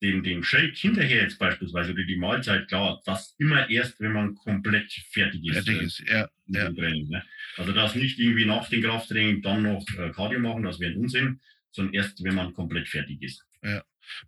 den, 0.03 0.21
den 0.21 0.43
Shake 0.43 0.75
hinterher 0.75 1.23
jetzt 1.23 1.39
beispielsweise 1.39 1.93
oder 1.93 2.03
die 2.03 2.17
Mahlzeit, 2.17 2.67
klar, 2.67 3.01
das 3.05 3.35
immer 3.39 3.69
erst, 3.69 3.99
wenn 3.99 4.11
man 4.11 4.35
komplett 4.35 4.91
fertig 5.11 5.45
ist. 5.45 5.53
Fertig 5.53 5.81
äh, 5.81 5.85
ist. 5.85 6.03
Ja, 6.07 6.29
mit 6.45 6.61
ja. 6.61 6.65
dem 6.69 6.75
Training. 6.75 7.09
Ne? 7.09 7.23
Also 7.57 7.71
das 7.71 7.95
nicht 7.95 8.19
irgendwie 8.19 8.45
nach 8.45 8.69
dem 8.69 8.83
Krafttraining 8.83 9.41
dann 9.41 9.63
noch 9.63 9.85
äh, 9.97 10.11
Cardio 10.11 10.39
machen, 10.39 10.63
das 10.63 10.79
wäre 10.79 10.91
ein 10.91 10.99
Unsinn, 10.99 11.39
sondern 11.71 11.93
erst, 11.95 12.23
wenn 12.23 12.35
man 12.35 12.53
komplett 12.53 12.87
fertig 12.87 13.21
ist. 13.21 13.43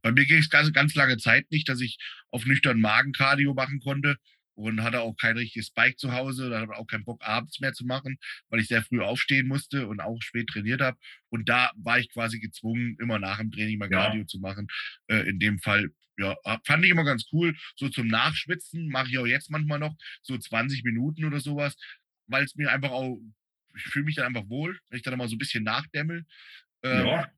Bei 0.01 0.11
mir 0.11 0.26
ging 0.26 0.38
es 0.38 0.49
ganz, 0.49 0.71
ganz 0.71 0.95
lange 0.95 1.17
Zeit 1.17 1.51
nicht, 1.51 1.67
dass 1.67 1.82
ich 1.82 1.97
auf 2.30 2.45
nüchternen 2.45 2.82
Magen 2.82 3.11
Cardio 3.11 3.53
machen 3.53 3.80
konnte 3.80 4.17
und 4.56 4.84
hatte 4.84 5.01
auch 5.01 5.16
kein 5.18 5.38
richtiges 5.38 5.72
Bike 5.72 5.99
zu 5.99 6.14
Hause. 6.14 6.49
Da 6.49 6.62
hatte 6.62 6.74
auch 6.76 6.88
keinen 6.88 7.06
Bock, 7.06 7.22
abends 7.26 7.60
mehr 7.60 7.74
zu 7.74 7.86
machen, 7.86 8.18
weil 8.49 8.60
ich 8.62 8.68
sehr 8.68 8.84
früh 8.84 9.01
aufstehen 9.01 9.47
musste 9.47 9.88
und 9.88 9.99
auch 10.01 10.22
spät 10.22 10.47
trainiert 10.47 10.82
habe. 10.82 10.97
Und 11.30 11.49
da 11.49 11.72
war 11.78 11.99
ich 11.99 12.10
quasi 12.12 12.39
gezwungen, 12.39 12.97
immer 12.99 13.20
nach 13.20 13.38
dem 13.39 13.51
Training 13.51 13.78
mal 13.80 13.89
Ja. 13.89 13.99
Cardio 14.06 14.26
zu 14.26 14.39
machen. 14.39 14.68
Äh, 15.08 15.30
in 15.30 15.39
dem 15.39 15.60
Fall, 15.60 15.89
ja, 16.18 16.36
fand 16.66 16.86
ich 16.86 16.91
immer 16.91 17.03
ganz 17.03 17.26
cool. 17.34 17.56
So 17.76 17.89
zum 17.89 18.08
Nachschwitzen 18.08 18.88
mache 18.89 19.10
ich 19.10 19.18
auch 19.18 19.26
jetzt 19.28 19.49
manchmal 19.51 19.80
noch 19.80 19.95
so 20.22 20.38
20 20.38 20.84
Minuten 20.84 21.26
oder 21.26 21.39
sowas, 21.41 21.76
weil 22.28 22.43
es 22.45 22.56
mir 22.56 22.72
einfach 22.72 22.91
auch, 22.91 23.20
ich 23.76 23.84
fühle 23.84 24.06
mich 24.06 24.16
dann 24.16 24.26
einfach 24.28 24.49
wohl, 24.49 24.80
wenn 24.89 24.97
ich 24.97 25.03
dann 25.03 25.18
mal 25.18 25.28
so 25.28 25.36
ein 25.36 25.39
bisschen 25.39 25.64
nachdämmel. 25.64 26.26
Ähm, 26.84 27.06
ja, 27.06 27.32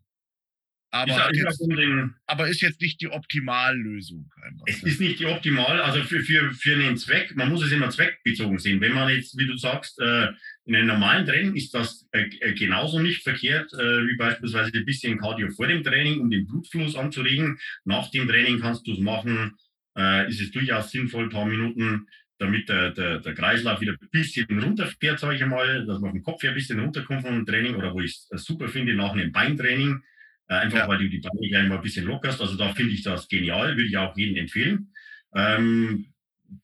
aber, 0.97 1.31
ist, 1.31 1.37
jetzt, 1.37 1.59
den, 1.59 2.15
aber 2.25 2.47
ist 2.47 2.61
jetzt 2.61 2.81
nicht 2.81 3.01
die 3.01 3.09
Optimallösung. 3.09 4.31
Einfach, 4.41 4.65
es 4.67 4.83
ne? 4.83 4.89
ist 4.89 4.99
nicht 4.99 5.19
die 5.19 5.25
optimal, 5.25 5.81
also 5.81 6.01
für, 6.03 6.21
für, 6.21 6.51
für 6.51 6.73
einen 6.73 6.97
Zweck, 6.97 7.35
man 7.35 7.49
muss 7.49 7.63
es 7.63 7.71
immer 7.71 7.89
zweckbezogen 7.89 8.59
sehen. 8.59 8.81
Wenn 8.81 8.93
man 8.93 9.09
jetzt, 9.09 9.37
wie 9.37 9.47
du 9.47 9.57
sagst, 9.57 9.99
äh, 9.99 10.27
in 10.65 10.75
einem 10.75 10.87
normalen 10.87 11.25
Training 11.25 11.55
ist 11.55 11.73
das 11.73 12.07
äh, 12.11 12.23
äh, 12.41 12.53
genauso 12.53 12.99
nicht 12.99 13.23
verkehrt, 13.23 13.71
äh, 13.73 14.07
wie 14.07 14.17
beispielsweise 14.17 14.71
ein 14.73 14.85
bisschen 14.85 15.17
Cardio 15.17 15.49
vor 15.51 15.67
dem 15.67 15.83
Training, 15.83 16.19
um 16.19 16.29
den 16.29 16.45
Blutfluss 16.45 16.95
anzuregen. 16.95 17.57
Nach 17.85 18.11
dem 18.11 18.27
Training 18.27 18.59
kannst 18.59 18.85
du 18.85 18.93
es 18.93 18.99
machen, 18.99 19.53
äh, 19.97 20.29
ist 20.29 20.41
es 20.41 20.51
durchaus 20.51 20.91
sinnvoll, 20.91 21.23
ein 21.25 21.29
paar 21.29 21.45
Minuten, 21.45 22.07
damit 22.39 22.69
der, 22.69 22.91
der, 22.91 23.19
der 23.19 23.33
Kreislauf 23.33 23.81
wieder 23.81 23.93
ein 23.93 24.09
bisschen 24.11 24.45
runterfährt, 24.61 25.19
sage 25.19 25.35
ich 25.35 25.43
einmal, 25.43 25.85
dass 25.85 25.99
man 25.99 26.11
vom 26.11 26.23
Kopf 26.23 26.43
her 26.43 26.51
ein 26.51 26.55
bisschen 26.55 26.79
runterkommt 26.79 27.23
vom 27.23 27.45
Training 27.45 27.75
oder 27.75 27.93
wo 27.93 28.01
ich 28.01 28.19
es 28.29 28.43
super 28.43 28.67
finde, 28.67 28.93
nach 28.93 29.13
einem 29.13 29.31
Beintraining, 29.31 30.01
äh, 30.49 30.53
einfach 30.55 30.79
Ja. 30.79 30.87
weil 30.87 30.99
du 30.99 31.09
die 31.09 31.19
Beine 31.19 31.47
gleich 31.49 31.67
mal 31.67 31.75
ein 31.77 31.81
bisschen 31.83 32.05
lockerst. 32.05 32.41
Also 32.41 32.55
da 32.57 32.73
finde 32.73 32.93
ich 32.93 33.03
das 33.03 33.27
genial, 33.27 33.69
würde 33.75 33.87
ich 33.89 33.97
auch 33.97 34.15
jedem 34.17 34.35
empfehlen. 34.37 34.93
Ähm, 35.35 36.13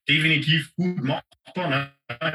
definitiv 0.08 0.74
gut 0.76 1.04
machbar. 1.04 1.70
Ne? 1.70 1.92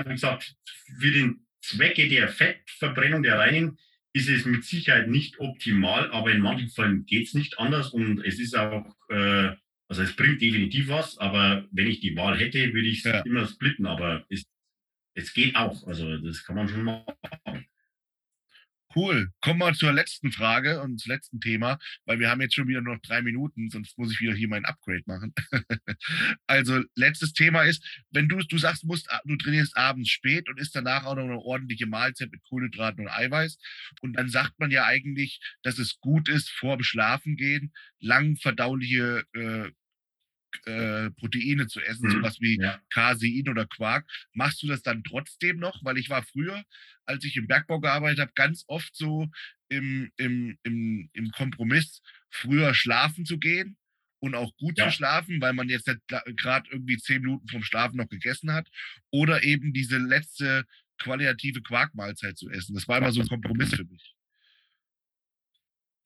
Wie 0.07 0.13
gesagt, 0.13 0.55
für 1.01 1.11
den 1.11 1.47
Zwecke 1.63 2.09
der 2.09 2.29
Fettverbrennung 2.29 3.23
der 3.23 3.39
reinen 3.39 3.79
ist 4.13 4.29
es 4.29 4.45
mit 4.47 4.65
Sicherheit 4.65 5.09
nicht 5.09 5.39
optimal, 5.39 6.11
aber 6.13 6.33
in 6.33 6.41
manchen 6.41 6.71
Fällen 6.71 7.05
geht 7.07 7.29
es 7.29 7.35
nicht 7.35 7.59
anders 7.59 7.91
und 7.91 8.25
es 8.25 8.39
ist 8.41 8.57
auch, 8.57 8.97
äh, 9.11 9.51
also 9.89 10.03
es 10.03 10.17
bringt 10.17 10.41
definitiv 10.41 10.89
was, 10.89 11.19
aber 11.19 11.67
wenn 11.73 11.87
ich 11.87 12.01
die 12.01 12.17
Wahl 12.17 12.39
hätte, 12.39 12.73
würde 12.73 12.89
ich 12.89 12.99
es 12.99 13.05
Ja. 13.05 13.21
immer 13.21 13.47
splitten, 13.47 13.87
aber 13.87 14.25
es, 14.31 14.45
es 15.15 15.33
geht 15.35 15.57
auch, 15.57 15.87
also 15.87 16.17
das 16.19 16.45
kann 16.45 16.57
man 16.57 16.69
schon 16.69 16.85
machen. 16.85 17.67
Cool. 18.95 19.29
Kommen 19.43 19.61
wir 19.61 19.75
zur 19.75 19.93
letzten 19.93 20.33
Frage 20.33 20.81
und 20.81 20.99
zum 20.99 21.13
letzten 21.13 21.41
Thema, 21.41 21.79
weil 22.07 22.19
wir 22.21 22.31
haben 22.31 22.41
jetzt 22.41 22.55
schon 22.55 22.69
wieder 22.69 22.81
nur 22.81 22.95
noch 22.95 23.03
drei 23.03 23.21
Minuten, 23.21 23.69
sonst 23.69 23.99
muss 23.99 24.13
ich 24.13 24.21
wieder 24.21 24.35
hier 24.35 24.49
mein 24.49 24.65
Upgrade 24.65 25.03
machen. 25.05 25.35
also, 26.47 26.83
letztes 26.95 27.35
Thema 27.35 27.63
ist, 27.65 27.85
wenn 28.11 28.29
du, 28.29 28.39
du 28.39 28.57
sagst, 28.57 28.85
du, 28.85 28.87
musst, 28.87 29.07
du 29.25 29.37
trainierst 29.37 29.77
abends 29.77 30.09
spät 30.09 30.49
und 30.49 30.59
isst 30.59 30.75
danach 30.75 31.05
auch 31.05 31.17
noch 31.17 31.25
eine 31.25 31.39
ordentliche 31.39 31.87
Mahlzeit 31.87 32.33
mit 32.33 32.43
Kohlenhydraten 32.45 33.05
und 33.05 33.13
Eiweiß. 33.13 33.59
Und 34.01 34.15
dann 34.15 34.31
sagt 34.31 34.59
man 34.59 34.71
ja 34.71 34.87
eigentlich, 34.87 35.41
dass 35.63 35.79
es 35.79 35.99
gut 36.01 36.29
ist, 36.31 36.49
vor 36.49 36.79
dem 36.79 36.83
Schlafengehen 36.83 37.73
lang 38.01 38.37
verdauliche 38.37 39.25
äh, 39.35 39.71
äh, 40.67 41.11
Proteine 41.13 41.67
zu 41.67 41.81
essen, 41.81 42.07
Mhm. 42.07 42.11
sowas 42.11 42.41
wie 42.41 42.59
Ja. 42.61 42.81
Casein 42.91 43.49
oder 43.49 43.67
Quark. 43.67 44.07
Machst 44.33 44.63
du 44.63 44.67
das 44.67 44.83
dann 44.83 45.03
trotzdem 45.05 45.59
noch? 45.59 45.85
Weil 45.85 45.99
ich 45.99 46.11
war 46.11 46.23
früher, 46.23 46.65
als 47.05 47.25
ich 47.25 47.37
im 47.37 47.47
Bergbau 47.47 47.81
gearbeitet 47.81 48.21
habe, 48.21 48.33
ganz 48.35 48.65
oft 48.69 48.95
so 48.95 49.29
im, 49.69 50.11
im, 50.17 50.59
im, 50.63 51.11
im 51.13 51.31
Kompromiss, 51.33 52.01
früher 52.31 52.75
schlafen 52.75 53.25
zu 53.27 53.39
gehen 53.39 53.77
und 54.21 54.35
auch 54.35 54.57
gut 54.57 54.79
Ja. 54.79 54.87
zu 54.89 54.91
schlafen, 54.97 55.41
weil 55.41 55.53
man 55.53 55.69
jetzt 55.69 55.87
nicht 55.87 56.01
gerade 56.37 56.69
irgendwie 56.71 56.97
zehn 56.99 57.23
Minuten 57.23 57.49
vom 57.49 57.63
Schlafen 57.63 57.97
noch 57.99 58.09
gegessen 58.09 58.53
hat. 58.53 58.69
Oder 59.11 59.45
eben 59.45 59.73
diese 59.73 59.99
letzte 59.99 60.65
qualitative 60.99 61.63
Quarkmahlzeit 61.63 62.37
zu 62.37 62.51
essen. 62.51 62.75
Das 62.75 62.89
war 62.89 62.99
immer 62.99 63.13
so 63.13 63.21
ein 63.21 63.29
Kompromiss 63.29 63.75
für 63.75 63.85
mich. 63.85 64.15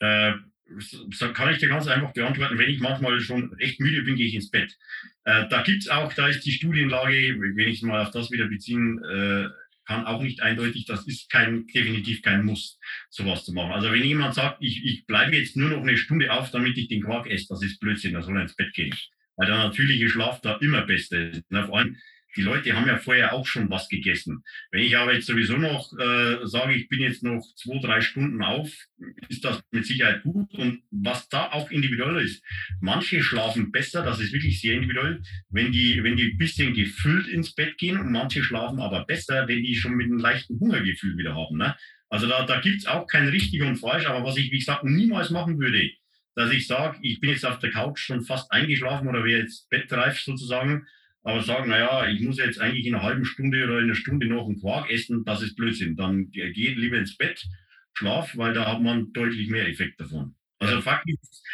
Äh, 0.01 0.32
kann 1.35 1.53
ich 1.53 1.59
dir 1.59 1.69
ganz 1.69 1.87
einfach 1.87 2.13
beantworten, 2.13 2.59
wenn 2.59 2.71
ich 2.71 2.81
manchmal 2.81 3.21
schon 3.21 3.57
echt 3.59 3.81
müde 3.81 4.03
bin, 4.03 4.17
gehe 4.17 4.27
ich 4.27 4.35
ins 4.35 4.51
Bett. 4.51 4.77
Äh, 5.25 5.49
da 5.49 5.63
gibt 5.63 5.83
es 5.83 5.89
auch, 5.89 6.13
da 6.13 6.29
ist 6.29 6.45
die 6.45 6.53
Studienlage, 6.53 7.37
wenn 7.39 7.69
ich 7.69 7.83
mal 7.83 8.03
auf 8.03 8.11
das 8.11 8.31
wieder 8.31 8.47
beziehen 8.47 9.03
äh, 9.05 9.49
kann, 9.85 10.07
auch 10.07 10.23
nicht 10.23 10.43
eindeutig, 10.43 10.87
das 10.87 11.07
ist 11.07 11.31
kein, 11.31 11.67
definitiv 11.67 12.23
kein 12.23 12.45
Muss, 12.45 12.79
sowas 13.11 13.45
zu 13.45 13.53
machen. 13.53 13.73
Also 13.73 13.93
wenn 13.93 14.05
jemand 14.05 14.34
sagt, 14.34 14.59
ich, 14.61 14.84
ich 14.84 15.07
bleibe 15.07 15.37
jetzt 15.37 15.57
nur 15.57 15.71
noch 15.71 15.83
eine 15.83 15.97
Stunde 15.97 16.33
auf, 16.33 16.51
damit 16.51 16.79
ich 16.79 16.89
den 16.89 17.03
Quark 17.03 17.29
esse, 17.29 17.49
das 17.49 17.63
ist 17.63 17.80
Blödsinn, 17.80 18.14
da 18.14 18.22
soll 18.22 18.37
er 18.37 18.43
ins 18.43 18.57
Bett 18.57 18.72
gehen. 18.75 18.95
Weil 19.37 19.47
der 19.47 19.57
natürliche 19.57 20.09
Schlaf 20.09 20.41
da 20.41 20.57
immer 20.57 20.83
besser 20.83 21.30
ist. 21.30 21.51
Ne? 21.51 21.67
Vor 21.67 21.79
allem, 21.79 21.97
die 22.37 22.42
Leute 22.42 22.75
haben 22.75 22.87
ja 22.87 22.96
vorher 22.99 23.33
auch 23.33 23.46
schon 23.46 23.68
was 23.71 23.88
gegessen. 23.88 24.42
Wenn 24.71 24.83
ich 24.83 24.96
aber 24.96 25.14
jetzt 25.14 25.26
sowieso 25.26 25.57
noch 25.57 25.92
äh, 25.99 26.46
sage, 26.46 26.75
ich 26.75 26.88
bin 26.88 27.00
jetzt 27.00 27.22
noch 27.22 27.42
zwei, 27.57 27.79
drei 27.80 28.00
Stunden 28.00 28.42
auf, 28.42 28.71
ist 29.29 29.45
das 29.45 29.63
mit 29.71 29.87
Sicherheit 29.87 30.22
gut. 30.22 30.53
Und 30.54 30.83
was 30.91 31.29
da 31.29 31.50
auch 31.53 31.71
individuell 31.71 32.25
ist, 32.25 32.42
manche 32.80 33.22
schlafen 33.22 33.71
besser, 33.71 34.03
das 34.03 34.21
ist 34.21 34.33
wirklich 34.33 34.61
sehr 34.61 34.75
individuell, 34.75 35.22
wenn 35.50 35.72
die, 35.72 36.03
wenn 36.03 36.17
die 36.17 36.33
ein 36.33 36.38
bisschen 36.38 36.75
gefüllt 36.75 37.29
ins 37.29 37.54
Bett 37.54 37.76
gehen 37.79 37.99
und 37.99 38.13
manche 38.13 38.42
schlafen 38.42 38.80
aber 38.80 39.04
besser, 39.04 39.46
wenn 39.49 39.63
die 39.63 39.75
schon 39.75 39.95
mit 39.95 40.07
einem 40.07 40.18
leichten 40.18 40.59
Hungergefühl 40.59 41.17
wieder 41.17 41.34
haben. 41.34 41.59
Ne? 41.59 41.76
Also 42.09 42.26
da, 42.29 42.45
da 42.45 42.61
gibt's 42.61 42.87
auch 42.87 43.07
kein 43.07 43.29
richtig 43.29 43.63
und 43.63 43.76
falsch, 43.76 44.07
aber 44.07 44.25
was 44.25 44.37
ich, 44.37 44.50
wie 44.53 44.59
gesagt, 44.59 44.84
niemals 44.84 45.30
machen 45.30 45.59
würde, 45.59 45.91
dass 46.34 46.50
ich 46.50 46.67
sage, 46.67 46.99
ich 47.03 47.21
bin 47.21 47.30
jetzt 47.30 47.45
auf 47.45 47.59
der 47.59 47.71
Couch 47.71 47.99
schon 47.99 48.22
fast 48.22 48.50
eingeschlafen 48.53 49.09
oder 49.09 49.25
wäre 49.25 49.41
jetzt 49.41 49.68
bettreif 49.68 50.21
sozusagen, 50.21 50.87
aber 51.22 51.42
sagen, 51.42 51.70
naja, 51.70 52.08
ich 52.08 52.20
muss 52.20 52.38
jetzt 52.38 52.61
eigentlich 52.61 52.86
in 52.86 52.94
einer 52.94 53.04
halben 53.04 53.24
Stunde 53.24 53.64
oder 53.64 53.78
in 53.78 53.84
einer 53.84 53.94
Stunde 53.94 54.26
noch 54.26 54.46
einen 54.46 54.61
Quark 54.61 54.90
essen, 54.90 55.24
das 55.24 55.42
ist 55.42 55.57
Blödsinn. 55.57 55.96
Dann 55.96 56.30
geh 56.30 56.74
lieber 56.74 56.99
ins 56.99 57.16
Bett, 57.16 57.44
schlaf, 57.92 58.36
weil 58.36 58.54
da 58.54 58.66
hat 58.66 58.82
man 58.82 59.12
deutlich 59.12 59.49
mehr 59.49 59.68
Effekt 59.68 60.00
davon. 60.00 60.34
Also 60.58 60.80
Fakt 60.80 61.08
ist, 61.08 61.44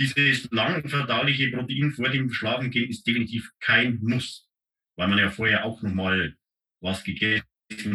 dieses 0.00 0.48
langverdauliche 0.50 1.50
Protein 1.50 1.90
vor 1.90 2.08
dem 2.08 2.30
Schlafengehen 2.30 2.88
ist 2.88 3.06
definitiv 3.06 3.50
kein 3.60 3.98
Muss, 4.00 4.48
weil 4.96 5.08
man 5.08 5.18
ja 5.18 5.30
vorher 5.30 5.64
auch 5.64 5.82
nochmal 5.82 6.36
was 6.80 7.02
gegessen 7.02 7.44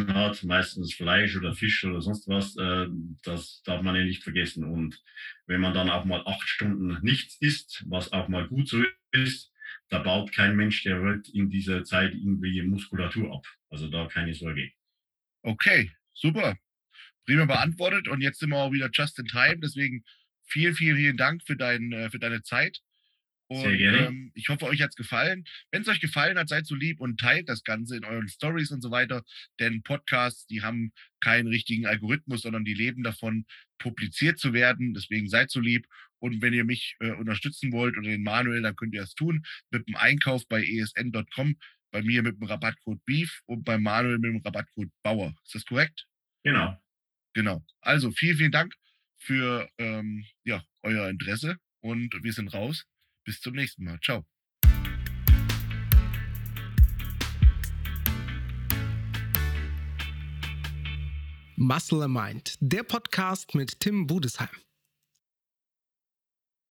hat, 0.07 0.43
meistens 0.43 0.93
Fleisch 0.93 1.35
oder 1.38 1.53
Fisch 1.53 1.84
oder 1.85 2.01
sonst 2.01 2.27
was. 2.27 2.55
Äh, 2.57 2.88
das 3.23 3.61
darf 3.64 3.81
man 3.81 3.95
ja 3.95 4.03
nicht 4.03 4.23
vergessen. 4.23 4.65
Und 4.65 5.01
wenn 5.47 5.61
man 5.61 5.73
dann 5.73 5.89
auch 5.89 6.05
mal 6.05 6.22
acht 6.26 6.47
Stunden 6.47 6.99
nichts 7.01 7.38
isst, 7.39 7.84
was 7.88 8.11
auch 8.11 8.27
mal 8.27 8.47
gut 8.47 8.68
so 8.68 8.84
ist, 9.11 9.53
da 9.94 9.99
baut 9.99 10.32
kein 10.32 10.56
Mensch 10.56 10.82
der 10.82 11.03
Welt 11.03 11.30
in 11.30 11.52
dieser 11.52 11.84
Zeit 11.84 12.15
irgendwie 12.15 12.64
Muskulatur 12.64 13.32
ab. 13.32 13.45
Also 13.70 13.88
da 13.88 14.07
keine 14.07 14.34
Sorge. 14.34 14.72
Okay, 15.44 15.91
super. 16.14 16.57
Prima 17.28 17.45
beantwortet. 17.45 18.07
Und 18.07 18.22
jetzt 18.22 18.40
sind 18.40 18.49
wir 18.49 18.57
auch 18.57 18.72
wieder 18.72 18.90
just 18.91 19.20
in 19.20 19.28
time. 19.28 19.60
Deswegen 19.60 20.03
vielen, 20.45 20.74
vielen, 20.74 20.98
vielen 20.98 21.18
Dank 21.18 21.44
für, 21.44 21.56
dein, 21.56 21.91
äh, 21.91 22.10
für 22.10 22.18
deine 22.18 22.41
Zeit. 22.41 22.80
Und 23.48 23.61
Sehr 23.61 23.78
gerne. 23.78 24.07
Ähm, 24.07 24.32
ich 24.34 24.49
hoffe, 24.49 24.65
euch 24.65 24.82
hat 24.82 24.90
es 24.90 24.95
gefallen. 24.95 25.44
Wenn 25.70 25.84
es 25.84 25.88
euch 25.88 25.99
gefallen 25.99 26.40
hat, 26.40 26.49
seid 26.49 26.65
so 26.65 26.74
lieb 26.74 26.99
und 26.99 27.20
teilt 27.20 27.48
das 27.48 27.64
Ganze 27.64 27.95
in 27.95 28.03
euren 28.03 28.28
Stories 28.28 28.72
und 28.72 28.82
so 28.82 28.90
weiter. 28.90 29.24
Denn 29.60 29.84
Podcasts, 29.84 30.48
die 30.48 30.64
haben 30.64 30.91
keinen 31.20 31.49
richtigen 31.49 31.86
Algorithmus, 31.86 32.41
sondern 32.41 32.65
die 32.65 32.74
leben 32.74 33.03
davon, 33.03 33.45
publiziert 33.78 34.40
zu 34.40 34.53
werden. 34.53 34.95
Deswegen 34.95 35.30
seid 35.30 35.52
so 35.52 35.60
lieb. 35.60 35.86
Und 36.24 36.41
wenn 36.41 36.54
ihr 36.54 36.64
mich 36.64 36.95
äh, 37.02 37.12
unterstützen 37.12 37.74
wollt 37.74 37.98
oder 37.98 38.08
den 38.08 38.24
Manuel, 38.24 38.62
dann 38.62 38.78
könnt 38.78 38.94
ihr 38.94 39.02
das 39.02 39.14
tun 39.14 39.44
mit 39.72 39.86
dem 39.90 39.98
Einkauf 39.98 40.48
bei 40.48 40.64
esn.com. 40.64 41.58
Bei 41.91 42.02
mir 42.02 42.24
mit 42.24 42.40
dem 42.40 42.44
Rabattcode 42.44 43.04
BEEF 43.04 43.41
und 43.45 43.66
bei 43.66 43.78
Manuel 43.78 44.20
mit 44.20 44.32
dem 44.32 44.41
Rabattcode 44.41 44.90
BAUER. 45.04 45.36
Ist 45.44 45.56
das 45.56 45.66
korrekt? 45.66 46.08
Genau. 46.45 46.82
Genau. 47.34 47.66
Also 47.82 48.10
vielen, 48.12 48.38
vielen 48.38 48.54
Dank 48.54 48.74
für 49.18 49.70
ähm, 49.78 50.26
ja, 50.45 50.64
euer 50.82 51.10
Interesse 51.10 51.58
und 51.82 52.18
wir 52.24 52.32
sind 52.32 52.54
raus. 52.54 52.86
Bis 53.26 53.41
zum 53.41 53.56
nächsten 53.56 53.84
Mal. 53.84 54.00
Ciao. 54.00 54.26
Muscle 61.58 62.02
and 62.02 62.14
Mind, 62.14 62.56
der 62.62 62.84
Podcast 62.84 63.56
mit 63.56 63.78
Tim 63.82 64.08
Budesheim. 64.08 64.48